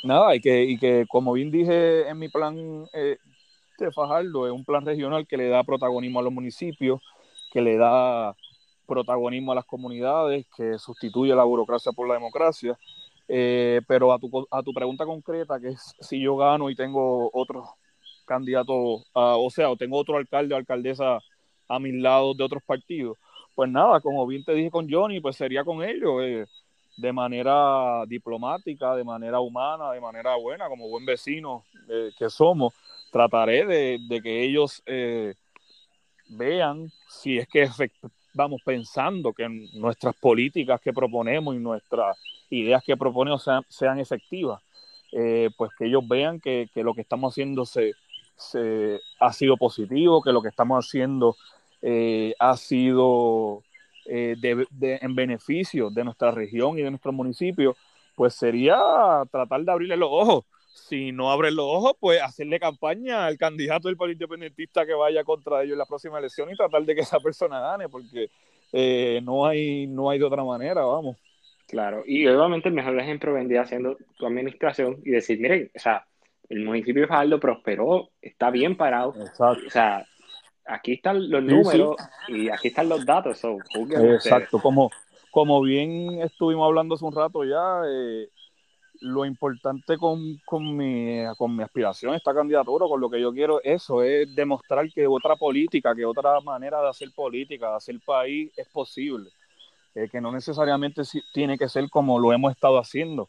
nada, 0.03 0.35
y 0.35 0.39
que, 0.41 0.63
y 0.63 0.77
que 0.77 1.05
como 1.07 1.33
bien 1.33 1.51
dije 1.51 2.07
en 2.07 2.17
mi 2.17 2.29
plan 2.29 2.55
de 2.91 3.91
Fajardo, 3.93 4.47
es 4.47 4.53
un 4.53 4.65
plan 4.65 4.85
regional 4.85 5.27
que 5.27 5.37
le 5.37 5.49
da 5.49 5.63
protagonismo 5.63 6.19
a 6.19 6.23
los 6.23 6.33
municipios, 6.33 7.01
que 7.51 7.61
le 7.61 7.77
da 7.77 8.35
protagonismo 8.89 9.51
a 9.51 9.55
las 9.55 9.65
comunidades, 9.65 10.47
que 10.57 10.77
sustituye 10.79 11.33
la 11.35 11.43
burocracia 11.43 11.93
por 11.93 12.07
la 12.07 12.15
democracia. 12.15 12.77
Eh, 13.31 13.81
pero 13.87 14.11
a 14.11 14.17
tu, 14.17 14.47
a 14.49 14.63
tu 14.63 14.73
pregunta 14.73 15.05
concreta, 15.05 15.59
que 15.59 15.69
es 15.69 15.93
si 15.99 16.19
yo 16.19 16.35
gano 16.35 16.67
y 16.71 16.75
tengo 16.75 17.29
otro 17.31 17.75
candidato, 18.25 18.73
o 19.13 19.49
sea, 19.51 19.69
o 19.69 19.77
tengo 19.77 19.97
otro 19.97 20.17
alcalde 20.17 20.55
o 20.55 20.57
alcaldesa 20.57 21.19
a 21.67 21.79
mis 21.79 21.93
lados 21.93 22.35
de 22.35 22.43
otros 22.43 22.63
partidos, 22.63 23.17
pues 23.53 23.69
nada, 23.69 24.01
como 24.01 24.25
bien 24.25 24.43
te 24.43 24.53
dije 24.53 24.71
con 24.71 24.89
Johnny, 24.89 25.19
pues 25.19 25.35
sería 25.35 25.63
con 25.63 25.83
ellos, 25.83 26.23
eh, 26.23 26.45
de 26.97 27.13
manera 27.13 28.03
diplomática, 28.07 28.95
de 28.95 29.03
manera 29.03 29.39
humana, 29.39 29.91
de 29.91 30.01
manera 30.01 30.35
buena, 30.35 30.67
como 30.67 30.89
buen 30.89 31.05
vecino 31.05 31.65
eh, 31.87 32.09
que 32.17 32.31
somos, 32.31 32.73
trataré 33.11 33.65
de, 33.65 33.99
de 34.07 34.21
que 34.21 34.43
ellos 34.43 34.81
vean 36.29 36.91
si 37.07 37.37
es 37.37 37.47
que 37.47 37.69
vamos 38.33 38.61
pensando 38.63 39.33
que 39.33 39.47
nuestras 39.73 40.15
políticas 40.15 40.79
que 40.81 40.93
proponemos 40.93 41.55
y 41.55 41.59
nuestras 41.59 42.17
ideas 42.49 42.83
que 42.85 42.97
proponemos 42.97 43.47
sean, 43.67 43.99
efectivas, 43.99 44.61
eh, 45.11 45.49
pues 45.57 45.71
que 45.77 45.85
ellos 45.85 46.07
vean 46.07 46.39
que, 46.39 46.69
lo 46.75 46.93
que 46.93 47.01
estamos 47.01 47.33
haciendo 47.33 47.65
se, 47.65 47.93
ha 49.19 49.33
sido 49.33 49.57
positivo, 49.57 50.21
que 50.21 50.31
lo 50.31 50.41
que 50.41 50.49
estamos 50.49 50.85
haciendo 50.85 51.35
eh, 51.81 52.33
ha 52.39 52.55
sido 52.57 53.63
eh, 54.05 54.35
en 54.81 55.15
beneficio 55.15 55.89
de 55.89 56.03
nuestra 56.03 56.31
región 56.31 56.77
y 56.77 56.81
de 56.81 56.89
nuestro 56.89 57.11
municipio, 57.11 57.75
pues 58.15 58.33
sería 58.33 58.77
tratar 59.31 59.63
de 59.63 59.71
abrirle 59.71 59.97
los 59.97 60.09
ojos. 60.11 60.45
Si 60.71 61.11
no 61.11 61.31
abren 61.31 61.55
los 61.55 61.65
ojos, 61.65 61.93
pues 61.99 62.21
hacerle 62.21 62.59
campaña 62.59 63.25
al 63.25 63.37
candidato 63.37 63.87
del 63.87 63.97
Partido 63.97 64.13
Independentista 64.13 64.85
que 64.85 64.93
vaya 64.93 65.23
contra 65.23 65.61
ellos 65.61 65.73
en 65.73 65.79
la 65.79 65.85
próxima 65.85 66.19
elección 66.19 66.49
y 66.51 66.55
tratar 66.55 66.83
de 66.83 66.95
que 66.95 67.01
esa 67.01 67.19
persona 67.19 67.59
gane, 67.59 67.89
porque 67.89 68.29
eh, 68.71 69.19
no, 69.23 69.45
hay, 69.45 69.87
no 69.87 70.09
hay 70.09 70.19
de 70.19 70.25
otra 70.25 70.43
manera, 70.43 70.83
vamos. 70.85 71.17
Claro, 71.67 72.03
y 72.05 72.25
obviamente 72.27 72.69
el 72.69 72.75
mejor 72.75 72.99
ejemplo 72.99 73.33
vendría 73.33 73.65
siendo 73.65 73.97
tu 74.17 74.25
administración 74.25 74.97
y 75.05 75.11
decir, 75.11 75.39
miren, 75.39 75.69
o 75.75 75.79
sea, 75.79 76.03
el 76.49 76.65
municipio 76.65 77.03
de 77.03 77.07
Fajardo 77.07 77.39
prosperó, 77.39 78.09
está 78.21 78.49
bien 78.49 78.75
parado. 78.75 79.13
Exacto. 79.15 79.67
O 79.67 79.69
sea, 79.69 80.03
aquí 80.65 80.93
están 80.93 81.29
los 81.29 81.43
números 81.43 81.95
y 82.27 82.49
aquí 82.49 82.69
están 82.69 82.89
los 82.89 83.05
datos. 83.05 83.41
Exacto, 84.13 84.59
como, 84.59 84.89
como 85.29 85.61
bien 85.61 86.21
estuvimos 86.21 86.65
hablando 86.65 86.95
hace 86.95 87.05
un 87.05 87.15
rato 87.15 87.43
ya, 87.43 87.81
eh, 87.87 88.29
lo 89.01 89.25
importante 89.25 89.97
con, 89.97 90.37
con, 90.45 90.75
mi, 90.75 91.23
con 91.37 91.55
mi 91.55 91.63
aspiración, 91.63 92.13
esta 92.15 92.33
candidatura, 92.33 92.85
con 92.87 92.99
lo 92.99 93.09
que 93.09 93.21
yo 93.21 93.31
quiero, 93.33 93.61
eso 93.63 94.03
es 94.03 94.33
demostrar 94.35 94.89
que 94.91 95.07
otra 95.07 95.35
política, 95.35 95.95
que 95.95 96.05
otra 96.05 96.39
manera 96.41 96.81
de 96.81 96.89
hacer 96.89 97.09
política, 97.15 97.69
de 97.69 97.75
hacer 97.75 97.99
país 98.05 98.51
es 98.57 98.67
posible. 98.67 99.29
Eh, 99.95 100.07
que 100.09 100.21
no 100.21 100.31
necesariamente 100.31 101.01
tiene 101.33 101.57
que 101.57 101.67
ser 101.67 101.89
como 101.89 102.19
lo 102.19 102.31
hemos 102.31 102.51
estado 102.51 102.77
haciendo, 102.77 103.27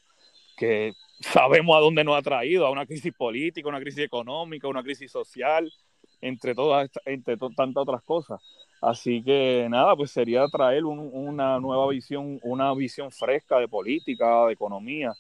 que 0.57 0.93
sabemos 1.21 1.77
a 1.77 1.81
dónde 1.81 2.05
nos 2.05 2.19
ha 2.19 2.23
traído, 2.23 2.67
a 2.67 2.71
una 2.71 2.87
crisis 2.87 3.13
política, 3.15 3.69
una 3.69 3.81
crisis 3.81 4.05
económica, 4.05 4.69
una 4.69 4.83
crisis 4.83 5.11
social, 5.11 5.73
entre 6.21 6.55
todas, 6.55 6.91
entre 7.07 7.37
tantas 7.37 7.77
otras 7.77 8.03
cosas. 8.03 8.41
Así 8.81 9.23
que 9.23 9.67
nada, 9.71 9.95
pues 9.95 10.11
sería 10.11 10.47
traer 10.49 10.85
una 10.85 11.61
nueva 11.61 11.89
visión, 11.89 12.39
una 12.43 12.73
visión 12.75 13.11
fresca 13.11 13.59
de 13.59 13.69
política, 13.69 14.47
de 14.47 14.53
economía. 14.53 15.13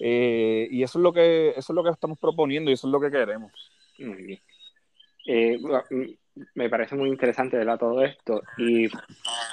Eh, 0.00 0.66
y 0.70 0.82
eso 0.82 0.98
es 0.98 1.02
lo 1.02 1.12
que 1.12 1.50
eso 1.50 1.72
es 1.72 1.74
lo 1.74 1.84
que 1.84 1.90
estamos 1.90 2.18
proponiendo 2.18 2.70
y 2.70 2.74
eso 2.74 2.86
es 2.86 2.92
lo 2.92 3.00
que 3.00 3.10
queremos. 3.10 3.52
Muy 3.98 4.22
bien. 4.22 4.40
Eh, 5.26 5.60
me 6.54 6.70
parece 6.70 6.96
muy 6.96 7.10
interesante 7.10 7.56
¿verdad? 7.58 7.78
todo 7.78 8.02
esto. 8.02 8.42
Y 8.56 8.88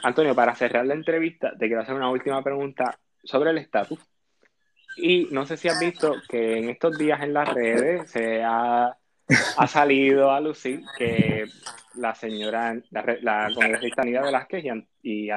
Antonio, 0.03 0.34
para 0.34 0.56
cerrar 0.56 0.86
la 0.86 0.94
entrevista, 0.94 1.52
te 1.57 1.68
quiero 1.68 1.82
hacer 1.82 1.95
una 1.95 2.10
última 2.10 2.41
pregunta 2.41 2.98
sobre 3.24 3.52
el 3.52 3.57
estatus. 3.57 3.99
Y 4.95 5.28
no 5.32 5.45
sé 5.45 5.57
si 5.57 5.68
has 5.68 5.80
visto 5.80 6.15
que 6.28 6.57
en 6.57 6.69
estos 6.69 6.98
días 6.98 7.22
en 7.22 7.34
las 7.34 7.53
redes 7.53 8.10
se 8.10 8.41
ha 8.44 8.98
ha 9.57 9.68
salido 9.68 10.32
a 10.32 10.40
lucir 10.40 10.84
que 10.98 11.45
la 11.95 12.15
señora, 12.15 12.80
la, 12.91 13.18
la 13.22 13.52
congresista 13.53 14.02
Anida 14.02 14.22
Velázquez 14.22 14.64
y, 15.03 15.30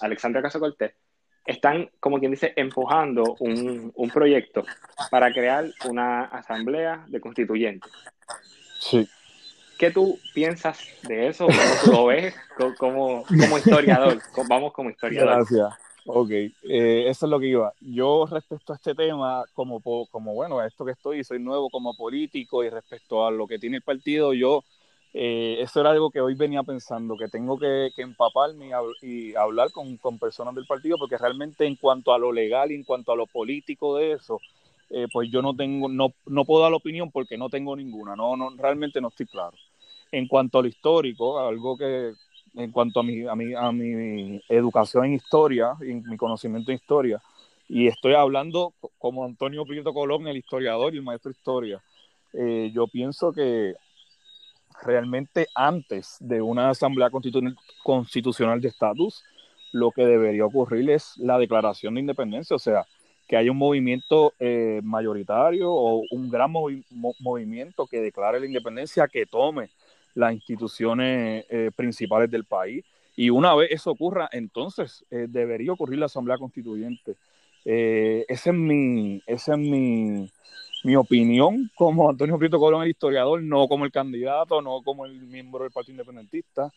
Alexandra 0.00 0.42
Caso 0.42 0.60
Cortés 0.60 0.94
están, 1.44 1.90
como 2.00 2.18
quien 2.18 2.30
dice, 2.30 2.52
empujando 2.56 3.36
un, 3.40 3.92
un, 3.94 4.10
proyecto 4.10 4.64
para 5.10 5.32
crear 5.32 5.66
una 5.88 6.24
asamblea 6.24 7.04
de 7.08 7.20
constituyentes. 7.20 7.90
Sí. 8.78 9.08
¿Qué 9.78 9.90
tú 9.90 10.18
piensas 10.32 10.78
de 11.02 11.28
eso? 11.28 11.46
¿Cómo 11.84 11.96
lo 11.98 12.06
ves 12.06 12.34
como, 12.78 13.24
como 13.24 13.58
historiador? 13.58 14.20
Vamos 14.48 14.72
como 14.72 14.90
historiador. 14.90 15.46
Gracias. 15.48 15.74
Ok, 16.04 16.30
eh, 16.30 17.04
eso 17.08 17.26
es 17.26 17.30
lo 17.30 17.38
que 17.38 17.46
iba. 17.46 17.72
Yo 17.80 18.26
respecto 18.30 18.72
a 18.72 18.76
este 18.76 18.94
tema, 18.94 19.44
como, 19.54 19.80
como 19.80 20.34
bueno, 20.34 20.58
a 20.58 20.66
esto 20.66 20.84
que 20.84 20.92
estoy, 20.92 21.22
soy 21.22 21.38
nuevo 21.38 21.70
como 21.70 21.96
político 21.96 22.64
y 22.64 22.70
respecto 22.70 23.24
a 23.24 23.30
lo 23.30 23.46
que 23.46 23.58
tiene 23.58 23.76
el 23.76 23.82
partido, 23.82 24.32
yo, 24.32 24.64
eh, 25.14 25.58
eso 25.60 25.80
era 25.80 25.90
algo 25.90 26.10
que 26.10 26.20
hoy 26.20 26.34
venía 26.34 26.62
pensando, 26.62 27.16
que 27.16 27.28
tengo 27.28 27.58
que, 27.58 27.90
que 27.94 28.02
empaparme 28.02 28.70
y, 29.02 29.34
hablar 29.34 29.70
con, 29.70 29.96
con, 29.98 30.18
personas 30.18 30.54
del 30.54 30.66
partido, 30.66 30.96
porque 30.96 31.18
realmente 31.18 31.66
en 31.66 31.76
cuanto 31.76 32.14
a 32.14 32.18
lo 32.18 32.32
legal 32.32 32.72
y 32.72 32.76
en 32.76 32.84
cuanto 32.84 33.12
a 33.12 33.16
lo 33.16 33.26
político 33.26 33.96
de 33.96 34.12
eso, 34.12 34.40
eh, 34.88 35.06
pues 35.12 35.30
yo 35.30 35.42
no 35.42 35.54
tengo, 35.54 35.88
no, 35.88 36.12
no 36.26 36.44
puedo 36.44 36.62
dar 36.62 36.72
opinión 36.72 37.10
porque 37.10 37.36
no 37.36 37.50
tengo 37.50 37.76
ninguna, 37.76 38.16
no, 38.16 38.36
no, 38.36 38.50
realmente 38.56 39.00
no 39.00 39.08
estoy 39.08 39.26
claro. 39.26 39.56
En 40.10 40.28
cuanto 40.28 40.58
a 40.58 40.62
lo 40.62 40.68
histórico, 40.68 41.38
algo 41.38 41.76
que, 41.76 42.12
en 42.54 42.70
cuanto 42.72 43.00
a 43.00 43.02
mi, 43.02 43.26
a 43.26 43.34
mi, 43.34 43.54
a 43.54 43.72
mi 43.72 44.40
educación 44.48 45.06
en 45.06 45.14
historia 45.14 45.74
y 45.80 45.94
mi 45.94 46.16
conocimiento 46.16 46.70
en 46.70 46.76
historia. 46.76 47.22
Y 47.68 47.86
estoy 47.86 48.14
hablando 48.14 48.74
como 48.98 49.24
Antonio 49.24 49.64
Prieto 49.64 49.94
Colón, 49.94 50.28
el 50.28 50.36
historiador 50.36 50.94
y 50.94 50.98
el 50.98 51.02
maestro 51.02 51.30
de 51.30 51.38
historia. 51.38 51.82
Eh, 52.34 52.70
yo 52.74 52.86
pienso 52.86 53.32
que 53.32 53.74
realmente 54.84 55.48
antes 55.54 56.16
de 56.20 56.42
una 56.42 56.70
asamblea 56.70 57.10
constitucional 57.82 58.60
de 58.60 58.68
estatus, 58.68 59.24
lo 59.72 59.90
que 59.90 60.04
debería 60.04 60.44
ocurrir 60.44 60.90
es 60.90 61.16
la 61.16 61.38
declaración 61.38 61.94
de 61.94 62.00
independencia, 62.00 62.56
o 62.56 62.58
sea, 62.58 62.86
que 63.26 63.36
haya 63.36 63.50
un 63.50 63.58
movimiento 63.58 64.34
eh, 64.38 64.80
mayoritario 64.82 65.72
o 65.72 66.02
un 66.10 66.28
gran 66.28 66.50
movimiento 66.50 67.86
que 67.86 68.00
declare 68.00 68.40
la 68.40 68.46
independencia, 68.46 69.08
que 69.08 69.24
tome 69.24 69.70
las 70.14 70.34
instituciones 70.34 71.46
eh, 71.48 71.70
principales 71.74 72.30
del 72.30 72.44
país. 72.44 72.84
Y 73.16 73.30
una 73.30 73.54
vez 73.54 73.70
eso 73.70 73.90
ocurra, 73.90 74.28
entonces 74.32 75.04
eh, 75.10 75.26
debería 75.28 75.72
ocurrir 75.72 75.98
la 75.98 76.06
Asamblea 76.06 76.38
Constituyente. 76.38 77.16
Eh, 77.64 78.24
esa 78.28 78.50
es 78.50 78.56
mi, 78.56 79.22
esa 79.26 79.52
es 79.52 79.58
mi, 79.58 80.30
mi 80.84 80.96
opinión 80.96 81.70
como 81.74 82.10
Antonio 82.10 82.38
Prieto 82.38 82.58
Colón, 82.58 82.82
el 82.82 82.90
historiador, 82.90 83.42
no 83.42 83.68
como 83.68 83.84
el 83.84 83.92
candidato, 83.92 84.60
no 84.60 84.82
como 84.82 85.06
el 85.06 85.20
miembro 85.22 85.62
del 85.62 85.72
Partido 85.72 85.94
Independentista. 85.94 86.70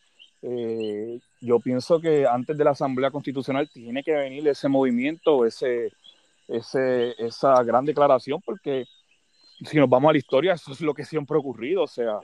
yo 1.42 1.60
pienso 1.60 2.00
que 2.00 2.26
antes 2.28 2.58
de 2.58 2.64
la 2.64 2.72
Asamblea 2.72 3.12
Constitucional 3.12 3.70
tiene 3.72 4.04
que 4.04 4.14
venir 4.14 4.48
ese 4.48 4.68
movimiento, 4.68 5.46
ese, 5.46 5.92
ese, 6.48 7.16
esa 7.18 7.64
gran 7.64 7.86
declaración, 7.86 8.42
porque 8.46 8.86
si 9.64 9.78
nos 9.78 9.90
vamos 9.90 10.10
a 10.10 10.14
la 10.14 10.18
historia, 10.18 10.54
eso 10.54 10.72
es 10.72 10.82
lo 10.82 10.94
que 10.94 11.06
siempre 11.06 11.36
ha 11.36 11.40
ocurrido. 11.40 11.84
O 11.84 11.88
sea, 11.88 12.20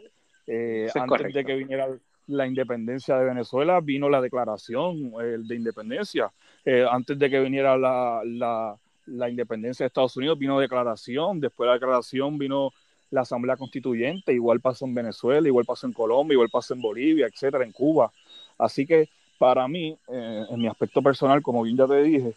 eh, 0.48 0.88
antes 0.96 1.34
de 1.34 1.46
que 1.46 1.56
viniera 1.56 1.88
la 2.28 2.48
independencia 2.48 3.18
de 3.18 3.26
Venezuela, 3.26 3.80
vino 3.82 4.10
la 4.10 4.22
declaración 4.22 5.14
eh, 5.22 5.38
de 5.40 5.56
independencia. 5.56 6.32
Eh, 6.66 6.86
antes 6.90 7.18
de 7.18 7.30
que 7.30 7.40
viniera 7.40 7.78
la, 7.78 8.22
la, 8.26 8.78
la, 9.06 9.30
independencia 9.30 9.84
de 9.84 9.88
Estados 9.88 10.16
Unidos, 10.18 10.38
vino 10.38 10.60
declaración. 10.60 11.40
Después 11.40 11.66
de 11.66 11.70
la 11.70 11.74
declaración 11.74 12.38
vino 12.38 12.72
la 13.10 13.22
Asamblea 13.22 13.58
Constituyente. 13.58 14.34
Igual 14.34 14.60
pasó 14.60 14.86
en 14.86 14.96
Venezuela, 14.96 15.48
igual 15.48 15.66
pasó 15.66 15.88
en 15.88 15.94
Colombia, 15.94 16.36
igual 16.36 16.50
pasó 16.50 16.74
en 16.74 16.82
Bolivia, 16.82 17.28
etcétera, 17.28 17.64
en 17.64 17.72
Cuba. 17.72 18.12
Así 18.58 18.86
que 18.86 19.10
para 19.38 19.68
mí, 19.68 19.98
en 20.08 20.60
mi 20.60 20.68
aspecto 20.68 21.02
personal, 21.02 21.42
como 21.42 21.64
bien 21.64 21.76
ya 21.76 21.88
te 21.88 22.04
dije, 22.04 22.36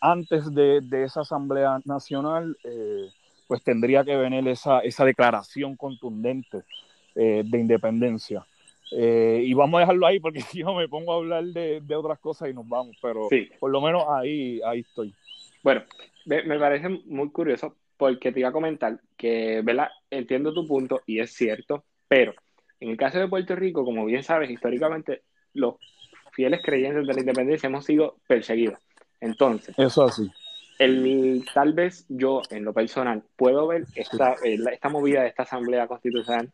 antes 0.00 0.54
de, 0.54 0.80
de, 0.80 1.02
esa 1.02 1.22
Asamblea 1.22 1.80
Nacional, 1.84 2.56
pues 3.48 3.62
tendría 3.64 4.04
que 4.04 4.14
venir 4.14 4.46
esa, 4.46 4.80
esa 4.80 5.04
declaración 5.04 5.74
contundente 5.74 6.62
eh, 7.16 7.42
de 7.44 7.58
independencia. 7.58 8.46
Eh, 8.92 9.42
y 9.44 9.52
vamos 9.54 9.78
a 9.78 9.80
dejarlo 9.80 10.06
ahí 10.06 10.20
porque 10.20 10.40
si 10.52 10.62
no 10.62 10.74
me 10.74 10.86
pongo 10.86 11.12
a 11.12 11.16
hablar 11.16 11.44
de, 11.44 11.96
otras 11.96 12.18
cosas 12.20 12.50
y 12.50 12.54
nos 12.54 12.68
vamos, 12.68 12.96
pero 13.02 13.28
por 13.58 13.70
lo 13.70 13.80
menos 13.80 14.04
ahí, 14.08 14.60
ahí 14.64 14.80
estoy. 14.80 15.12
Bueno, 15.62 15.82
me, 16.26 16.58
parece 16.58 16.88
muy 16.88 17.30
curioso 17.30 17.76
porque 17.96 18.32
te 18.32 18.40
iba 18.40 18.50
a 18.50 18.52
comentar 18.52 19.00
que, 19.16 19.60
¿verdad? 19.62 19.88
Entiendo 20.10 20.52
tu 20.52 20.66
punto 20.66 21.02
y 21.06 21.20
es 21.20 21.32
cierto, 21.32 21.84
pero 22.06 22.34
en 22.80 22.90
el 22.90 22.96
caso 22.96 23.18
de 23.18 23.28
Puerto 23.28 23.56
Rico, 23.56 23.84
como 23.84 24.04
bien 24.04 24.22
sabes, 24.22 24.50
históricamente 24.50 25.22
los 25.54 25.76
fieles 26.32 26.60
creyentes 26.62 27.06
de 27.06 27.14
la 27.14 27.20
independencia 27.20 27.66
hemos 27.66 27.84
sido 27.84 28.16
perseguidos. 28.26 28.78
Entonces, 29.20 29.74
eso 29.78 30.04
así. 30.04 30.30
El, 30.78 31.44
tal 31.52 31.72
vez 31.72 32.06
yo, 32.08 32.40
en 32.50 32.64
lo 32.64 32.72
personal, 32.72 33.24
puedo 33.34 33.66
ver 33.66 33.84
esta, 33.96 34.36
esta 34.44 34.88
movida 34.88 35.22
de 35.22 35.28
esta 35.28 35.42
Asamblea 35.42 35.88
Constitucional 35.88 36.52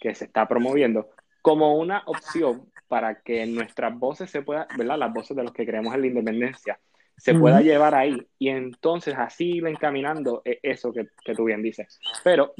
que 0.00 0.12
se 0.14 0.24
está 0.24 0.48
promoviendo 0.48 1.10
como 1.40 1.76
una 1.76 2.02
opción 2.06 2.68
para 2.88 3.20
que 3.22 3.46
nuestras 3.46 3.96
voces 3.96 4.28
se 4.30 4.42
puedan, 4.42 4.66
¿verdad? 4.76 4.98
Las 4.98 5.12
voces 5.12 5.36
de 5.36 5.44
los 5.44 5.52
que 5.52 5.64
creemos 5.64 5.94
en 5.94 6.00
la 6.00 6.06
independencia 6.08 6.80
se 7.20 7.34
pueda 7.34 7.60
llevar 7.60 7.94
ahí 7.94 8.26
y 8.38 8.48
entonces 8.48 9.14
así 9.16 9.56
ir 9.56 9.66
encaminando 9.66 10.42
e, 10.44 10.58
eso 10.62 10.92
que, 10.92 11.08
que 11.24 11.34
tú 11.34 11.44
bien 11.44 11.62
dices. 11.62 12.00
Pero 12.24 12.52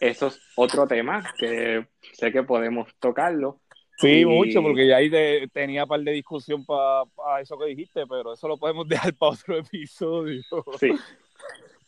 eso 0.00 0.26
es 0.26 0.40
otro 0.56 0.86
tema 0.86 1.22
que 1.38 1.86
sé 2.12 2.32
que 2.32 2.42
podemos 2.42 2.88
tocarlo. 2.98 3.60
Sí, 3.98 4.24
mucho, 4.26 4.62
porque 4.62 4.88
ya 4.88 4.96
ahí 4.96 5.10
tenía 5.52 5.86
par 5.86 6.00
de 6.00 6.12
discusión 6.12 6.64
para 6.64 7.40
eso 7.40 7.56
que 7.58 7.66
dijiste, 7.66 8.04
pero 8.06 8.32
eso 8.32 8.48
lo 8.48 8.58
podemos 8.58 8.88
dejar 8.88 9.14
para 9.14 9.32
otro 9.32 9.58
episodio. 9.58 10.42
Sí. 10.78 10.90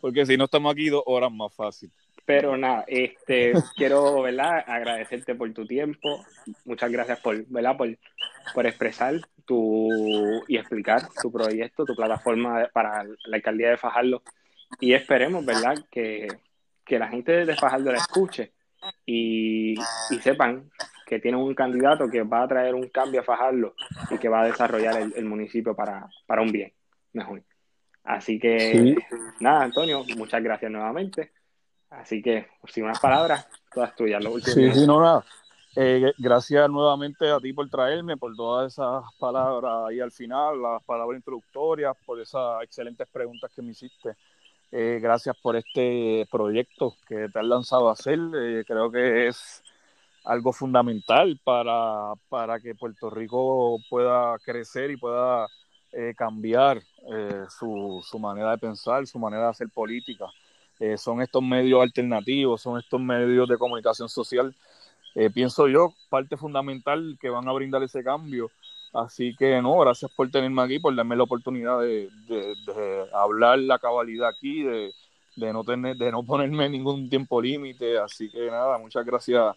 porque 0.01 0.25
si 0.25 0.37
no 0.37 0.45
estamos 0.45 0.73
aquí 0.73 0.89
dos 0.89 1.03
horas 1.07 1.33
más 1.33 1.53
fácil. 1.55 1.91
Pero 2.27 2.57
nada, 2.57 2.85
este, 2.87 3.53
quiero 3.77 4.23
¿verdad? 4.23 4.65
agradecerte 4.67 5.35
por 5.35 5.53
tu 5.53 5.67
tiempo. 5.67 6.25
Muchas 6.65 6.91
gracias 6.91 7.21
por, 7.21 7.45
¿verdad? 7.49 7.77
por, 7.77 7.99
por 8.53 8.67
expresar 8.67 9.15
tu, 9.45 10.43
y 10.49 10.57
explicar 10.57 11.09
tu 11.21 11.31
proyecto, 11.31 11.85
tu 11.85 11.95
plataforma 11.95 12.69
para 12.73 13.05
la 13.05 13.37
alcaldía 13.37 13.71
de 13.71 13.77
Fajardo. 13.77 14.23
Y 14.81 14.93
esperemos 14.95 15.45
¿verdad? 15.45 15.77
Que, 15.91 16.29
que 16.85 16.99
la 16.99 17.09
gente 17.09 17.45
de 17.45 17.57
Fajardo 17.57 17.93
la 17.93 17.99
escuche 17.99 18.53
y, 19.07 19.75
y 20.11 20.19
sepan 20.21 20.71
que 21.07 21.21
tienen 21.21 21.41
un 21.41 21.55
candidato 21.55 22.09
que 22.09 22.23
va 22.23 22.43
a 22.43 22.49
traer 22.49 22.75
un 22.75 22.89
cambio 22.89 23.21
a 23.21 23.25
Fajardo 23.25 23.75
y 24.11 24.19
que 24.19 24.29
va 24.29 24.43
a 24.43 24.47
desarrollar 24.47 25.01
el, 25.15 25.25
municipio 25.25 25.75
para, 25.75 26.09
para, 26.27 26.43
un 26.43 26.51
bien 26.51 26.73
mejor. 27.13 27.43
Así 28.03 28.39
que, 28.39 28.97
nada, 29.41 29.65
Antonio, 29.65 30.05
muchas 30.17 30.43
gracias 30.43 30.71
nuevamente. 30.71 31.33
Así 31.91 32.21
que, 32.23 32.49
sin 32.67 32.85
unas 32.85 33.01
palabras, 33.01 33.47
todas 33.73 33.95
tuyas. 33.95 34.23
Lo 34.23 34.33
último 34.33 34.55
sí, 34.55 34.73
sí, 34.73 34.87
no, 34.87 35.01
nada. 35.01 35.25
Eh, 35.77 36.13
gracias 36.19 36.71
nuevamente 36.71 37.29
a 37.29 37.41
ti 37.41 37.53
por 37.53 37.69
traerme, 37.69 38.17
por 38.17 38.37
todas 38.37 38.73
esas 38.73 39.03
palabras 39.19 39.89
ahí 39.89 39.99
al 39.99 40.13
final, 40.13 40.63
las 40.63 40.81
palabras 40.85 41.19
introductorias, 41.19 41.97
por 42.07 42.21
esas 42.21 42.63
excelentes 42.63 43.09
preguntas 43.09 43.51
que 43.53 43.61
me 43.61 43.73
hiciste. 43.73 44.15
Eh, 44.71 45.01
gracias 45.03 45.37
por 45.43 45.57
este 45.57 46.29
proyecto 46.31 46.95
que 47.09 47.29
te 47.29 47.39
has 47.41 47.45
lanzado 47.45 47.89
a 47.89 47.95
hacer. 47.95 48.21
Eh, 48.37 48.65
creo 48.65 48.89
que 48.89 49.27
es 49.27 49.65
algo 50.25 50.53
fundamental 50.53 51.41
para, 51.43 52.13
para, 52.29 52.61
que 52.61 52.77
Puerto 52.77 53.11
Rico 53.11 53.79
pueda 53.91 54.39
crecer 54.39 54.93
y 54.93 54.97
pueda 54.97 55.49
cambiar 56.17 56.83
su, 57.49 58.05
su, 58.05 58.19
manera 58.19 58.51
de 58.51 58.59
pensar, 58.59 59.07
su 59.07 59.17
manera 59.17 59.45
de 59.45 59.51
hacer 59.51 59.69
política. 59.69 60.27
son 60.97 61.23
estos 61.23 61.41
medios 61.41 61.83
alternativos, 61.83 62.63
son 62.63 62.81
estos 62.81 63.01
medios 63.01 63.49
de 63.49 63.57
comunicación 63.57 64.09
social 64.09 64.53
eh, 65.15 65.31
pienso 65.31 65.69
yo, 65.69 65.95
parte 66.09 66.37
fundamental 66.37 67.17
que 67.21 67.31
van 67.31 67.49
a 67.49 67.53
brindar 67.53 67.83
ese 67.83 68.03
cambio. 68.03 68.51
Así 68.93 69.35
que 69.37 69.61
no, 69.61 69.79
gracias 69.79 70.11
por 70.13 70.31
tenerme 70.31 70.63
aquí, 70.63 70.79
por 70.79 70.95
darme 70.95 71.17
la 71.17 71.25
oportunidad 71.25 71.81
de, 71.81 72.09
hablar 73.13 73.59
la 73.59 73.79
cabalidad 73.79 74.29
aquí, 74.29 74.63
de, 74.63 74.93
no 75.37 75.65
tener, 75.65 75.97
de 75.97 76.13
no 76.13 76.23
ponerme 76.23 76.69
ningún 76.69 77.09
tiempo 77.09 77.43
límite. 77.43 77.99
Así 77.99 78.31
que 78.31 78.51
nada, 78.51 78.79
muchas 78.79 79.05
gracias 79.05 79.57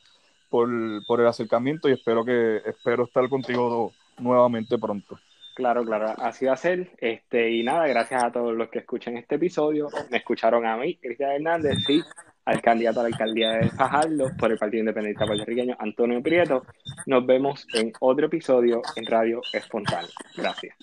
por, 0.50 0.70
por 1.06 1.22
el 1.22 1.28
acercamiento 1.28 1.88
y 1.88 1.94
espero 1.94 2.26
que 2.26 2.62
espero 2.66 3.04
estar 3.06 3.30
contigo 3.30 3.92
nuevamente 4.18 4.78
pronto. 4.78 5.20
Claro, 5.58 5.84
claro, 5.84 6.14
así 6.20 6.46
va 6.46 6.54
a 6.54 6.58
ser. 6.58 6.92
Este, 7.00 7.50
y 7.50 7.64
nada, 7.64 7.88
gracias 7.88 8.24
a 8.24 8.32
todos 8.32 8.56
los 8.56 8.70
que 8.70 8.80
escuchan 8.80 9.18
este 9.18 9.36
episodio. 9.36 9.90
Me 10.12 10.18
escucharon 10.18 10.68
a 10.68 10.78
mí, 10.78 10.98
Cristian 10.98 11.32
Hernández, 11.32 11.78
sí, 11.86 12.04
al 12.48 12.62
candidato 12.62 13.02
a 13.02 13.04
la 13.04 13.10
alcaldía 13.10 13.52
de 13.52 13.70
Fajardo 13.70 14.32
por 14.40 14.52
el 14.52 14.58
Partido 14.58 14.80
Independiente 14.80 15.26
Puertorriqueño, 15.26 15.76
Antonio 15.78 16.24
Prieto. 16.24 16.66
Nos 17.06 17.26
vemos 17.26 17.68
en 17.74 17.92
otro 18.00 18.28
episodio 18.28 18.82
en 18.96 19.06
Radio 19.06 19.42
Espontáneo. 19.52 20.10
Gracias. 20.36 20.76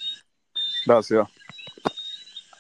Gracias. 0.85 1.27